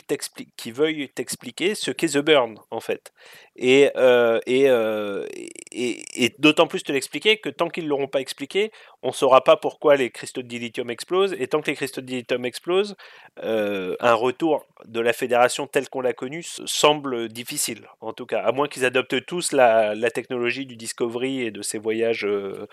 t'expliquer, 1.08 1.74
ce 1.74 1.90
qu'est 1.90 2.14
The 2.14 2.18
Burn, 2.18 2.58
en 2.70 2.80
fait. 2.80 3.12
Et, 3.60 3.90
euh, 3.96 4.38
et, 4.46 4.70
euh, 4.70 5.26
et, 5.72 6.04
et 6.14 6.34
d'autant 6.38 6.68
plus 6.68 6.84
te 6.84 6.92
l'expliquer 6.92 7.38
que 7.38 7.48
tant 7.48 7.68
qu'ils 7.68 7.84
ne 7.84 7.88
l'auront 7.88 8.06
pas 8.06 8.20
expliqué, 8.20 8.70
on 9.02 9.08
ne 9.08 9.12
saura 9.12 9.42
pas 9.42 9.56
pourquoi 9.56 9.96
les 9.96 10.10
cristaux 10.10 10.42
de 10.42 10.46
dilithium 10.46 10.90
explosent. 10.90 11.34
Et 11.38 11.48
tant 11.48 11.60
que 11.60 11.66
les 11.66 11.74
cristaux 11.76 12.00
de 12.00 12.06
dilithium 12.06 12.44
explosent, 12.44 12.94
euh, 13.42 13.96
un 13.98 14.14
retour 14.14 14.64
de 14.84 15.00
la 15.00 15.12
fédération 15.12 15.66
telle 15.66 15.88
qu'on 15.88 16.00
l'a 16.00 16.12
connue 16.12 16.44
semble 16.44 17.28
difficile, 17.28 17.88
en 18.00 18.12
tout 18.12 18.26
cas. 18.26 18.42
À 18.42 18.52
moins 18.52 18.68
qu'ils 18.68 18.84
adoptent 18.84 19.26
tous 19.26 19.50
la, 19.50 20.10
technologie 20.10 20.64
du 20.64 20.76
Discovery 20.76 21.42
et 21.42 21.50
de 21.50 21.62
ces 21.62 21.78
voyages, 21.78 22.24
euh, 22.24 22.68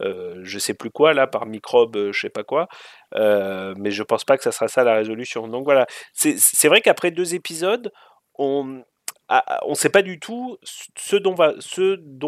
euh, 0.00 0.40
je 0.42 0.58
sais 0.58 0.74
plus 0.74 0.90
quoi, 0.90 1.12
là, 1.12 1.26
par 1.26 1.44
microbes, 1.44 2.12
je 2.12 2.18
sais 2.18 2.30
pas 2.30 2.44
quoi. 2.44 2.68
Euh, 3.14 3.74
mais 3.76 3.90
je 3.90 4.02
pense 4.02 4.24
pas 4.24 4.38
que 4.38 4.42
ça 4.42 4.52
sera 4.52 4.68
ça 4.68 4.84
la 4.84 4.94
résolution. 4.94 5.48
Donc 5.48 5.64
voilà, 5.64 5.86
c'est 6.14 6.68
vrai 6.68 6.80
qu'après 6.80 7.10
deux 7.10 7.34
épisodes, 7.34 7.92
on, 8.38 8.82
on 9.64 9.70
ne 9.70 9.74
sait 9.74 9.90
pas 9.90 10.02
du 10.02 10.18
tout 10.18 10.58
ce 10.96 11.16
dont 11.16 11.34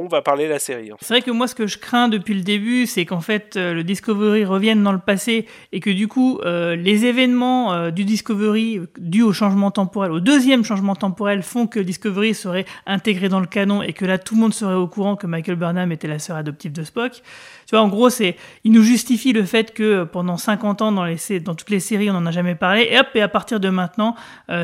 va, 0.06 0.22
parler 0.22 0.46
la 0.46 0.58
série. 0.60 0.90
C'est 1.00 1.14
vrai 1.14 1.22
que 1.22 1.30
moi, 1.32 1.48
ce 1.48 1.54
que 1.54 1.66
je 1.66 1.78
crains 1.78 2.08
depuis 2.08 2.34
le 2.34 2.42
début, 2.42 2.86
c'est 2.86 3.04
qu'en 3.04 3.20
fait, 3.20 3.56
euh, 3.56 3.74
le 3.74 3.82
Discovery 3.82 4.44
revienne 4.44 4.82
dans 4.82 4.92
le 4.92 5.00
passé 5.00 5.46
et 5.72 5.80
que 5.80 5.90
du 5.90 6.06
coup, 6.06 6.38
euh, 6.44 6.76
les 6.76 7.04
événements 7.04 7.72
euh, 7.72 7.90
du 7.90 8.04
Discovery 8.04 8.80
dus 8.98 9.22
au 9.22 9.32
changement 9.32 9.72
temporel, 9.72 10.12
au 10.12 10.20
deuxième 10.20 10.64
changement 10.64 10.94
temporel, 10.94 11.42
font 11.42 11.66
que 11.66 11.80
Discovery 11.80 12.34
serait 12.34 12.66
intégré 12.86 13.28
dans 13.28 13.40
le 13.40 13.46
canon 13.46 13.82
et 13.82 13.92
que 13.92 14.04
là, 14.04 14.18
tout 14.18 14.36
le 14.36 14.40
monde 14.40 14.54
serait 14.54 14.74
au 14.74 14.86
courant 14.86 15.16
que 15.16 15.26
Michael 15.26 15.56
Burnham 15.56 15.90
était 15.90 16.08
la 16.08 16.20
sœur 16.20 16.36
adoptive 16.36 16.72
de 16.72 16.84
Spock. 16.84 17.22
Tu 17.66 17.76
vois, 17.76 17.80
en 17.80 17.88
gros, 17.88 18.10
c'est, 18.10 18.36
il 18.62 18.72
nous 18.72 18.82
justifie 18.82 19.32
le 19.32 19.44
fait 19.44 19.74
que 19.74 20.04
pendant 20.04 20.36
50 20.36 20.82
ans, 20.82 20.92
dans, 20.92 21.54
toutes 21.54 21.70
les 21.70 21.80
séries, 21.80 22.10
on 22.10 22.14
n'en 22.14 22.26
a 22.26 22.30
jamais 22.30 22.54
parlé, 22.54 22.88
et 22.90 22.98
hop, 22.98 23.06
et 23.14 23.22
à 23.22 23.28
partir 23.28 23.60
de 23.60 23.68
maintenant, 23.70 24.14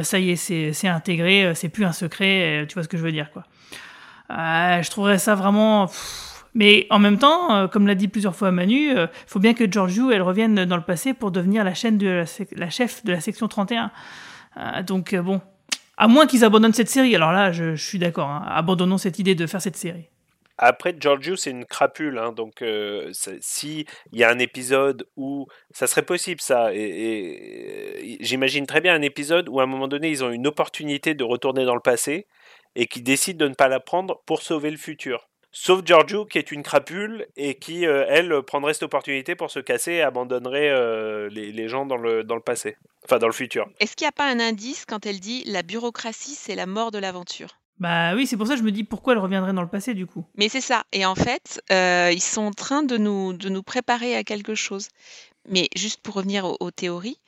ça 0.03 0.19
y 0.19 0.31
est, 0.31 0.37
c'est 0.37 0.89
intégré, 0.89 1.53
c'est 1.55 1.69
plus 1.69 1.85
un 1.85 1.93
secret 1.93 2.28
euh, 2.29 2.67
tu 2.67 2.75
vois 2.75 2.83
ce 2.83 2.89
que 2.89 2.97
je 2.97 3.03
veux 3.03 3.13
dire, 3.13 3.31
quoi. 3.33 3.45
Euh, 4.31 4.83
je 4.83 4.91
trouverais 4.91 5.19
ça 5.19 5.35
vraiment. 5.35 5.91
Mais 6.55 6.87
en 6.91 6.99
même 6.99 7.19
temps, 7.19 7.55
euh, 7.55 7.69
comme 7.69 7.87
l'a 7.87 7.95
dit 7.95 8.09
plusieurs 8.09 8.35
fois 8.35 8.51
Manu, 8.51 8.91
il 8.91 9.09
faut 9.27 9.39
bien 9.39 9.55
que 9.55 9.71
Georgiou 9.71 10.11
elle 10.11 10.23
revienne 10.23 10.65
dans 10.65 10.77
le 10.77 10.83
passé 10.83 11.15
pour 11.15 11.31
devenir 11.31 11.63
la, 11.65 11.75
chaîne 11.75 11.99
de 11.99 12.25
la, 12.57 12.71
chef 12.71 13.05
de 13.05 13.13
la 13.13 13.21
section 13.21 13.49
31. 13.49 13.91
donc 14.87 15.15
bon, 15.15 15.41
à 15.97 16.09
moins 16.09 16.27
qu'ils 16.27 16.45
abandonnent 16.45 16.73
cette 16.73 16.89
série. 16.89 17.15
Alors 17.15 17.33
là, 17.33 17.53
je, 17.53 17.77
suis 17.77 17.99
d'accord. 17.99 18.29
Hein, 18.29 18.45
abandonnons 18.49 18.99
cette 18.99 19.19
idée 19.19 19.35
de 19.35 19.47
faire 19.47 19.61
cette 19.61 19.77
série. 19.77 20.09
Après, 20.59 20.95
Giorgio, 20.99 21.37
c'est 21.37 21.51
une 21.51 21.65
crapule, 21.65 22.19
hein, 22.19 22.33
donc 22.33 22.63
euh, 22.63 23.13
si 23.41 23.87
il 24.13 24.19
y 24.19 24.25
a 24.25 24.31
un 24.31 24.41
épisode 24.41 25.09
où 25.17 25.47
ça 25.71 25.87
serait 25.87 26.05
possible 26.05 26.41
ça, 26.41 26.75
et, 26.75 28.19
j'imagine 28.21 28.67
très 28.67 28.81
bien 28.81 28.93
un 28.93 29.03
épisode 29.03 29.49
où 29.49 29.61
à 29.61 29.63
un 29.63 29.67
moment 29.67 29.87
donné 29.87 30.11
ils 30.11 30.25
ont 30.25 30.31
une 30.31 30.49
opportunité 30.49 31.15
de 31.15 31.23
retourner 31.23 31.65
dans 31.65 31.77
le 31.77 31.81
passé 31.81 32.27
et 32.75 32.87
qui 32.87 33.03
décident 33.03 33.45
de 33.45 33.51
ne 33.51 33.55
pas 33.55 33.69
la 33.69 33.79
prendre 33.79 34.21
pour 34.27 34.43
sauver 34.43 34.73
le 34.73 34.77
futur. 34.77 35.29
Sauf 35.53 35.83
Giorgio 35.85 36.27
qui 36.27 36.39
est 36.39 36.51
une 36.51 36.65
crapule 36.65 37.27
et 37.37 37.55
qui, 37.55 37.87
euh, 37.87 38.05
elle, 38.09 38.43
prendrait 38.43 38.75
cette 38.75 38.83
opportunité 38.83 39.37
pour 39.37 39.53
se 39.53 39.61
casser 39.61 39.93
et 39.93 40.03
abandonnerait 40.03 40.71
euh, 40.71 41.29
les, 41.31 41.53
les, 41.53 41.69
gens 41.69 41.87
dans 41.87 41.97
le, 41.97 42.25
dans 42.25 42.35
le 42.35 42.43
passé, 42.43 42.77
enfin 43.05 43.19
dans 43.19 43.29
le 43.29 43.33
futur. 43.33 43.69
Est-ce 43.79 43.95
qu'il 43.95 44.07
n'y 44.07 44.11
a 44.11 44.13
pas 44.13 44.29
un 44.29 44.41
indice 44.41 44.85
quand 44.87 45.07
elle 45.07 45.21
dit 45.21 45.45
la 45.47 45.63
bureaucratie, 45.63 46.35
c'est 46.35 46.57
la 46.57 46.67
mort 46.67 46.91
de 46.91 46.99
l'aventure 46.99 47.59
bah 47.81 48.15
oui, 48.15 48.27
c'est 48.27 48.37
pour 48.37 48.47
ça 48.47 48.55
que 48.55 48.59
je 48.59 48.65
me 48.65 48.73
dis 48.73 48.85
pourquoi 48.85 49.13
elle 49.13 49.21
reviendrait 49.21 49.53
dans 49.53 49.63
le 49.63 49.69
passé 49.69 49.95
du 49.95 50.07
coup. 50.07 50.25
Mais 50.37 50.49
c'est 50.49 50.61
ça. 50.61 50.85
Et 50.93 51.07
en 51.07 51.15
fait, 51.15 51.63
euh, 51.71 52.11
ils 52.13 52.23
sont 52.23 52.43
en 52.43 52.51
train 52.51 52.83
de 52.83 52.97
nous, 52.97 53.33
de 53.33 53.49
nous 53.49 53.63
préparer 53.63 54.17
à 54.17 54.25
quelque 54.25 54.55
chose. 54.55 54.89
Mais 55.49 55.69
juste 55.77 56.01
pour 56.01 56.15
revenir 56.15 56.45
aux, 56.61 56.71
théories, 56.71 57.19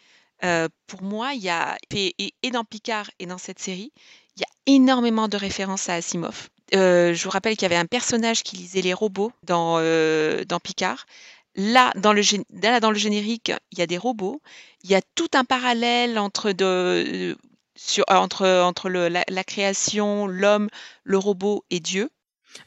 euh, 0.45 0.69
pour 0.87 1.03
moi, 1.03 1.33
il 1.35 1.43
y 1.43 1.49
a, 1.49 1.79
et, 1.95 2.51
dans 2.51 2.65
Picard 2.65 3.11
et 3.19 3.27
dans 3.27 3.39
cette 3.39 3.61
série, 3.61 3.93
il 4.37 4.41
y 4.41 4.45
a 4.45 4.75
énormément 4.75 5.29
de 5.29 5.37
références 5.37 5.89
à 5.89 5.95
Asimov. 5.95 6.49
Euh, 6.75 7.15
je 7.15 7.25
vous 7.25 7.31
rappelle 7.31 7.55
qu'il 7.57 7.63
y 7.63 7.67
avait 7.67 7.77
un 7.77 7.87
personnage 7.87 8.43
qui 8.43 8.57
lisait 8.57 8.83
les 8.83 8.93
robots 8.93 9.33
dans, 9.45 9.79
dans 10.45 10.61
Picard. 10.61 11.07
Là 11.57 11.93
dans, 11.97 12.13
le, 12.13 12.23
dans 12.81 12.91
le 12.91 12.99
générique, 12.99 13.53
il 13.73 13.79
y 13.79 13.83
a 13.83 13.87
des 13.87 13.99
robots. 13.99 14.41
Il 14.83 14.91
y 14.91 14.95
a 14.95 15.03
tout 15.15 15.31
un 15.35 15.45
parallèle 15.45 16.19
entre 16.19 16.53
de, 16.53 17.37
sur, 17.81 18.05
euh, 18.11 18.17
entre, 18.17 18.47
entre 18.47 18.89
le, 18.89 19.09
la, 19.09 19.25
la, 19.29 19.45
création, 19.45 20.27
l'homme, 20.27 20.69
le 21.05 21.19
robot 21.19 21.65
et 21.71 21.81
Dieu. 21.81 22.11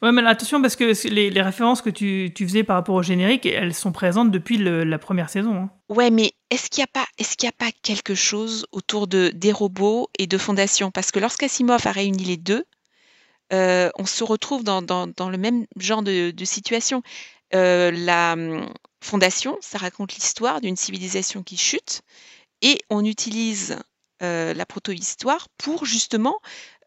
Ouais, 0.01 0.11
mais 0.11 0.25
attention 0.25 0.61
parce 0.61 0.75
que 0.75 1.09
les, 1.09 1.29
les 1.29 1.41
références 1.41 1.81
que 1.81 1.89
tu, 1.89 2.31
tu, 2.33 2.47
faisais 2.47 2.63
par 2.63 2.77
rapport 2.77 2.95
au 2.95 3.03
générique, 3.03 3.45
elles 3.45 3.73
sont 3.73 3.91
présentes 3.91 4.31
depuis 4.31 4.57
le, 4.57 4.83
la 4.85 4.97
première 4.97 5.29
saison. 5.29 5.55
Hein. 5.55 5.69
Ouais, 5.89 6.09
mais 6.09 6.33
est-ce 6.49 6.69
qu'il 6.69 6.81
n'y 6.81 6.85
a 6.85 7.01
pas, 7.01 7.05
est-ce 7.17 7.35
qu'il 7.35 7.47
y 7.47 7.49
a 7.49 7.55
pas 7.57 7.71
quelque 7.83 8.15
chose 8.15 8.65
autour 8.71 9.07
de 9.07 9.29
des 9.35 9.51
robots 9.51 10.09
et 10.17 10.25
de 10.25 10.37
Fondation 10.37 10.89
Parce 10.89 11.11
que 11.11 11.19
lorsqu'Asimov 11.19 11.85
a 11.85 11.91
réuni 11.91 12.23
les 12.23 12.37
deux, 12.37 12.63
euh, 13.51 13.89
on 13.99 14.05
se 14.05 14.23
retrouve 14.23 14.63
dans, 14.63 14.81
dans, 14.81 15.07
dans, 15.07 15.29
le 15.29 15.37
même 15.37 15.65
genre 15.77 16.01
de, 16.01 16.31
de 16.31 16.45
situation. 16.45 17.03
Euh, 17.53 17.91
la 17.91 18.33
hum, 18.33 18.73
Fondation, 19.01 19.57
ça 19.59 19.77
raconte 19.77 20.15
l'histoire 20.15 20.61
d'une 20.61 20.77
civilisation 20.77 21.43
qui 21.43 21.57
chute, 21.57 22.01
et 22.61 22.79
on 22.89 23.03
utilise 23.03 23.77
euh, 24.21 24.53
la 24.53 24.65
proto-histoire 24.65 25.49
pour 25.57 25.85
justement 25.85 26.37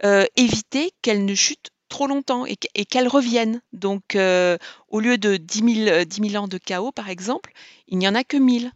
euh, 0.04 0.24
éviter 0.36 0.92
qu'elle 1.02 1.24
ne 1.24 1.34
chute 1.34 1.70
trop 1.88 2.06
longtemps 2.06 2.46
et, 2.46 2.56
qu'elle 2.56 3.08
revienne. 3.08 3.60
Donc, 3.72 4.14
euh, 4.14 4.56
au 4.88 5.00
lieu 5.00 5.18
de 5.18 5.36
10 5.36 5.84
000, 5.84 6.36
ans 6.36 6.48
de 6.48 6.58
chaos, 6.58 6.92
par 6.92 7.10
exemple, 7.10 7.52
il 7.88 7.98
n'y 7.98 8.08
en 8.08 8.14
a 8.14 8.24
que 8.24 8.36
1000. 8.36 8.70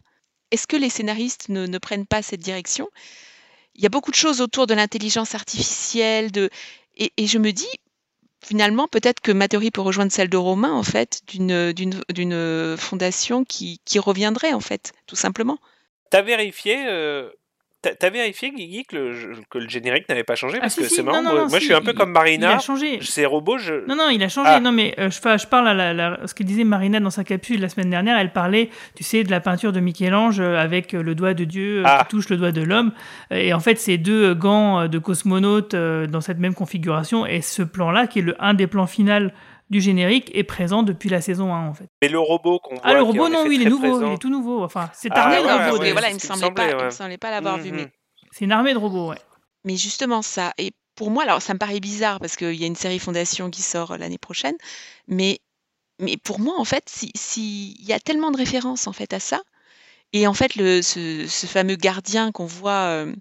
Est-ce 0.51 0.67
que 0.67 0.75
les 0.75 0.89
scénaristes 0.89 1.49
ne, 1.49 1.77
prennent 1.77 2.05
pas 2.05 2.21
cette 2.21 2.41
direction? 2.41 2.89
Il 3.75 3.81
y 3.81 3.85
a 3.85 3.89
beaucoup 3.89 4.11
de 4.11 4.15
choses 4.15 4.41
autour 4.41 4.67
de 4.67 4.73
l'intelligence 4.73 5.33
artificielle. 5.33 6.29
Et, 6.97 7.25
je 7.25 7.37
me 7.37 7.51
dis, 7.51 7.71
finalement, 8.43 8.87
peut-être 8.87 9.21
que 9.21 9.31
ma 9.31 9.47
théorie 9.47 9.71
peut 9.71 9.81
rejoindre 9.81 10.11
celle 10.11 10.29
de 10.29 10.37
Romain, 10.37 10.73
en 10.73 10.83
fait, 10.83 11.21
d'une 11.27 12.77
fondation 12.77 13.43
qui, 13.43 13.79
qui, 13.85 13.97
reviendrait, 13.97 14.53
en 14.53 14.59
fait, 14.59 14.91
tout 15.07 15.15
simplement. 15.15 15.57
Tu 16.11 16.17
as 16.17 16.21
vérifié 16.21 16.75
T'as 17.81 18.11
vérifié, 18.11 18.51
Guigui, 18.51 18.85
que 18.85 18.95
le, 18.95 19.33
que 19.49 19.57
le 19.57 19.67
générique 19.67 20.07
n'avait 20.07 20.23
pas 20.23 20.35
changé? 20.35 20.57
Ah, 20.59 20.61
Parce 20.61 20.75
que 20.75 20.83
c'est 20.83 21.01
marrant. 21.01 21.23
moi, 21.23 21.47
je 21.59 21.65
suis 21.65 21.73
un 21.73 21.81
peu 21.81 21.93
comme 21.93 22.11
Marina. 22.11 22.51
Il 22.51 22.55
a 22.57 22.59
changé. 22.59 22.99
Ces 23.01 23.25
robots, 23.25 23.57
je. 23.57 23.87
Non, 23.87 23.95
non, 23.95 24.09
il 24.09 24.21
a 24.21 24.29
changé. 24.29 24.51
Ah. 24.53 24.59
Non, 24.59 24.71
mais 24.71 24.93
euh, 24.99 25.09
je, 25.09 25.17
je, 25.17 25.47
parle 25.47 25.67
à 25.67 25.93
la, 25.93 26.19
ce 26.27 26.35
que 26.35 26.43
disait 26.43 26.63
Marina 26.63 26.99
dans 26.99 27.09
sa 27.09 27.23
capsule 27.23 27.59
la 27.59 27.69
semaine 27.69 27.89
dernière. 27.89 28.19
Elle 28.19 28.33
parlait, 28.33 28.69
tu 28.95 29.03
sais, 29.03 29.23
de 29.23 29.31
la 29.31 29.39
peinture 29.39 29.71
de 29.71 29.79
Michel-Ange 29.79 30.39
euh, 30.39 30.57
avec 30.57 30.93
euh, 30.93 31.01
le 31.01 31.15
doigt 31.15 31.33
de 31.33 31.43
Dieu 31.43 31.81
ah. 31.85 32.03
qui 32.03 32.15
touche 32.15 32.29
le 32.29 32.37
doigt 32.37 32.51
de 32.51 32.61
l'homme. 32.61 32.91
Et 33.31 33.51
en 33.51 33.59
fait, 33.59 33.79
c'est 33.79 33.97
deux 33.97 34.35
gants 34.35 34.87
de 34.87 34.99
cosmonautes 34.99 35.75
dans 35.75 36.21
cette 36.21 36.37
même 36.37 36.53
configuration. 36.53 37.25
Et 37.25 37.41
ce 37.41 37.63
plan-là, 37.63 38.05
qui 38.05 38.19
est 38.19 38.23
le 38.23 38.35
un 38.39 38.53
des 38.53 38.67
plans 38.67 38.87
finaux 38.87 39.01
du 39.71 39.79
générique 39.79 40.29
est 40.35 40.43
présent 40.43 40.83
depuis 40.83 41.09
la 41.09 41.21
saison 41.21 41.53
1 41.53 41.69
en 41.69 41.73
fait. 41.73 41.87
Mais 42.01 42.09
le 42.09 42.19
robot 42.19 42.59
qu'on 42.59 42.75
voit. 42.75 42.83
Ah 42.83 42.93
le 42.93 43.01
robot 43.01 43.29
non 43.29 43.45
oui 43.47 43.55
il 43.55 43.65
est 43.65 43.69
nouveau, 43.69 44.05
il 44.05 44.13
est 44.13 44.17
tout 44.17 44.29
nouveau. 44.29 44.63
Enfin 44.63 44.91
c'est 44.93 45.09
ah, 45.11 45.23
armé 45.23 45.37
de 45.37 45.71
robots. 45.71 45.91
voilà 45.93 46.09
il 46.09 46.15
me 46.15 46.19
semblait 46.19 46.51
pas, 46.51 46.69
il 46.69 46.85
me 46.85 46.89
semblait 46.91 47.17
pas 47.17 47.31
l'avoir 47.31 47.57
vu 47.57 47.71
mais. 47.71 47.87
C'est 48.31 48.45
une 48.45 48.51
armée 48.51 48.73
de 48.73 48.77
robots 48.77 49.09
ouais. 49.09 49.17
Mais 49.63 49.77
justement 49.77 50.21
ça 50.21 50.53
et 50.57 50.73
pour 50.95 51.09
moi 51.09 51.23
alors 51.23 51.41
ça 51.41 51.53
me 51.53 51.59
paraît 51.59 51.79
bizarre 51.79 52.19
parce 52.19 52.35
qu'il 52.35 52.53
y 52.53 52.65
a 52.65 52.67
une 52.67 52.75
série 52.75 52.99
Fondation 52.99 53.49
qui 53.49 53.61
sort 53.61 53.97
l'année 53.97 54.17
prochaine 54.17 54.55
mais 55.07 55.39
mais 55.99 56.17
pour 56.17 56.39
moi 56.39 56.55
en 56.59 56.65
fait 56.65 56.83
si 56.89 57.75
il 57.79 57.85
y 57.85 57.93
a 57.93 57.99
tellement 57.99 58.31
de 58.31 58.37
références 58.37 58.87
en 58.87 58.93
fait 58.93 59.13
à 59.13 59.21
ça 59.21 59.41
et 60.11 60.27
en 60.27 60.33
fait 60.33 60.55
le 60.55 60.81
ce, 60.81 61.27
ce 61.27 61.47
fameux 61.47 61.77
gardien 61.77 62.33
qu'on 62.33 62.45
voit 62.45 62.87
euh, 62.89 63.15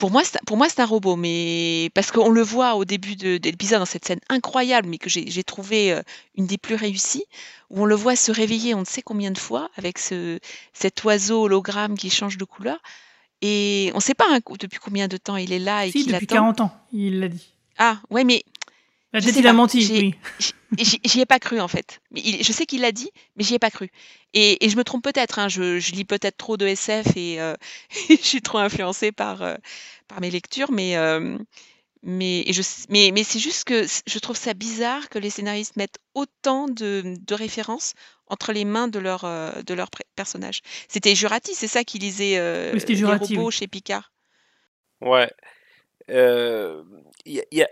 pour 0.00 0.10
moi, 0.10 0.24
c'est, 0.24 0.42
pour 0.46 0.56
moi, 0.56 0.68
c'est 0.68 0.80
un 0.80 0.86
robot, 0.86 1.14
mais 1.14 1.90
parce 1.94 2.10
qu'on 2.10 2.30
le 2.30 2.40
voit 2.40 2.74
au 2.74 2.86
début 2.86 3.16
de, 3.16 3.38
l'épisode 3.44 3.80
dans 3.80 3.84
cette 3.84 4.06
scène 4.06 4.18
incroyable, 4.30 4.88
mais 4.88 4.96
que 4.96 5.10
j'ai, 5.10 5.44
trouvé 5.44 5.92
euh, 5.92 6.00
une 6.36 6.46
des 6.46 6.56
plus 6.56 6.74
réussies, 6.74 7.24
où 7.68 7.82
on 7.82 7.84
le 7.84 7.94
voit 7.94 8.16
se 8.16 8.32
réveiller 8.32 8.74
on 8.74 8.80
ne 8.80 8.84
sait 8.86 9.02
combien 9.02 9.30
de 9.30 9.38
fois 9.38 9.68
avec 9.76 9.98
ce, 9.98 10.40
cet 10.72 11.04
oiseau 11.04 11.42
hologramme 11.42 11.96
qui 11.98 12.08
change 12.08 12.38
de 12.38 12.44
couleur. 12.44 12.78
Et 13.42 13.90
on 13.92 13.98
ne 13.98 14.02
sait 14.02 14.14
pas 14.14 14.24
hein, 14.30 14.40
depuis 14.58 14.78
combien 14.78 15.06
de 15.06 15.18
temps 15.18 15.36
il 15.36 15.52
est 15.52 15.58
là 15.58 15.86
et 15.86 15.90
si, 15.90 16.02
qu'il 16.02 16.12
depuis 16.12 16.26
40 16.26 16.62
ans, 16.62 16.72
il 16.92 17.20
l'a 17.20 17.28
dit. 17.28 17.52
Ah, 17.78 17.98
ouais, 18.08 18.24
mais 18.24 18.42
Peut-être 19.12 19.36
il 19.36 19.46
a 19.46 19.52
menti, 19.52 19.86
oui. 19.90 20.14
J'y 20.78 21.20
ai 21.20 21.26
pas 21.26 21.40
cru 21.40 21.60
en 21.60 21.66
fait. 21.66 22.00
je 22.14 22.52
sais 22.52 22.64
qu'il 22.64 22.82
l'a 22.82 22.92
dit, 22.92 23.10
mais 23.36 23.42
j'y 23.42 23.54
ai 23.54 23.58
pas 23.58 23.70
cru. 23.70 23.90
Et, 24.34 24.68
je 24.68 24.76
me 24.76 24.84
trompe 24.84 25.02
peut-être. 25.02 25.40
Hein, 25.40 25.48
je, 25.48 25.92
lis 25.92 26.04
peut-être 26.04 26.36
trop 26.36 26.56
de 26.56 26.66
SF 26.66 27.16
et 27.16 27.40
euh, 27.40 27.54
je 28.08 28.14
suis 28.14 28.42
trop 28.42 28.58
influencée 28.58 29.10
par, 29.10 29.42
euh, 29.42 29.56
par 30.06 30.20
mes 30.20 30.30
lectures, 30.30 30.70
mais 30.70 30.96
euh, 30.96 31.36
mais, 32.02 32.44
je, 32.50 32.62
mais, 32.88 33.10
mais 33.12 33.24
c'est 33.24 33.40
juste 33.40 33.64
que 33.64 33.84
je 34.06 34.18
trouve 34.20 34.36
ça 34.36 34.54
bizarre 34.54 35.08
que 35.08 35.18
les 35.18 35.28
scénaristes 35.28 35.76
mettent 35.76 35.98
autant 36.14 36.66
de, 36.66 37.16
de 37.18 37.34
références 37.34 37.94
entre 38.28 38.52
les 38.52 38.64
mains 38.64 38.88
de 38.88 39.00
leur, 39.00 39.24
de 39.24 39.74
leur 39.74 39.90
personnages. 40.14 40.60
C'était 40.88 41.14
Jurati, 41.16 41.54
c'est 41.54 41.66
ça 41.66 41.82
qui 41.84 41.98
lisait 41.98 42.72
les 42.72 43.04
robots 43.04 43.50
chez 43.50 43.66
Picard. 43.66 44.12
Ouais. 45.02 45.30
Il 46.08 47.44
y 47.52 47.62
a, 47.62 47.68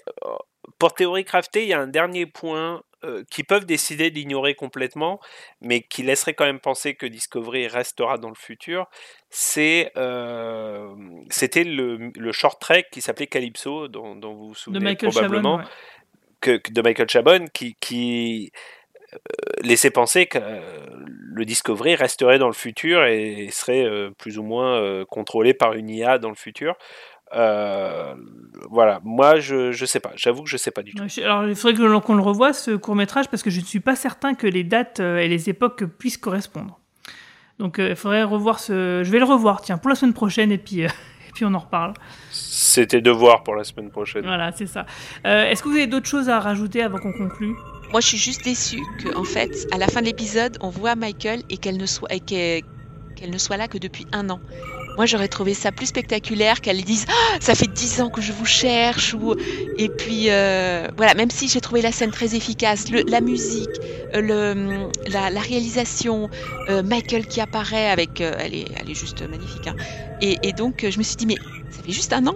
pour 0.79 0.95
théorie 0.95 1.25
craftée, 1.25 1.63
il 1.63 1.69
y 1.69 1.73
a 1.73 1.81
un 1.81 1.87
dernier 1.87 2.27
point 2.27 2.83
euh, 3.05 3.23
qui 3.31 3.45
peuvent 3.45 3.65
décider 3.65 4.11
d'ignorer 4.11 4.55
complètement, 4.55 5.21
mais 5.61 5.83
qui 5.83 6.03
laisserait 6.03 6.35
quand 6.35 6.45
même 6.45 6.61
penser 6.61 6.95
que 6.95 7.07
Discovery 7.07 7.69
restera 7.69 8.19
dans 8.19 8.29
le 8.29 8.35
futur. 8.35 8.87
C'est 9.31 9.93
euh, 9.97 10.95
c'était 11.31 11.65
le, 11.65 12.11
le, 12.17 12.33
short 12.33 12.61
trek 12.61 12.87
qui 12.91 13.01
s'appelait 13.01 13.29
Calypso, 13.29 13.89
dont, 13.89 14.17
dont, 14.17 14.35
vous 14.35 14.49
vous 14.49 14.55
souvenez 14.55 14.95
de 14.95 15.07
probablement, 15.07 15.59
Chabon, 15.59 15.69
ouais. 15.69 16.61
que, 16.61 16.73
de 16.73 16.83
Michael 16.83 17.09
Chabon, 17.09 17.47
qui, 17.53 17.77
qui 17.81 18.51
euh, 19.15 19.17
laissait 19.63 19.91
penser 19.91 20.27
que 20.27 20.39
euh, 20.39 20.87
le 21.07 21.45
Discovery 21.47 21.95
resterait 21.95 22.39
dans 22.39 22.47
le 22.47 22.53
futur 22.53 23.05
et 23.05 23.49
serait 23.51 23.85
euh, 23.85 24.11
plus 24.11 24.39
ou 24.39 24.43
moins 24.43 25.05
contrôlé 25.07 25.55
par 25.55 25.73
une 25.73 25.89
IA 25.89 26.19
dans 26.19 26.29
le 26.29 26.35
futur. 26.35 26.77
Euh, 27.35 28.15
voilà, 28.71 29.01
moi 29.05 29.39
je, 29.39 29.73
je 29.73 29.85
sais 29.85 30.01
pas, 30.01 30.13
j'avoue 30.17 30.43
que 30.43 30.49
je 30.49 30.57
sais 30.57 30.71
pas 30.71 30.83
du 30.83 30.95
tout. 30.95 31.03
Alors 31.23 31.47
il 31.47 31.55
faudrait 31.55 31.77
que 31.77 31.99
qu'on 32.01 32.15
le 32.15 32.23
revoie 32.23 32.53
ce 32.53 32.73
court 32.73 32.95
métrage 32.95 33.29
parce 33.29 33.43
que 33.43 33.51
je 33.51 33.61
ne 33.61 33.65
suis 33.65 33.81
pas 33.81 33.97
certain 33.97 34.35
que 34.35 34.47
les 34.47 34.65
dates 34.65 35.01
euh, 35.01 35.19
et 35.19 35.29
les 35.29 35.49
époques 35.51 35.85
puissent 35.85 36.19
correspondre. 36.19 36.81
Donc 37.59 37.77
il 37.79 37.97
faudrait 37.97 38.23
revoir 38.23 38.61
ce. 38.61 39.03
Je 39.05 39.11
vais 39.11 39.19
le 39.19 39.25
revoir, 39.25 39.61
tiens, 39.61 39.79
pour 39.79 39.89
la 39.89 39.95
semaine 39.95 40.15
prochaine 40.15 40.53
et 40.53 40.59
puis, 40.59 40.81
et 40.83 40.91
puis 41.35 41.45
on 41.45 41.55
en 41.55 41.59
reparle. 41.59 41.95
C'était 42.31 43.01
devoir 43.01 43.43
pour 43.43 43.55
la 43.55 43.65
semaine 43.65 43.91
prochaine. 43.91 44.25
Voilà, 44.25 44.53
c'est 44.53 44.67
ça. 44.67 44.87
Euh, 45.27 45.45
Est-ce 45.45 45.63
que 45.63 45.69
vous 45.69 45.75
avez 45.75 45.87
d'autres 45.87 46.09
choses 46.09 46.29
à 46.29 46.39
rajouter 46.41 46.83
avant 46.83 46.99
qu'on 46.99 47.13
conclue? 47.13 47.55
Moi, 47.91 48.01
je 48.01 48.07
suis 48.07 48.19
juste 48.19 48.45
déçue 48.45 48.83
que, 49.03 49.17
en 49.17 49.25
fait, 49.25 49.67
à 49.73 49.79
la 49.79 49.87
fin 49.87 50.01
de 50.01 50.07
l'épisode, 50.07 50.59
on 50.61 50.69
voit 50.69 50.95
Michael 50.95 51.43
et 51.49 51.57
qu'elle 51.57 51.79
ne 51.79 51.87
soit 51.87 52.13
et 52.13 52.21
qu'elle 52.21 52.63
qu'elle 53.17 53.31
ne 53.31 53.39
soit 53.39 53.57
là 53.57 53.67
que 53.67 53.79
depuis 53.79 54.07
un 54.13 54.31
an. 54.31 54.41
Moi, 54.99 55.07
j'aurais 55.07 55.29
trouvé 55.29 55.55
ça 55.55 55.71
plus 55.71 55.87
spectaculaire 55.87 56.61
qu'elle 56.61 56.83
dise 56.83 57.07
ah, 57.09 57.37
ça 57.41 57.55
fait 57.55 57.69
dix 57.73 58.01
ans 58.01 58.11
que 58.11 58.21
je 58.21 58.33
vous 58.33 58.45
cherche 58.45 59.15
ou 59.15 59.35
et 59.79 59.89
puis 59.89 60.25
euh, 60.29 60.89
voilà. 60.97 61.15
Même 61.15 61.31
si 61.31 61.49
j'ai 61.49 61.61
trouvé 61.61 61.83
la 61.83 61.93
scène 61.93 62.11
très 62.11 62.35
efficace, 62.35 62.91
le, 62.91 63.03
la 63.09 63.21
musique, 63.21 63.71
euh, 64.15 64.21
le, 64.21 64.89
la, 65.13 65.31
la 65.31 65.41
réalisation, 65.41 66.29
euh, 66.69 66.83
Michael 66.83 67.27
qui 67.29 67.41
apparaît 67.41 67.89
avec, 67.91 68.21
euh, 68.21 68.33
elle 68.41 68.55
est, 68.55 68.67
elle 68.77 68.91
est 68.91 68.99
juste 68.99 69.23
magnifique. 69.31 69.69
Hein. 69.69 69.77
Et, 70.21 70.37
et, 70.43 70.53
donc, 70.53 70.85
je 70.91 70.99
me 70.99 71.05
suis 71.05 71.15
dit 71.15 71.27
mais 71.27 71.37
ça 71.71 71.81
fait 71.85 71.93
juste 71.93 72.13
un 72.13 72.27
an. 72.27 72.35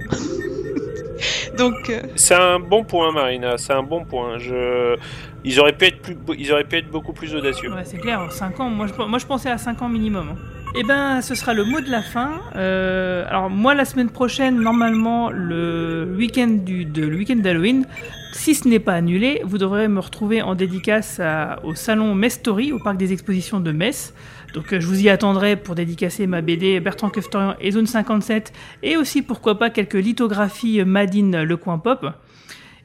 donc. 1.59 1.91
euh, 1.91 2.01
C'est 2.15 2.35
un 2.37 2.61
bon 2.61 2.85
point, 2.85 3.11
Marina. 3.11 3.59
C'est 3.59 3.73
un 3.73 3.83
bon 3.83 4.05
point. 4.05 4.39
Je... 4.39 4.97
Ils 5.45 5.59
auraient 5.59 5.77
pu 5.77 5.87
être 5.87 6.01
plus, 6.01 6.17
ils 6.39 6.53
auraient 6.53 6.63
pu 6.63 6.77
être 6.77 6.91
beaucoup 6.93 7.13
plus 7.13 7.35
audacieux. 7.35 7.73
Ouais, 7.75 7.83
c'est 7.85 7.99
clair. 7.99 8.31
5 8.31 8.61
ans. 8.61 8.71
Moi, 8.71 8.87
je, 8.87 9.03
moi, 9.03 9.19
je 9.19 9.27
pensais 9.27 9.51
à 9.51 9.59
5 9.59 9.83
ans 9.83 9.89
minimum. 9.89 10.29
hein. 10.33 10.62
Eh 10.75 10.85
ben, 10.85 11.21
ce 11.21 11.35
sera 11.35 11.53
le 11.53 11.65
mot 11.65 11.81
de 11.81 11.91
la 11.91 12.01
fin. 12.03 12.41
Euh, 12.57 13.25
alors 13.29 13.51
moi, 13.51 13.75
la 13.75 13.85
semaine 13.85 14.09
prochaine, 14.09 14.59
normalement, 14.59 15.31
le 15.31 16.15
week-end 16.17 16.49
du 16.49 16.87
de, 16.87 17.07
le 17.07 17.17
week-end 17.17 17.37
d'Halloween, 17.37 17.87
si 18.33 18.55
ce 18.55 18.67
n'est 18.67 18.79
pas 18.79 18.95
annulé, 18.95 19.43
vous 19.45 19.59
devrez 19.59 19.87
me 19.89 20.01
retrouver 20.01 20.41
en 20.41 20.55
dédicace 20.55 21.21
à- 21.21 21.61
au 21.65 21.75
salon 21.75 22.15
Mestory, 22.15 22.73
au 22.73 22.79
parc 22.79 22.97
des 22.97 23.13
expositions 23.13 23.61
de 23.61 23.71
Metz. 23.71 24.15
Donc 24.55 24.73
euh, 24.73 24.81
je 24.81 24.87
vous 24.87 25.03
y 25.03 25.11
attendrai 25.11 25.57
pour 25.57 25.75
dédicacer 25.75 26.27
ma 26.27 26.41
BD 26.41 26.81
Bertrand 26.81 27.11
Keftorian 27.11 27.55
et 27.61 27.71
Zone 27.71 27.87
57, 27.87 28.53
et 28.83 28.97
aussi 28.97 29.21
pourquoi 29.21 29.59
pas 29.59 29.69
quelques 29.69 29.93
lithographies 29.95 30.83
Madine 30.87 31.43
Le 31.43 31.57
Coin 31.59 31.79
Pop. 31.79 32.07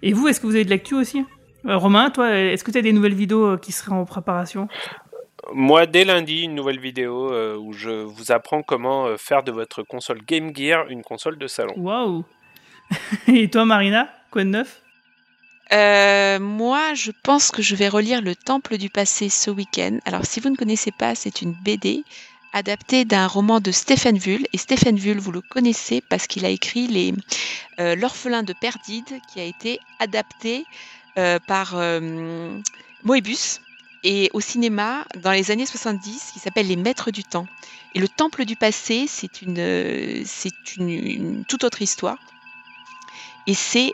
Et 0.04 0.12
vous, 0.12 0.28
est-ce 0.28 0.42
que 0.42 0.46
vous 0.46 0.56
avez 0.56 0.66
de 0.66 0.70
l'actu 0.70 0.94
aussi? 0.94 1.24
Euh, 1.66 1.76
Romain, 1.78 2.10
toi, 2.12 2.32
est-ce 2.38 2.64
que 2.64 2.72
tu 2.72 2.78
as 2.78 2.82
des 2.82 2.94
nouvelles 2.94 3.16
vidéos 3.16 3.46
euh, 3.54 3.58
qui 3.58 3.72
seraient 3.72 3.96
en 3.96 4.06
préparation? 4.06 4.68
Moi, 5.54 5.86
dès 5.86 6.04
lundi, 6.04 6.44
une 6.44 6.56
nouvelle 6.56 6.80
vidéo 6.80 7.32
euh, 7.32 7.58
où 7.58 7.74
je 7.74 7.90
vous 7.90 8.32
apprends 8.32 8.64
comment 8.64 9.06
euh, 9.06 9.18
faire 9.18 9.44
de 9.44 9.52
votre 9.52 9.84
console 9.84 10.22
Game 10.26 10.56
Gear 10.56 10.88
une 10.90 11.04
console 11.04 11.38
de 11.38 11.48
salon. 11.48 11.74
Waouh 11.78 12.26
Et 13.28 13.50
toi, 13.50 13.66
Marina, 13.66 14.10
quoi 14.32 14.44
de 14.44 14.50
neuf? 14.50 14.82
Euh, 15.74 16.40
moi, 16.40 16.94
je 16.94 17.12
pense 17.24 17.52
que 17.52 17.62
je 17.62 17.76
vais 17.76 17.90
relire 17.90 18.22
Le 18.22 18.36
Temple 18.36 18.78
du 18.78 18.90
passé 18.90 19.30
ce 19.30 19.52
week-end. 19.52 20.00
Alors, 20.06 20.26
si 20.26 20.40
vous 20.40 20.50
ne 20.50 20.56
connaissez 20.56 20.92
pas, 20.92 21.14
c'est 21.16 21.42
une 21.42 21.54
BD 21.54 22.04
adaptée 22.54 23.06
d'un 23.06 23.28
roman 23.28 23.60
de 23.60 23.72
Stephen 23.72 24.18
Vull. 24.18 24.48
Et 24.54 24.58
Stephen 24.58 24.98
Vull, 24.98 25.20
vous 25.20 25.32
le 25.32 25.42
connaissez 25.42 26.02
parce 26.02 26.28
qu'il 26.28 26.46
a 26.46 26.50
écrit 26.50 26.88
les 26.88 27.14
euh, 27.80 27.96
L'orphelin 27.96 28.44
de 28.44 28.54
Perdide, 28.54 29.20
qui 29.32 29.40
a 29.40 29.44
été 29.44 29.80
adapté 30.00 30.66
euh, 31.18 31.40
par 31.46 31.74
euh, 31.76 32.60
Moebius 33.04 33.62
et 34.04 34.30
au 34.34 34.40
cinéma 34.40 35.06
dans 35.22 35.32
les 35.32 35.52
années 35.52 35.66
70, 35.66 36.32
qui 36.34 36.40
s'appelle 36.40 36.68
Les 36.68 36.76
Maîtres 36.76 37.12
du 37.12 37.24
Temps. 37.24 37.48
Et 37.94 38.00
Le 38.00 38.08
Temple 38.08 38.46
du 38.46 38.56
passé, 38.56 39.06
c'est 39.08 39.42
une, 39.42 39.60
euh, 39.60 40.22
c'est 40.26 40.76
une, 40.78 41.44
toute 41.46 41.64
autre 41.64 41.82
histoire. 41.82 42.18
Et 43.48 43.54
c'est 43.54 43.94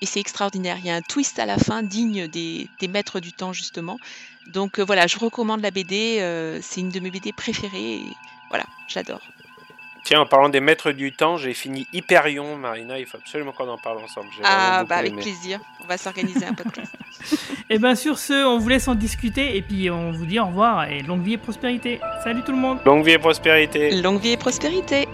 et 0.00 0.06
c'est 0.06 0.20
extraordinaire. 0.20 0.76
Il 0.78 0.86
y 0.86 0.90
a 0.90 0.94
un 0.94 1.02
twist 1.02 1.40
à 1.40 1.46
la 1.46 1.58
fin 1.58 1.82
digne 1.82 2.28
des, 2.28 2.68
des 2.78 2.86
maîtres 2.86 3.18
du 3.18 3.32
temps, 3.32 3.52
justement. 3.52 3.98
Donc 4.46 4.78
euh, 4.78 4.84
voilà, 4.84 5.08
je 5.08 5.18
recommande 5.18 5.60
la 5.60 5.72
BD. 5.72 6.18
euh, 6.20 6.60
c'est 6.62 6.80
une 6.80 6.90
de 6.90 7.00
mes 7.00 7.10
BD 7.10 7.32
préférées. 7.32 7.96
Et 7.96 8.16
voilà, 8.48 8.64
j'adore. 8.86 9.20
Tiens, 10.08 10.22
en 10.22 10.26
parlant 10.26 10.48
des 10.48 10.60
maîtres 10.60 10.92
du 10.92 11.12
temps, 11.12 11.36
j'ai 11.36 11.52
fini 11.52 11.86
Hyperion, 11.92 12.56
Marina. 12.56 12.98
Il 12.98 13.04
faut 13.04 13.18
absolument 13.18 13.52
qu'on 13.52 13.68
en 13.68 13.76
parle 13.76 13.98
ensemble. 13.98 14.28
Ah, 14.42 14.82
bah 14.88 14.96
avec 14.96 15.12
aimé. 15.12 15.20
plaisir. 15.20 15.60
On 15.84 15.86
va 15.86 15.98
s'organiser 15.98 16.46
un 16.46 16.54
podcast. 16.54 16.96
Et 17.68 17.78
bien 17.78 17.94
sur 17.94 18.18
ce, 18.18 18.46
on 18.46 18.56
vous 18.56 18.70
laisse 18.70 18.88
en 18.88 18.94
discuter 18.94 19.58
et 19.58 19.60
puis 19.60 19.90
on 19.90 20.10
vous 20.12 20.24
dit 20.24 20.40
au 20.40 20.46
revoir 20.46 20.84
et 20.84 21.02
longue 21.02 21.20
vie 21.20 21.34
et 21.34 21.36
prospérité. 21.36 22.00
Salut 22.24 22.40
tout 22.42 22.52
le 22.52 22.58
monde 22.58 22.78
Longue 22.86 23.04
vie 23.04 23.12
et 23.12 23.18
prospérité. 23.18 24.00
Longue 24.00 24.22
vie 24.22 24.30
et 24.30 24.36
prospérité. 24.38 25.06